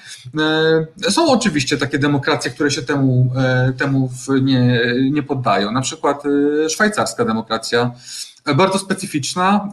E, 1.05 1.11
są 1.11 1.31
oczywiście 1.31 1.77
takie 1.77 1.99
demokracje, 1.99 2.51
które 2.51 2.71
się 2.71 2.81
temu, 2.81 3.33
temu 3.77 4.11
nie, 4.41 4.81
nie 5.11 5.23
poddają. 5.23 5.71
Na 5.71 5.81
przykład 5.81 6.23
szwajcarska 6.69 7.25
demokracja, 7.25 7.91
bardzo 8.55 8.79
specyficzna, 8.79 9.69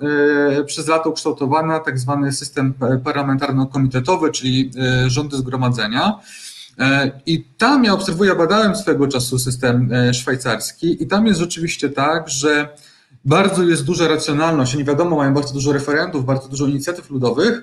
przez 0.67 0.89
lata 0.89 1.09
ukształtowana, 1.09 1.81
tak 1.81 1.99
zwany 1.99 2.33
system 2.33 2.75
parlamentarno-komitetowy, 3.05 4.31
czyli 4.31 4.71
rządy 5.07 5.37
zgromadzenia. 5.37 6.19
I 7.27 7.45
tam 7.59 7.85
ja 7.85 7.93
obserwuję, 7.93 8.35
badałem 8.35 8.77
swego 8.77 9.09
czasu 9.09 9.39
system 9.39 9.91
szwajcarski 10.13 11.03
i 11.03 11.07
tam 11.07 11.27
jest 11.27 11.41
rzeczywiście 11.41 11.89
tak, 11.89 12.29
że 12.29 12.69
bardzo 13.25 13.63
jest 13.63 13.85
duża 13.85 14.09
racjonalność. 14.09 14.75
Nie 14.75 14.85
wiadomo, 14.85 15.17
mają 15.17 15.35
bardzo 15.35 15.55
dużo 15.55 15.73
referendów, 15.73 16.25
bardzo 16.25 16.49
dużo 16.49 16.67
inicjatyw 16.67 17.11
ludowych, 17.11 17.63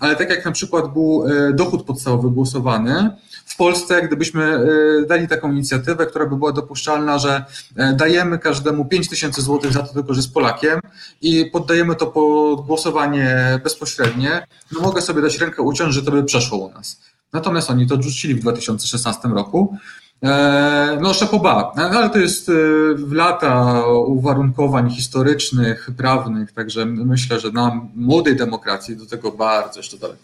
ale 0.00 0.16
tak 0.16 0.30
jak 0.30 0.44
na 0.44 0.52
przykład 0.52 0.92
był 0.92 1.24
e, 1.26 1.52
dochód 1.52 1.82
podstawowy 1.82 2.30
głosowany, 2.30 3.10
w 3.50 3.56
Polsce, 3.56 4.02
gdybyśmy 4.02 4.44
e, 4.44 5.06
dali 5.06 5.28
taką 5.28 5.52
inicjatywę, 5.52 6.06
która 6.06 6.26
by 6.26 6.36
była 6.36 6.52
dopuszczalna, 6.52 7.18
że 7.18 7.44
e, 7.76 7.92
dajemy 7.92 8.38
każdemu 8.38 8.84
5 8.84 9.08
tysięcy 9.08 9.42
złotych 9.42 9.72
za 9.72 9.82
to 9.82 9.94
tylko, 9.94 10.14
że 10.14 10.18
jest 10.18 10.34
Polakiem 10.34 10.80
i 11.22 11.46
poddajemy 11.46 11.96
to 11.96 12.06
pod 12.06 12.66
głosowanie 12.66 13.60
bezpośrednie, 13.64 14.46
no 14.72 14.80
mogę 14.80 15.02
sobie 15.02 15.22
dać 15.22 15.38
rękę 15.38 15.62
uciąć, 15.62 15.94
że 15.94 16.02
to 16.02 16.10
by 16.10 16.24
przeszło 16.24 16.58
u 16.58 16.72
nas. 16.72 17.00
Natomiast 17.32 17.70
oni 17.70 17.86
to 17.86 17.94
odrzucili 17.94 18.34
w 18.34 18.40
2016 18.40 19.28
roku. 19.28 19.76
E, 20.24 20.98
no, 21.00 21.14
szapoba, 21.14 21.72
no, 21.76 21.82
ale 21.82 22.10
to 22.10 22.18
jest 22.18 22.48
e, 22.48 22.52
w 22.94 23.12
lata 23.12 23.82
uwarunkowań 24.06 24.90
historycznych, 24.90 25.90
prawnych, 25.96 26.52
także 26.52 26.86
myślę, 26.86 27.40
że 27.40 27.50
na 27.50 27.80
młodej 27.94 28.36
demokracji 28.36 28.96
do 28.96 29.06
tego 29.06 29.32
bardzo 29.32 29.80
jeszcze 29.80 29.98
daleko. 29.98 30.22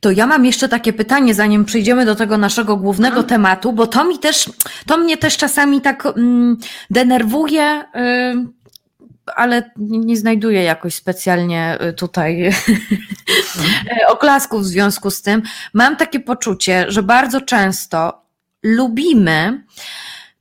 To 0.00 0.10
ja 0.10 0.26
mam 0.26 0.44
jeszcze 0.44 0.68
takie 0.68 0.92
pytanie, 0.92 1.34
zanim 1.34 1.64
przejdziemy 1.64 2.04
do 2.04 2.14
tego 2.14 2.38
naszego 2.38 2.76
głównego 2.76 3.14
hmm. 3.14 3.28
tematu, 3.28 3.72
bo 3.72 3.86
to 3.86 4.04
mi 4.04 4.18
też, 4.18 4.50
to 4.86 4.96
mnie 4.96 5.16
też 5.16 5.36
czasami 5.36 5.80
tak 5.80 6.06
mm, 6.06 6.56
denerwuje, 6.90 7.84
y, 7.96 8.46
ale 9.36 9.70
nie, 9.76 10.16
znajduję 10.16 10.62
jakoś 10.62 10.94
specjalnie 10.94 11.78
y, 11.82 11.92
tutaj 11.92 12.42
hmm. 13.54 13.98
oklasków 14.08 14.62
w 14.62 14.66
związku 14.66 15.10
z 15.10 15.22
tym. 15.22 15.42
Mam 15.72 15.96
takie 15.96 16.20
poczucie, 16.20 16.84
że 16.88 17.02
bardzo 17.02 17.40
często 17.40 18.27
lubimy 18.62 19.64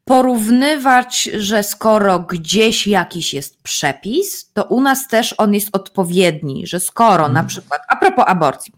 porównywać, 0.05 1.23
że 1.23 1.63
skoro 1.63 2.19
gdzieś 2.19 2.87
jakiś 2.87 3.33
jest 3.33 3.61
przepis, 3.63 4.51
to 4.53 4.63
u 4.63 4.81
nas 4.81 5.07
też 5.07 5.35
on 5.37 5.53
jest 5.53 5.69
odpowiedni, 5.71 6.67
że 6.67 6.79
skoro 6.79 7.23
na 7.23 7.27
mhm. 7.27 7.47
przykład, 7.47 7.81
a 7.87 7.95
propos 7.95 8.25
aborcji, 8.27 8.73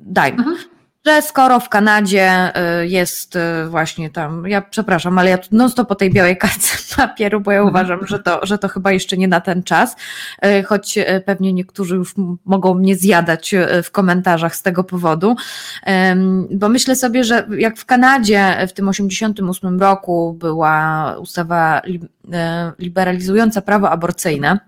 dajmy, 0.00 0.38
mhm 0.38 0.79
że 1.06 1.22
skoro 1.22 1.60
w 1.60 1.68
Kanadzie 1.68 2.52
y, 2.82 2.88
jest 2.88 3.36
y, 3.36 3.40
właśnie 3.68 4.10
tam, 4.10 4.46
ja 4.46 4.62
przepraszam, 4.62 5.18
ale 5.18 5.30
ja 5.30 5.38
tu 5.38 5.48
non 5.52 5.70
stop 5.70 5.88
po 5.88 5.94
tej 5.94 6.10
białej 6.10 6.38
kartce 6.38 6.96
papieru, 6.96 7.40
bo 7.40 7.52
ja 7.52 7.58
mhm. 7.58 7.74
uważam, 7.74 8.06
że 8.06 8.18
to, 8.18 8.46
że 8.46 8.58
to 8.58 8.68
chyba 8.68 8.92
jeszcze 8.92 9.16
nie 9.16 9.28
na 9.28 9.40
ten 9.40 9.62
czas, 9.62 9.96
y, 10.44 10.62
choć 10.62 10.98
pewnie 11.24 11.52
niektórzy 11.52 11.94
już 11.94 12.14
mogą 12.44 12.74
mnie 12.74 12.96
zjadać 12.96 13.54
w 13.84 13.90
komentarzach 13.90 14.56
z 14.56 14.62
tego 14.62 14.84
powodu, 14.84 15.36
bo 16.50 16.68
myślę 16.68 16.96
sobie, 16.96 17.24
że 17.24 17.46
jak 17.58 17.78
w 17.78 17.84
Kanadzie 17.84 18.66
w 18.68 18.72
tym 18.72 18.88
88 18.88 19.80
roku 19.80 20.32
była 20.32 21.16
ustawa 21.18 21.82
liberalizująca 22.78 23.62
prawo 23.62 23.90
aborcyjne, 23.90 24.58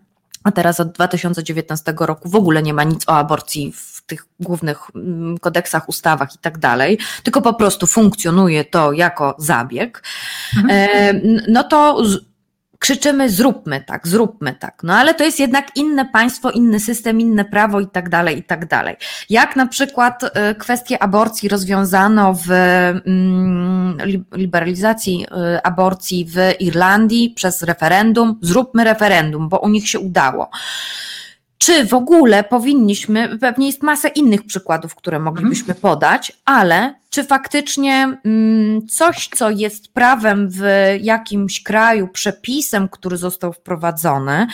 a 0.45 0.53
teraz 0.53 0.81
od 0.81 0.93
2019 0.93 1.95
roku 1.99 2.29
w 2.29 2.35
ogóle 2.35 2.63
nie 2.63 2.75
ma 2.75 2.85
nic 2.85 3.09
o 3.09 3.17
aborcji 3.17 3.73
w 3.73 3.92
tych 4.07 4.27
głównych 4.41 4.79
mm, 4.95 5.39
kodeksach, 5.39 5.89
ustawach 5.89 6.35
i 6.35 6.39
tak 6.39 6.59
dalej, 6.59 6.99
tylko 7.23 7.43
po 7.43 7.55
prostu 7.55 7.87
funkcjonuje 7.87 8.65
to 8.65 8.93
jako 8.93 9.37
zabieg, 9.39 10.03
mhm. 10.57 10.71
E, 10.71 11.21
no 11.49 11.65
to 11.65 12.03
krzyczymy 12.83 13.31
zróbmy 13.31 13.81
tak, 13.81 14.09
zróbmy 14.09 14.55
tak. 14.55 14.83
No 14.83 14.95
ale 14.95 15.15
to 15.15 15.25
jest 15.25 15.41
jednak 15.41 15.77
inne 15.77 16.05
państwo, 16.07 16.51
inny 16.51 16.81
system, 16.81 17.21
inne 17.21 17.45
prawo 17.45 17.81
i 17.81 17.87
tak 17.87 18.09
dalej, 18.09 18.39
i 18.39 18.43
tak 18.43 18.67
dalej. 18.67 18.97
Jak 19.31 19.57
na 19.57 19.67
przykład 19.67 20.25
e, 20.25 20.55
kwestię 20.55 21.03
aborcji 21.03 21.49
rozwiązano 21.49 22.35
w 22.35 22.51
mm, 22.51 23.99
liberalizacji 24.33 25.27
e, 25.31 25.67
aborcji 25.67 26.27
w 26.29 26.37
Irlandii 26.61 27.31
przez 27.31 27.63
referendum, 27.63 28.39
zróbmy 28.41 28.85
referendum, 28.85 29.49
bo 29.49 29.59
u 29.59 29.69
nich 29.69 29.89
się 29.89 29.99
udało 29.99 30.51
czy 31.63 31.87
w 31.87 31.95
ogóle 31.95 32.45
powinniśmy, 32.45 33.39
pewnie 33.39 33.67
jest 33.67 33.83
masa 33.83 34.09
innych 34.09 34.47
przykładów, 34.47 34.95
które 34.95 35.19
moglibyśmy 35.19 35.75
podać, 35.75 36.33
ale 36.45 36.95
czy 37.11 37.25
faktycznie 37.25 38.19
mm, 38.25 38.87
coś, 38.89 39.29
co 39.29 39.51
jest 39.51 39.93
prawem 39.95 40.49
w 40.51 40.63
jakimś 41.01 41.63
kraju, 41.63 42.09
przepisem, 42.09 42.89
który 42.89 43.17
został 43.17 43.53
wprowadzony, 43.53 44.47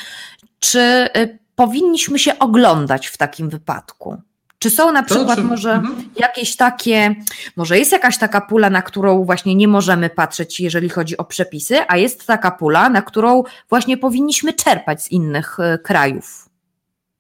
czy 0.61 1.09
y, 1.17 1.39
powinniśmy 1.55 2.19
się 2.19 2.39
oglądać 2.39 3.07
w 3.07 3.17
takim 3.17 3.49
wypadku? 3.49 4.17
Czy 4.59 4.71
są 4.71 4.93
na 4.93 5.03
przykład 5.03 5.39
czy... 5.39 5.45
może 5.45 5.73
mhm. 5.73 6.09
jakieś 6.17 6.57
takie, 6.57 7.15
może 7.57 7.79
jest 7.79 7.93
jakaś 7.93 8.19
taka 8.19 8.41
pula, 8.41 8.71
na 8.71 8.83
którą 8.83 9.25
właśnie 9.25 9.55
nie 9.55 9.69
możemy 9.69 10.11
patrzeć, 10.11 10.61
jeżeli 10.61 10.89
chodzi 10.89 11.17
o 11.17 11.25
przepisy, 11.25 11.79
a 11.89 11.97
jest 11.97 12.27
taka 12.27 12.51
pula, 12.51 12.89
na 12.89 13.03
którą 13.03 13.43
właśnie 13.69 13.97
powinniśmy 13.97 14.53
czerpać 14.53 15.03
z 15.03 15.11
innych 15.11 15.59
y, 15.59 15.79
krajów? 15.79 16.48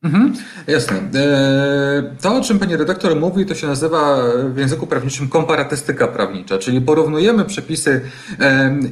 Mhm, 0.02 0.34
jasne. 0.66 0.96
E, 0.96 2.16
to, 2.22 2.36
o 2.36 2.40
czym 2.40 2.58
pani 2.58 2.76
redaktor 2.76 3.16
mówi, 3.16 3.46
to 3.46 3.54
się 3.54 3.66
nazywa 3.66 4.16
w 4.54 4.58
języku 4.58 4.86
prawniczym 4.86 5.28
komparatystyka 5.28 6.08
prawnicza, 6.08 6.58
czyli 6.58 6.80
porównujemy 6.80 7.44
przepisy 7.44 8.00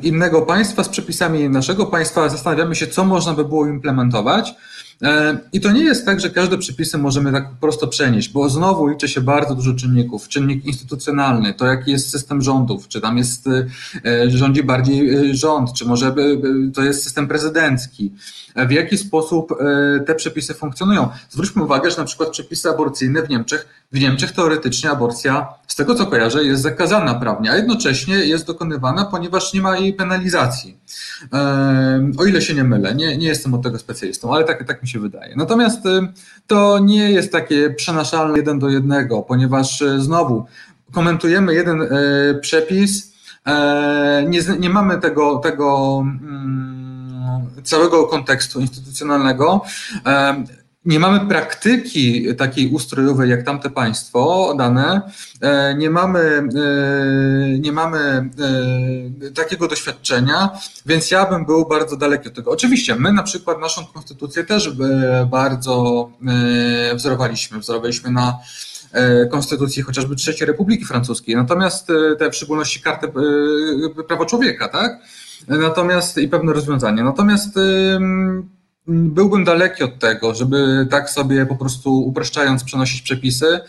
innego 0.02 0.42
państwa 0.42 0.84
z 0.84 0.88
przepisami 0.88 1.48
naszego 1.48 1.86
państwa, 1.86 2.28
zastanawiamy 2.28 2.74
się, 2.74 2.86
co 2.86 3.04
można 3.04 3.34
by 3.34 3.44
było 3.44 3.66
implementować. 3.66 4.54
E, 5.03 5.38
I 5.53 5.61
to 5.61 5.72
nie 5.72 5.84
jest 5.84 6.07
tak, 6.07 6.20
że 6.20 6.30
każde 6.30 6.59
przepisy 6.59 6.99
możemy 6.99 7.32
tak 7.32 7.49
prosto 7.61 7.86
przenieść, 7.86 8.28
bo 8.28 8.48
znowu 8.48 8.86
liczy 8.86 9.09
się 9.09 9.20
bardzo 9.20 9.55
dużo 9.55 9.74
czynników. 9.74 10.28
Czynnik 10.28 10.64
instytucjonalny, 10.64 11.55
to 11.55 11.66
jaki 11.66 11.90
jest 11.90 12.10
system 12.10 12.43
rządów, 12.43 12.89
czy 12.89 13.01
tam 13.01 13.18
jest, 13.18 13.47
e, 13.47 14.31
rządzi 14.31 14.62
bardziej 14.62 15.35
rząd, 15.36 15.73
czy 15.73 15.85
może 15.85 16.14
to 16.74 16.82
jest 16.82 17.05
system 17.05 17.28
prezydencki, 17.28 18.12
w 18.68 18.70
jaki 18.70 18.98
sposób 18.98 19.55
te 20.06 20.14
przepisy 20.14 20.55
funkcjonują. 20.55 21.09
Zwróćmy 21.31 21.62
uwagę, 21.62 21.90
że 21.90 21.97
na 21.97 22.05
przykład 22.05 22.31
przepisy 22.31 22.68
aborcyjne 22.68 23.23
w 23.23 23.28
Niemczech, 23.28 23.85
w 23.92 24.00
Niemczech 24.00 24.32
teoretycznie 24.32 24.90
aborcja, 24.90 25.48
z 25.66 25.76
tego 25.76 25.94
co 25.94 26.06
kojarzę, 26.06 26.44
jest 26.44 26.62
zakazana 26.62 27.14
prawnie, 27.14 27.50
a 27.50 27.56
jednocześnie 27.56 28.14
jest 28.14 28.46
dokonywana, 28.46 29.04
ponieważ 29.04 29.52
nie 29.54 29.60
ma 29.60 29.78
jej 29.78 29.92
penalizacji. 29.94 30.76
O 32.18 32.24
ile 32.24 32.42
się 32.42 32.54
nie 32.54 32.64
mylę, 32.64 32.94
nie, 32.94 33.16
nie 33.16 33.26
jestem 33.26 33.54
od 33.54 33.62
tego 33.62 33.78
specjalistą, 33.78 34.34
ale 34.34 34.44
tak, 34.44 34.64
tak 34.64 34.82
mi 34.82 34.88
się 34.88 35.00
wydaje. 35.00 35.36
Natomiast 35.36 35.82
to 36.46 36.78
nie 36.78 37.10
jest 37.10 37.32
takie 37.32 37.70
przenaszalne 37.70 38.36
jeden 38.36 38.58
do 38.58 38.68
jednego, 38.68 39.22
ponieważ 39.22 39.82
e, 39.82 40.00
znowu 40.00 40.46
komentujemy 40.92 41.54
jeden 41.54 41.82
e, 41.82 41.88
przepis, 42.40 43.12
e, 43.46 44.24
nie, 44.28 44.40
nie 44.58 44.70
mamy 44.70 45.00
tego, 45.00 45.38
tego 45.38 45.98
mm, 46.02 47.50
całego 47.64 48.06
kontekstu 48.06 48.60
instytucjonalnego. 48.60 49.62
Nie 50.86 51.00
mamy 51.00 51.28
praktyki 51.28 52.34
takiej 52.36 52.68
ustrojowej 52.68 53.30
jak 53.30 53.42
tamte 53.42 53.70
państwo 53.70 54.54
dane, 54.58 55.00
e, 55.40 55.74
nie 55.74 55.90
mamy, 55.90 56.20
e, 56.20 57.58
nie 57.58 57.72
mamy 57.72 57.98
e, 57.98 59.30
takiego 59.30 59.68
doświadczenia, 59.68 60.50
więc 60.86 61.10
ja 61.10 61.26
bym 61.30 61.46
był 61.46 61.68
bardzo 61.68 61.96
daleki 61.96 62.28
od 62.28 62.34
tego. 62.34 62.50
Oczywiście, 62.50 62.96
my 62.96 63.12
na 63.12 63.22
przykład 63.22 63.60
naszą 63.60 63.86
konstytucję 63.86 64.44
też 64.44 64.70
bardzo 65.30 66.10
wzorowaliśmy. 66.94 67.58
Wzorowaliśmy 67.58 68.10
na 68.10 68.38
konstytucji 69.30 69.82
chociażby 69.82 70.14
III 70.26 70.46
Republiki 70.46 70.84
Francuskiej, 70.84 71.36
natomiast 71.36 71.88
te 72.18 72.30
w 72.30 72.34
szczególności 72.34 72.80
kartę 72.80 73.08
prawa 74.08 74.26
człowieka, 74.26 74.68
tak? 74.68 74.98
Natomiast 75.48 76.18
i 76.18 76.28
pewne 76.28 76.52
rozwiązania. 76.52 77.04
Natomiast 77.04 77.58
byłbym 78.88 79.44
daleki 79.44 79.84
od 79.84 79.98
tego, 79.98 80.34
żeby 80.34 80.86
tak 80.90 81.10
sobie 81.10 81.46
po 81.46 81.56
prostu 81.56 82.00
upraszczając 82.00 82.64
przenosić 82.64 83.02
przepisy. 83.02 83.60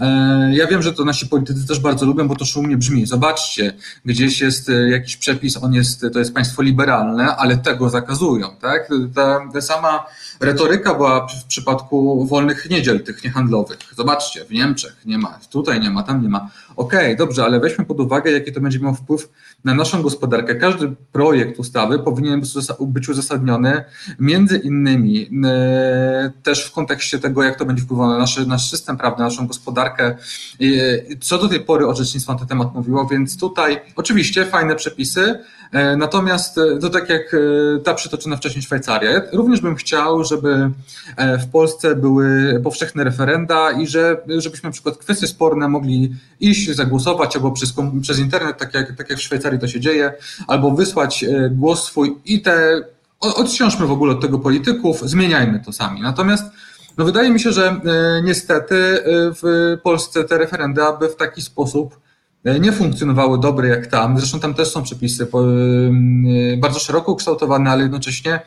E, 0.00 0.50
ja 0.54 0.66
wiem, 0.66 0.82
że 0.82 0.92
to 0.92 1.04
nasi 1.04 1.26
politycy 1.26 1.66
też 1.66 1.80
bardzo 1.80 2.06
lubią, 2.06 2.28
bo 2.28 2.36
to 2.36 2.44
szumnie 2.44 2.76
brzmi. 2.76 3.06
Zobaczcie, 3.06 3.72
gdzieś 4.04 4.40
jest 4.40 4.68
e, 4.68 4.90
jakiś 4.90 5.16
przepis, 5.16 5.56
on 5.56 5.74
jest, 5.74 6.06
to 6.12 6.18
jest 6.18 6.34
państwo 6.34 6.62
liberalne, 6.62 7.36
ale 7.36 7.56
tego 7.56 7.90
zakazują, 7.90 8.56
tak? 8.60 8.88
Ta, 9.14 9.40
ta 9.52 9.60
sama 9.60 10.06
retoryka 10.40 10.94
była 10.94 11.26
w 11.26 11.44
przypadku 11.44 12.26
wolnych 12.26 12.70
niedziel, 12.70 13.04
tych 13.04 13.24
niehandlowych. 13.24 13.78
Zobaczcie, 13.96 14.44
w 14.44 14.50
Niemczech 14.50 14.96
nie 15.04 15.18
ma, 15.18 15.38
tutaj 15.50 15.80
nie 15.80 15.90
ma, 15.90 16.02
tam 16.02 16.22
nie 16.22 16.28
ma. 16.28 16.50
Okej, 16.76 17.04
okay, 17.04 17.16
dobrze, 17.16 17.44
ale 17.44 17.60
weźmy 17.60 17.84
pod 17.84 18.00
uwagę, 18.00 18.30
jaki 18.30 18.52
to 18.52 18.60
będzie 18.60 18.78
miał 18.78 18.94
wpływ 18.94 19.28
na 19.64 19.74
naszą 19.74 20.02
gospodarkę. 20.02 20.54
Każdy 20.54 20.94
projekt 21.12 21.58
ustawy 21.58 21.98
powinien 21.98 22.42
być 22.80 23.08
uzasadniony 23.08 23.84
między 24.18 24.63
innymi 24.64 25.30
e, 25.44 26.32
też 26.42 26.64
w 26.64 26.72
kontekście 26.72 27.18
tego, 27.18 27.42
jak 27.42 27.58
to 27.58 27.64
będzie 27.64 27.82
wpływało 27.82 28.10
na 28.10 28.18
nasz, 28.18 28.46
nasz 28.46 28.70
system 28.70 28.96
prawny, 28.96 29.24
naszą 29.24 29.46
gospodarkę. 29.46 30.16
Co 31.20 31.38
do 31.38 31.48
tej 31.48 31.60
pory 31.60 31.86
orzecznictwo 31.86 32.32
na 32.32 32.38
ten 32.38 32.48
temat 32.48 32.74
mówiło, 32.74 33.06
więc 33.06 33.38
tutaj 33.38 33.80
oczywiście 33.96 34.46
fajne 34.46 34.76
przepisy, 34.76 35.38
e, 35.72 35.96
natomiast 35.96 36.58
e, 36.58 36.78
to 36.78 36.90
tak 36.90 37.10
jak 37.10 37.36
ta 37.84 37.94
przytoczona 37.94 38.36
wcześniej 38.36 38.62
Szwajcaria. 38.62 39.22
Również 39.32 39.60
bym 39.60 39.74
chciał, 39.74 40.24
żeby 40.24 40.70
w 41.18 41.50
Polsce 41.50 41.96
były 41.96 42.60
powszechne 42.64 43.04
referenda 43.04 43.72
i 43.72 43.86
że, 43.86 44.16
żebyśmy 44.38 44.66
na 44.68 44.72
przykład 44.72 44.96
kwestie 44.96 45.26
sporne 45.26 45.68
mogli 45.68 46.12
iść, 46.40 46.70
zagłosować 46.70 47.36
albo 47.36 47.50
przez, 47.50 47.74
przez 48.02 48.18
internet, 48.18 48.58
tak 48.58 48.74
jak, 48.74 48.96
tak 48.96 49.10
jak 49.10 49.18
w 49.18 49.22
Szwajcarii 49.22 49.60
to 49.60 49.68
się 49.68 49.80
dzieje, 49.80 50.12
albo 50.46 50.70
wysłać 50.70 51.24
głos 51.50 51.84
swój 51.84 52.16
i 52.24 52.42
te 52.42 52.84
odciążmy 53.20 53.86
w 53.86 53.92
ogóle 53.92 54.12
od 54.12 54.20
tego 54.20 54.38
polityków, 54.38 55.00
zmieniajmy 55.00 55.60
to 55.60 55.72
sami. 55.72 56.00
Natomiast 56.00 56.44
no 56.98 57.04
wydaje 57.04 57.30
mi 57.30 57.40
się, 57.40 57.52
że 57.52 57.66
e, 57.68 58.22
niestety 58.22 58.76
e, 58.76 59.02
w 59.42 59.76
Polsce 59.82 60.24
te 60.24 60.38
referenda 60.38 60.92
by 60.92 61.08
w 61.08 61.16
taki 61.16 61.42
sposób 61.42 62.00
e, 62.44 62.60
nie 62.60 62.72
funkcjonowały 62.72 63.40
dobre 63.40 63.68
jak 63.68 63.86
tam. 63.86 64.18
Zresztą 64.18 64.40
tam 64.40 64.54
też 64.54 64.68
są 64.68 64.82
przepisy 64.82 65.26
bardzo 66.58 66.78
szeroko 66.80 67.12
ukształtowane, 67.12 67.70
ale 67.70 67.82
jednocześnie 67.82 68.40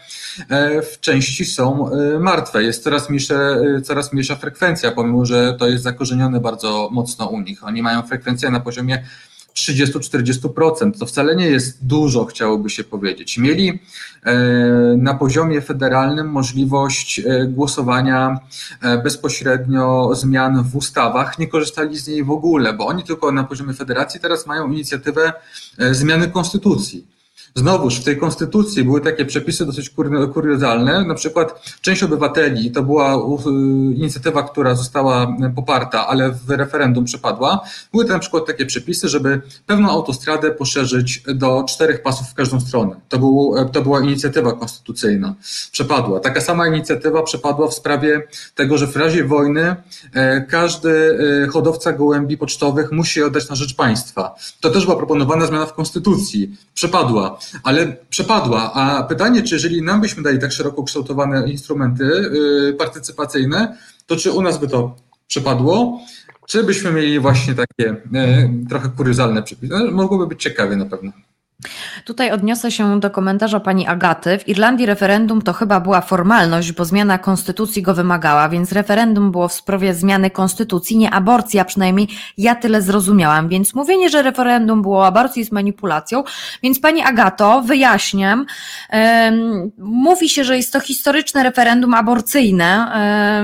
w 0.94 1.00
części 1.00 1.46
są 1.46 1.90
martwe. 2.20 2.64
Jest 2.64 2.84
coraz 2.84 3.10
mniejsza, 3.10 3.36
coraz 3.84 4.14
mniejsza 4.14 4.36
frekwencja, 4.36 4.92
pomimo 4.92 5.26
że 5.26 5.54
to 5.60 5.68
jest 5.68 5.84
zakorzenione 5.84 6.40
bardzo 6.40 6.90
mocno 6.92 7.28
u 7.28 7.42
nich. 7.42 7.64
Oni 7.64 7.84
mają 7.84 8.02
frekwencję 8.02 8.50
na 8.50 8.60
poziomie 8.60 9.04
30-40%. 9.58 11.00
To 11.00 11.06
wcale 11.06 11.36
nie 11.36 11.48
jest 11.48 11.86
dużo, 11.86 12.26
chciałoby 12.26 12.70
się 12.70 12.84
powiedzieć. 12.84 13.38
Mieli 13.38 13.80
e, 14.24 14.36
na 14.98 15.14
poziomie 15.14 15.62
federalnym 15.62 16.28
możliwość 16.28 17.20
e, 17.20 17.46
głosowania 17.46 18.40
e, 18.82 18.98
bezpośrednio 18.98 20.16
zmian 20.16 20.64
w 20.64 20.76
ustawach, 20.76 21.40
nie 21.40 21.48
korzystali 21.48 21.98
z 21.98 22.08
niej 22.08 22.24
w 22.24 22.32
ogóle, 22.32 22.74
bo 22.74 22.88
oni 22.88 23.04
tylko 23.04 23.32
na 23.32 23.44
poziomie 23.44 23.74
federacji 23.74 24.20
teraz 24.20 24.48
mają 24.48 24.72
inicjatywę 24.72 25.34
zmiany 25.92 26.28
konstytucji. 26.28 27.17
Znowuż 27.58 27.96
w 27.96 28.04
tej 28.04 28.18
konstytucji 28.18 28.84
były 28.84 29.02
takie 29.02 29.26
przepisy 29.26 29.66
dosyć 29.66 29.92
kuriozalne. 30.34 31.06
Na 31.06 31.16
przykład 31.16 31.78
część 31.82 32.04
obywateli, 32.04 32.72
to 32.72 32.84
była 32.84 33.22
inicjatywa, 33.96 34.44
która 34.44 34.76
została 34.76 35.38
poparta, 35.56 36.08
ale 36.08 36.32
w 36.32 36.50
referendum 36.50 37.06
przepadła. 37.06 37.60
Były 37.92 38.06
to 38.06 38.14
na 38.14 38.20
przykład 38.20 38.46
takie 38.46 38.66
przepisy, 38.66 39.10
żeby 39.10 39.42
pewną 39.66 39.90
autostradę 39.90 40.52
poszerzyć 40.52 41.24
do 41.36 41.64
czterech 41.70 42.04
pasów 42.04 42.28
w 42.28 42.34
każdą 42.34 42.60
stronę. 42.60 42.96
To, 43.10 43.20
był, 43.20 43.56
to 43.72 43.82
była 43.82 44.02
inicjatywa 44.02 44.54
konstytucyjna. 44.54 45.36
Przepadła. 45.72 46.20
Taka 46.20 46.42
sama 46.42 46.68
inicjatywa 46.68 47.24
przepadła 47.24 47.68
w 47.68 47.74
sprawie 47.74 48.24
tego, 48.56 48.78
że 48.78 48.88
w 48.88 48.96
razie 48.96 49.24
wojny 49.24 49.76
e, 50.14 50.42
każdy 50.42 51.20
e, 51.44 51.48
hodowca 51.48 51.94
gołębi 51.94 52.38
pocztowych 52.38 52.92
musi 52.92 53.24
oddać 53.24 53.50
na 53.50 53.56
rzecz 53.56 53.76
państwa. 53.76 54.36
To 54.62 54.70
też 54.70 54.86
była 54.86 54.98
proponowana 54.98 55.46
zmiana 55.46 55.66
w 55.66 55.74
konstytucji. 55.74 56.58
Przepadła 56.74 57.40
ale 57.64 57.98
przepadła. 58.10 58.74
A 58.74 59.04
pytanie, 59.04 59.44
czy 59.44 59.56
jeżeli 59.56 59.82
nam 59.82 60.02
byśmy 60.02 60.24
dali 60.24 60.40
tak 60.40 60.52
szeroko 60.52 60.84
kształtowane 60.84 61.50
instrumenty 61.50 62.04
yy, 62.04 62.74
partycypacyjne, 62.74 63.78
to 64.06 64.16
czy 64.16 64.32
u 64.32 64.42
nas 64.42 64.58
by 64.58 64.68
to 64.68 64.96
przepadło? 65.28 66.00
Czy 66.48 66.64
byśmy 66.64 66.92
mieli 66.92 67.20
właśnie 67.20 67.54
takie 67.56 67.96
yy, 68.12 68.50
trochę 68.70 68.90
kuriozalne 68.90 69.44
przepisy? 69.44 69.74
No, 69.74 69.92
mogłoby 69.92 70.28
być 70.28 70.44
ciekawie 70.44 70.76
na 70.76 70.86
pewno. 70.86 71.12
Tutaj 72.06 72.32
odniosę 72.32 72.72
się 72.72 73.00
do 73.00 73.10
komentarza 73.10 73.60
pani 73.60 73.88
Agaty. 73.88 74.38
W 74.38 74.48
Irlandii 74.48 74.86
referendum 74.86 75.42
to 75.42 75.54
chyba 75.54 75.80
była 75.80 76.02
formalność, 76.02 76.72
bo 76.72 76.86
zmiana 76.86 77.18
konstytucji 77.18 77.82
go 77.82 77.94
wymagała, 77.94 78.50
więc 78.50 78.72
referendum 78.72 79.32
było 79.32 79.48
w 79.48 79.54
sprawie 79.54 79.94
zmiany 79.94 80.30
konstytucji, 80.30 80.98
nie 80.98 81.12
aborcja, 81.12 81.66
przynajmniej 81.66 82.08
ja 82.38 82.56
tyle 82.56 82.82
zrozumiałam. 82.82 83.50
Więc 83.50 83.74
mówienie, 83.74 84.10
że 84.10 84.22
referendum 84.22 84.82
było 84.82 84.98
o 84.98 85.06
aborcji 85.06 85.40
jest 85.40 85.52
manipulacją. 85.52 86.24
Więc 86.64 86.80
pani 86.80 87.02
Agato, 87.02 87.62
wyjaśniam. 87.62 88.46
Um, 88.94 89.72
mówi 89.78 90.30
się, 90.30 90.44
że 90.44 90.58
jest 90.58 90.74
to 90.74 90.80
historyczne 90.80 91.44
referendum 91.44 91.94
aborcyjne 91.94 92.92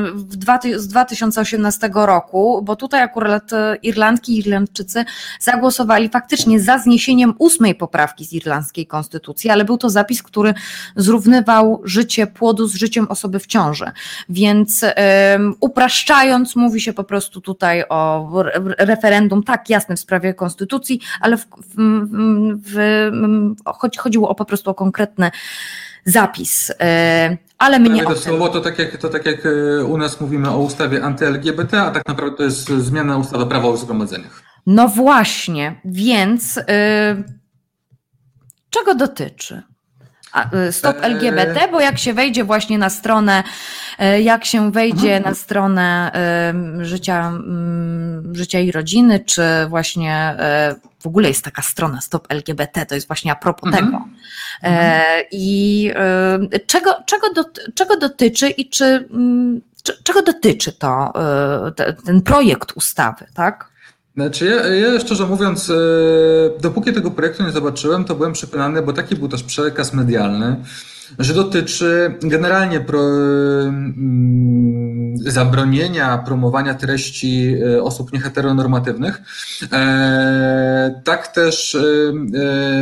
um, 0.06 0.28
dwa, 0.28 0.60
z 0.76 0.88
2018 0.88 1.90
roku, 1.94 2.62
bo 2.64 2.76
tutaj 2.76 3.02
akurat 3.02 3.52
Irlandki 3.84 4.34
i 4.34 4.40
Irlandczycy 4.40 5.06
zagłosowali 5.40 6.10
faktycznie 6.10 6.60
za 6.60 6.78
zniesieniem 6.78 7.34
ósmej 7.38 7.76
poprawki 7.76 8.13
poprawki 8.14 8.26
z 8.26 8.34
irlandzkiej 8.34 8.88
konstytucji, 8.88 9.50
ale 9.50 9.66
był 9.66 9.78
to 9.78 9.90
zapis, 9.90 10.24
który 10.24 10.54
zrównywał 10.96 11.82
życie 11.84 12.28
płodu 12.28 12.68
z 12.68 12.76
życiem 12.76 13.08
osoby 13.10 13.40
w 13.40 13.48
ciąży. 13.48 13.92
Więc 14.30 14.84
um, 14.84 15.56
upraszczając, 15.60 16.56
mówi 16.56 16.82
się 16.82 16.94
po 16.94 17.04
prostu 17.04 17.42
tutaj 17.42 17.84
o 17.90 18.30
referendum, 18.78 19.44
tak 19.44 19.70
jasne 19.70 19.96
w 19.96 20.00
sprawie 20.00 20.34
konstytucji, 20.34 21.00
ale 21.22 21.38
w, 21.38 21.46
w, 21.46 21.76
w, 22.66 22.76
chodzi, 23.66 24.00
chodziło 24.00 24.30
o 24.30 24.36
po 24.36 24.46
prostu 24.46 24.70
o 24.70 24.74
konkretny 24.74 25.32
zapis. 26.06 26.72
E, 26.80 27.38
ale 27.58 27.80
mnie 27.80 28.04
to 28.04 28.16
słowo 28.16 28.50
to 28.50 28.62
tak, 28.62 28.80
jak, 28.80 28.98
to 28.98 29.10
tak 29.10 29.26
jak 29.26 29.46
e, 29.46 29.84
u 29.86 29.98
nas 29.98 30.22
mówimy 30.22 30.50
o 30.50 30.58
ustawie 30.58 31.04
anty-LGBT, 31.04 31.82
a 31.82 31.92
tak 31.92 32.08
naprawdę 32.08 32.38
to 32.38 32.44
jest 32.44 32.70
zmiana 32.70 33.18
ustawy 33.18 33.46
prawa 33.46 33.68
o 33.68 33.78
zgromadzeniach. 33.78 34.44
No 34.66 34.88
właśnie, 34.88 35.82
więc. 35.86 36.56
Yy, 36.56 37.43
Czego 38.74 38.96
dotyczy? 38.96 39.62
Y, 40.70 40.72
Stop 40.72 40.96
Eee. 40.98 41.04
LGBT, 41.04 41.68
bo 41.72 41.80
jak 41.80 41.98
się 42.00 42.14
wejdzie 42.14 42.44
właśnie 42.44 42.78
na 42.78 42.90
stronę, 42.90 43.44
e, 44.00 44.22
jak 44.22 44.46
się 44.46 44.72
wejdzie 44.72 45.16
Mhm. 45.16 45.24
na 45.24 45.36
stronę 45.36 46.12
życia, 46.82 47.32
życia 48.32 48.60
i 48.60 48.72
rodziny, 48.72 49.20
czy 49.20 49.42
właśnie 49.70 50.16
e, 50.16 50.76
w 51.00 51.08
ogóle 51.08 51.28
jest 51.28 51.44
taka 51.46 51.62
strona 51.62 52.02
Stop 52.02 52.26
LGBT, 52.30 52.86
to 52.86 52.96
jest 52.96 53.08
właśnie 53.08 53.32
a 53.32 53.36
propos 53.36 53.68
Mhm. 53.68 53.86
tego. 53.86 54.06
E, 54.64 55.04
I 55.32 55.92
e, 55.96 56.60
czego, 56.68 56.96
czego, 57.06 57.28
dot- 57.34 57.60
czego 57.76 57.98
dotyczy 57.98 58.50
i 58.50 58.70
czy, 58.70 59.10
czego 60.04 60.22
dotyczy 60.22 60.72
to, 60.72 61.14
e, 61.68 61.72
te- 61.72 61.94
ten 61.94 62.22
projekt 62.22 62.72
ustawy, 62.76 63.26
tak? 63.34 63.73
Znaczy 64.16 64.46
ja, 64.46 64.68
ja 64.68 65.00
szczerze 65.00 65.26
mówiąc, 65.26 65.70
e, 65.70 65.74
dopóki 66.62 66.94
tego 66.94 67.12
projektu 67.12 67.44
nie 67.44 67.52
zobaczyłem, 67.52 68.06
to 68.06 68.16
byłem 68.16 68.34
przekonany, 68.34 68.82
bo 68.82 68.94
taki 68.94 69.16
był 69.16 69.28
też 69.28 69.44
przekaz 69.44 69.94
medialny, 69.94 70.56
że 71.20 71.34
dotyczy 71.34 72.16
generalnie 72.22 72.80
pro, 72.80 73.00
mm, 73.00 75.18
zabronienia 75.18 76.18
promowania 76.18 76.74
treści 76.74 77.56
e, 77.76 77.84
osób 77.84 78.14
nieheteronormatywnych. 78.14 79.22
E, 79.72 81.02
tak 81.04 81.28
też 81.28 81.78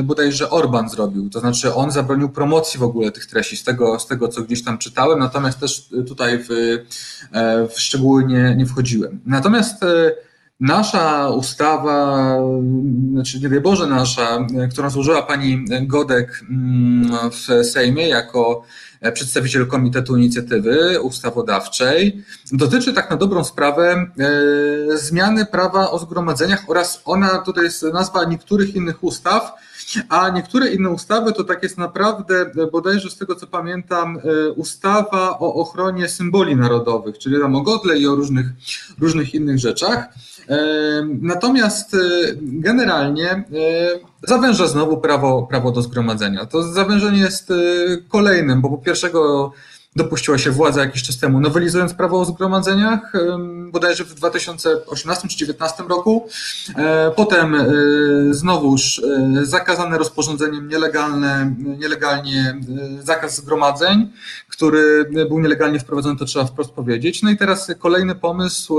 bodajże 0.04 0.50
Orban 0.50 0.90
zrobił, 0.90 1.30
to 1.30 1.40
znaczy 1.40 1.74
on 1.74 1.92
zabronił 1.92 2.30
promocji 2.30 2.80
w 2.80 2.84
ogóle 2.84 3.12
tych 3.12 3.26
treści, 3.26 3.58
z 3.58 3.64
tego, 3.64 4.00
z 4.00 4.08
tego 4.08 4.28
co 4.28 4.42
gdzieś 4.42 4.64
tam 4.64 4.78
czytałem, 4.78 5.20
natomiast 5.20 5.60
też 5.60 5.90
tutaj 6.08 6.44
w, 6.44 6.48
w 7.74 7.80
szczegóły 7.80 8.26
nie, 8.26 8.56
nie 8.56 8.66
wchodziłem. 8.66 9.20
Natomiast 9.26 9.86
Nasza 10.62 11.30
ustawa, 11.30 12.38
znaczy 13.12 13.40
nie 13.40 13.50
daj 13.50 13.62
Boże 13.62 13.88
nasza, 13.88 14.48
którą 14.72 14.90
złożyła 14.90 15.22
pani 15.22 15.66
Godek 15.82 16.44
mm, 16.50 17.32
w 17.32 17.66
Sejmie 17.66 18.08
jako 18.08 18.64
przedstawiciel 19.14 19.68
Komitetu 19.68 20.18
Inicjatywy 20.18 21.02
Ustawodawczej, 21.02 22.24
dotyczy 22.52 22.94
tak 22.94 23.10
na 23.10 23.18
dobrą 23.18 23.44
sprawę 23.44 23.92
e, 23.92 24.98
zmiany 24.98 25.46
prawa 25.46 25.92
o 25.92 26.00
zgromadzeniach 26.00 26.64
oraz 26.68 27.02
ona, 27.06 27.40
tutaj 27.40 27.64
jest 27.64 27.84
nazwa 27.84 28.24
niektórych 28.24 28.76
innych 28.76 29.04
ustaw, 29.04 29.54
a 30.10 30.30
niektóre 30.30 30.68
inne 30.68 30.90
ustawy 30.90 31.34
to 31.34 31.44
tak 31.44 31.64
jest 31.64 31.78
naprawdę, 31.78 32.52
bodajże 32.72 33.10
z 33.10 33.18
tego 33.18 33.36
co 33.36 33.48
pamiętam, 33.48 34.18
e, 34.18 34.52
ustawa 34.52 35.40
o 35.40 35.54
ochronie 35.54 36.10
symboli 36.10 36.56
narodowych, 36.56 37.18
czyli 37.18 37.40
tam 37.40 37.56
o 37.56 37.62
godle 37.62 37.98
i 37.98 38.08
o 38.08 38.16
różnych, 38.16 38.46
różnych 39.00 39.34
innych 39.34 39.60
rzeczach. 39.60 40.10
Natomiast 41.22 41.94
e, 41.94 41.98
generalnie 42.42 43.32
e, 43.32 43.44
zawęża 44.24 44.68
znowu 44.68 44.98
prawo, 44.98 45.44
prawo 45.44 45.72
do 45.72 45.82
zgromadzenia. 45.82 46.46
To 46.46 46.64
zawężenie 46.64 47.20
jest 47.20 47.52
e, 47.52 47.56
kolejnym, 48.10 48.62
bo 48.62 48.70
po 48.70 48.78
pierwszego 48.78 49.52
dopuściła 49.96 50.38
się 50.38 50.52
władza 50.52 50.82
jakiś 50.82 51.04
czas 51.04 51.18
temu, 51.18 51.40
nowelizując 51.40 51.94
prawo 51.94 52.20
o 52.20 52.26
zgromadzeniach, 52.26 53.14
bodajże 53.72 54.04
w 54.04 54.14
2018 54.14 55.28
czy 55.28 55.36
2019 55.36 55.84
roku. 55.84 56.28
E, 56.78 57.12
Potem 57.16 57.56
e, 57.56 57.66
znowuż 58.32 59.00
e, 59.00 59.46
zakazane 59.46 59.98
rozporządzeniem 59.98 60.68
nielegalne, 60.68 61.56
nielegalnie 61.80 62.60
zakaz 63.00 63.36
zgromadzeń, 63.36 64.10
który 64.50 65.06
był 65.30 65.40
nielegalnie 65.40 65.80
wprowadzony, 65.80 66.20
to 66.20 66.26
trzeba 66.26 66.46
wprost 66.46 66.72
powiedzieć. 66.72 67.22
No 67.22 67.30
i 67.30 67.38
teraz 67.38 67.72
kolejny 67.80 68.16
pomysł 68.16 68.78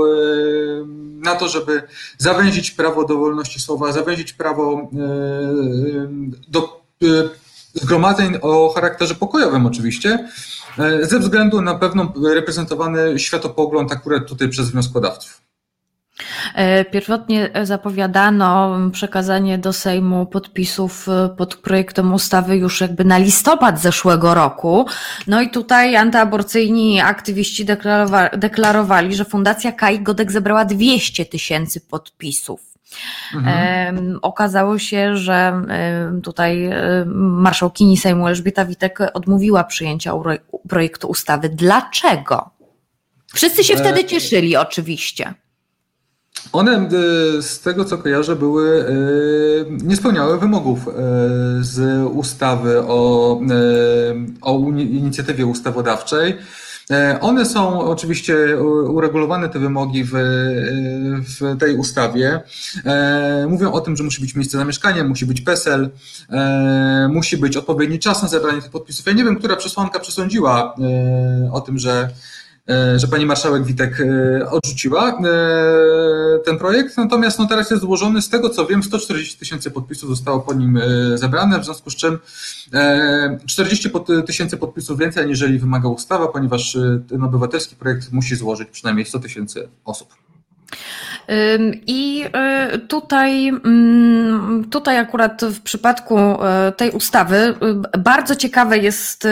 na 1.15 1.35
to, 1.35 1.47
żeby 1.47 1.83
zawęzić 2.17 2.71
prawo 2.71 3.05
do 3.05 3.17
wolności 3.17 3.59
słowa, 3.59 3.91
zawęzić 3.91 4.33
prawo 4.33 4.89
do 6.47 6.83
zgromadzeń 7.73 8.37
o 8.41 8.73
charakterze 8.73 9.15
pokojowym 9.15 9.65
oczywiście, 9.65 10.29
ze 11.01 11.19
względu 11.19 11.61
na 11.61 11.75
pewną 11.75 12.13
reprezentowany 12.35 13.19
światopogląd 13.19 13.91
akurat 13.91 14.27
tutaj 14.27 14.49
przez 14.49 14.71
wnioskodawców. 14.71 15.41
E, 16.55 16.85
Pierwotnie 16.85 17.49
zapowiadano 17.63 18.77
przekazanie 18.91 19.57
do 19.57 19.73
Sejmu 19.73 20.25
podpisów 20.25 21.09
e, 21.09 21.29
pod 21.37 21.55
projektem 21.55 22.13
ustawy 22.13 22.57
już 22.57 22.81
jakby 22.81 23.05
na 23.05 23.17
listopad 23.17 23.79
zeszłego 23.81 24.33
roku. 24.33 24.85
No 25.27 25.41
i 25.41 25.49
tutaj 25.49 25.95
antyaborcyjni 25.95 27.01
aktywiści 27.01 27.65
deklarowa- 27.65 28.37
deklarowali, 28.37 29.15
że 29.15 29.25
Fundacja 29.25 29.71
Kai 29.71 29.99
Godek 29.99 30.31
zebrała 30.31 30.65
200 30.65 31.25
tysięcy 31.25 31.81
podpisów. 31.81 32.72
Mhm. 33.35 34.19
Okazało 34.21 34.79
się, 34.79 35.17
że 35.17 35.61
tutaj 36.23 36.69
marszałkini 37.15 37.97
Sejmu 37.97 38.27
Elżbieta 38.27 38.65
Witek 38.65 38.99
odmówiła 39.13 39.63
przyjęcia 39.63 40.13
projektu 40.67 41.07
ustawy. 41.07 41.49
Dlaczego? 41.49 42.53
Wszyscy 43.33 43.63
się 43.63 43.73
E, 43.73 43.77
wtedy 43.77 44.05
cieszyli, 44.05 44.57
oczywiście. 44.57 45.33
One, 46.53 46.71
e, 46.71 46.89
z 47.41 47.59
tego 47.59 47.85
co 47.85 47.97
kojarzę, 47.97 48.35
były, 48.35 48.85
e, 48.85 49.85
nie 49.85 49.95
spełniały 49.95 50.39
wymogów 50.39 50.79
z 51.59 52.07
ustawy 52.07 52.79
o, 52.79 53.39
o 54.41 54.59
inicjatywie 54.77 55.45
ustawodawczej. 55.45 56.37
E, 56.91 57.19
One 57.21 57.45
są 57.45 57.81
oczywiście 57.81 58.57
uregulowane, 58.87 59.49
te 59.49 59.59
wymogi 59.59 60.03
w, 60.03 60.11
w 61.39 61.57
tej 61.59 61.75
ustawie. 61.77 62.41
E, 62.85 63.47
Mówią 63.49 63.71
o 63.71 63.81
tym, 63.81 63.97
że 63.97 64.03
musi 64.03 64.21
być 64.21 64.35
miejsce 64.35 64.57
zamieszkania, 64.57 65.03
musi 65.03 65.25
być 65.25 65.41
PESEL, 65.41 65.89
e, 66.29 67.09
musi 67.11 67.37
być 67.37 67.57
odpowiedni 67.57 67.99
czas 67.99 68.21
na 68.21 68.27
zebranie 68.27 68.61
tych 68.61 68.71
podpisów. 68.71 69.05
Ja 69.05 69.13
nie 69.13 69.23
wiem, 69.23 69.35
która 69.35 69.55
przesłanka 69.55 69.99
przesądziła 69.99 70.75
o 71.51 71.61
tym, 71.61 71.79
że 71.79 72.09
że 72.95 73.07
pani 73.07 73.25
marszałek 73.25 73.63
Witek 73.63 74.01
e, 74.01 74.49
odrzuciła 74.49 75.09
e, 75.09 75.19
ten 76.45 76.57
projekt, 76.57 76.97
natomiast 76.97 77.39
no 77.39 77.47
teraz 77.47 77.71
jest 77.71 77.81
złożony, 77.81 78.21
z 78.21 78.29
tego 78.29 78.49
co 78.49 78.65
wiem, 78.65 78.83
140 78.83 79.37
tysięcy 79.39 79.71
podpisów 79.71 80.09
zostało 80.09 80.39
po 80.39 80.53
nim 80.53 80.77
e, 80.77 81.17
zebrane, 81.17 81.59
w 81.59 81.65
związku 81.65 81.89
z 81.89 81.95
czym 81.95 82.19
e, 82.73 83.37
40 83.45 83.89
pod- 83.89 84.07
tysięcy 84.25 84.57
podpisów 84.57 84.99
więcej, 84.99 85.23
aniżeli 85.23 85.59
wymaga 85.59 85.89
ustawa, 85.89 86.27
ponieważ 86.27 86.75
e, 86.75 86.99
ten 87.09 87.23
obywatelski 87.23 87.75
projekt 87.75 88.11
musi 88.11 88.35
złożyć 88.35 88.69
przynajmniej 88.69 89.05
100 89.05 89.19
tysięcy 89.19 89.69
osób. 89.85 90.22
I 91.87 92.25
y, 92.75 92.79
tutaj, 92.79 93.47
mm, 93.47 94.65
tutaj 94.69 94.97
akurat 94.97 95.41
w 95.41 95.61
przypadku 95.61 96.17
y, 96.19 96.37
tej 96.77 96.91
ustawy 96.91 97.55
y, 97.95 97.97
bardzo 97.97 98.35
ciekawe 98.35 98.77
jest 98.77 99.27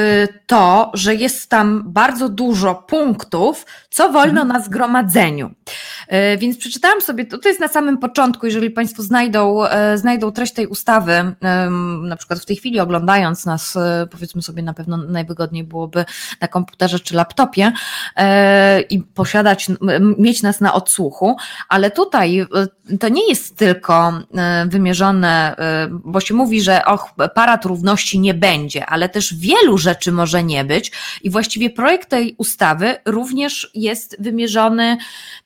to, 0.47 0.91
że 0.93 1.15
jest 1.15 1.49
tam 1.49 1.84
bardzo 1.85 2.30
dużo 2.30 2.76
punktów, 2.76 3.65
co 3.91 4.11
wolno 4.11 4.45
na 4.45 4.59
zgromadzeniu. 4.59 5.51
Y, 6.34 6.38
Więc 6.38 6.57
przeczytałam 6.57 7.01
sobie, 7.01 7.26
to 7.26 7.38
to 7.38 7.49
jest 7.49 7.59
na 7.59 7.68
samym 7.68 7.97
początku, 7.97 8.45
jeżeli 8.45 8.69
Państwo 8.69 9.03
znajdą, 9.03 9.65
e, 9.65 9.97
znajdą 9.97 10.31
treść 10.31 10.53
tej 10.53 10.68
ustawy, 10.68 11.35
na 12.03 12.15
przykład 12.15 12.39
w 12.39 12.45
tej 12.45 12.55
chwili 12.55 12.80
oglądając 12.80 13.45
nas, 13.45 13.76
e, 13.76 14.07
powiedzmy 14.11 14.41
sobie, 14.41 14.63
na 14.63 14.73
pewno 14.73 14.97
najwygodniej 14.97 15.63
byłoby 15.63 16.05
na 16.41 16.47
komputerze 16.47 16.99
czy 16.99 17.15
laptopie 17.15 17.72
e, 18.15 18.81
i 18.81 18.99
posiadać, 18.99 19.68
mieć 20.18 20.43
nas 20.43 20.61
na 20.61 20.73
odsłuchu, 20.73 21.35
ale 21.69 21.91
tutaj 21.91 22.39
e, 22.39 22.97
to 22.99 23.09
nie 23.09 23.30
jest 23.30 23.57
tylko 23.57 24.13
e, 24.38 24.65
wymierzone, 24.68 25.55
e, 25.57 25.88
bo 25.91 26.19
się 26.19 26.34
mówi, 26.34 26.61
że 26.61 26.85
och, 26.85 27.09
parad 27.35 27.65
równości 27.65 28.19
nie 28.19 28.34
będzie, 28.34 28.85
ale 28.85 29.09
też 29.09 29.34
wielu 29.34 29.77
rzeczy 29.77 30.11
może 30.11 30.43
nie 30.43 30.63
być 30.63 30.91
i 31.23 31.30
właściwie 31.30 31.69
projekt 31.69 32.09
tej 32.09 32.35
ustawy 32.38 32.95
również 33.05 33.72
jest 33.82 34.16
wymierzony 34.20 34.98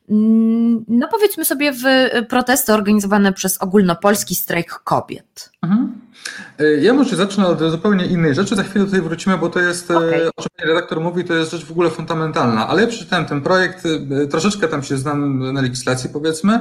mm, 0.09 0.85
no 0.87 1.07
powiedzmy 1.11 1.45
sobie 1.45 1.71
w 1.73 1.83
protesty 2.29 2.73
organizowane 2.73 3.33
przez 3.33 3.57
ogólnopolski 3.61 4.35
strajk 4.35 4.69
kobiet. 4.83 5.49
E, 6.59 6.63
Ja 6.81 6.93
może 6.93 7.15
zacznę 7.15 7.47
od 7.47 7.59
zupełnie 7.71 8.05
innej 8.05 8.35
rzeczy, 8.35 8.55
za 8.55 8.63
chwilę 8.63 8.85
tutaj 8.85 9.01
wrócimy, 9.01 9.37
bo 9.37 9.49
to 9.49 9.59
jest, 9.59 9.91
e, 9.91 9.97
Okej. 9.97 10.27
o 10.35 10.41
czym 10.41 10.67
redaktor 10.67 11.01
mówi, 11.01 11.23
to 11.23 11.33
jest 11.33 11.51
rzecz 11.51 11.65
w 11.65 11.71
ogóle 11.71 11.89
fundamentalna, 11.89 12.67
ale 12.67 12.81
ja 12.81 12.87
przeczytałem 12.87 13.25
ten 13.25 13.41
projekt, 13.41 13.83
e, 14.23 14.27
troszeczkę 14.27 14.67
tam 14.67 14.83
się 14.83 14.97
znam 14.97 15.53
na 15.53 15.61
legislacji 15.61 16.09
powiedzmy, 16.09 16.53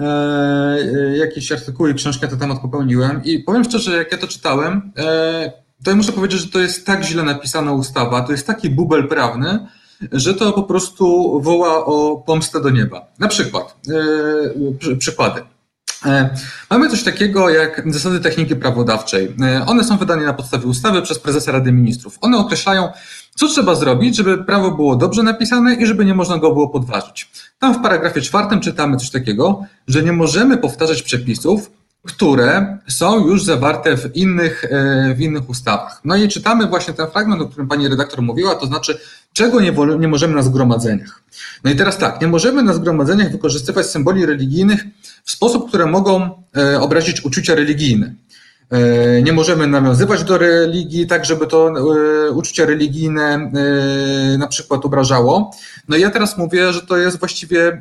e, 0.00 0.04
e, 0.04 1.16
jakieś 1.16 1.52
artykuły 1.52 1.90
i 1.90 1.94
książki 1.94 2.22
na 2.22 2.28
ten 2.28 2.38
temat 2.38 2.58
popełniłem 2.60 3.24
i 3.24 3.38
powiem 3.38 3.64
szczerze, 3.64 3.96
jak 3.96 4.12
ja 4.12 4.18
to 4.18 4.26
czytałem, 4.26 4.92
e, 4.98 5.52
to 5.84 5.90
ja 5.90 5.96
muszę 5.96 6.12
powiedzieć, 6.12 6.40
że 6.40 6.48
to 6.48 6.58
jest 6.58 6.86
tak 6.86 7.04
źle 7.04 7.22
napisana 7.22 7.72
ustawa, 7.72 8.20
to 8.20 8.32
jest 8.32 8.46
taki 8.46 8.70
bubel 8.70 9.08
prawny, 9.08 9.66
że 10.12 10.34
to 10.34 10.52
po 10.52 10.62
prostu 10.62 11.40
woła 11.40 11.84
o 11.84 12.16
pomstę 12.26 12.60
do 12.60 12.70
nieba. 12.70 13.06
Na 13.18 13.28
przykład, 13.28 13.76
przy, 14.78 14.96
przykłady. 14.96 15.42
E, 16.06 16.30
Mamy 16.70 16.90
coś 16.90 17.02
takiego 17.02 17.50
jak 17.50 17.92
zasady 17.92 18.20
techniki 18.20 18.56
prawodawczej. 18.56 19.34
E, 19.42 19.66
One 19.66 19.84
są 19.84 19.96
wydane 19.96 20.24
na 20.26 20.32
podstawie 20.32 20.66
ustawy 20.66 21.02
przez 21.02 21.18
prezesa 21.18 21.52
Rady 21.52 21.72
Ministrów. 21.72 22.18
One 22.20 22.38
określają, 22.38 22.88
co 23.34 23.48
trzeba 23.48 23.74
zrobić, 23.74 24.16
żeby 24.16 24.44
prawo 24.44 24.70
było 24.70 24.96
dobrze 24.96 25.22
napisane 25.22 25.74
i 25.74 25.86
żeby 25.86 26.04
nie 26.04 26.14
można 26.14 26.38
go 26.38 26.52
było 26.52 26.68
podważyć. 26.68 27.30
Tam 27.58 27.74
w 27.74 27.82
paragrafie 27.82 28.20
czwartym 28.20 28.60
czytamy 28.60 28.96
coś 28.96 29.10
takiego, 29.10 29.62
że 29.88 30.02
nie 30.02 30.12
możemy 30.12 30.56
powtarzać 30.58 31.02
przepisów, 31.02 31.70
które 32.06 32.78
są 32.88 33.26
już 33.26 33.44
zawarte 33.44 33.96
w 33.96 34.16
innych, 34.16 34.64
e, 34.64 35.14
w 35.14 35.20
innych 35.20 35.48
ustawach. 35.48 36.00
No 36.04 36.16
i 36.16 36.28
czytamy 36.28 36.66
właśnie 36.66 36.94
ten 36.94 37.06
fragment, 37.10 37.42
o 37.42 37.48
którym 37.48 37.68
pani 37.68 37.88
redaktor 37.88 38.22
mówiła, 38.22 38.54
to 38.54 38.66
znaczy, 38.66 38.98
czego 39.32 39.60
nie, 39.60 39.72
nie 39.98 40.08
możemy 40.08 40.34
na 40.34 40.42
zgromadzeniach. 40.42 41.22
No 41.64 41.70
i 41.70 41.76
teraz 41.76 41.98
tak, 41.98 42.20
nie 42.20 42.26
możemy 42.26 42.62
na 42.62 42.74
zgromadzeniach 42.74 43.32
wykorzystywać 43.32 43.86
symboli 43.86 44.26
religijnych 44.26 44.84
w 45.24 45.30
sposób, 45.30 45.68
które 45.68 45.86
mogą 45.86 46.42
e, 46.56 46.80
obrazić 46.80 47.24
uczucia 47.24 47.54
religijne. 47.54 48.14
E, 48.70 49.22
nie 49.22 49.32
możemy 49.32 49.66
nawiązywać 49.66 50.24
do 50.24 50.38
religii, 50.38 51.06
tak 51.06 51.24
żeby 51.24 51.46
to 51.46 51.68
e, 51.68 52.30
uczucie 52.30 52.66
religijne 52.66 53.22
e, 53.24 54.38
na 54.38 54.46
przykład 54.46 54.84
obrażało. 54.84 55.50
No 55.88 55.96
i 55.96 56.00
ja 56.00 56.10
teraz 56.10 56.38
mówię, 56.38 56.72
że 56.72 56.82
to 56.82 56.96
jest 56.96 57.18
właściwie 57.18 57.80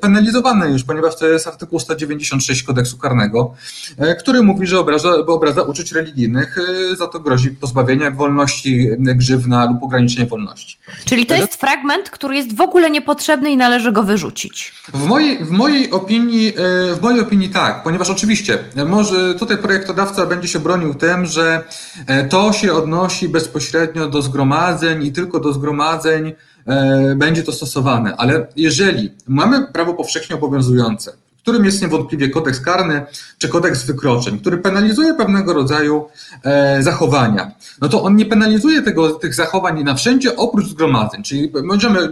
penalizowane 0.00 0.70
już, 0.70 0.84
ponieważ 0.84 1.16
to 1.16 1.26
jest 1.26 1.46
artykuł 1.46 1.80
196 1.80 2.62
kodeksu 2.62 2.98
karnego, 2.98 3.54
który 4.18 4.42
mówi, 4.42 4.66
że 4.66 4.80
obraża, 4.80 5.10
obraza 5.10 5.62
uczuć 5.62 5.92
religijnych, 5.92 6.56
za 6.98 7.06
to 7.06 7.20
grozi 7.20 7.50
pozbawienie 7.50 8.10
wolności, 8.10 8.88
grzywna 8.98 9.64
lub 9.64 9.82
ograniczenie 9.82 10.26
wolności. 10.26 10.78
Czyli 11.04 11.26
to 11.26 11.34
jest 11.34 11.54
fragment, 11.54 12.10
który 12.10 12.36
jest 12.36 12.56
w 12.56 12.60
ogóle 12.60 12.90
niepotrzebny 12.90 13.50
i 13.50 13.56
należy 13.56 13.92
go 13.92 14.02
wyrzucić. 14.02 14.74
W 14.94 15.06
mojej, 15.06 15.44
w 15.44 15.50
mojej 15.50 15.90
opinii, 15.90 16.52
w 16.94 17.02
mojej 17.02 17.20
opinii 17.20 17.48
tak, 17.48 17.82
ponieważ 17.82 18.10
oczywiście 18.10 18.58
może 18.86 19.34
tutaj 19.34 19.58
projektodawca 19.58 20.07
będzie 20.28 20.48
się 20.48 20.58
bronił 20.58 20.94
tym, 20.94 21.26
że 21.26 21.64
e, 22.06 22.28
to 22.28 22.52
się 22.52 22.72
odnosi 22.72 23.28
bezpośrednio 23.28 24.08
do 24.08 24.22
zgromadzeń 24.22 25.04
i 25.04 25.12
tylko 25.12 25.40
do 25.40 25.52
zgromadzeń 25.52 26.32
e, 26.66 27.14
będzie 27.16 27.42
to 27.42 27.52
stosowane. 27.52 28.16
Ale 28.16 28.46
jeżeli 28.56 29.12
mamy 29.28 29.66
prawo 29.72 29.94
powszechnie 29.94 30.36
obowiązujące, 30.36 31.12
którym 31.48 31.64
jest 31.64 31.82
niewątpliwie 31.82 32.28
kodeks 32.28 32.60
karny 32.60 33.06
czy 33.38 33.48
kodeks 33.48 33.86
wykroczeń, 33.86 34.38
który 34.38 34.58
penalizuje 34.58 35.14
pewnego 35.14 35.52
rodzaju 35.52 36.08
e, 36.44 36.82
zachowania, 36.82 37.52
no 37.80 37.88
to 37.88 38.02
on 38.02 38.16
nie 38.16 38.26
penalizuje 38.26 38.82
tego, 38.82 39.10
tych 39.10 39.34
zachowań 39.34 39.84
na 39.84 39.94
wszędzie 39.94 40.36
oprócz 40.36 40.66
zgromadzeń. 40.66 41.22
Czyli 41.22 41.52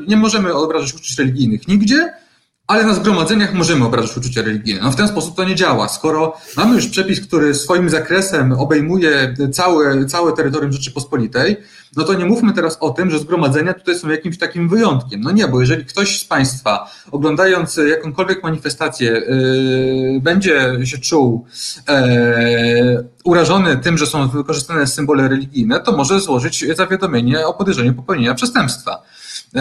nie 0.08 0.16
możemy 0.16 0.54
obrażać 0.54 0.94
uczuć 0.94 1.18
religijnych 1.18 1.68
nigdzie, 1.68 2.12
ale 2.66 2.84
na 2.84 2.94
zgromadzeniach 2.94 3.54
możemy 3.54 3.84
obrażać 3.84 4.16
uczucia 4.16 4.42
religijne. 4.42 4.80
No 4.80 4.90
w 4.90 4.96
ten 4.96 5.08
sposób 5.08 5.36
to 5.36 5.44
nie 5.44 5.54
działa. 5.54 5.88
Skoro 5.88 6.36
mamy 6.56 6.74
już 6.76 6.88
przepis, 6.88 7.20
który 7.20 7.54
swoim 7.54 7.90
zakresem 7.90 8.52
obejmuje 8.52 9.34
całe, 9.52 10.06
całe 10.06 10.32
terytorium 10.32 10.72
Rzeczypospolitej, 10.72 11.56
no 11.96 12.04
to 12.04 12.14
nie 12.14 12.24
mówmy 12.24 12.52
teraz 12.52 12.76
o 12.80 12.90
tym, 12.90 13.10
że 13.10 13.18
zgromadzenia 13.18 13.74
tutaj 13.74 13.98
są 13.98 14.08
jakimś 14.08 14.38
takim 14.38 14.68
wyjątkiem. 14.68 15.20
No 15.20 15.30
nie, 15.30 15.48
bo 15.48 15.60
jeżeli 15.60 15.84
ktoś 15.84 16.20
z 16.20 16.24
Państwa, 16.24 16.90
oglądając 17.10 17.80
jakąkolwiek 17.90 18.42
manifestację, 18.42 19.10
yy, 19.10 20.20
będzie 20.20 20.72
się 20.84 20.98
czuł 20.98 21.46
yy, 21.88 23.08
urażony 23.24 23.76
tym, 23.76 23.98
że 23.98 24.06
są 24.06 24.28
wykorzystane 24.28 24.86
symbole 24.86 25.28
religijne, 25.28 25.80
to 25.80 25.92
może 25.92 26.20
złożyć 26.20 26.64
zawiadomienie 26.76 27.46
o 27.46 27.54
podejrzeniu 27.54 27.94
popełnienia 27.94 28.34
przestępstwa. 28.34 29.02
Yy, 29.54 29.60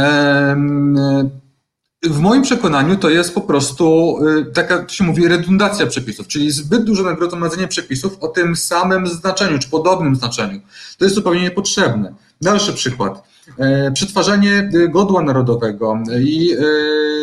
w 2.09 2.19
moim 2.19 2.41
przekonaniu 2.41 2.95
to 2.95 3.09
jest 3.09 3.33
po 3.33 3.41
prostu 3.41 4.17
y, 4.27 4.45
taka, 4.45 4.83
to 4.83 4.93
się 4.93 5.03
mówi, 5.03 5.27
redundacja 5.27 5.87
przepisów, 5.87 6.27
czyli 6.27 6.51
zbyt 6.51 6.83
duże 6.83 7.03
nagromadzenie 7.03 7.67
przepisów 7.67 8.17
o 8.19 8.27
tym 8.27 8.55
samym 8.55 9.07
znaczeniu, 9.07 9.59
czy 9.59 9.69
podobnym 9.69 10.15
znaczeniu. 10.15 10.61
To 10.97 11.05
jest 11.05 11.15
zupełnie 11.15 11.41
niepotrzebne. 11.41 12.13
Dalszy 12.41 12.73
przykład. 12.73 13.23
E, 13.59 13.91
przetwarzanie 13.91 14.69
y, 14.73 14.89
godła 14.89 15.21
narodowego 15.21 15.97
i 16.19 16.53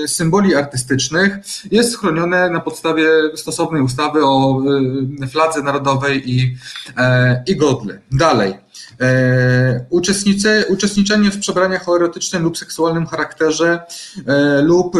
y, 0.04 0.08
symboli 0.08 0.54
artystycznych 0.54 1.38
jest 1.70 1.98
chronione 1.98 2.50
na 2.50 2.60
podstawie 2.60 3.08
stosownej 3.34 3.82
ustawy 3.82 4.24
o 4.24 4.62
fladze 5.30 5.62
narodowej 5.62 6.30
i, 6.30 6.56
e, 6.96 7.42
i 7.46 7.56
godle. 7.56 7.98
Dalej. 8.12 8.54
E, 9.02 9.86
uczestniczenie 10.68 11.30
w 11.30 11.38
przebraniach 11.38 11.88
o 11.88 11.96
erotycznym 11.96 12.42
lub 12.42 12.58
seksualnym 12.58 13.06
charakterze 13.06 13.80
e, 14.26 14.62
lub 14.62 14.96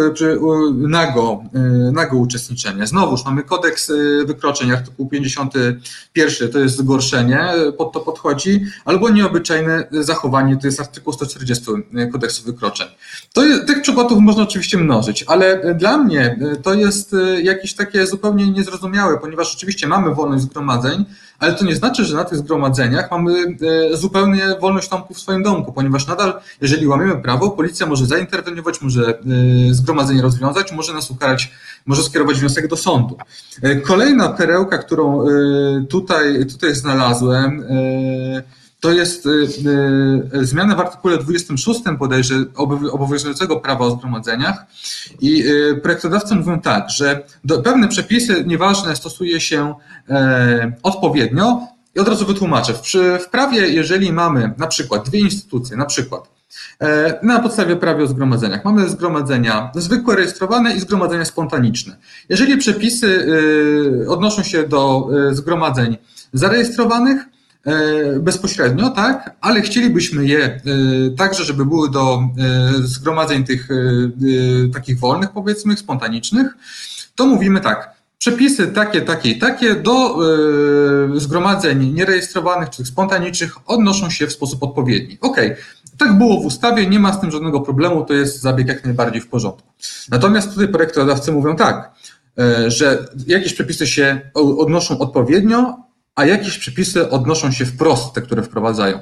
nago, 0.74 1.42
e, 1.54 1.58
nago 1.92 2.16
uczestniczenie. 2.16 2.86
Znowuż 2.86 3.24
mamy 3.24 3.42
kodeks 3.42 3.92
wykroczeń, 4.24 4.72
artykuł 4.72 5.08
51 5.08 6.50
to 6.52 6.58
jest 6.58 6.76
zgorszenie, 6.76 7.48
pod 7.78 7.92
to 7.92 8.00
podchodzi, 8.00 8.64
albo 8.84 9.10
nieobyczajne 9.10 9.88
zachowanie, 9.90 10.56
to 10.56 10.66
jest 10.66 10.80
artykuł 10.80 11.12
140 11.12 11.64
kodeksu 12.12 12.44
wykroczeń. 12.44 12.88
To 13.32 13.44
jest, 13.44 13.66
tych 13.66 13.82
przykładów 13.82 14.18
można 14.18 14.42
oczywiście 14.42 14.78
mnożyć, 14.78 15.24
ale 15.26 15.74
dla 15.74 15.98
mnie 15.98 16.38
to 16.62 16.74
jest 16.74 17.16
jakieś 17.42 17.74
takie 17.74 18.06
zupełnie 18.06 18.50
niezrozumiałe, 18.50 19.18
ponieważ 19.18 19.54
oczywiście 19.54 19.86
mamy 19.86 20.14
wolność 20.14 20.42
zgromadzeń, 20.42 21.04
ale 21.42 21.54
to 21.54 21.64
nie 21.64 21.76
znaczy, 21.76 22.04
że 22.04 22.16
na 22.16 22.24
tych 22.24 22.38
zgromadzeniach 22.38 23.10
mamy 23.10 23.32
e, 23.92 23.96
zupełnie 23.96 24.42
wolność 24.60 24.88
Tomku 24.88 25.14
w 25.14 25.20
swoim 25.20 25.42
domku, 25.42 25.72
ponieważ 25.72 26.06
nadal, 26.06 26.40
jeżeli 26.60 26.86
łamiemy 26.86 27.22
prawo, 27.22 27.50
policja 27.50 27.86
może 27.86 28.06
zainterweniować, 28.06 28.82
może 28.82 29.08
e, 29.08 29.14
zgromadzenie 29.74 30.22
rozwiązać, 30.22 30.72
może 30.72 30.92
nas 30.92 31.10
ukarać, 31.10 31.52
może 31.86 32.02
skierować 32.02 32.40
wniosek 32.40 32.68
do 32.68 32.76
sądu. 32.76 33.16
E, 33.62 33.76
kolejna 33.76 34.28
perełka, 34.28 34.78
którą 34.78 35.24
tutaj, 35.88 36.46
tutaj 36.46 36.74
znalazłem, 36.74 37.64
to 38.82 38.92
jest 38.92 39.28
zmiana 40.42 40.74
w 40.74 40.80
artykule 40.80 41.18
26 41.18 41.80
bodajże 41.98 42.34
obowiązującego 42.92 43.60
prawa 43.60 43.84
o 43.84 43.90
zgromadzeniach 43.90 44.66
i 45.20 45.44
projektodawcy 45.82 46.34
mówią 46.34 46.60
tak, 46.60 46.90
że 46.90 47.24
pewne 47.64 47.88
przepisy 47.88 48.44
nieważne 48.46 48.96
stosuje 48.96 49.40
się 49.40 49.74
E, 50.10 50.72
odpowiednio 50.82 51.66
i 51.94 52.00
od 52.00 52.08
razu 52.08 52.26
wytłumaczę. 52.26 52.74
W, 52.74 53.28
prawie, 53.30 53.68
jeżeli 53.68 54.12
mamy 54.12 54.54
na 54.58 54.66
przykład 54.66 55.08
dwie 55.08 55.20
instytucje, 55.20 55.76
na 55.76 55.84
przykład 55.84 56.30
e, 56.80 57.18
na 57.22 57.40
podstawie 57.40 57.76
prawa 57.76 58.02
o 58.02 58.06
zgromadzeniach. 58.06 58.64
Mamy 58.64 58.88
zgromadzenia 58.88 59.70
zwykłe, 59.74 60.16
rejestrowane 60.16 60.74
i 60.74 60.80
zgromadzenia 60.80 61.24
spontaniczne. 61.24 61.96
Jeżeli 62.28 62.56
przepisy 62.56 63.26
e, 64.04 64.10
odnoszą 64.10 64.42
się 64.42 64.68
do 64.68 65.08
zgromadzeń 65.30 65.96
zarejestrowanych, 66.32 67.24
bezpośrednio, 68.20 68.90
tak, 68.90 69.36
ale 69.40 69.60
chcielibyśmy 69.60 70.26
je 70.26 70.60
także, 71.16 71.44
żeby 71.44 71.66
były 71.66 71.90
do 71.90 72.20
zgromadzeń 72.82 73.44
tych 73.44 73.68
takich 74.74 74.98
wolnych, 74.98 75.30
powiedzmy, 75.30 75.76
spontanicznych, 75.76 76.56
to 77.14 77.26
mówimy 77.26 77.60
tak, 77.60 78.02
Przepisy 78.22 78.66
takie, 78.66 79.00
takie 79.00 79.30
i 79.30 79.38
takie 79.38 79.74
do 79.74 80.18
zgromadzeń 81.14 81.92
nierejestrowanych 81.94 82.70
czy 82.70 82.84
spontanicznych 82.84 83.56
odnoszą 83.66 84.10
się 84.10 84.26
w 84.26 84.32
sposób 84.32 84.62
odpowiedni. 84.62 85.18
Ok, 85.20 85.36
tak 85.98 86.18
było 86.18 86.40
w 86.40 86.46
ustawie, 86.46 86.86
nie 86.86 86.98
ma 86.98 87.12
z 87.12 87.20
tym 87.20 87.30
żadnego 87.30 87.60
problemu, 87.60 88.04
to 88.04 88.14
jest 88.14 88.40
zabieg 88.40 88.68
jak 88.68 88.84
najbardziej 88.84 89.20
w 89.20 89.28
porządku. 89.28 89.68
Natomiast 90.10 90.50
tutaj 90.50 90.68
projektodawcy 90.68 91.32
mówią 91.32 91.56
tak, 91.56 91.90
że 92.66 93.06
jakieś 93.26 93.54
przepisy 93.54 93.86
się 93.86 94.20
odnoszą 94.34 94.98
odpowiednio, 94.98 95.76
a 96.14 96.24
jakieś 96.24 96.58
przepisy 96.58 97.10
odnoszą 97.10 97.50
się 97.52 97.66
wprost, 97.66 98.14
te, 98.14 98.22
które 98.22 98.42
wprowadzają. 98.42 98.98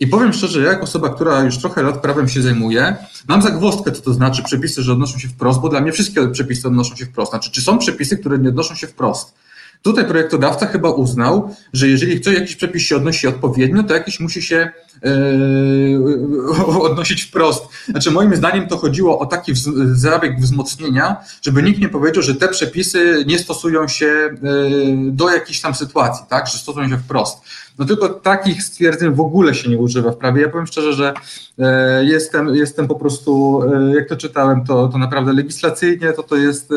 I 0.00 0.06
powiem 0.06 0.32
szczerze, 0.32 0.62
jak 0.62 0.82
osoba, 0.82 1.08
która 1.08 1.40
już 1.40 1.58
trochę 1.58 1.82
lat 1.82 2.02
prawem 2.02 2.28
się 2.28 2.42
zajmuje, 2.42 2.96
mam 3.28 3.42
zagwozdkę, 3.42 3.92
co 3.92 4.02
to 4.02 4.12
znaczy 4.12 4.42
przepisy, 4.42 4.82
że 4.82 4.92
odnoszą 4.92 5.18
się 5.18 5.28
wprost, 5.28 5.60
bo 5.60 5.68
dla 5.68 5.80
mnie 5.80 5.92
wszystkie 5.92 6.28
przepisy 6.28 6.68
odnoszą 6.68 6.96
się 6.96 7.06
wprost. 7.06 7.30
Znaczy, 7.30 7.50
czy 7.50 7.62
są 7.62 7.78
przepisy, 7.78 8.16
które 8.16 8.38
nie 8.38 8.48
odnoszą 8.48 8.74
się 8.74 8.86
wprost? 8.86 9.34
Tutaj 9.82 10.04
projektodawca 10.04 10.66
chyba 10.66 10.90
uznał, 10.90 11.54
że 11.72 11.88
jeżeli 11.88 12.16
chce 12.16 12.34
jakiś 12.34 12.56
przepis 12.56 12.82
się 12.82 12.96
odnosi 12.96 13.26
odpowiednio, 13.26 13.82
to 13.82 13.94
jakiś 13.94 14.20
musi 14.20 14.42
się 14.42 14.70
yy, 15.02 16.80
odnosić 16.88 17.22
wprost. 17.22 17.64
Znaczy 17.88 18.10
moim 18.10 18.36
zdaniem 18.36 18.68
to 18.68 18.76
chodziło 18.76 19.18
o 19.18 19.26
taki 19.26 19.52
zabieg 19.92 20.40
wzmocnienia, 20.40 21.16
żeby 21.42 21.62
nikt 21.62 21.80
nie 21.80 21.88
powiedział, 21.88 22.22
że 22.22 22.34
te 22.34 22.48
przepisy 22.48 23.24
nie 23.26 23.38
stosują 23.38 23.88
się 23.88 24.06
yy, 24.06 24.96
do 24.96 25.30
jakichś 25.30 25.60
tam 25.60 25.74
sytuacji, 25.74 26.24
tak, 26.28 26.46
że 26.46 26.58
stosują 26.58 26.88
się 26.88 26.98
wprost. 26.98 27.38
No 27.78 27.84
tylko 27.84 28.08
takich 28.08 28.62
stwierdzeń 28.62 29.14
w 29.14 29.20
ogóle 29.20 29.54
się 29.54 29.70
nie 29.70 29.78
używa 29.78 30.10
w 30.10 30.16
prawie. 30.16 30.42
Ja 30.42 30.48
powiem 30.48 30.66
szczerze, 30.66 30.92
że 30.92 31.14
e, 31.58 32.04
jestem, 32.04 32.54
jestem 32.54 32.88
po 32.88 32.94
prostu, 32.94 33.62
jak 33.94 34.08
to 34.08 34.16
czytałem, 34.16 34.64
to, 34.64 34.88
to 34.88 34.98
naprawdę 34.98 35.32
legislacyjnie, 35.32 36.12
to 36.12 36.22
to 36.22 36.36
jest 36.36 36.72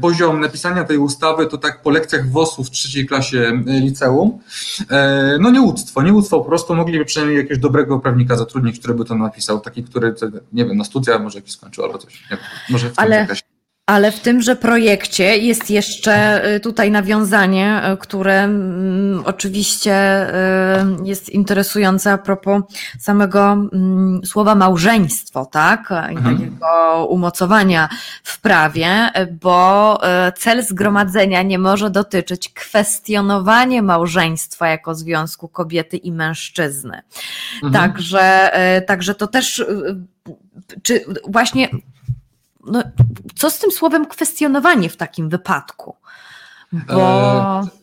poziom 0.00 0.40
napisania 0.40 0.84
tej 0.84 0.98
ustawy, 0.98 1.46
to 1.46 1.58
tak 1.58 1.82
po 1.82 1.90
lekcjach 1.90 2.30
WOS-u 2.30 2.64
w 2.64 2.70
trzeciej 2.70 3.06
klasie 3.06 3.62
liceum. 3.66 4.38
No 5.40 5.50
nieuctwo, 5.50 6.02
nieuctwo, 6.02 6.40
po 6.40 6.44
prostu 6.44 6.74
mogliby 6.74 7.04
przynajmniej 7.16 7.38
jakiegoś 7.38 7.58
dobrego 7.58 7.98
prawnika 7.98 8.36
zatrudnić, 8.36 8.78
który 8.78 8.94
by 8.94 9.04
to 9.04 9.14
napisał, 9.14 9.60
taki, 9.60 9.84
który, 9.84 10.14
nie 10.52 10.64
wiem, 10.64 10.76
na 10.76 10.84
studia 10.84 11.18
może 11.18 11.38
jakiś 11.38 11.52
skończył 11.52 11.84
albo 11.84 11.98
coś. 11.98 12.30
Nie, 12.30 12.38
może 12.70 12.90
w 12.90 12.98
Ale... 12.98 13.26
Ale 13.86 14.12
w 14.12 14.20
tymże 14.20 14.56
projekcie 14.56 15.36
jest 15.38 15.70
jeszcze 15.70 16.44
y, 16.54 16.60
tutaj 16.60 16.90
nawiązanie, 16.90 17.82
y, 17.92 17.96
które 17.96 18.42
mm, 18.44 19.22
oczywiście 19.26 20.26
y, 20.28 21.04
jest 21.04 21.28
interesujące 21.28 22.12
a 22.12 22.18
propos 22.18 22.62
samego 23.00 23.52
mm, 23.52 24.20
słowa 24.24 24.54
małżeństwo, 24.54 25.46
tak? 25.46 25.90
I 25.90 26.16
Mhm. 26.16 26.38
takiego 26.38 27.06
umocowania 27.10 27.88
w 28.22 28.40
prawie, 28.40 29.10
bo 29.40 30.00
cel 30.36 30.64
zgromadzenia 30.64 31.42
nie 31.42 31.58
może 31.58 31.90
dotyczyć 31.90 32.48
kwestionowania 32.48 33.82
małżeństwa 33.82 34.68
jako 34.68 34.94
związku 34.94 35.48
kobiety 35.48 35.96
i 35.96 36.12
mężczyzny. 36.12 37.02
Mhm. 37.62 37.72
Także, 37.72 38.50
także 38.86 39.14
to 39.14 39.26
też, 39.26 39.64
czy 40.82 41.04
właśnie 41.28 41.68
no, 42.66 42.82
co 43.34 43.50
z 43.50 43.58
tym 43.58 43.70
słowem 43.70 44.06
kwestionowanie 44.06 44.88
w 44.88 44.96
takim 44.96 45.28
wypadku? 45.28 45.96
Bo. 46.72 47.58
Mhm. 47.58 47.75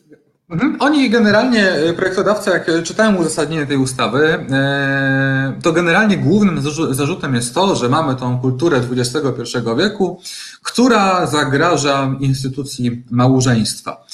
Oni 0.78 1.10
generalnie, 1.10 1.72
e, 1.72 1.92
projektodawca, 1.92 2.50
jak 2.50 2.68
e, 2.68 2.82
czytałem 2.82 3.16
uzasadnienie 3.16 3.66
tej 3.66 3.76
ustawy, 3.76 4.46
e, 4.50 5.58
to 5.62 5.72
generalnie 5.72 6.18
głównym 6.18 6.60
zarzu- 6.60 6.94
zarzutem 6.94 7.34
jest 7.34 7.54
to, 7.54 7.76
że 7.76 7.88
mamy 7.88 8.16
tą 8.16 8.38
kulturę 8.38 8.80
XXI 8.90 9.58
wieku, 9.78 10.20
która 10.62 11.26
zagraża 11.26 12.16
instytucji 12.20 13.04
małżeństwa. 13.10 14.04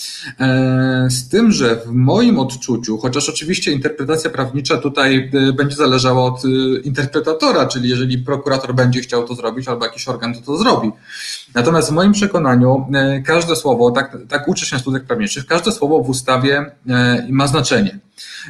Z 1.09 1.29
tym, 1.29 1.53
że 1.53 1.77
w 1.77 1.87
moim 1.87 2.39
odczuciu, 2.39 2.99
chociaż 2.99 3.29
oczywiście 3.29 3.73
interpretacja 3.73 4.31
prawnicza 4.31 4.77
tutaj 4.77 5.31
będzie 5.57 5.77
zależała 5.77 6.23
od 6.23 6.43
interpretatora, 6.85 7.67
czyli 7.67 7.89
jeżeli 7.89 8.19
prokurator 8.19 8.75
będzie 8.75 9.01
chciał 9.01 9.29
to 9.29 9.35
zrobić, 9.35 9.69
albo 9.69 9.85
jakiś 9.85 10.09
organ 10.09 10.35
to 10.35 10.41
to 10.41 10.57
zrobi. 10.57 10.93
Natomiast 11.55 11.91
w 11.91 11.93
moim 11.93 12.13
przekonaniu 12.13 12.87
e, 12.95 13.21
każde 13.21 13.57
słowo, 13.57 13.91
tak, 13.91 14.19
tak 14.29 14.49
uczy 14.49 14.67
się 14.67 14.79
studiach 14.79 15.05
prawniczych, 15.05 15.47
każde 15.47 15.73
słowo 15.73 16.03
w 16.03 16.09
ustawie 16.09 16.71
e, 16.89 17.27
ma 17.31 17.47
znaczenie. 17.47 17.99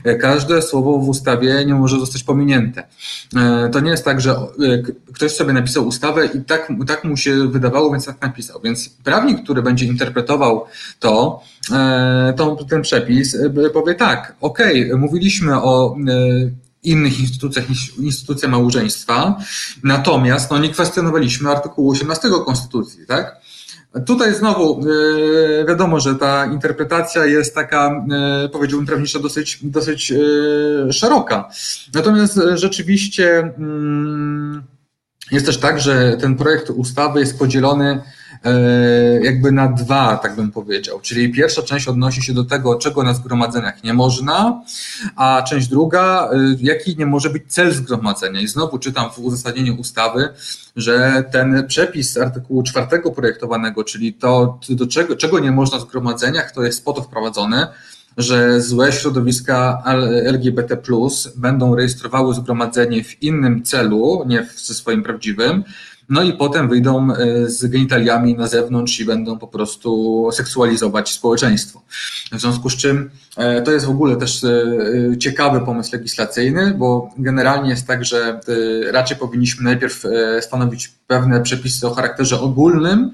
E, 0.04 0.14
Każde 0.14 0.62
słowo 0.62 0.98
w 0.98 1.08
ustawie 1.08 1.64
nie 1.66 1.74
może 1.74 1.98
zostać 2.00 2.22
pominięte. 2.22 2.82
To 3.72 3.80
nie 3.80 3.90
jest 3.90 4.04
tak, 4.04 4.20
że 4.20 4.36
ktoś 5.14 5.32
sobie 5.32 5.52
napisał 5.52 5.86
ustawę 5.86 6.26
i 6.26 6.40
tak, 6.40 6.72
tak 6.86 7.04
mu 7.04 7.16
się 7.16 7.48
wydawało, 7.48 7.90
więc 7.90 8.06
tak 8.06 8.22
napisał. 8.22 8.60
Więc 8.64 8.88
prawnik, 8.88 9.44
który 9.44 9.62
będzie 9.62 9.86
interpretował 9.86 10.64
to, 10.98 11.42
to 12.36 12.56
ten 12.70 12.82
przepis, 12.82 13.36
powie 13.72 13.94
tak, 13.94 14.34
okej, 14.40 14.90
mówiliśmy 14.96 15.62
o 15.62 15.96
innych 16.82 17.20
instytucjach 17.20 17.68
niż 17.68 17.96
instytucja 17.98 18.48
małżeństwa, 18.48 19.38
natomiast 19.84 20.50
no, 20.50 20.58
nie 20.58 20.70
kwestionowaliśmy 20.70 21.50
artykułu 21.50 21.90
18 21.90 22.28
Konstytucji, 22.46 23.06
tak? 23.06 23.40
Tutaj 24.06 24.34
znowu 24.34 24.80
e, 24.80 25.64
wiadomo, 25.64 26.00
że 26.00 26.14
ta 26.14 26.46
interpretacja 26.46 27.26
jest 27.26 27.54
taka, 27.54 28.04
e, 28.44 28.48
powiedziałbym 28.48 28.86
prawnicza, 28.86 29.18
dosyć, 29.18 29.58
dosyć 29.62 30.12
e, 30.12 30.92
szeroka. 30.92 31.48
Natomiast 31.94 32.40
rzeczywiście 32.54 33.38
mm, 33.38 34.62
jest 35.30 35.46
też 35.46 35.58
tak, 35.58 35.80
że 35.80 36.16
ten 36.20 36.36
projekt 36.36 36.70
ustawy 36.70 37.20
jest 37.20 37.38
podzielony 37.38 38.02
jakby 39.22 39.52
na 39.52 39.68
dwa, 39.68 40.16
tak 40.16 40.36
bym 40.36 40.50
powiedział. 40.50 41.00
Czyli 41.00 41.32
pierwsza 41.32 41.62
część 41.62 41.88
odnosi 41.88 42.22
się 42.22 42.34
do 42.34 42.44
tego, 42.44 42.74
czego 42.74 43.02
na 43.02 43.14
zgromadzeniach 43.14 43.84
nie 43.84 43.94
można, 43.94 44.62
a 45.16 45.42
część 45.48 45.68
druga, 45.68 46.30
e, 46.32 46.36
jaki 46.60 46.96
nie 46.96 47.06
może 47.06 47.30
być 47.30 47.42
cel 47.48 47.72
zgromadzenia. 47.72 48.40
I 48.40 48.48
znowu 48.48 48.78
czytam 48.78 49.10
w 49.10 49.18
uzasadnieniu 49.18 49.76
ustawy, 49.80 50.28
że 50.76 51.24
ten 51.32 51.66
przepis 51.66 52.16
artykułu 52.16 52.62
czwartego 52.62 53.10
projektowanego, 53.10 53.84
czyli 53.84 54.12
to, 54.12 54.58
do 54.70 54.86
czego, 54.86 55.16
czego 55.16 55.38
nie 55.38 55.52
można 55.52 55.78
w 55.78 55.82
zgromadzeniach, 55.82 56.50
to 56.52 56.62
jest 56.62 56.84
po 56.84 56.92
to 56.92 57.02
wprowadzone, 57.02 57.68
że 58.16 58.60
złe 58.60 58.92
środowiska 58.92 59.82
LGBT 60.24 60.76
będą 61.36 61.74
rejestrowały 61.74 62.34
zgromadzenie 62.34 63.04
w 63.04 63.22
innym 63.22 63.62
celu, 63.62 64.24
nie 64.26 64.42
w- 64.44 64.60
ze 64.60 64.74
swoim 64.74 65.02
prawdziwym, 65.02 65.64
no 66.10 66.22
i 66.22 66.32
potem 66.32 66.68
wyjdą 66.68 67.12
e, 67.12 67.16
z 67.48 67.66
genitaliami 67.66 68.34
na 68.34 68.46
zewnątrz 68.46 69.00
i 69.00 69.04
będą 69.04 69.38
po 69.38 69.46
prostu 69.46 70.28
seksualizować 70.32 71.12
społeczeństwo. 71.12 71.82
W 72.32 72.40
związku 72.40 72.70
z 72.70 72.76
czym 72.76 73.10
e, 73.36 73.62
to 73.62 73.72
jest 73.72 73.86
w 73.86 73.90
ogóle 73.90 74.16
też 74.16 74.44
e, 74.44 75.18
ciekawy 75.18 75.60
pomysł 75.60 75.90
legislacyjny, 75.92 76.74
bo 76.78 77.10
generalnie 77.18 77.70
jest 77.70 77.86
tak, 77.86 78.04
że 78.04 78.40
raczej 78.90 79.16
powinniśmy 79.16 79.64
najpierw 79.64 80.04
stanowić 80.40 80.92
pewne 81.06 81.40
przepisy 81.40 81.86
o 81.86 81.94
charakterze 81.94 82.40
ogólnym, 82.40 83.12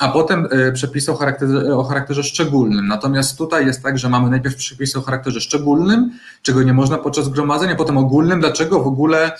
a 0.00 0.08
potem 0.08 0.48
e, 0.50 0.72
przepisy 0.72 1.12
o 1.12 1.16
charakterze, 1.16 1.76
o 1.76 1.84
charakterze 1.84 2.22
szczególnym. 2.22 2.86
Natomiast 2.88 3.38
tutaj 3.38 3.66
jest 3.66 3.82
tak, 3.82 3.98
że 3.98 4.08
mamy 4.08 4.30
najpierw 4.30 4.56
przepisy 4.56 4.98
o 4.98 5.02
charakterze 5.02 5.40
szczególnym, 5.40 6.10
czego 6.42 6.62
nie 6.62 6.72
można 6.72 6.98
podczas 6.98 7.24
zgromadzenia, 7.24 7.74
potem 7.74 7.98
ogólnym. 7.98 8.40
Dlaczego 8.40 8.80
w 8.80 8.86
ogóle 8.86 9.24
e, 9.26 9.32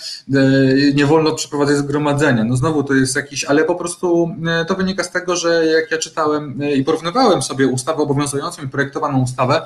nie 0.93 1.05
wolno 1.05 1.31
przeprowadzać 1.31 1.77
zgromadzenia? 1.77 2.43
No 2.43 2.55
znowu 2.55 2.83
to 2.83 2.93
jest 2.93 3.15
jakiś, 3.15 3.45
ale 3.45 3.63
po 3.63 3.75
prostu 3.75 4.35
e, 4.47 4.65
to 4.65 4.75
wynika 4.75 5.03
z 5.03 5.11
tego, 5.11 5.35
że 5.35 5.65
jak 5.65 5.91
ja 5.91 5.97
czytałem 5.97 6.59
i 6.75 6.83
porównywałem 6.83 7.41
sobie 7.41 7.67
ustawę 7.67 8.03
obowiązującą 8.03 8.63
i 8.63 8.67
projektowaną 8.67 9.21
ustawę, 9.21 9.61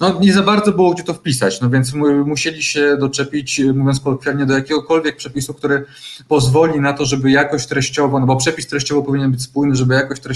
no 0.00 0.20
nie 0.20 0.32
za 0.32 0.42
bardzo 0.42 0.72
było 0.72 0.94
gdzie 0.94 1.02
to 1.02 1.14
wpisać, 1.14 1.60
no 1.60 1.70
więc 1.70 1.94
mu- 1.94 2.24
musieli 2.24 2.62
się 2.62 2.96
doczepić, 2.96 3.60
mówiąc 3.74 4.00
kolokwialnie, 4.00 4.46
do 4.46 4.54
jakiegokolwiek 4.54 5.16
przepisu, 5.16 5.54
który 5.54 5.84
pozwoli 6.28 6.80
na 6.80 6.92
to, 6.92 7.04
żeby 7.04 7.30
jakoś 7.30 7.66
treściowo, 7.66 8.20
no 8.20 8.26
bo 8.26 8.36
przepis 8.36 8.66
treściowo 8.66 9.02
powinien 9.02 9.30
być 9.30 9.42
spójny, 9.42 9.76
żeby 9.76 9.94
jakoś 9.94 10.20
treściowo 10.20 10.35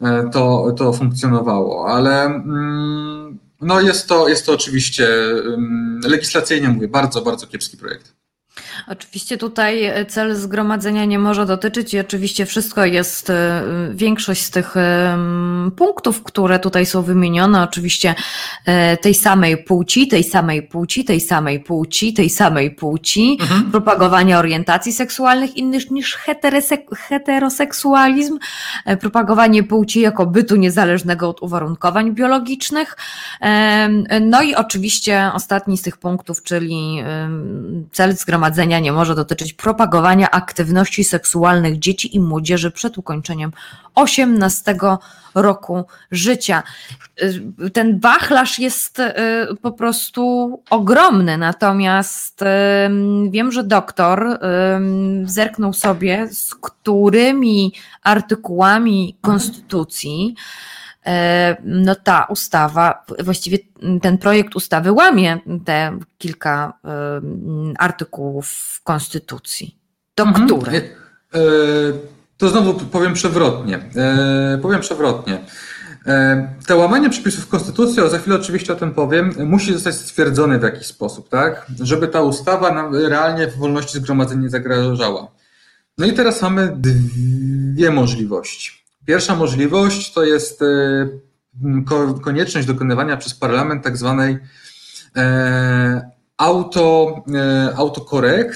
e, 0.00 0.30
to, 0.32 0.72
to 0.76 0.92
funkcjonowało, 0.92 1.88
ale 1.88 2.24
mm, 2.24 3.38
no 3.60 3.80
jest 3.80 4.08
to, 4.08 4.28
jest 4.28 4.46
to 4.46 4.52
oczywiście 4.52 5.08
mm, 5.08 6.00
legislacyjnie 6.04 6.68
mówię, 6.68 6.88
bardzo, 6.88 7.22
bardzo 7.22 7.46
kiepski 7.46 7.76
projekt. 7.76 8.14
Oczywiście 8.88 9.38
tutaj 9.38 9.90
cel 10.08 10.36
zgromadzenia 10.36 11.04
nie 11.04 11.18
może 11.18 11.46
dotyczyć 11.46 11.94
i 11.94 12.00
oczywiście 12.00 12.46
wszystko 12.46 12.84
jest, 12.84 13.30
e, 13.30 13.62
większość 13.94 14.42
z 14.42 14.50
tych 14.50 14.74
punktów, 15.76 16.22
które 16.22 16.58
tutaj 16.58 16.86
są 16.86 17.02
wymienione, 17.02 17.62
oczywiście 17.62 18.14
e, 18.66 18.96
tej 18.96 19.14
samej 19.14 19.64
płci, 19.64 20.08
tej 20.08 20.24
samej 20.24 20.62
płci, 20.62 21.04
tej 21.04 21.20
samej 21.20 21.60
płci, 21.60 22.12
tej 22.14 22.30
samej 22.30 22.70
płci, 22.70 23.38
Mhm. 23.40 23.70
propagowanie 23.70 24.38
orientacji 24.38 24.92
seksualnych 24.92 25.56
innych 25.56 25.90
niż 25.90 26.18
heterosek- 26.26 26.96
heteroseksualizm, 26.96 28.38
e, 28.84 28.96
propagowanie 28.96 29.62
płci 29.62 30.00
jako 30.00 30.26
bytu 30.26 30.56
niezależnego 30.56 31.28
od 31.28 31.42
uwarunkowań 31.42 32.14
biologicznych. 32.14 32.96
No 34.20 34.42
i 34.42 34.54
oczywiście 34.54 35.30
ostatni 35.34 35.78
z 35.78 35.82
tych 35.82 35.96
punktów, 35.96 36.42
czyli 36.42 37.02
cel 37.92 38.16
zgromadzenia 38.16 38.43
nie 38.80 38.92
może 38.92 39.14
dotyczyć 39.14 39.52
propagowania 39.52 40.30
aktywności 40.30 41.04
seksualnych 41.04 41.78
dzieci 41.78 42.16
i 42.16 42.20
młodzieży 42.20 42.70
przed 42.70 42.98
ukończeniem 42.98 43.52
18 43.94 44.76
roku 45.34 45.84
życia. 46.10 46.62
Y, 47.22 47.70
Ten 47.70 48.00
wachlarz 48.00 48.58
jest 48.58 48.98
y, 48.98 49.12
po 49.62 49.72
prostu 49.72 50.62
ogromny, 50.70 51.38
natomiast 51.38 52.44
wiem, 53.30 53.52
że 53.52 53.64
doktor 53.64 54.38
zerknął 55.24 55.72
sobie, 55.72 56.28
z 56.32 56.54
którymi 56.54 57.72
artykułami 58.02 59.16
konstytucji 59.20 60.34
e, 60.38 60.73
no 61.64 61.94
ta 61.94 62.24
ustawa, 62.24 63.04
właściwie 63.24 63.58
ten 64.02 64.18
projekt 64.18 64.56
ustawy 64.56 64.92
łamie 64.92 65.38
te 65.64 65.98
kilka 66.18 66.72
artykułów 67.78 68.80
Konstytucji. 68.84 69.78
Do 70.16 70.22
Mhm. 70.24 70.46
których? 70.46 71.12
E, 71.34 71.38
To 72.38 72.48
znowu 72.48 72.74
powiem 72.74 73.14
przewrotnie. 73.14 73.78
E, 73.96 74.58
Powiem 74.62 74.80
przewrotnie. 74.80 75.38
E, 76.06 76.48
Te 76.66 76.76
łamanie 76.76 77.10
przepisów 77.10 77.48
Konstytucji, 77.48 78.02
a 78.02 78.08
za 78.08 78.18
chwilę 78.18 78.36
oczywiście 78.36 78.72
o 78.72 78.76
tym 78.76 78.94
powiem, 78.94 79.34
musi 79.38 79.72
zostać 79.72 79.94
stwierdzone 79.94 80.58
w 80.58 80.62
jakiś 80.62 80.86
sposób, 80.86 81.28
tak? 81.28 81.66
Żeby 81.80 82.08
ta 82.08 82.22
ustawa 82.22 82.74
nam 82.74 82.94
realnie 82.96 83.46
w 83.46 83.56
wolności 83.56 83.98
zgromadzeń 83.98 84.40
nie 84.40 84.48
zagrażała. 84.50 85.30
No 85.98 86.06
i 86.06 86.12
teraz 86.12 86.42
mamy 86.42 86.72
dwie 86.76 87.90
możliwości. 87.90 88.83
Pierwsza 89.06 89.36
możliwość 89.36 90.12
to 90.12 90.24
jest 90.24 90.62
e, 90.62 91.08
ko- 91.86 92.14
konieczność 92.14 92.66
dokonywania 92.66 93.16
przez 93.16 93.34
parlament 93.34 93.84
tak 93.84 93.96
zwanej 93.96 94.38
e, 95.16 96.10
auto, 96.36 97.14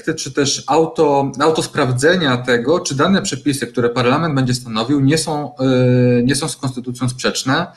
e, 0.07 0.15
czy 0.15 0.31
też 0.33 0.63
auto, 0.67 1.31
autosprawdzenia 1.39 2.37
tego, 2.37 2.79
czy 2.79 2.95
dane 2.95 3.21
przepisy, 3.21 3.67
które 3.67 3.89
parlament 3.89 4.35
będzie 4.35 4.53
stanowił, 4.53 4.99
nie 4.99 5.17
są, 5.17 5.51
nie 6.23 6.35
są 6.35 6.49
z 6.49 6.57
konstytucją 6.57 7.09
sprzeczne. 7.09 7.67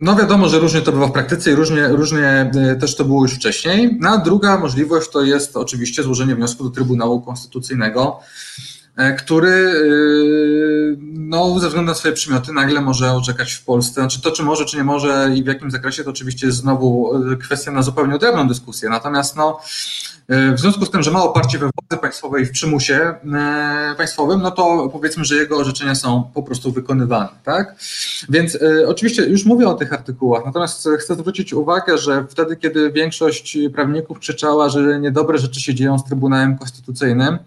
No 0.00 0.16
wiadomo, 0.16 0.48
że 0.48 0.58
różnie 0.58 0.80
to 0.80 0.92
bywa 0.92 1.06
w 1.06 1.12
praktyce 1.12 1.50
i 1.50 1.54
różnie, 1.54 1.88
różnie 1.88 2.50
też 2.80 2.96
to 2.96 3.04
było 3.04 3.22
już 3.22 3.34
wcześniej. 3.34 3.98
No, 4.00 4.08
a 4.08 4.18
druga 4.18 4.58
możliwość 4.58 5.10
to 5.10 5.22
jest 5.22 5.56
oczywiście 5.56 6.02
złożenie 6.02 6.34
wniosku 6.36 6.64
do 6.64 6.70
Trybunału 6.70 7.20
Konstytucyjnego 7.20 8.20
który 9.18 9.48
e, 9.48 10.96
no, 11.00 11.60
ze 11.60 11.66
względu 11.66 11.90
na 11.90 11.94
swoje 11.94 12.14
przymioty 12.14 12.52
nagle 12.52 12.80
może 12.80 13.12
orzekać 13.12 13.52
w 13.52 13.64
Polsce. 13.64 14.00
Znaczy 14.00 14.20
to, 14.22 14.30
czy 14.30 14.42
może, 14.42 14.64
czy 14.64 14.76
nie 14.76 14.84
może 14.84 15.30
i 15.34 15.44
w 15.44 15.46
jakim 15.46 15.70
zakresie, 15.70 16.04
to 16.04 16.10
oczywiście 16.10 16.46
jest 16.46 16.58
znowu 16.58 17.12
kwestia 17.42 17.70
na 17.70 17.82
zupełnie 17.82 18.14
odrębną 18.14 18.48
dyskusję. 18.48 18.88
Natomiast 18.88 19.36
no, 19.36 19.60
w 20.28 20.60
związku 20.60 20.84
z 20.84 20.90
tym, 20.90 21.02
że 21.02 21.10
ma 21.10 21.22
oparcie 21.22 21.58
we 21.58 21.66
władzy 21.66 22.00
państwowej 22.02 22.46
w 22.46 22.50
przymusie 22.50 23.14
państwowym, 23.96 24.42
no 24.42 24.50
to 24.50 24.88
powiedzmy, 24.92 25.24
że 25.24 25.34
jego 25.34 25.56
orzeczenia 25.56 25.94
są 25.94 26.30
po 26.34 26.42
prostu 26.42 26.72
wykonywane, 26.72 27.28
tak? 27.44 27.74
Więc 28.28 28.58
oczywiście 28.86 29.22
już 29.22 29.44
mówię 29.44 29.68
o 29.68 29.74
tych 29.74 29.92
artykułach, 29.92 30.42
natomiast 30.46 30.88
chcę 30.98 31.14
zwrócić 31.14 31.52
uwagę, 31.52 31.98
że 31.98 32.26
wtedy, 32.30 32.56
kiedy 32.56 32.92
większość 32.92 33.58
prawników 33.74 34.18
krzyczała, 34.18 34.68
że 34.68 35.00
niedobre 35.00 35.38
rzeczy 35.38 35.60
się 35.60 35.74
dzieją 35.74 35.98
z 35.98 36.04
Trybunałem 36.04 36.58
Konstytucyjnym 36.58 37.38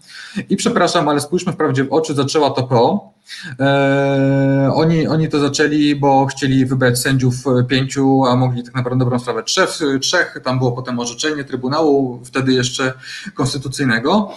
i 0.50 0.56
przepraszam, 0.56 1.10
ale 1.10 1.22
spójrzmy 1.22 1.54
wprawdzie 1.54 1.84
w 1.84 1.94
oczy, 1.94 2.14
zaczęła 2.14 2.50
to 2.50 2.64
PO, 2.64 3.17
Eee, 3.60 4.70
oni, 4.74 5.08
oni 5.08 5.30
to 5.30 5.40
zaczęli, 5.40 5.96
bo 5.96 6.26
chcieli 6.26 6.66
wybrać 6.66 7.00
sędziów 7.00 7.36
pięciu, 7.68 8.26
a 8.26 8.36
mogli 8.36 8.64
tak 8.64 8.76
naprawdę 8.76 9.06
dobrą 9.06 9.20
sprawę 9.20 9.44
trzech, 9.44 9.70
trzech. 10.02 10.38
Tam 10.44 10.58
było 10.58 10.72
potem 10.72 11.00
orzeczenie 11.00 11.44
Trybunału, 11.44 12.22
wtedy 12.26 12.54
jeszcze 12.54 12.94
konstytucyjnego. 13.34 14.32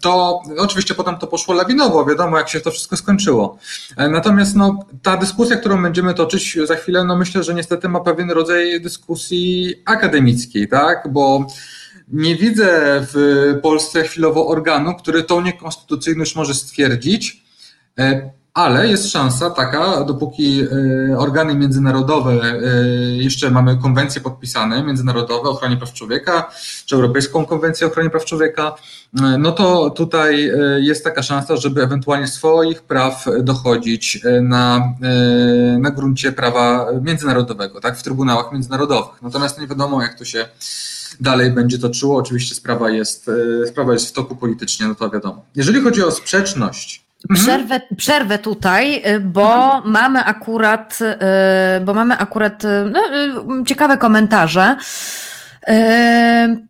To 0.00 0.42
oczywiście 0.58 0.94
potem 0.94 1.18
to 1.18 1.26
poszło 1.26 1.54
lawinowo, 1.54 2.04
wiadomo 2.04 2.38
jak 2.38 2.48
się 2.48 2.60
to 2.60 2.70
wszystko 2.70 2.96
skończyło. 2.96 3.58
Eee, 3.96 4.10
natomiast 4.10 4.56
no, 4.56 4.78
ta 5.02 5.16
dyskusja, 5.16 5.56
którą 5.56 5.82
będziemy 5.82 6.14
toczyć 6.14 6.58
za 6.64 6.74
chwilę, 6.74 7.04
no 7.04 7.16
myślę, 7.16 7.42
że 7.42 7.54
niestety 7.54 7.88
ma 7.88 8.00
pewien 8.00 8.30
rodzaj 8.30 8.80
dyskusji 8.80 9.74
akademickiej, 9.84 10.68
tak? 10.68 11.08
Bo 11.10 11.46
nie 12.12 12.36
widzę 12.36 13.00
w 13.12 13.14
Polsce 13.62 14.02
chwilowo 14.02 14.48
organu, 14.48 14.94
który 14.94 15.22
tą 15.22 15.40
niekonstytucyjność 15.40 16.36
może 16.36 16.54
stwierdzić, 16.54 17.44
e, 17.98 18.30
ale 18.54 18.88
jest 18.88 19.10
szansa 19.10 19.50
taka, 19.50 20.04
dopóki 20.04 20.60
e, 21.10 21.18
organy 21.18 21.54
międzynarodowe, 21.54 22.32
e, 22.32 22.58
jeszcze 23.16 23.50
mamy 23.50 23.76
konwencje 23.76 24.20
podpisane, 24.20 24.82
międzynarodowe 24.82 25.48
o 25.48 25.52
ochronie 25.52 25.76
praw 25.76 25.92
człowieka, 25.92 26.50
czy 26.86 26.96
Europejską 26.96 27.46
Konwencję 27.46 27.86
o 27.86 27.90
ochronie 27.90 28.10
praw 28.10 28.24
człowieka, 28.24 28.74
no 29.38 29.52
to 29.52 29.90
tutaj 29.90 30.50
jest 30.78 31.04
taka 31.04 31.22
szansa, 31.22 31.56
żeby 31.56 31.82
ewentualnie 31.82 32.26
swoich 32.26 32.82
praw 32.82 33.24
dochodzić 33.40 34.20
na, 34.42 34.94
na 35.78 35.90
gruncie 35.90 36.32
prawa 36.32 36.86
międzynarodowego, 37.02 37.80
tak, 37.80 37.98
w 37.98 38.02
trybunałach 38.02 38.52
międzynarodowych. 38.52 39.22
Natomiast 39.22 39.60
nie 39.60 39.66
wiadomo, 39.66 40.02
jak 40.02 40.18
to 40.18 40.24
się 40.24 40.48
dalej 41.20 41.50
będzie 41.50 41.78
toczyło. 41.78 42.16
Oczywiście 42.16 42.54
sprawa 42.54 42.90
jest, 42.90 43.30
e, 43.62 43.66
sprawa 43.66 43.92
jest 43.92 44.08
w 44.08 44.12
toku 44.12 44.36
politycznie, 44.36 44.86
no 44.86 44.94
to 44.94 45.10
wiadomo. 45.10 45.44
Jeżeli 45.56 45.80
chodzi 45.80 46.02
o 46.02 46.10
sprzeczność. 46.10 47.02
Mhm. 47.30 47.46
Przerwę, 47.46 47.80
przerwę 47.96 48.38
tutaj, 48.38 49.00
e, 49.04 49.20
bo 49.20 49.64
mhm. 49.64 49.90
mamy 49.92 50.24
akurat, 50.24 50.98
e, 51.02 51.82
bo 51.84 51.94
mamy 51.94 52.18
akurat 52.18 52.62
no, 52.92 53.00
ciekawe 53.66 53.98
komentarze. 53.98 54.76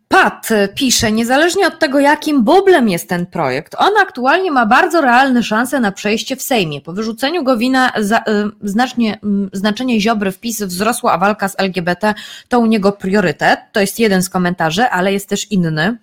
Pat 0.08 0.48
pisze, 0.74 1.12
niezależnie 1.12 1.66
od 1.66 1.78
tego, 1.78 2.00
jakim 2.00 2.44
bublem 2.44 2.88
jest 2.88 3.08
ten 3.08 3.26
projekt, 3.26 3.74
on 3.78 3.90
aktualnie 4.02 4.50
ma 4.50 4.66
bardzo 4.66 5.00
realne 5.00 5.42
szanse 5.42 5.80
na 5.80 5.92
przejście 5.92 6.36
w 6.36 6.42
Sejmie. 6.42 6.80
Po 6.80 6.92
wyrzuceniu 6.92 7.44
go 7.44 7.56
wina 7.56 7.92
za, 8.00 8.24
znacznie, 8.62 9.18
znaczenie 9.52 10.00
Ziobry 10.00 10.32
wpis 10.32 10.62
wzrosło, 10.62 11.12
a 11.12 11.18
walka 11.18 11.48
z 11.48 11.54
LGBT 11.58 12.14
to 12.48 12.58
u 12.58 12.66
niego 12.66 12.92
priorytet. 12.92 13.60
To 13.72 13.80
jest 13.80 13.98
jeden 13.98 14.22
z 14.22 14.30
komentarzy, 14.30 14.84
ale 14.84 15.12
jest 15.12 15.28
też 15.28 15.50
inny. 15.50 15.98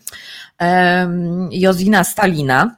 Jozina 1.51 2.03
Stalina 2.03 2.75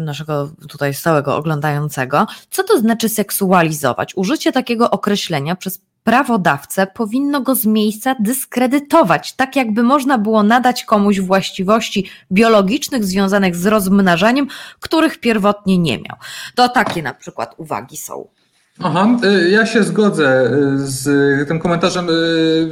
naszego 0.00 0.50
tutaj 0.68 0.94
stałego 0.94 1.36
oglądającego. 1.36 2.26
Co 2.50 2.62
to 2.62 2.78
znaczy 2.78 3.08
seksualizować? 3.08 4.12
Użycie 4.16 4.52
takiego 4.52 4.90
określenia 4.90 5.56
przez 5.56 5.80
prawodawcę 6.04 6.86
powinno 6.86 7.40
go 7.40 7.54
z 7.54 7.66
miejsca 7.66 8.16
dyskredytować, 8.20 9.32
tak 9.32 9.56
jakby 9.56 9.82
można 9.82 10.18
było 10.18 10.42
nadać 10.42 10.84
komuś 10.84 11.20
właściwości 11.20 12.10
biologicznych 12.32 13.04
związanych 13.04 13.56
z 13.56 13.66
rozmnażaniem, 13.66 14.46
których 14.80 15.20
pierwotnie 15.20 15.78
nie 15.78 15.98
miał. 15.98 16.16
To 16.54 16.68
takie 16.68 17.02
na 17.02 17.14
przykład 17.14 17.54
uwagi 17.56 17.96
są. 17.96 18.28
Aha, 18.78 19.18
y, 19.24 19.50
ja 19.50 19.66
się 19.66 19.84
zgodzę 19.84 20.50
y, 20.52 20.86
z 20.86 21.48
tym 21.48 21.58
komentarzem, 21.58 22.08
y, 22.08 22.10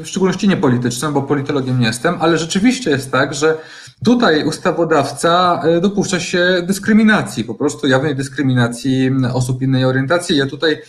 w 0.03 0.07
szczególności 0.07 0.49
nie 0.49 0.57
politycznym, 0.57 1.13
bo 1.13 1.23
politologiem 1.23 1.81
nie 1.81 1.87
jestem, 1.87 2.15
ale 2.21 2.39
rzeczywiście 2.39 2.91
jest 2.91 3.13
tak, 3.13 3.35
że 3.35 3.59
tutaj 4.05 4.45
ustawodawca 4.45 5.63
dopuszcza 5.83 6.21
się 6.21 6.63
dyskryminacji, 6.67 7.45
po 7.45 7.55
prostu 7.55 7.87
jawnej 7.87 8.17
dyskryminacji 8.17 9.11
osób 9.35 9.63
innej 9.63 9.85
orientacji. 9.85 10.37
Ja 10.37 10.47
tutaj 10.47 10.83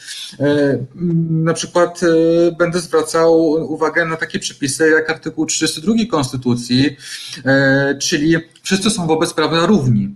na 1.29 1.53
przykład 1.53 2.01
będę 2.57 2.79
zwracał 2.79 3.41
uwagę 3.51 4.05
na 4.05 4.15
takie 4.15 4.39
przepisy 4.39 4.89
jak 4.89 5.09
artykuł 5.09 5.45
32 5.45 5.93
Konstytucji, 6.11 6.97
czyli 7.99 8.35
wszyscy 8.63 8.89
są 8.89 9.07
wobec 9.07 9.33
prawa 9.33 9.65
równi. 9.65 10.15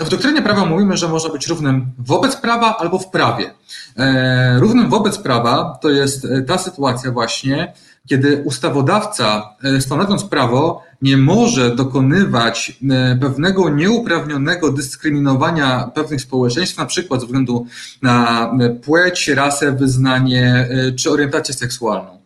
W 0.00 0.08
doktrynie 0.08 0.42
prawa 0.42 0.64
mówimy, 0.64 0.96
że 0.96 1.08
można 1.08 1.30
być 1.30 1.46
równym 1.46 1.86
wobec 1.98 2.36
prawa 2.36 2.76
albo 2.78 2.98
w 2.98 3.10
prawie. 3.10 3.50
E, 3.96 4.58
równym 4.58 4.90
wobec 4.90 5.18
prawa 5.18 5.78
to 5.82 5.90
jest 5.90 6.24
e, 6.24 6.42
ta 6.42 6.58
sytuacja 6.58 7.10
właśnie, 7.10 7.72
kiedy 8.08 8.42
ustawodawca, 8.44 9.56
e, 9.64 9.80
stanowiąc 9.80 10.24
prawo, 10.24 10.82
nie 11.02 11.16
może 11.16 11.76
dokonywać 11.76 12.78
pewnego 13.20 13.70
nieuprawnionego 13.70 14.72
dyskryminowania 14.72 15.90
pewnych 15.94 16.20
społeczeństw, 16.20 16.78
na 16.78 16.86
przykład 16.86 17.20
ze 17.20 17.26
względu 17.26 17.66
na 18.02 18.50
płeć, 18.84 19.28
rasę, 19.28 19.72
wyznanie 19.72 20.68
czy 20.98 21.10
orientację 21.10 21.54
seksualną. 21.54 22.18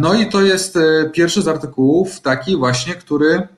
No 0.00 0.14
i 0.14 0.28
to 0.28 0.42
jest 0.42 0.78
pierwszy 1.12 1.42
z 1.42 1.48
artykułów 1.48 2.20
taki 2.20 2.56
właśnie, 2.56 2.94
który 2.94 3.48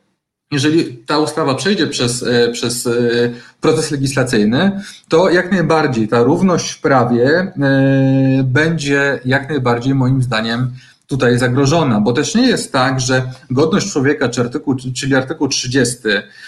jeżeli 0.51 0.97
ta 0.97 1.19
ustawa 1.19 1.55
przejdzie 1.55 1.87
przez, 1.87 2.23
e, 2.23 2.49
przez 2.49 2.87
e, 2.87 2.91
proces 3.61 3.91
legislacyjny, 3.91 4.81
to 5.09 5.31
jak 5.31 5.53
najbardziej 5.53 6.09
ta 6.09 6.23
równość 6.23 6.71
w 6.71 6.81
prawie 6.81 7.29
e, 7.29 7.53
będzie 8.45 9.21
jak 9.25 9.49
najbardziej 9.49 9.95
moim 9.95 10.23
zdaniem 10.23 10.71
tutaj 11.07 11.39
zagrożona, 11.39 12.01
bo 12.01 12.13
też 12.13 12.35
nie 12.35 12.47
jest 12.47 12.73
tak, 12.73 13.01
że 13.01 13.31
godność 13.51 13.93
człowieka, 13.93 14.29
czy 14.29 14.41
artykuł, 14.41 14.77
czyli 14.97 15.15
artykuł 15.15 15.49
30, 15.49 15.97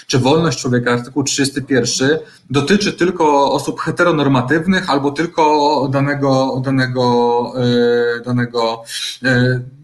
czy 0.07 0.19
wolność 0.19 0.59
człowieka, 0.59 0.93
artykuł 0.93 1.24
31, 1.24 2.19
dotyczy 2.51 2.93
tylko 2.93 3.53
osób 3.53 3.81
heteronormatywnych 3.81 4.91
albo 4.91 5.11
tylko 5.11 5.89
danego, 5.93 6.62
danego, 6.65 7.53
danego 8.24 8.85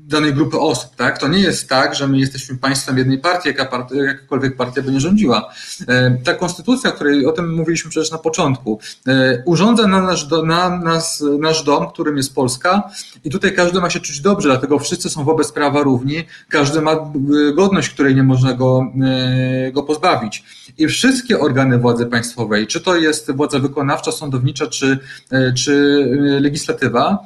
danej 0.08 0.34
grupy 0.34 0.58
osób, 0.58 0.96
tak? 0.96 1.18
To 1.18 1.28
nie 1.28 1.38
jest 1.38 1.68
tak, 1.68 1.94
że 1.94 2.08
my 2.08 2.18
jesteśmy 2.18 2.56
państwem 2.56 2.98
jednej 2.98 3.18
partii, 3.18 3.48
jaka 3.48 3.64
part, 3.64 3.92
jakakolwiek 3.92 4.56
partia 4.56 4.82
by 4.82 4.92
nie 4.92 5.00
rządziła. 5.00 5.52
E, 5.88 6.16
ta 6.24 6.34
konstytucja, 6.34 6.90
o 6.90 6.92
której 6.92 7.26
o 7.26 7.32
tym 7.32 7.54
mówiliśmy 7.54 7.90
przecież 7.90 8.10
na 8.10 8.18
początku, 8.18 8.80
e, 9.08 9.42
urządza 9.46 9.86
na 9.86 10.02
nasz, 10.02 10.28
na 10.44 10.78
nas, 10.78 11.24
nasz 11.38 11.62
dom, 11.62 11.90
którym 11.90 12.16
jest 12.16 12.34
Polska 12.34 12.90
i 13.24 13.30
tutaj 13.30 13.54
każdy 13.54 13.80
ma 13.80 13.90
się 13.90 14.00
czuć 14.00 14.20
dobrze, 14.20 14.48
dlatego 14.48 14.78
wszyscy 14.78 15.10
są 15.10 15.24
wobec 15.24 15.52
prawa 15.52 15.82
równi, 15.82 16.24
każdy 16.48 16.80
ma 16.80 17.12
godność, 17.54 17.90
której 17.90 18.14
nie 18.14 18.22
można 18.22 18.54
go, 18.54 18.92
e, 19.02 19.72
go 19.72 19.82
pozbawić. 19.82 20.44
I 20.78 20.86
wszystkie 20.86 21.40
organy 21.40 21.78
władzy 21.78 22.06
państwowej, 22.06 22.66
czy 22.66 22.80
to 22.80 22.96
jest 22.96 23.32
władza 23.32 23.58
wykonawcza, 23.58 24.12
sądownicza, 24.12 24.66
czy, 24.66 24.98
czy 25.56 26.04
legislatywa, 26.40 27.18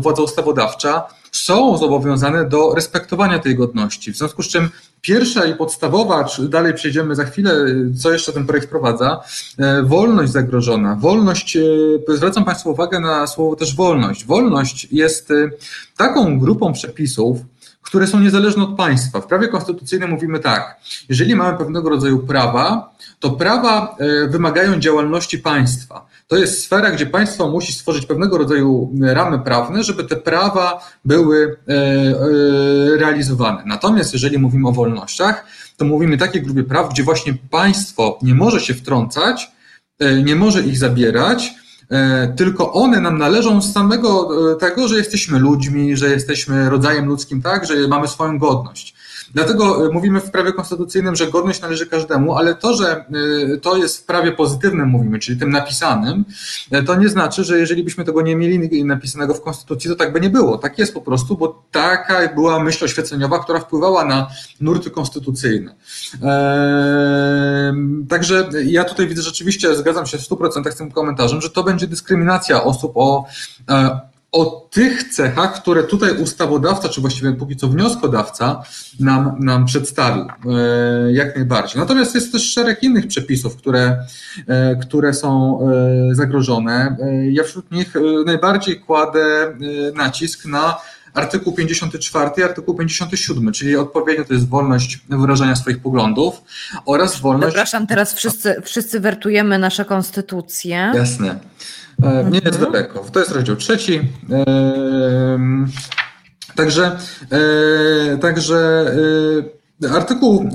władza 0.00 0.22
ustawodawcza, 0.22 1.02
są 1.36 1.78
zobowiązane 1.78 2.48
do 2.48 2.74
respektowania 2.74 3.38
tej 3.38 3.56
godności. 3.56 4.12
W 4.12 4.16
związku 4.16 4.42
z 4.42 4.48
czym 4.48 4.68
pierwsza 5.00 5.44
i 5.44 5.54
podstawowa, 5.54 6.24
czy 6.24 6.48
dalej 6.48 6.74
przejdziemy 6.74 7.14
za 7.14 7.24
chwilę, 7.24 7.66
co 8.02 8.12
jeszcze 8.12 8.32
ten 8.32 8.46
projekt 8.46 8.66
wprowadza, 8.66 9.20
e, 9.58 9.82
wolność 9.82 10.32
zagrożona. 10.32 10.96
Wolność, 11.00 11.56
e, 11.56 11.60
zwracam 12.08 12.44
Państwu 12.44 12.70
uwagę 12.70 13.00
na 13.00 13.26
słowo 13.26 13.56
też 13.56 13.76
wolność. 13.76 14.24
Wolność 14.24 14.88
jest 14.90 15.30
e, 15.30 15.50
taką 15.96 16.38
grupą 16.38 16.72
przepisów, 16.72 17.38
które 17.82 18.06
są 18.06 18.20
niezależne 18.20 18.62
od 18.62 18.76
państwa. 18.76 19.20
W 19.20 19.26
prawie 19.26 19.48
konstytucyjnym 19.48 20.10
mówimy 20.10 20.40
tak, 20.40 20.76
jeżeli 21.08 21.36
mamy 21.36 21.58
pewnego 21.58 21.88
rodzaju 21.88 22.18
prawa, 22.18 22.94
to 23.20 23.30
prawa 23.30 23.96
wymagają 24.28 24.80
działalności 24.80 25.38
państwa. 25.38 26.06
To 26.26 26.36
jest 26.36 26.64
sfera, 26.64 26.90
gdzie 26.90 27.06
państwo 27.06 27.50
musi 27.50 27.72
stworzyć 27.72 28.06
pewnego 28.06 28.38
rodzaju 28.38 28.92
ramy 29.00 29.38
prawne, 29.38 29.84
żeby 29.84 30.04
te 30.04 30.16
prawa 30.16 30.80
były 31.04 31.56
e, 31.68 31.72
e, 31.72 32.96
realizowane. 32.96 33.62
Natomiast 33.66 34.12
jeżeli 34.12 34.38
mówimy 34.38 34.68
o 34.68 34.72
wolnościach, 34.72 35.46
to 35.76 35.84
mówimy 35.84 36.18
takiej 36.18 36.42
grupie 36.42 36.64
praw, 36.64 36.90
gdzie 36.90 37.02
właśnie 37.02 37.34
państwo 37.50 38.18
nie 38.22 38.34
może 38.34 38.60
się 38.60 38.74
wtrącać, 38.74 39.50
e, 39.98 40.22
nie 40.22 40.36
może 40.36 40.62
ich 40.62 40.78
zabierać, 40.78 41.54
tylko 42.36 42.72
one 42.72 43.00
nam 43.00 43.18
należą 43.18 43.62
z 43.62 43.72
samego 43.72 44.28
tego, 44.56 44.88
że 44.88 44.96
jesteśmy 44.96 45.38
ludźmi, 45.38 45.96
że 45.96 46.08
jesteśmy 46.08 46.70
rodzajem 46.70 47.06
ludzkim, 47.06 47.42
tak, 47.42 47.66
że 47.66 47.88
mamy 47.88 48.08
swoją 48.08 48.38
godność. 48.38 48.94
Dlatego 49.34 49.90
mówimy 49.92 50.20
w 50.20 50.30
prawie 50.30 50.52
konstytucyjnym, 50.52 51.16
że 51.16 51.26
godność 51.26 51.60
należy 51.60 51.86
każdemu, 51.86 52.34
ale 52.34 52.54
to, 52.54 52.74
że 52.74 53.04
to 53.62 53.76
jest 53.76 53.98
w 53.98 54.04
prawie 54.04 54.32
pozytywnym 54.32 54.88
mówimy, 54.88 55.18
czyli 55.18 55.38
tym 55.38 55.50
napisanym, 55.50 56.24
to 56.86 56.94
nie 56.94 57.08
znaczy, 57.08 57.44
że 57.44 57.58
jeżeli 57.58 57.84
byśmy 57.84 58.04
tego 58.04 58.22
nie 58.22 58.36
mieli 58.36 58.84
napisanego 58.84 59.34
w 59.34 59.42
konstytucji, 59.42 59.90
to 59.90 59.96
tak 59.96 60.12
by 60.12 60.20
nie 60.20 60.30
było. 60.30 60.58
Tak 60.58 60.78
jest 60.78 60.94
po 60.94 61.00
prostu, 61.00 61.36
bo 61.36 61.62
taka 61.70 62.34
była 62.34 62.62
myśl 62.62 62.84
oświeceniowa, 62.84 63.38
która 63.38 63.60
wpływała 63.60 64.04
na 64.04 64.30
nurty 64.60 64.90
konstytucyjne. 64.90 65.74
Także 68.08 68.48
ja 68.64 68.84
tutaj 68.84 69.08
widzę 69.08 69.22
rzeczywiście, 69.22 69.74
zgadzam 69.74 70.06
się 70.06 70.18
w 70.18 70.28
100% 70.28 70.70
z 70.72 70.76
tym 70.76 70.90
komentarzem, 70.90 71.40
że 71.40 71.50
to 71.50 71.64
będzie 71.64 71.86
dyskryminacja 71.86 72.64
osób 72.64 72.92
o, 72.94 73.26
e, 73.68 74.00
o 74.34 74.68
tych 74.70 75.04
cechach, 75.04 75.62
które 75.62 75.84
tutaj 75.84 76.22
ustawodawca, 76.22 76.88
czy 76.88 77.00
właściwie 77.00 77.32
póki 77.32 77.56
co 77.56 77.68
wnioskodawca 77.68 78.62
nam, 79.00 79.36
nam 79.40 79.66
przedstawił, 79.66 80.22
e, 80.24 81.12
jak 81.12 81.36
najbardziej. 81.36 81.80
Natomiast 81.80 82.14
jest 82.14 82.32
też 82.32 82.52
szereg 82.52 82.82
innych 82.82 83.06
przepisów, 83.06 83.56
które, 83.56 83.98
e, 84.46 84.76
które 84.76 85.14
są 85.14 85.58
zagrożone. 86.12 86.96
Ja 87.30 87.44
wśród 87.44 87.70
nich 87.70 87.94
najbardziej 88.26 88.80
kładę 88.80 89.54
nacisk 89.94 90.46
na 90.46 90.76
artykuł 91.14 91.52
54 91.52 92.30
i 92.36 92.42
artykuł 92.42 92.74
57, 92.74 93.52
czyli 93.52 93.76
odpowiednio 93.76 94.24
to 94.24 94.34
jest 94.34 94.48
wolność 94.48 95.00
wyrażania 95.08 95.56
swoich 95.56 95.78
poglądów 95.78 96.42
oraz 96.86 97.20
wolność... 97.20 97.48
Przepraszam, 97.48 97.86
teraz 97.86 98.14
wszyscy, 98.14 98.62
wszyscy 98.64 99.00
wertujemy 99.00 99.58
nasze 99.58 99.84
konstytucje. 99.84 100.92
Jasne. 100.94 101.38
E, 102.02 102.24
nie 102.30 102.38
jest 102.38 102.46
mhm. 102.46 102.72
daleko. 102.72 103.04
To 103.12 103.20
jest 103.20 103.32
rozdział 103.32 103.56
trzeci. 103.56 104.00
Także, 106.54 106.98
e, 107.30 108.18
także 108.18 108.86
e, 109.82 109.90
Artykuł 109.92 110.50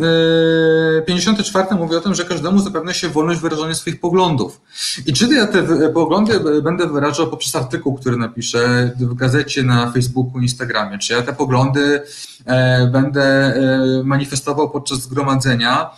54 1.05 1.67
e, 1.69 1.75
mówi 1.75 1.95
o 1.95 2.01
tym, 2.01 2.15
że 2.15 2.25
każdemu 2.25 2.59
zapewnia 2.59 2.93
się 2.93 3.09
wolność 3.09 3.39
wyrażania 3.39 3.73
swoich 3.73 3.99
poglądów. 3.99 4.61
I 5.05 5.13
czy 5.13 5.27
ja 5.33 5.47
te 5.47 5.63
poglądy 5.93 6.61
będę 6.61 6.87
wyrażał 6.87 7.27
poprzez 7.27 7.55
artykuł, 7.55 7.95
który 7.95 8.17
napiszę 8.17 8.91
w 8.99 9.13
gazecie, 9.13 9.63
na 9.63 9.91
Facebooku, 9.91 10.39
Instagramie, 10.41 10.97
czy 10.97 11.13
ja 11.13 11.21
te 11.21 11.33
poglądy 11.33 12.01
będę 12.91 13.53
manifestował 14.03 14.69
podczas 14.69 15.01
zgromadzenia, 15.01 15.89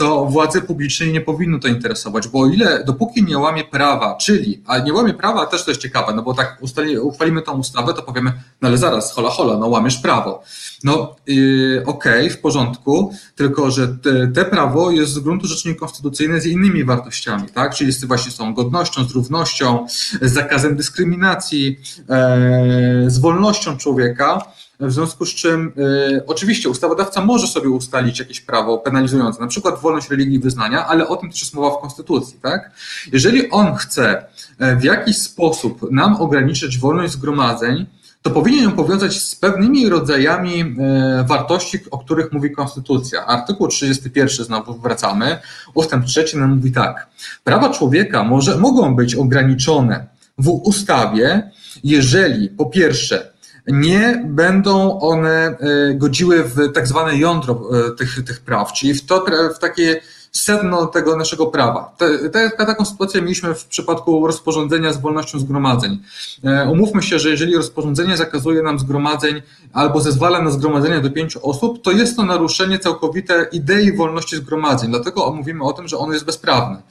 to 0.00 0.26
władze 0.26 0.60
publicznej 0.60 1.12
nie 1.12 1.20
powinno 1.20 1.58
to 1.58 1.68
interesować, 1.68 2.28
bo 2.28 2.40
o 2.40 2.46
ile, 2.46 2.84
dopóki 2.84 3.24
nie 3.24 3.38
łamie 3.38 3.64
prawa, 3.64 4.14
czyli, 4.14 4.62
a 4.66 4.78
nie 4.78 4.92
łamie 4.92 5.14
prawa 5.14 5.46
też 5.46 5.64
to 5.64 5.70
jest 5.70 5.80
ciekawe, 5.80 6.14
no 6.14 6.22
bo 6.22 6.34
tak 6.34 6.58
ustali, 6.60 6.98
uchwalimy 6.98 7.42
tą 7.42 7.58
ustawę, 7.58 7.94
to 7.94 8.02
powiemy, 8.02 8.32
no 8.62 8.68
ale 8.68 8.78
zaraz, 8.78 9.12
hola, 9.12 9.30
hola, 9.30 9.56
no 9.56 9.66
łamiesz 9.66 9.96
prawo. 9.96 10.42
No 10.84 11.16
yy, 11.26 11.82
okej, 11.86 12.26
okay, 12.26 12.30
w 12.30 12.40
porządku, 12.40 13.14
tylko 13.34 13.70
że 13.70 13.88
te, 13.88 14.28
te, 14.28 14.44
prawo 14.44 14.90
jest 14.90 15.12
z 15.12 15.18
gruntu 15.18 15.46
rzeczy 15.46 15.68
niekonstytucyjne 15.68 16.40
z 16.40 16.46
innymi 16.46 16.84
wartościami, 16.84 17.48
tak? 17.48 17.74
Czyli 17.74 17.92
z 17.92 18.04
właśnie 18.04 18.32
z 18.32 18.36
tą 18.36 18.54
godnością, 18.54 19.04
z 19.04 19.12
równością, 19.12 19.86
z 20.22 20.32
zakazem 20.32 20.76
dyskryminacji, 20.76 21.80
e, 22.08 23.04
z 23.06 23.18
wolnością 23.18 23.76
człowieka, 23.76 24.42
w 24.80 24.92
związku 24.92 25.26
z 25.26 25.34
czym 25.34 25.72
y, 25.78 26.22
oczywiście 26.26 26.68
ustawodawca 26.68 27.24
może 27.24 27.46
sobie 27.46 27.68
ustalić 27.68 28.18
jakieś 28.18 28.40
prawo 28.40 28.78
penalizujące, 28.78 29.40
na 29.40 29.46
przykład 29.46 29.80
wolność 29.80 30.10
religii 30.10 30.38
wyznania, 30.38 30.86
ale 30.86 31.08
o 31.08 31.16
tym 31.16 31.30
też 31.30 31.40
jest 31.40 31.54
mowa 31.54 31.78
w 31.78 31.80
Konstytucji. 31.80 32.38
Tak? 32.42 32.70
Jeżeli 33.12 33.50
on 33.50 33.74
chce 33.74 34.24
e, 34.58 34.76
w 34.76 34.84
jakiś 34.84 35.18
sposób 35.18 35.92
nam 35.92 36.16
ograniczyć 36.16 36.78
wolność 36.78 37.12
zgromadzeń, 37.12 37.86
to 38.22 38.30
powinien 38.30 38.64
ją 38.64 38.72
powiązać 38.72 39.20
z 39.20 39.36
pewnymi 39.36 39.88
rodzajami 39.88 40.60
e, 40.60 41.24
wartości, 41.28 41.78
o 41.90 41.98
których 41.98 42.32
mówi 42.32 42.50
Konstytucja. 42.50 43.26
Artykuł 43.26 43.68
31, 43.68 44.46
znowu 44.46 44.74
wracamy, 44.74 45.38
ustęp 45.74 46.04
3 46.04 46.38
nam 46.38 46.56
mówi 46.56 46.72
tak. 46.72 47.06
Prawa 47.44 47.70
człowieka 47.70 48.24
może, 48.24 48.56
mogą 48.56 48.94
być 48.94 49.14
ograniczone 49.14 50.06
w 50.38 50.48
ustawie, 50.48 51.50
jeżeli 51.84 52.48
po 52.48 52.66
pierwsze 52.66 53.29
nie 53.66 54.22
będą 54.26 55.00
one 55.00 55.30
e, 55.30 55.56
godziły 55.94 56.44
w 56.44 56.72
tak 56.72 56.86
zwane 56.86 57.16
jądro 57.16 57.62
e, 57.88 57.96
tych, 57.96 58.24
tych 58.24 58.40
praw, 58.40 58.72
czyli 58.72 58.94
w, 58.94 59.06
to, 59.06 59.24
w 59.56 59.58
takie 59.58 60.00
sedno 60.32 60.86
tego 60.86 61.16
naszego 61.16 61.46
prawa. 61.46 61.92
Te, 62.32 62.50
taką 62.50 62.84
sytuację 62.84 63.22
mieliśmy 63.22 63.54
w 63.54 63.64
przypadku 63.64 64.26
rozporządzenia 64.26 64.92
z 64.92 65.00
wolnością 65.00 65.38
zgromadzeń. 65.38 66.02
E, 66.44 66.70
umówmy 66.70 67.02
się, 67.02 67.18
że 67.18 67.30
jeżeli 67.30 67.56
rozporządzenie 67.56 68.16
zakazuje 68.16 68.62
nam 68.62 68.78
zgromadzeń 68.78 69.42
albo 69.72 70.00
zezwala 70.00 70.42
na 70.42 70.50
zgromadzenie 70.50 71.00
do 71.00 71.10
pięciu 71.10 71.48
osób, 71.48 71.82
to 71.82 71.90
jest 71.90 72.16
to 72.16 72.24
naruszenie 72.24 72.78
całkowite 72.78 73.46
idei 73.52 73.96
wolności 73.96 74.36
zgromadzeń. 74.36 74.90
Dlatego 74.90 75.32
mówimy 75.32 75.64
o 75.64 75.72
tym, 75.72 75.88
że 75.88 75.98
ono 75.98 76.12
jest 76.12 76.24
bezprawne. 76.24 76.82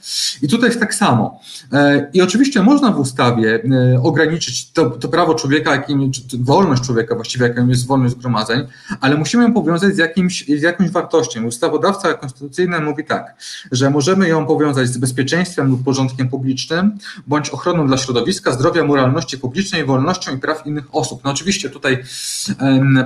I 0.42 0.48
tutaj 0.48 0.68
jest 0.68 0.80
tak 0.80 0.94
samo. 0.94 1.40
E, 1.72 2.10
I 2.12 2.22
oczywiście 2.22 2.62
można 2.62 2.90
w 2.90 2.98
ustawie 2.98 3.62
e, 3.94 4.02
ograniczyć 4.02 4.72
to, 4.72 4.90
to 4.90 5.08
prawo 5.08 5.34
człowieka, 5.34 5.72
jakim, 5.72 6.10
wolność 6.40 6.82
człowieka 6.82 7.14
właściwie, 7.14 7.46
jaką 7.46 7.68
jest 7.68 7.86
wolność 7.86 8.14
zgromadzeń, 8.14 8.66
ale 9.00 9.16
musimy 9.16 9.42
ją 9.42 9.54
powiązać 9.54 9.94
z, 9.94 9.98
jakimś, 9.98 10.44
z 10.48 10.62
jakąś 10.62 10.90
wartością. 10.90 11.44
Ustawodawca 11.44 12.14
konstytucyjny 12.14 12.80
mówi 12.80 13.04
tak, 13.04 13.29
że 13.72 13.90
możemy 13.90 14.28
ją 14.28 14.46
powiązać 14.46 14.88
z 14.88 14.98
bezpieczeństwem 14.98 15.70
lub 15.70 15.84
porządkiem 15.84 16.28
publicznym, 16.28 16.98
bądź 17.26 17.50
ochroną 17.50 17.86
dla 17.86 17.96
środowiska, 17.96 18.52
zdrowia, 18.52 18.84
moralności 18.84 19.38
publicznej, 19.38 19.84
wolnością 19.84 20.36
i 20.36 20.38
praw 20.38 20.66
innych 20.66 20.84
osób. 20.92 21.20
No 21.24 21.30
oczywiście 21.30 21.70
tutaj 21.70 22.04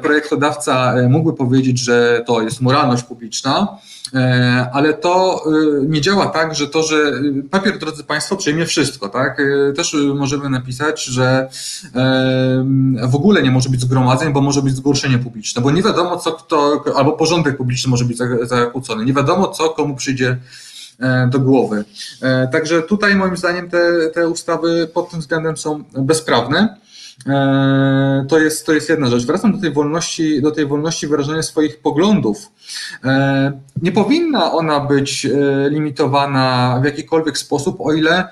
projektodawca 0.02 0.94
e, 0.94 1.08
mógłby 1.08 1.36
powiedzieć, 1.36 1.78
że 1.78 2.24
to 2.26 2.42
jest 2.42 2.60
moralność 2.60 3.02
publiczna, 3.02 3.78
ale 4.72 4.94
to 4.94 5.44
e, 5.46 5.50
nie 5.86 6.00
działa 6.00 6.26
tak, 6.26 6.54
że 6.54 6.68
to, 6.68 6.82
że 6.82 7.12
papier, 7.50 7.78
drodzy 7.78 8.04
Państwo, 8.04 8.36
przejmie 8.36 8.66
wszystko, 8.66 9.08
tak? 9.08 9.42
Też 9.76 9.96
możemy 10.14 10.50
napisać, 10.50 11.04
że 11.04 11.48
w 13.08 13.14
ogóle 13.14 13.42
nie 13.42 13.50
może 13.50 13.68
być 13.68 13.80
zgromadzeń, 13.80 14.32
bo 14.32 14.40
może 14.40 14.62
być 14.62 14.74
zgorszenie 14.74 15.18
publiczne, 15.18 15.62
bo 15.62 15.70
nie 15.70 15.82
wiadomo, 15.82 16.16
co 16.16 16.32
kto, 16.32 16.84
albo 16.96 17.12
porządek 17.12 17.56
publiczny 17.56 17.90
może 17.90 18.04
być 18.04 18.18
zakłócony, 18.42 19.04
nie 19.04 19.12
wiadomo, 19.12 19.48
co 19.48 19.68
komu 19.68 19.96
przyjdzie 19.96 20.38
e, 21.00 21.28
do 21.30 21.40
głowy. 21.40 21.84
E, 22.22 22.48
także 22.48 22.82
tutaj 22.82 23.16
moim 23.16 23.36
zdaniem 23.36 23.70
te, 23.70 24.10
te 24.14 24.28
ustawy 24.28 24.88
pod 24.94 25.10
tym 25.10 25.20
względem 25.20 25.56
są 25.56 25.84
bezprawne. 25.92 26.76
E, 27.26 28.26
to 28.28 28.38
jest, 28.38 28.66
to 28.66 28.72
jest 28.72 28.88
jedna 28.88 29.06
rzecz. 29.06 29.26
Wracam 29.26 29.52
do 29.52 29.60
tej 29.60 29.72
wolności, 29.72 30.42
do 30.42 30.50
tej 30.50 30.66
wolności 30.66 31.06
wyrażania 31.06 31.42
swoich 31.42 31.80
poglądów. 31.80 32.52
Nie 33.82 33.92
powinna 33.92 34.52
ona 34.52 34.80
być 34.80 35.26
limitowana 35.70 36.78
w 36.82 36.84
jakikolwiek 36.84 37.38
sposób, 37.38 37.80
o 37.80 37.92
ile 37.92 38.28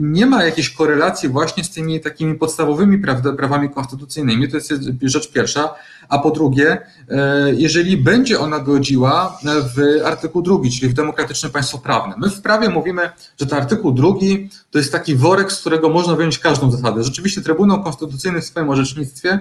nie 0.00 0.26
ma 0.26 0.44
jakiejś 0.44 0.70
korelacji 0.70 1.28
właśnie 1.28 1.64
z 1.64 1.70
tymi 1.70 2.00
takimi 2.00 2.34
podstawowymi 2.34 2.98
prawami 3.36 3.70
konstytucyjnymi. 3.70 4.48
To 4.48 4.56
jest 4.56 4.72
rzecz 5.02 5.32
pierwsza. 5.32 5.74
A 6.08 6.18
po 6.18 6.30
drugie, 6.30 6.80
e, 7.10 7.54
jeżeli 7.54 7.96
będzie 7.96 8.40
ona 8.40 8.58
godziła 8.58 9.38
w 9.44 10.06
artykuł 10.06 10.42
drugi, 10.42 10.70
czyli 10.70 10.88
w 10.88 10.94
demokratyczne 10.94 11.50
państwo 11.50 11.78
prawne. 11.78 12.14
My 12.18 12.30
w 12.30 12.42
prawie 12.42 12.68
mówimy, 12.68 13.10
że 13.40 13.46
to 13.46 13.56
artykuł 13.56 13.92
drugi 13.92 14.50
to 14.70 14.78
jest 14.78 14.92
taki 14.92 15.16
worek, 15.16 15.52
z 15.52 15.60
którego 15.60 15.88
można 15.88 16.14
wyjąć 16.14 16.38
każdą 16.38 16.70
zasadę. 16.70 17.04
Rzeczywiście 17.04 17.42
Trybunał 17.42 17.82
Konstytucyjny 17.82 18.40
w 18.40 18.44
swoim 18.44 18.70
orzecznictwie 18.70 19.40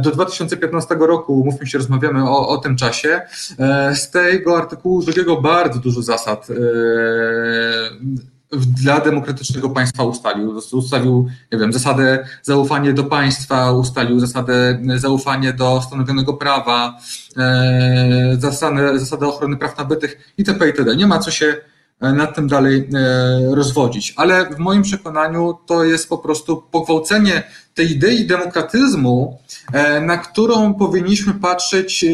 do 0.00 0.10
2015 0.10 0.94
roku, 0.94 1.42
mówmy 1.44 1.66
się, 1.66 1.78
rozmawiamy 1.78 2.30
o, 2.30 2.48
o 2.48 2.58
tym 2.58 2.76
czasie, 2.76 3.20
z 3.94 4.10
tego 4.10 4.56
artykułu 4.56 5.02
drugiego 5.02 5.40
bardzo 5.40 5.78
dużo 5.78 6.02
zasad 6.02 6.48
dla 8.52 9.00
demokratycznego 9.00 9.70
państwa 9.70 10.04
ustalił. 10.04 10.60
Ustalił, 10.72 11.28
nie 11.52 11.58
wiem, 11.58 11.72
zasadę 11.72 12.26
zaufania 12.42 12.92
do 12.92 13.04
państwa, 13.04 13.72
ustalił 13.72 14.20
zasadę 14.20 14.78
zaufania 14.96 15.52
do 15.52 15.82
stanowionego 15.82 16.34
prawa, 16.34 16.98
e, 17.36 18.36
zasadę, 18.38 18.98
zasadę 18.98 19.26
ochrony 19.26 19.56
praw 19.56 19.78
nabytych 19.78 20.32
itp. 20.38 20.66
itd. 20.66 20.96
Nie 20.96 21.06
ma 21.06 21.18
co 21.18 21.30
się 21.30 21.56
E, 22.00 22.12
nad 22.12 22.34
tym 22.34 22.48
dalej 22.48 22.88
e, 22.94 23.54
rozwodzić. 23.54 24.14
Ale 24.16 24.46
w 24.46 24.58
moim 24.58 24.82
przekonaniu 24.82 25.58
to 25.66 25.84
jest 25.84 26.08
po 26.08 26.18
prostu 26.18 26.62
pogwałcenie 26.70 27.42
tej 27.74 27.90
idei 27.90 28.26
demokratyzmu, 28.26 29.38
e, 29.42 29.43
na 30.02 30.16
którą 30.16 30.74
powinniśmy 30.74 31.34
patrzeć 31.34 32.04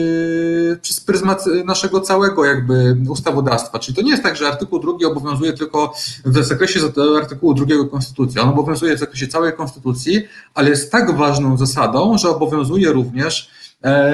przez 0.82 1.01
pryzmat 1.01 1.44
naszego 1.64 2.01
całego 2.01 2.44
jakby 2.44 2.97
ustawodawstwa. 3.09 3.78
Czyli 3.78 3.97
to 3.97 4.02
nie 4.02 4.10
jest 4.10 4.22
tak, 4.22 4.36
że 4.36 4.48
artykuł 4.48 4.78
drugi 4.78 5.05
obowiązuje 5.05 5.52
tylko 5.52 5.94
w 6.24 6.44
zakresie 6.44 6.81
artykułu 7.18 7.55
drugiego 7.55 7.86
Konstytucji. 7.86 8.40
On 8.40 8.48
obowiązuje 8.48 8.97
w 8.97 8.98
zakresie 8.98 9.28
całej 9.28 9.52
Konstytucji, 9.52 10.22
ale 10.55 10.70
jest 10.70 10.93
tak 10.93 11.16
ważną 11.16 11.56
zasadą, 11.56 12.18
że 12.18 12.28
obowiązuje 12.28 12.93
również 12.93 13.51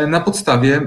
na 0.08 0.20
podstawie 0.20 0.80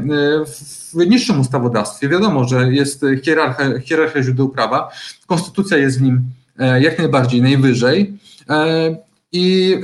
w 0.94 1.08
niższym 1.08 1.40
ustawodawstwie. 1.40 2.10
Wiadomo, 2.10 2.48
że 2.48 2.74
jest 2.74 3.06
hierarchia, 3.24 3.80
hierarchia 3.80 4.24
źródeł 4.24 4.50
prawa. 4.50 4.92
Konstytucja 5.28 5.78
jest 5.78 6.00
w 6.00 6.02
nim 6.02 6.22
e, 6.60 6.82
jak 6.82 6.98
najbardziej 6.98 7.42
najwyżej. 7.42 8.18
E, 9.34 9.38
I 9.38 9.78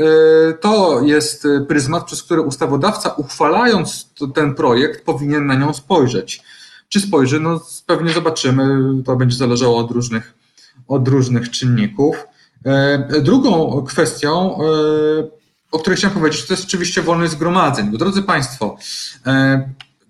to 0.61 1.01
jest 1.01 1.47
pryzmat, 1.67 2.05
przez 2.05 2.23
który 2.23 2.41
ustawodawca, 2.41 3.09
uchwalając 3.09 4.09
ten 4.35 4.55
projekt, 4.55 5.05
powinien 5.05 5.45
na 5.45 5.55
nią 5.55 5.73
spojrzeć. 5.73 6.41
Czy 6.89 6.99
spojrzy? 6.99 7.39
No 7.39 7.61
pewnie 7.85 8.13
zobaczymy, 8.13 8.79
to 9.03 9.15
będzie 9.15 9.37
zależało 9.37 9.77
od 9.77 9.91
różnych, 9.91 10.33
od 10.87 11.07
różnych 11.07 11.51
czynników. 11.51 12.27
Drugą 13.21 13.81
kwestią, 13.87 14.57
o 15.71 15.79
której 15.79 15.97
chciałem 15.97 16.17
powiedzieć, 16.17 16.45
to 16.45 16.53
jest 16.53 16.65
oczywiście 16.65 17.01
wolność 17.01 17.31
zgromadzeń. 17.31 17.91
Bo 17.91 17.97
drodzy 17.97 18.23
Państwo, 18.23 18.77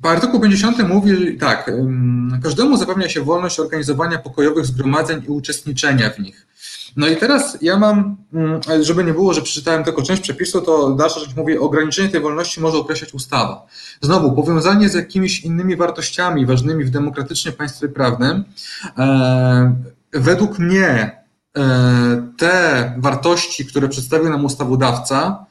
Artykuł 0.03 0.39
50 0.39 0.89
mówi 0.89 1.37
tak, 1.37 1.71
każdemu 2.43 2.77
zapewnia 2.77 3.09
się 3.09 3.21
wolność 3.21 3.59
organizowania 3.59 4.17
pokojowych 4.17 4.65
zgromadzeń 4.65 5.23
i 5.23 5.27
uczestniczenia 5.27 6.09
w 6.09 6.19
nich. 6.19 6.47
No 6.95 7.07
i 7.07 7.17
teraz 7.17 7.57
ja 7.61 7.77
mam, 7.77 8.17
żeby 8.81 9.03
nie 9.03 9.13
było, 9.13 9.33
że 9.33 9.41
przeczytałem 9.41 9.83
tylko 9.83 10.01
część 10.01 10.21
przepisu, 10.21 10.61
to 10.61 10.89
dalsza 10.89 11.19
rzecz 11.19 11.35
mówi, 11.35 11.57
ograniczenie 11.57 12.09
tej 12.09 12.21
wolności 12.21 12.61
może 12.61 12.77
określać 12.77 13.13
ustawa. 13.13 13.65
Znowu, 14.01 14.31
powiązanie 14.31 14.89
z 14.89 14.93
jakimiś 14.93 15.39
innymi 15.39 15.75
wartościami 15.75 16.45
ważnymi 16.45 16.83
w 16.83 16.89
demokratycznym 16.89 17.53
państwie 17.53 17.89
prawnym, 17.89 18.43
e, 18.97 19.75
według 20.13 20.59
mnie 20.59 21.11
e, 21.57 22.31
te 22.37 22.93
wartości, 22.97 23.65
które 23.65 23.89
przedstawił 23.89 24.29
nam 24.29 24.45
ustawodawca, 24.45 25.45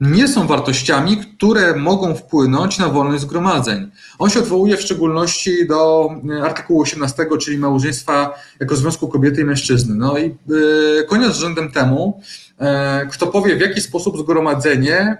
nie 0.00 0.28
są 0.28 0.46
wartościami, 0.46 1.16
które 1.16 1.76
mogą 1.76 2.14
wpłynąć 2.14 2.78
na 2.78 2.88
wolność 2.88 3.22
zgromadzeń. 3.22 3.90
On 4.18 4.30
się 4.30 4.38
odwołuje 4.38 4.76
w 4.76 4.82
szczególności 4.82 5.66
do 5.66 6.10
e, 6.30 6.42
artykułu 6.42 6.82
18, 6.82 7.26
czyli 7.40 7.58
małżeństwa 7.58 8.34
jako 8.60 8.76
związku 8.76 9.08
kobiety 9.08 9.40
i 9.40 9.44
mężczyzny. 9.44 9.94
No 9.94 10.18
i 10.18 10.24
e, 10.26 11.04
koniec 11.04 11.36
rzędem 11.36 11.70
temu, 11.70 12.20
e, 12.58 13.06
kto 13.06 13.26
powie, 13.26 13.56
w 13.56 13.60
jaki 13.60 13.80
sposób 13.80 14.18
zgromadzenie 14.18 15.18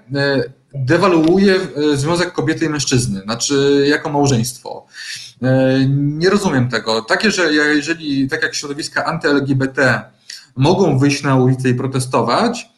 dewaluuje 0.74 1.56
związek 1.94 2.32
kobiety 2.32 2.64
i 2.64 2.68
mężczyzny, 2.68 3.20
znaczy 3.20 3.86
jako 3.90 4.10
małżeństwo. 4.10 4.86
Nie 5.96 6.30
rozumiem 6.30 6.68
tego. 6.68 7.02
Takie, 7.02 7.30
że 7.30 7.52
jeżeli, 7.52 8.28
tak 8.28 8.42
jak 8.42 8.54
środowiska 8.54 9.04
anty-LGBT 9.04 10.02
mogą 10.56 10.98
wyjść 10.98 11.22
na 11.22 11.36
ulicę 11.36 11.68
i 11.68 11.74
protestować, 11.74 12.68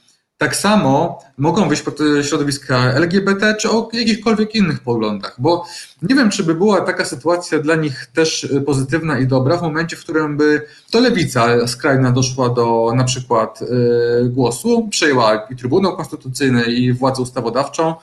tak 0.41 0.57
samo 0.57 1.19
mogą 1.39 1.69
wyjść 1.69 1.83
pod 1.83 1.99
środowiska 2.23 2.93
LGBT 2.93 3.55
czy 3.55 3.71
o 3.71 3.89
jakichkolwiek 3.93 4.55
innych 4.55 4.81
poglądach, 4.81 5.37
bo 5.39 5.67
nie 6.03 6.15
wiem, 6.15 6.31
czy 6.31 6.45
by 6.45 6.55
była 6.55 6.81
taka 6.81 7.05
sytuacja 7.05 7.59
dla 7.59 7.75
nich 7.75 8.07
też 8.07 8.49
pozytywna 8.67 9.19
i 9.19 9.27
dobra 9.27 9.57
w 9.57 9.63
momencie, 9.63 9.97
w 9.97 10.01
którym 10.01 10.37
by 10.37 10.63
to 10.91 11.01
lewica 11.01 11.67
skrajna 11.67 12.11
doszła 12.11 12.49
do 12.49 12.93
na 12.97 13.05
przykład 13.05 13.63
y, 13.63 14.29
głosu, 14.29 14.89
przejęła 14.91 15.47
i 15.51 15.57
Trybunał 15.57 15.97
Konstytucyjny 15.97 16.65
i 16.65 16.93
władzę 16.93 17.23
ustawodawczą, 17.23 17.95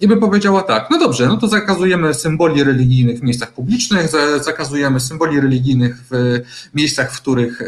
i 0.00 0.08
by 0.08 0.16
powiedziała 0.16 0.62
tak, 0.62 0.90
no 0.90 0.98
dobrze, 0.98 1.26
no 1.26 1.36
to 1.36 1.48
zakazujemy 1.48 2.14
symboli 2.14 2.64
religijnych 2.64 3.18
w 3.18 3.22
miejscach 3.22 3.52
publicznych, 3.52 4.08
zakazujemy 4.40 5.00
symboli 5.00 5.40
religijnych 5.40 5.96
w 6.10 6.40
miejscach, 6.74 7.12
w 7.12 7.20
których 7.20 7.62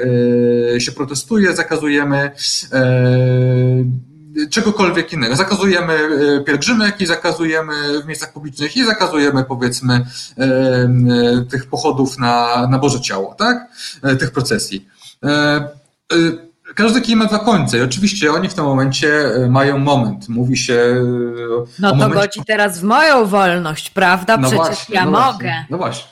e, 0.74 0.80
się 0.80 0.92
protestuje, 0.92 1.56
zakazujemy 1.56 2.30
e, 2.72 4.46
czegokolwiek 4.50 5.12
innego. 5.12 5.36
Zakazujemy 5.36 5.94
e, 5.94 6.44
pielgrzymek 6.44 7.00
i 7.00 7.06
zakazujemy 7.06 8.02
w 8.02 8.06
miejscach 8.06 8.32
publicznych 8.32 8.76
i 8.76 8.84
zakazujemy 8.84 9.44
powiedzmy 9.44 10.06
tych 11.50 11.66
pochodów 11.66 12.18
na, 12.18 12.66
na 12.70 12.78
Boże 12.78 13.00
Ciało, 13.00 13.34
tak? 13.34 13.68
Tych 14.18 14.30
procesji. 14.30 14.88
Każdy 16.78 17.00
kij 17.00 17.16
ma 17.16 17.24
dwa 17.24 17.38
końce 17.38 17.78
i 17.78 17.82
oczywiście 17.82 18.32
oni 18.32 18.48
w 18.48 18.54
tym 18.54 18.64
momencie 18.64 19.34
e, 19.34 19.50
mają 19.50 19.78
moment. 19.78 20.28
Mówi 20.28 20.56
się. 20.56 20.74
E, 20.74 21.78
no 21.78 21.90
to 21.90 21.96
momencie... 21.96 22.14
godzi 22.14 22.40
teraz 22.46 22.80
w 22.80 22.82
moją 22.82 23.26
wolność, 23.26 23.90
prawda? 23.90 24.36
No 24.36 24.48
Przecież 24.48 24.66
właśnie, 24.66 24.94
ja 24.94 25.04
no 25.04 25.10
mogę. 25.10 25.32
Właśnie, 25.32 25.66
no 25.70 25.78
właśnie. 25.78 26.04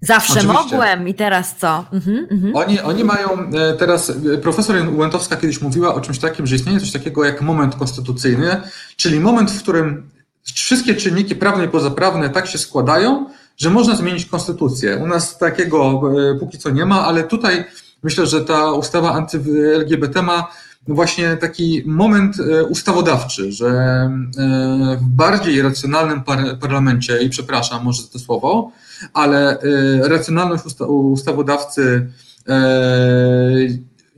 Zawsze 0.00 0.32
Oczywiście. 0.32 0.62
mogłem 0.62 1.08
i 1.08 1.14
teraz 1.14 1.56
co? 1.56 1.84
Mhm, 1.92 2.26
mhm. 2.30 2.56
Oni, 2.56 2.80
oni 2.80 3.04
mają 3.04 3.28
e, 3.30 3.76
teraz, 3.78 4.12
profesor 4.42 4.76
Łętowska 4.92 5.36
kiedyś 5.36 5.60
mówiła 5.60 5.94
o 5.94 6.00
czymś 6.00 6.18
takim, 6.18 6.46
że 6.46 6.56
istnieje 6.56 6.80
coś 6.80 6.92
takiego 6.92 7.24
jak 7.24 7.42
moment 7.42 7.76
konstytucyjny, 7.76 8.60
czyli 8.96 9.20
moment, 9.20 9.50
w 9.50 9.62
którym 9.62 10.10
wszystkie 10.54 10.94
czynniki 10.94 11.34
prawne 11.34 11.64
i 11.64 11.68
pozaprawne 11.68 12.30
tak 12.30 12.46
się 12.46 12.58
składają, 12.58 13.26
że 13.56 13.70
można 13.70 13.96
zmienić 13.96 14.26
konstytucję. 14.26 14.96
U 14.96 15.06
nas 15.06 15.38
takiego 15.38 16.02
póki 16.40 16.58
co 16.58 16.70
nie 16.70 16.84
ma, 16.84 17.04
ale 17.04 17.22
tutaj 17.22 17.64
Myślę, 18.04 18.26
że 18.26 18.44
ta 18.44 18.72
ustawa 18.72 19.12
anty-LGBT 19.12 20.22
ma 20.22 20.48
właśnie 20.88 21.36
taki 21.36 21.82
moment 21.86 22.36
e, 22.40 22.64
ustawodawczy, 22.64 23.52
że 23.52 23.68
e, 23.68 24.96
w 25.00 25.04
bardziej 25.04 25.62
racjonalnym 25.62 26.22
parlamencie, 26.60 27.22
i 27.22 27.30
przepraszam 27.30 27.84
może 27.84 28.02
za 28.02 28.08
to 28.08 28.18
słowo, 28.18 28.70
ale 29.12 29.60
e, 29.60 30.08
racjonalność 30.08 30.64
ustawodawcy 30.88 32.10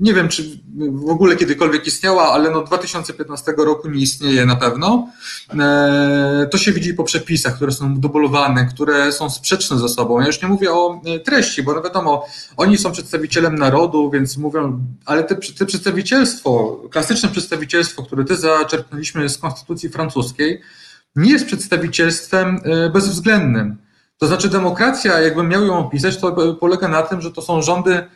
nie 0.01 0.15
wiem, 0.15 0.29
czy 0.29 0.59
w 0.93 1.11
ogóle 1.11 1.37
kiedykolwiek 1.37 1.87
istniała, 1.87 2.33
ale 2.33 2.51
no 2.51 2.63
2015 2.63 3.55
roku 3.59 3.91
nie 3.91 4.01
istnieje 4.01 4.47
na 4.47 4.57
pewno. 4.57 5.09
E, 5.59 6.49
to 6.51 6.59
się 6.59 6.73
widzi 6.73 6.95
po 6.95 7.05
przepisach, 7.05 7.57
które 7.57 7.73
są 7.73 8.01
dublowane, 8.01 8.67
które 8.67 9.13
są 9.13 9.31
sprzeczne 9.31 9.79
ze 9.79 9.89
sobą. 9.89 10.21
Ja 10.21 10.27
już 10.27 10.43
nie 10.43 10.49
mówię 10.49 10.73
o 10.73 11.01
e, 11.05 11.21
treści, 11.21 11.63
bo 11.63 11.75
no 11.75 11.83
wiadomo, 11.83 12.27
oni 12.57 12.79
są 12.79 12.93
przedstawicielem 12.93 13.55
narodu, 13.55 14.11
więc 14.11 14.37
mówią, 14.37 14.81
ale 15.07 15.25
te, 15.25 15.37
te 15.37 15.67
przedstawicielstwo, 15.67 16.83
klasyczne 16.91 17.29
przedstawicielstwo, 17.29 18.03
które 18.03 18.25
ty 18.25 18.37
zaczerpnęliśmy 18.37 19.29
z 19.29 19.39
konstytucji 19.39 19.89
francuskiej, 19.89 20.61
nie 21.17 21.33
jest 21.33 21.47
przedstawicielstwem 21.47 22.61
e, 22.65 22.91
bezwzględnym. 22.91 23.77
To 24.19 24.27
znaczy 24.27 24.49
demokracja, 24.49 25.21
jakbym 25.21 25.49
miał 25.49 25.65
ją 25.65 25.79
opisać, 25.79 26.17
to 26.17 26.55
polega 26.55 26.89
na 26.89 27.03
tym, 27.03 27.21
że 27.21 27.33
to 27.33 27.43
są 27.43 27.63
rządy 27.63 28.07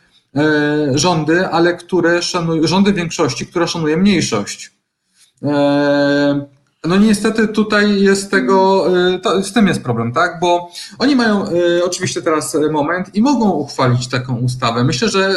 rządy, 0.95 1.47
ale 1.47 1.73
które 1.73 2.21
szanują, 2.21 2.67
rządy 2.67 2.93
większości, 2.93 3.47
która 3.47 3.67
szanuje 3.67 3.97
mniejszość. 3.97 4.71
E, 5.43 6.45
no 6.83 6.97
niestety 6.97 7.47
tutaj 7.47 8.01
jest 8.01 8.31
tego, 8.31 8.87
e, 9.09 9.19
to, 9.19 9.43
z 9.43 9.53
tym 9.53 9.67
jest 9.67 9.83
problem, 9.83 10.11
tak? 10.11 10.39
Bo 10.39 10.71
oni 10.99 11.15
mają 11.15 11.45
oczywiście 11.83 12.21
teraz 12.21 12.57
moment 12.71 13.15
i 13.15 13.21
mogą 13.21 13.49
uchwalić 13.51 14.07
taką 14.07 14.37
ustawę. 14.37 14.83
Myślę, 14.83 15.09
że 15.09 15.35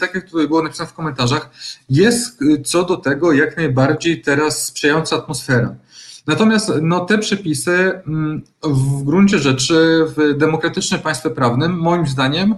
tak 0.00 0.14
jak 0.14 0.30
tutaj 0.30 0.48
było 0.48 0.62
napisane 0.62 0.90
w 0.90 0.94
komentarzach, 0.94 1.50
jest 1.88 2.40
co 2.64 2.84
do 2.84 2.96
tego 2.96 3.32
jak 3.32 3.56
najbardziej 3.56 4.22
teraz 4.22 4.64
sprzyjająca 4.64 5.16
atmosfera. 5.16 5.74
Natomiast 6.26 6.72
no, 6.82 7.00
te 7.00 7.18
przepisy 7.18 7.72
mm, 8.06 8.42
w 8.62 9.02
gruncie 9.02 9.38
rzeczy 9.38 10.04
w 10.16 10.36
demokratycznym 10.36 11.00
państwie 11.00 11.30
prawnym, 11.30 11.78
moim 11.78 12.06
zdaniem, 12.06 12.54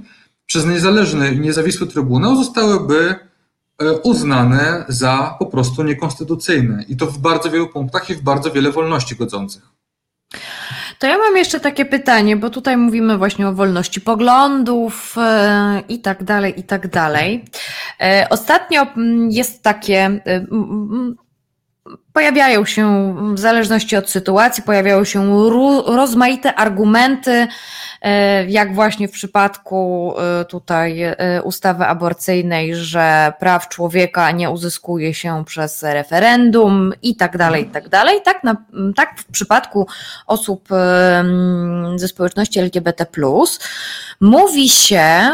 przez 0.48 0.66
niezależny 0.66 1.30
i 1.30 1.40
niezawisły 1.40 1.86
Trybunał 1.86 2.36
zostałyby 2.36 3.14
e, 3.78 3.92
uznane 3.92 4.84
za 4.88 5.36
po 5.38 5.46
prostu 5.46 5.82
niekonstytucyjne. 5.82 6.84
I 6.88 6.96
to 6.96 7.06
w 7.06 7.18
bardzo 7.18 7.50
wielu 7.50 7.68
punktach 7.68 8.10
i 8.10 8.14
w 8.14 8.22
bardzo 8.22 8.50
wiele 8.50 8.72
wolności 8.72 9.16
godzących. 9.16 9.62
To 10.98 11.06
ja 11.06 11.18
mam 11.18 11.36
jeszcze 11.36 11.60
takie 11.60 11.84
pytanie, 11.84 12.36
bo 12.36 12.50
tutaj 12.50 12.76
mówimy 12.76 13.18
właśnie 13.18 13.48
o 13.48 13.52
wolności 13.52 14.00
poglądów 14.00 15.14
e, 15.18 15.82
i 15.88 16.00
tak 16.00 16.24
dalej, 16.24 16.60
i 16.60 16.62
tak 16.62 16.88
dalej. 16.88 17.44
E, 18.00 18.26
ostatnio 18.30 18.82
mm, 18.82 19.30
jest 19.30 19.62
takie 19.62 20.20
pojawiają 22.12 22.64
się, 22.64 23.14
w 23.34 23.38
zależności 23.38 23.96
od 23.96 24.10
sytuacji, 24.10 24.62
pojawiają 24.62 25.04
się 25.04 25.50
rozmaite 25.86 26.54
argumenty, 26.54 27.46
e, 28.02 28.44
jak 28.44 28.74
właśnie 28.74 29.08
w 29.08 29.10
przypadku 29.10 30.14
e, 30.18 30.44
tutaj 30.44 31.02
e, 31.02 31.42
ustawy 31.42 31.84
aborcyjnej, 31.84 32.76
że 32.76 33.32
praw 33.40 33.68
człowieka 33.68 34.30
nie 34.30 34.50
uzyskuje 34.50 35.14
się 35.14 35.44
przez 35.44 35.82
referendum 35.82 36.92
i 37.02 37.16
tak 37.16 37.36
dalej, 37.36 37.62
i 37.64 37.70
tak 37.70 37.88
dalej. 37.88 38.20
Tak, 38.24 38.44
na, 38.44 38.56
tak 38.96 39.20
w 39.20 39.32
przypadku 39.32 39.86
osób 40.26 40.68
ze 41.96 42.08
społeczności 42.08 42.60
LGBT, 42.60 43.06
mówi 44.20 44.68
się, 44.68 45.30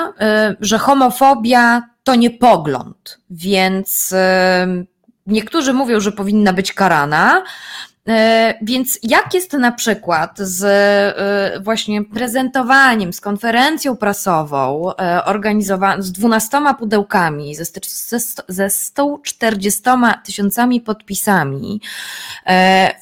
że 0.60 0.78
homofobia 0.78 1.82
to 2.05 2.14
nie 2.14 2.31
pogląd, 2.31 3.18
więc 3.31 4.14
Niektórzy 5.26 5.72
mówią, 5.72 6.01
że 6.01 6.12
powinna 6.12 6.52
być 6.52 6.72
karana. 6.72 7.42
E, 8.09 8.55
więc 8.62 8.98
jak 9.02 9.34
jest 9.34 9.52
na 9.52 9.72
przykład 9.72 10.38
z 10.38 10.64
e, 10.64 11.60
właśnie 11.60 12.05
prezentowaniem, 12.05 13.12
z 13.12 13.20
konferencją 13.20 13.96
prasową 13.96 14.92
e, 14.96 15.24
organizowaną 15.24 16.02
z 16.02 16.12
dwunastoma 16.12 16.74
pudełkami, 16.74 17.55
ze, 17.55 17.64
ze 18.48 18.70
140 18.70 19.82
tysiącami 20.24 20.80
podpisami 20.80 21.80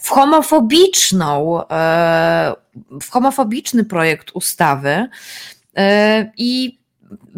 w 0.03 0.09
homofobiczną, 0.09 1.61
w 3.01 3.11
homofobiczny 3.11 3.85
projekt 3.85 4.31
ustawy 4.35 5.09
i 6.37 6.79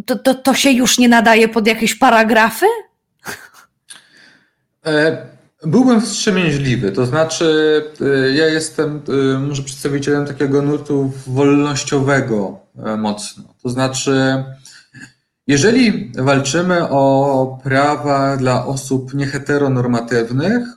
to, 0.07 0.19
to, 0.19 0.35
to 0.35 0.55
się 0.55 0.71
już 0.71 0.99
nie 0.99 1.09
nadaje 1.09 1.49
pod 1.49 1.67
jakieś 1.67 1.95
paragrafy? 1.95 2.67
E, 4.87 5.27
byłbym 5.63 6.01
wstrzemięźliwy, 6.01 6.93
to 6.93 7.07
znaczy 7.07 7.83
e, 8.01 8.31
ja 8.31 8.47
jestem 8.47 9.03
może 9.41 9.63
przedstawicielem 9.63 10.27
takiego 10.27 10.63
nurtu 10.63 11.13
wolnościowego 11.27 12.61
mocno. 12.99 13.45
To 13.63 13.69
znaczy, 13.69 14.45
jeżeli 15.47 16.13
walczymy 16.19 16.89
o 16.89 17.59
prawa 17.63 18.37
dla 18.37 18.67
osób 18.67 19.15
nieheteronormatywnych, 19.15 20.69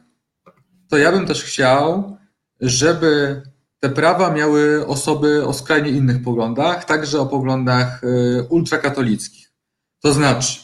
to 0.90 0.98
ja 0.98 1.12
bym 1.12 1.28
też 1.28 1.44
chciał, 1.44 2.18
żeby 2.62 3.42
te 3.80 3.90
prawa 3.90 4.32
miały 4.32 4.88
osoby 4.88 5.46
o 5.46 5.54
skrajnie 5.54 5.90
innych 5.90 6.24
poglądach, 6.24 6.86
także 6.86 7.20
o 7.20 7.26
poglądach 7.26 8.02
ultrakatolickich. 8.50 9.52
To 10.02 10.14
znaczy, 10.14 10.60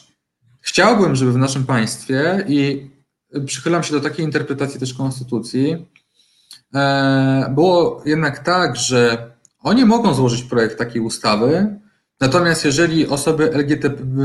chciałbym, 0.60 1.16
żeby 1.16 1.32
w 1.32 1.38
naszym 1.38 1.66
państwie 1.66 2.44
i 2.48 2.90
przychylam 3.46 3.82
się 3.82 3.92
do 3.92 4.00
takiej 4.00 4.24
interpretacji 4.24 4.80
też 4.80 4.94
konstytucji, 4.94 5.86
e, 6.74 7.50
było 7.54 8.02
jednak 8.06 8.38
tak, 8.38 8.76
że 8.76 9.30
oni 9.62 9.84
mogą 9.84 10.14
złożyć 10.14 10.42
projekt 10.42 10.78
takiej 10.78 11.02
ustawy, 11.02 11.78
natomiast 12.20 12.64
jeżeli 12.64 13.06
osoby 13.06 13.52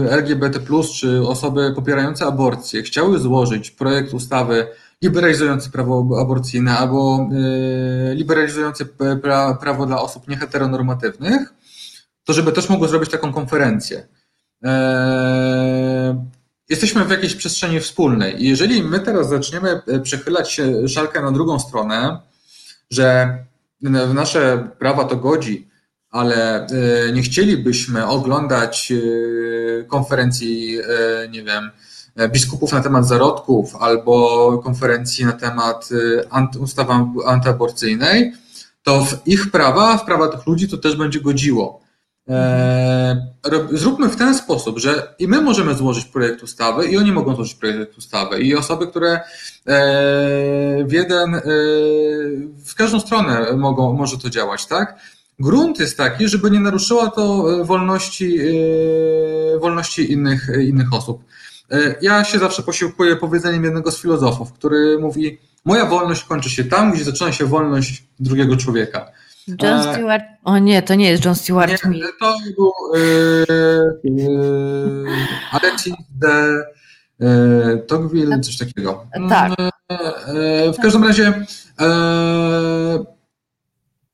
LGBT, 0.09 0.59
czy 0.99 1.27
osoby 1.27 1.73
popierające 1.75 2.25
aborcję 2.25 2.83
chciały 2.83 3.19
złożyć 3.19 3.71
projekt 3.71 4.13
ustawy 4.13 4.67
liberalizujący 5.01 5.71
prawo 5.71 6.17
aborcyjne 6.21 6.77
albo 6.77 7.29
e, 7.31 8.15
liberalizujący 8.15 8.85
prawo 9.61 9.85
dla 9.85 10.01
osób 10.01 10.27
nieheteronormatywnych, 10.27 11.53
to 12.23 12.33
żeby 12.33 12.51
też 12.51 12.69
mogły 12.69 12.87
zrobić 12.87 13.09
taką 13.09 13.33
konferencję. 13.33 14.07
Jesteśmy 16.69 17.05
w 17.05 17.09
jakiejś 17.09 17.35
przestrzeni 17.35 17.79
wspólnej. 17.79 18.35
Jeżeli 18.39 18.83
my 18.83 18.99
teraz 18.99 19.29
zaczniemy 19.29 19.81
e, 19.87 19.99
przechylać 19.99 20.61
szalkę 20.87 21.21
na 21.21 21.31
drugą 21.31 21.59
stronę, 21.59 22.19
że 22.89 23.37
w 23.81 24.13
nasze 24.13 24.69
prawa 24.79 25.03
to 25.03 25.15
godzi, 25.15 25.69
ale 26.09 26.67
e, 26.67 26.67
nie 27.13 27.21
chcielibyśmy 27.21 28.07
oglądać 28.07 28.91
e, 28.91 29.83
konferencji, 29.83 30.77
nie 31.31 31.43
wiem, 31.43 31.71
biskupów 32.29 32.71
na 32.71 32.81
temat 32.81 33.07
zarodków 33.07 33.75
albo 33.75 34.57
konferencji 34.63 35.25
na 35.25 35.31
temat 35.31 35.89
ustawy 36.59 36.93
antyaborcyjnej, 37.25 38.33
to 38.83 39.05
w 39.05 39.27
ich 39.27 39.51
prawa, 39.51 39.97
w 39.97 40.05
prawa 40.05 40.27
tych 40.27 40.47
ludzi 40.47 40.67
to 40.67 40.77
też 40.77 40.95
będzie 40.95 41.21
godziło. 41.21 41.88
E, 42.29 43.27
zróbmy 43.71 44.09
w 44.09 44.15
ten 44.15 44.35
sposób, 44.35 44.79
że 44.79 45.15
i 45.19 45.27
my 45.27 45.41
możemy 45.41 45.75
złożyć 45.75 46.05
projekt 46.05 46.43
ustawy, 46.43 46.85
i 46.85 46.97
oni 46.97 47.11
mogą 47.11 47.35
złożyć 47.35 47.55
projekt 47.55 47.97
ustawy, 47.97 48.41
i 48.41 48.55
osoby, 48.55 48.87
które 48.87 49.11
e, 49.11 49.21
w 50.85 50.91
jeden, 50.91 51.35
e, 51.35 51.41
w 52.65 52.75
każdą 52.77 52.99
stronę 52.99 53.53
mogą, 53.57 53.93
może 53.93 54.17
to 54.17 54.29
działać, 54.29 54.65
tak? 54.65 54.99
Grunt 55.39 55.79
jest 55.79 55.97
taki, 55.97 56.27
żeby 56.27 56.51
nie 56.51 56.59
naruszyło 56.59 57.07
to 57.07 57.45
wolności, 57.65 58.39
wolności 59.61 60.11
innych, 60.11 60.47
innych 60.61 60.93
osób. 60.93 61.23
Ja 62.01 62.23
się 62.23 62.39
zawsze 62.39 62.63
posiłkuję 62.63 63.15
powiedzeniem 63.15 63.63
jednego 63.63 63.91
z 63.91 64.01
filozofów, 64.01 64.53
który 64.53 64.99
mówi: 64.99 65.37
Moja 65.65 65.85
wolność 65.85 66.23
kończy 66.23 66.49
się 66.49 66.63
tam, 66.63 66.91
gdzie 66.91 67.03
zaczyna 67.03 67.31
się 67.31 67.45
wolność 67.45 68.03
drugiego 68.19 68.57
człowieka. 68.57 69.11
John 69.47 69.93
Stewart. 69.93 70.23
O 70.43 70.57
nie, 70.57 70.81
to 70.81 70.95
nie 70.95 71.09
jest 71.09 71.25
John 71.25 71.35
Stewart. 71.35 71.85
Nie, 71.85 72.01
to 72.19 72.37
był 72.57 72.71
yy, 72.93 73.45
yy, 74.03 75.05
Alexis 75.51 75.93
de 76.09 76.63
yy, 77.19 77.83
Tocqueville, 77.87 78.39
coś 78.39 78.57
takiego. 78.57 79.05
Tak. 79.29 79.51
Yy, 79.59 80.73
w 80.73 80.77
każdym 80.81 81.03
razie 81.03 81.23
yy, 81.79 83.05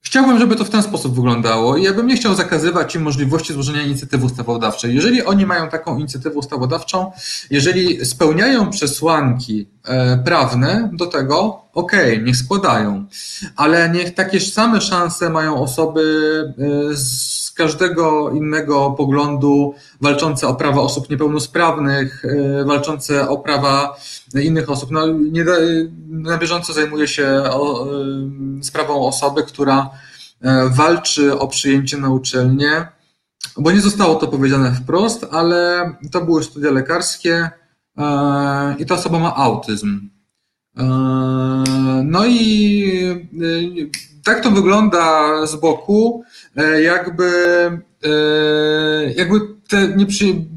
Chciałbym, 0.05 0.39
żeby 0.39 0.55
to 0.55 0.65
w 0.65 0.69
ten 0.69 0.83
sposób 0.83 1.15
wyglądało 1.15 1.77
i 1.77 1.83
ja 1.83 1.93
bym 1.93 2.07
nie 2.07 2.15
chciał 2.15 2.35
zakazywać 2.35 2.95
im 2.95 3.01
możliwości 3.01 3.53
złożenia 3.53 3.81
inicjatywy 3.81 4.25
ustawodawczej. 4.25 4.95
Jeżeli 4.95 5.23
oni 5.23 5.45
mają 5.45 5.69
taką 5.69 5.97
inicjatywę 5.97 6.35
ustawodawczą, 6.35 7.11
jeżeli 7.49 8.05
spełniają 8.05 8.69
przesłanki 8.69 9.67
e, 9.85 10.17
prawne 10.17 10.89
do 10.93 11.05
tego, 11.05 11.61
okej, 11.73 12.13
okay, 12.13 12.25
niech 12.25 12.37
składają, 12.37 13.05
ale 13.55 13.89
niech 13.89 14.13
takie 14.13 14.39
same 14.39 14.81
szanse 14.81 15.29
mają 15.29 15.55
osoby 15.61 16.03
e, 16.91 16.95
z 16.95 17.44
każdego 17.55 18.31
innego 18.31 18.91
poglądu, 18.91 19.75
walczące 20.01 20.47
o 20.47 20.55
prawa 20.55 20.81
osób 20.81 21.09
niepełnosprawnych, 21.09 22.25
e, 22.25 22.65
walczące 22.65 23.29
o 23.29 23.37
prawa 23.37 23.97
innych 24.43 24.69
osób. 24.69 24.91
No, 24.91 25.07
nie, 25.07 25.45
na 26.07 26.37
bieżąco 26.37 26.73
zajmuje 26.73 27.07
się 27.07 27.27
o, 27.51 27.87
sprawą 28.61 29.07
osoby, 29.07 29.43
która 29.43 29.89
e, 30.41 30.69
walczy 30.69 31.39
o 31.39 31.47
przyjęcie 31.47 31.97
na 31.97 32.09
uczelnię, 32.09 32.87
bo 33.57 33.71
nie 33.71 33.81
zostało 33.81 34.15
to 34.15 34.27
powiedziane 34.27 34.71
wprost, 34.71 35.25
ale 35.31 35.91
to 36.11 36.25
były 36.25 36.43
studia 36.43 36.71
lekarskie 36.71 37.49
e, 37.97 38.75
i 38.79 38.85
ta 38.85 38.95
osoba 38.95 39.19
ma 39.19 39.35
autyzm. 39.35 40.09
No 42.03 42.25
i 42.25 43.27
tak 44.25 44.43
to 44.43 44.51
wygląda 44.51 45.31
z 45.47 45.55
boku, 45.55 46.23
jakby, 46.83 47.31
jakby 49.15 49.39
te, 49.67 49.95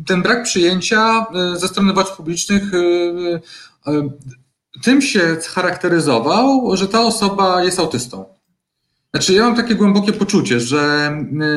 ten 0.07 0.23
brak 0.23 0.43
przyjęcia 0.43 1.27
ze 1.55 1.69
strony 1.69 1.93
władz 1.93 2.11
publicznych 2.11 2.62
tym 4.85 5.03
się 5.03 5.36
charakteryzował, 5.49 6.77
że 6.77 6.89
ta 6.89 7.01
osoba 7.01 7.65
jest 7.65 7.78
autystą. 7.78 8.38
Znaczy, 9.15 9.33
ja 9.33 9.43
mam 9.43 9.57
takie 9.57 9.75
głębokie 9.75 10.13
poczucie, 10.13 10.61
że 10.61 11.13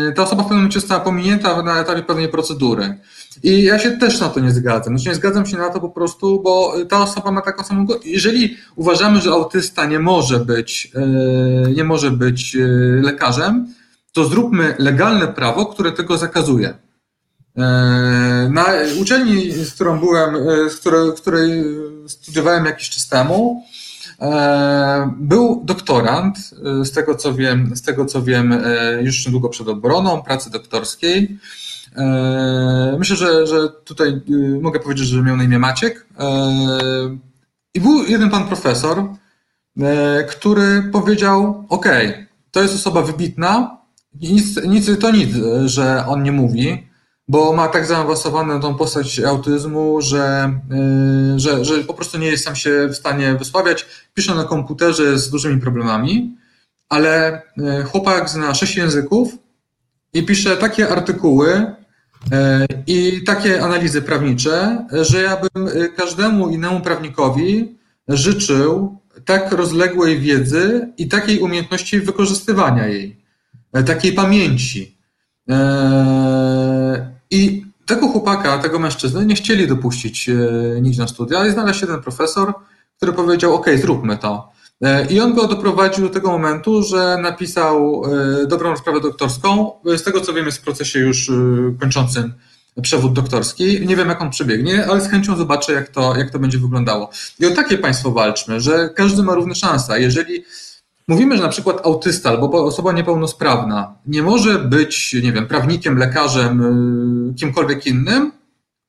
y, 0.10 0.14
ta 0.14 0.23
osoba 0.23 0.44
w 0.44 0.45
pewnym 0.45 0.60
momencie 0.60 0.80
została 0.80 1.02
pominięta 1.02 1.64
na 1.64 1.80
etapie 1.80 2.03
pewnej 2.03 2.30
procedury. 2.30 2.98
I 3.44 3.64
ja 3.64 3.80
się 3.80 3.91
też 3.91 4.19
na 4.19 4.30
to 4.30 4.40
nie 4.40 4.52
zgadzam. 4.52 4.98
Znaczy, 4.98 5.10
nie 5.10 5.15
zgadzam 5.15 5.45
się 5.45 5.57
na 5.57 5.69
to 5.69 5.80
po 5.80 5.90
prostu, 5.90 6.41
bo 6.41 6.73
ta 6.90 6.99
osoba 6.99 7.32
ma 7.32 7.41
taką 7.41 7.64
samą. 7.64 7.88
Jeżeli 8.06 8.57
uważamy, 8.76 9.22
że 9.22 9.32
autysta 9.32 9.86
nie 9.86 9.99
może 9.99 10.40
być, 10.40 10.91
y, 11.68 11.72
nie 11.76 11.84
może 11.84 12.11
być 12.11 12.56
y, 12.56 13.02
lekarzem, 13.03 13.73
to 14.14 14.26
zróbmy 14.26 14.76
legalne 14.80 15.28
prawo, 15.28 15.65
które 15.65 15.91
tego 15.91 16.18
zakazuje. 16.18 16.73
Na 18.49 18.65
uczelni, 19.02 19.52
z 19.52 19.73
którą 19.73 19.99
byłem, 19.99 20.36
z 20.69 20.76
której, 20.76 21.11
której 21.18 21.64
studiowałem 22.07 22.65
jakiś 22.65 22.90
czas 22.90 23.10
temu, 23.10 23.64
był 25.18 25.61
doktorant, 25.65 26.38
z 26.84 26.91
tego 26.91 27.15
co 27.15 27.34
wiem, 27.34 27.76
z 27.76 27.81
tego 27.81 28.06
co 28.06 28.22
wiem, 28.22 28.64
już 29.02 29.26
niedługo 29.26 29.49
przed 29.49 29.68
obroną 29.68 30.22
pracy 30.22 30.52
doktorskiej. 30.52 31.39
Myślę, 32.99 33.15
że, 33.15 33.48
że 33.48 33.69
tutaj 33.85 34.22
mogę 34.61 34.80
powiedzieć, 34.80 35.07
że 35.07 35.22
miał 35.22 35.38
na 35.38 35.43
imię 35.43 35.60
Maciek. 35.60 36.07
I 37.73 37.81
był 37.81 38.03
jeden 38.03 38.30
pan 38.30 38.48
profesor, 38.48 39.03
który 40.30 40.84
powiedział: 40.84 41.65
OK, 41.69 41.85
to 42.52 42.61
jest 42.61 42.76
osoba 42.76 43.02
wybitna, 43.02 43.77
nic, 44.22 44.64
nic 44.68 44.99
to 44.99 45.11
nic, 45.11 45.30
że 45.65 46.06
on 46.07 46.23
nie 46.23 46.31
mówi 46.31 46.90
bo 47.27 47.53
ma 47.53 47.68
tak 47.68 47.85
zaawansowaną 47.85 48.60
tą 48.60 48.76
postać 48.76 49.19
autyzmu, 49.19 50.02
że, 50.02 50.53
y, 51.35 51.39
że, 51.39 51.65
że 51.65 51.84
po 51.84 51.93
prostu 51.93 52.18
nie 52.18 52.27
jest 52.27 52.43
sam 52.43 52.56
się 52.56 52.88
w 52.88 52.95
stanie 52.95 53.35
wysławiać. 53.35 53.85
Pisze 54.14 54.35
na 54.35 54.43
komputerze 54.43 55.19
z 55.19 55.30
dużymi 55.30 55.61
problemami, 55.61 56.38
ale 56.89 57.41
y, 57.81 57.84
chłopak 57.84 58.30
zna 58.30 58.53
sześć 58.53 58.76
języków 58.76 59.38
i 60.14 60.23
pisze 60.23 60.57
takie 60.57 60.89
artykuły 60.89 61.53
y, 61.53 61.65
i 62.88 63.23
takie 63.23 63.64
analizy 63.64 64.02
prawnicze, 64.02 64.85
że 65.02 65.22
ja 65.22 65.38
bym 65.38 65.69
każdemu 65.95 66.49
innemu 66.49 66.81
prawnikowi 66.81 67.77
życzył 68.07 68.98
tak 69.26 69.52
rozległej 69.52 70.19
wiedzy 70.19 70.93
i 70.98 71.07
takiej 71.07 71.39
umiejętności 71.39 71.99
wykorzystywania 71.99 72.88
jej, 72.88 73.23
takiej 73.85 74.14
pamięci. 74.14 74.98
I 77.31 77.65
tego 77.85 78.07
chłopaka, 78.07 78.57
tego 78.57 78.79
mężczyzny 78.79 79.25
nie 79.25 79.35
chcieli 79.35 79.67
dopuścić 79.67 80.29
e, 80.29 80.33
nigdzie 80.81 81.01
na 81.01 81.07
studia, 81.07 81.39
ale 81.39 81.51
znalazł 81.51 81.81
jeden 81.81 82.01
profesor, 82.01 82.53
który 82.97 83.13
powiedział, 83.13 83.53
ok, 83.53 83.65
zróbmy 83.75 84.17
to. 84.17 84.51
E, 84.81 85.05
I 85.05 85.19
on 85.19 85.33
go 85.33 85.47
doprowadził 85.47 86.07
do 86.07 86.13
tego 86.13 86.31
momentu, 86.31 86.83
że 86.83 87.17
napisał 87.21 88.03
e, 88.05 88.47
dobrą 88.47 88.77
sprawę 88.77 89.01
doktorską. 89.01 89.71
Z 89.97 90.03
tego 90.03 90.21
co 90.21 90.33
wiem, 90.33 90.45
jest 90.45 90.57
w 90.57 90.61
procesie 90.61 90.99
już 90.99 91.31
kończącym 91.79 92.33
przewód 92.81 93.13
doktorski. 93.13 93.87
Nie 93.87 93.95
wiem, 93.95 94.09
jak 94.09 94.21
on 94.21 94.29
przebiegnie, 94.29 94.85
ale 94.85 95.01
z 95.01 95.09
chęcią 95.09 95.37
zobaczę, 95.37 95.73
jak 95.73 95.89
to, 95.89 96.15
jak 96.15 96.29
to 96.29 96.39
będzie 96.39 96.57
wyglądało. 96.57 97.09
I 97.39 97.45
o 97.45 97.51
takie 97.51 97.77
państwo 97.77 98.11
walczmy, 98.11 98.61
że 98.61 98.89
każdy 98.95 99.23
ma 99.23 99.35
równe 99.35 99.55
szanse. 99.55 100.01
Jeżeli 100.01 100.43
Mówimy, 101.07 101.38
że 101.38 101.44
na 101.44 101.49
przykład 101.49 101.86
autysta 101.86 102.30
albo 102.30 102.65
osoba 102.65 102.91
niepełnosprawna 102.91 103.95
nie 104.06 104.23
może 104.23 104.60
być, 104.60 105.14
nie 105.23 105.32
wiem, 105.32 105.48
prawnikiem, 105.48 105.98
lekarzem, 105.98 106.61
y, 107.32 107.34
kimkolwiek 107.36 107.88
innym, 107.88 108.32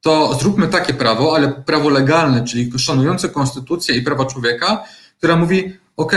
to 0.01 0.35
zróbmy 0.41 0.69
takie 0.69 0.95
prawo, 0.95 1.37
ale 1.37 1.53
prawo 1.53 1.89
legalne, 1.89 2.45
czyli 2.45 2.79
szanujące 2.79 3.29
konstytucję 3.29 3.97
i 3.97 4.03
prawa 4.03 4.25
człowieka, 4.25 4.85
która 5.19 5.37
mówi: 5.37 5.77
OK, 5.97 6.13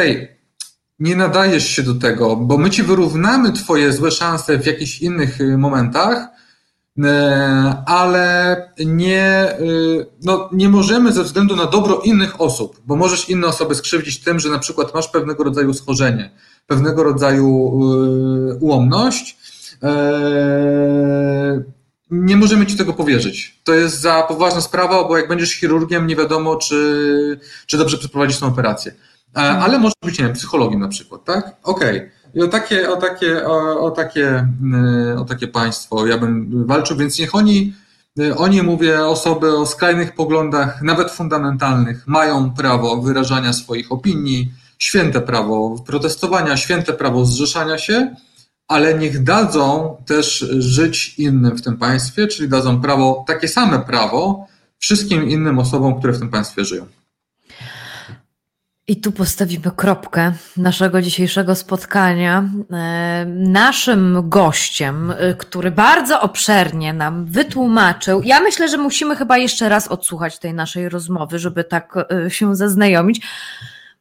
nie 0.99 1.15
nadajesz 1.15 1.67
się 1.67 1.83
do 1.83 1.95
tego, 1.95 2.35
bo 2.35 2.57
my 2.57 2.69
ci 2.69 2.83
wyrównamy 2.83 3.53
twoje 3.53 3.91
złe 3.93 4.11
szanse 4.11 4.57
w 4.57 4.65
jakichś 4.65 5.01
innych 5.01 5.41
y, 5.41 5.57
momentach, 5.57 6.27
ale 7.85 8.55
nie, 8.85 9.59
y, 9.59 10.05
no, 10.23 10.49
nie 10.51 10.69
możemy 10.69 11.13
ze 11.13 11.23
względu 11.23 11.55
na 11.55 11.65
dobro 11.65 12.01
innych 12.03 12.41
osób, 12.41 12.81
bo 12.85 12.95
możesz 12.95 13.29
inne 13.29 13.47
osoby 13.47 13.75
skrzywdzić 13.75 14.23
tym, 14.23 14.39
że 14.39 14.49
na 14.49 14.59
przykład 14.59 14.93
masz 14.93 15.07
pewnego 15.07 15.43
rodzaju 15.43 15.73
schorzenie, 15.73 16.31
pewnego 16.67 17.03
rodzaju 17.03 17.47
y, 18.51 18.55
ułomność. 18.55 19.37
E, 19.83 21.63
nie 22.11 22.37
możemy 22.37 22.65
ci 22.65 22.77
tego 22.77 22.93
powierzyć. 22.93 23.59
To 23.63 23.73
jest 23.73 24.01
za 24.01 24.23
poważna 24.23 24.61
sprawa, 24.61 25.03
bo 25.03 25.17
jak 25.17 25.27
będziesz 25.27 25.51
chirurgiem, 25.53 26.07
nie 26.07 26.15
wiadomo, 26.15 26.55
czy, 26.55 27.39
czy 27.65 27.77
dobrze 27.77 27.97
przeprowadzisz 27.97 28.39
tę 28.39 28.45
operację. 28.45 28.91
E, 28.91 28.95
Mhm. 29.35 29.63
Ale 29.63 29.79
może 29.79 29.93
być, 30.03 30.19
nie 30.19 30.25
wiem, 30.25 30.33
psychologiem 30.33 30.79
na 30.79 30.87
przykład, 30.87 31.23
tak? 31.25 31.55
Okej. 31.63 32.11
I 32.35 32.41
o 32.41 32.47
takie, 32.47 32.89
o, 32.89 32.97
takie, 32.97 33.47
o, 33.47 33.79
o, 33.79 33.91
takie, 33.91 34.47
y, 35.13 35.19
o 35.19 35.25
takie 35.25 35.47
państwo 35.47 36.07
ja 36.07 36.17
bym 36.17 36.65
walczył, 36.67 36.97
więc 36.97 37.19
niech 37.19 37.35
oni, 37.35 37.73
y, 38.19 38.35
oni, 38.35 38.61
mówię, 38.61 39.05
osoby 39.05 39.57
o 39.57 39.65
skrajnych 39.65 40.15
poglądach, 40.15 40.81
nawet 40.81 41.11
fundamentalnych, 41.11 42.07
mają 42.07 42.53
prawo 42.53 43.01
wyrażania 43.01 43.53
swoich 43.53 43.91
opinii, 43.91 44.51
święte 44.79 45.21
prawo 45.21 45.75
protestowania, 45.87 46.57
święte 46.57 46.93
prawo 46.93 47.25
zrzeszania 47.25 47.77
się, 47.77 48.15
ale 48.67 48.93
niech 48.93 49.23
dadzą 49.23 49.97
też 50.05 50.45
żyć 50.57 51.19
innym 51.19 51.57
w 51.57 51.61
tym 51.61 51.77
państwie, 51.77 52.27
czyli 52.27 52.49
dadzą 52.49 52.81
prawo, 52.81 53.23
takie 53.27 53.47
same 53.47 53.79
prawo 53.79 54.47
wszystkim 54.79 55.29
innym 55.29 55.59
osobom, 55.59 55.99
które 55.99 56.13
w 56.13 56.19
tym 56.19 56.29
państwie 56.29 56.65
żyją. 56.65 56.85
I 58.87 59.01
tu 59.01 59.11
postawimy 59.11 59.71
kropkę 59.75 60.33
naszego 60.57 61.01
dzisiejszego 61.01 61.55
spotkania. 61.55 62.49
E, 62.71 63.25
Naszym 63.29 64.29
gościem, 64.29 65.13
e, 65.17 65.33
który 65.33 65.71
bardzo 65.71 66.21
obszernie 66.21 66.93
nam 66.93 67.25
wytłumaczył, 67.25 68.21
ja 68.23 68.39
myślę, 68.39 68.69
że 68.69 68.77
musimy 68.77 69.15
chyba 69.15 69.37
jeszcze 69.37 69.69
raz 69.69 69.87
odsłuchać 69.87 70.39
tej 70.39 70.53
naszej 70.53 70.89
rozmowy, 70.89 71.39
żeby 71.39 71.63
tak 71.63 71.93
e, 72.25 72.29
się 72.29 72.55
zaznajomić. 72.55 73.21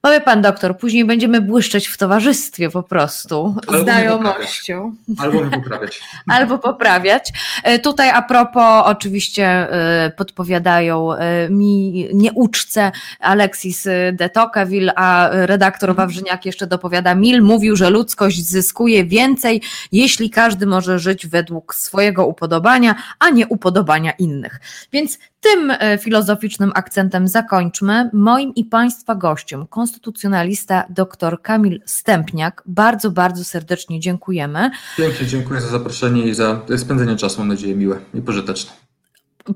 Powie 0.04 0.20
pan 0.20 0.42
doktor, 0.42 0.78
później 0.78 1.04
będziemy 1.04 1.40
błyszczeć 1.40 1.86
w 1.86 1.96
towarzystwie 1.96 2.70
po 2.70 2.82
prostu, 2.82 3.56
Albo 3.66 3.82
znajomością 3.82 4.94
Albo 5.18 5.40
poprawiać. 5.50 6.00
albo 6.36 6.58
poprawiać. 6.58 7.32
E, 7.62 7.78
Tutaj 7.78 8.10
a 8.10 8.22
propos, 8.22 8.82
oczywiście 8.84 9.46
e, 9.46 10.10
podpowiadają 10.16 11.12
e, 11.12 11.48
mi 11.50 12.08
nieuczce 12.14 12.92
Alexis 13.20 13.84
de 14.12 14.28
Tocqueville, 14.28 14.92
a 14.96 15.28
redaktor 15.32 15.94
Wawrzyniak 15.94 16.46
jeszcze 16.46 16.66
dopowiada, 16.66 17.14
Mil 17.14 17.42
mówił, 17.42 17.76
że 17.76 17.90
ludzkość 17.90 18.46
zyskuje 18.46 19.04
więcej, 19.04 19.62
jeśli 19.92 20.30
każdy 20.30 20.66
może 20.66 20.98
żyć 20.98 21.26
według 21.26 21.74
swojego 21.74 22.26
upodobania, 22.26 22.94
a 23.18 23.30
nie 23.30 23.46
upodobania 23.46 24.12
innych. 24.12 24.60
Więc 24.92 25.18
tym 25.44 25.70
e, 25.70 25.98
filozoficznym 25.98 26.72
akcentem 26.74 27.28
zakończmy. 27.28 28.10
Moim 28.12 28.54
i 28.54 28.64
Państwa 28.64 29.14
gościem, 29.14 29.66
konstytucjonalista 29.66 30.84
dr 30.90 31.42
Kamil 31.42 31.80
Stępniak. 31.86 32.62
Bardzo, 32.66 33.10
bardzo 33.10 33.44
serdecznie 33.44 34.00
dziękujemy. 34.00 34.70
Pięknie 34.96 35.26
dziękuję 35.26 35.60
za 35.60 35.68
zaproszenie 35.68 36.22
i 36.24 36.34
za 36.34 36.60
spędzenie 36.76 37.16
czasu, 37.16 37.38
mam 37.38 37.48
nadzieję, 37.48 37.74
miłe 37.74 38.00
i 38.14 38.20
pożyteczne. 38.22 38.72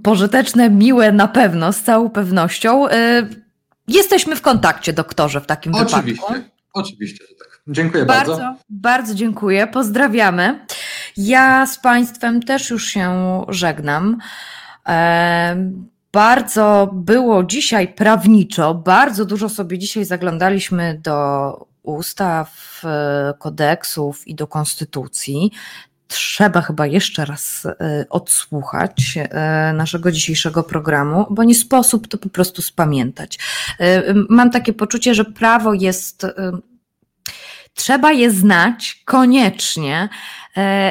pożyteczne, 0.02 0.70
miłe 0.70 1.12
na 1.12 1.28
pewno, 1.28 1.73
z 1.73 1.82
całą 1.82 2.10
pewnością. 2.10 2.89
Y, 2.89 3.48
Jesteśmy 3.89 4.36
w 4.36 4.43
kontakcie, 4.43 4.93
doktorze, 4.93 5.40
w 5.40 5.47
takim 5.47 5.73
wypadku. 5.73 5.97
Oczywiście, 5.97 6.43
oczywiście, 6.73 7.24
że 7.28 7.35
tak. 7.35 7.60
Dziękuję 7.69 8.05
bardzo. 8.05 8.36
Bardzo, 8.36 8.55
bardzo 8.70 9.15
dziękuję. 9.15 9.66
Pozdrawiamy. 9.66 10.66
Ja 11.16 11.66
z 11.66 11.78
Państwem 11.78 12.43
też 12.43 12.70
już 12.70 12.86
się 12.86 13.44
żegnam. 13.48 14.19
Bardzo 16.12 16.90
było 16.93 17.44
dzisiaj 17.44 17.89
prawniczo, 17.89 18.74
bardzo 18.74 19.24
dużo 19.24 19.48
sobie 19.48 19.78
dzisiaj 19.78 20.05
zaglądaliśmy 20.05 21.01
do 21.02 21.69
ustaw, 21.82 22.81
e, 22.85 23.35
kodeksów 23.39 24.28
i 24.28 24.35
do 24.35 24.47
konstytucji. 24.47 25.51
Trzeba 26.09 26.62
chyba 26.62 26.86
jeszcze 26.86 27.24
raz 27.24 27.66
e, 27.66 28.06
odsłuchać 28.10 29.15
e, 29.16 29.73
naszego 29.73 30.12
dzisiejszego 30.12 30.62
programu, 30.62 31.27
bo 31.31 31.44
nie 31.44 31.55
sposób 31.55 32.09
to 32.09 32.19
po 32.19 32.28
prostu 32.28 32.62
spamiętać. 32.62 33.39
Mam 34.28 34.51
takie 34.51 34.73
poczucie, 34.73 35.15
że 35.15 35.24
prawo 35.24 35.74
jest 35.74 36.27
Trzeba 37.78 38.12
je 38.12 38.31
znać 38.31 39.02
koniecznie, 39.05 40.09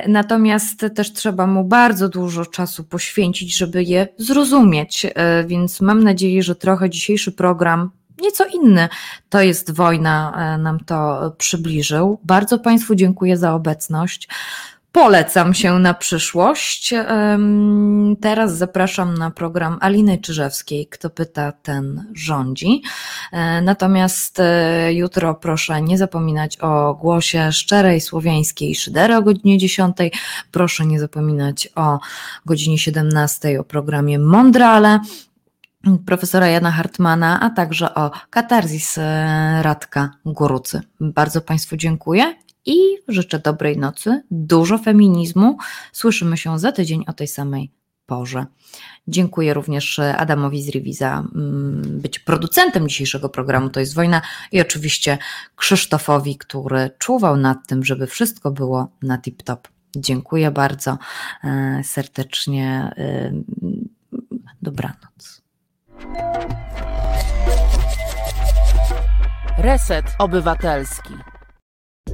natomiast 0.08 0.86
też 0.96 1.14
trzeba 1.14 1.48
mu 1.48 1.64
bardzo 1.64 2.10
dużo 2.10 2.46
czasu 2.46 2.84
poświęcić, 2.84 3.58
żeby 3.58 3.84
je 3.84 4.08
zrozumieć. 4.18 5.06
E, 5.16 5.44
Więc 5.48 5.82
mam 5.82 6.04
nadzieję, 6.04 6.44
że 6.44 6.56
trochę 6.56 6.90
dzisiejszy 6.90 7.32
program, 7.32 7.92
nieco 8.22 8.46
inny, 8.46 8.90
to 9.30 9.42
jest 9.42 9.72
wojna, 9.72 10.34
e, 10.56 10.58
nam 10.58 10.80
to 10.80 11.32
przybliżył. 11.38 12.20
Bardzo 12.24 12.60
Państwu 12.60 12.96
dziękuję 12.96 13.38
za 13.38 13.54
obecność. 13.54 14.28
Polecam 14.98 15.54
się 15.54 15.80
na 15.80 15.94
przyszłość. 15.94 16.94
Teraz 18.22 18.58
zapraszam 18.58 19.18
na 19.18 19.32
program 19.32 19.78
Aliny 19.82 20.18
Czyżewskiej. 20.18 20.88
Kto 20.88 21.10
pyta, 21.10 21.52
ten 21.52 22.12
rządzi. 22.16 22.82
E, 23.32 23.62
Natomiast 23.62 24.40
e, 24.40 24.94
jutro 24.94 25.36
proszę 25.36 25.82
nie 25.82 25.98
zapominać 25.98 26.58
o 26.58 26.94
głosie 26.94 27.52
szczerej 27.52 28.02
słowiańskiej 28.02 28.76
szydery 28.76 29.16
o 29.16 29.22
godzinie 29.22 29.58
10. 29.58 29.98
Proszę 30.52 30.86
nie 30.86 31.00
zapominać 31.00 31.70
o 31.76 32.00
godzinie 32.46 32.78
17 32.78 33.60
o 33.60 33.64
programie 33.64 34.20
Mondrale 34.20 35.00
profesora 36.06 36.48
Jana 36.48 36.72
Hartmana, 36.72 37.40
a 37.40 37.50
także 37.50 37.96
o 37.96 38.12
katarzis 38.30 38.98
e, 38.98 39.60
Radka 39.62 40.12
Górucy. 40.26 40.82
Bardzo 41.00 41.42
Państwu 41.42 41.78
dziękuję 41.78 42.47
i 42.68 42.98
życzę 43.08 43.40
dobrej 43.40 43.78
nocy, 43.78 44.22
dużo 44.32 44.78
feminizmu. 44.78 45.58
Słyszymy 45.92 46.38
się 46.38 46.60
za 46.60 46.72
tydzień 46.72 47.04
o 47.08 47.14
tej 47.14 47.28
samej 47.28 47.72
porze. 48.06 48.46
Dziękuję 49.08 49.54
również 49.54 50.00
Adamowi 50.00 50.64
z 50.64 50.70
Rivi 50.70 50.94
za 50.94 51.20
mm, 51.20 52.00
być 52.02 52.20
producentem 52.20 52.90
dzisiejszego 52.90 53.30
programu 53.30 53.70
To 53.70 53.80
jest 53.80 53.96
wojna 53.96 54.22
i 54.52 54.62
oczywiście 54.62 55.18
Krzysztofowi, 55.56 56.38
który 56.38 56.90
czuwał 56.98 57.38
nad 57.38 57.68
tym, 57.68 57.86
żeby 57.86 58.08
wszystko 58.08 58.52
było 58.52 58.92
na 59.02 59.18
tip-top. 59.18 59.58
Dziękuję 59.96 60.52
bardzo 60.52 60.98
e, 61.44 61.82
serdecznie. 61.84 62.92
e, 62.98 63.32
Dobranoc. 64.62 65.42
Reset 69.58 70.06
Obywatelski. 70.20 71.14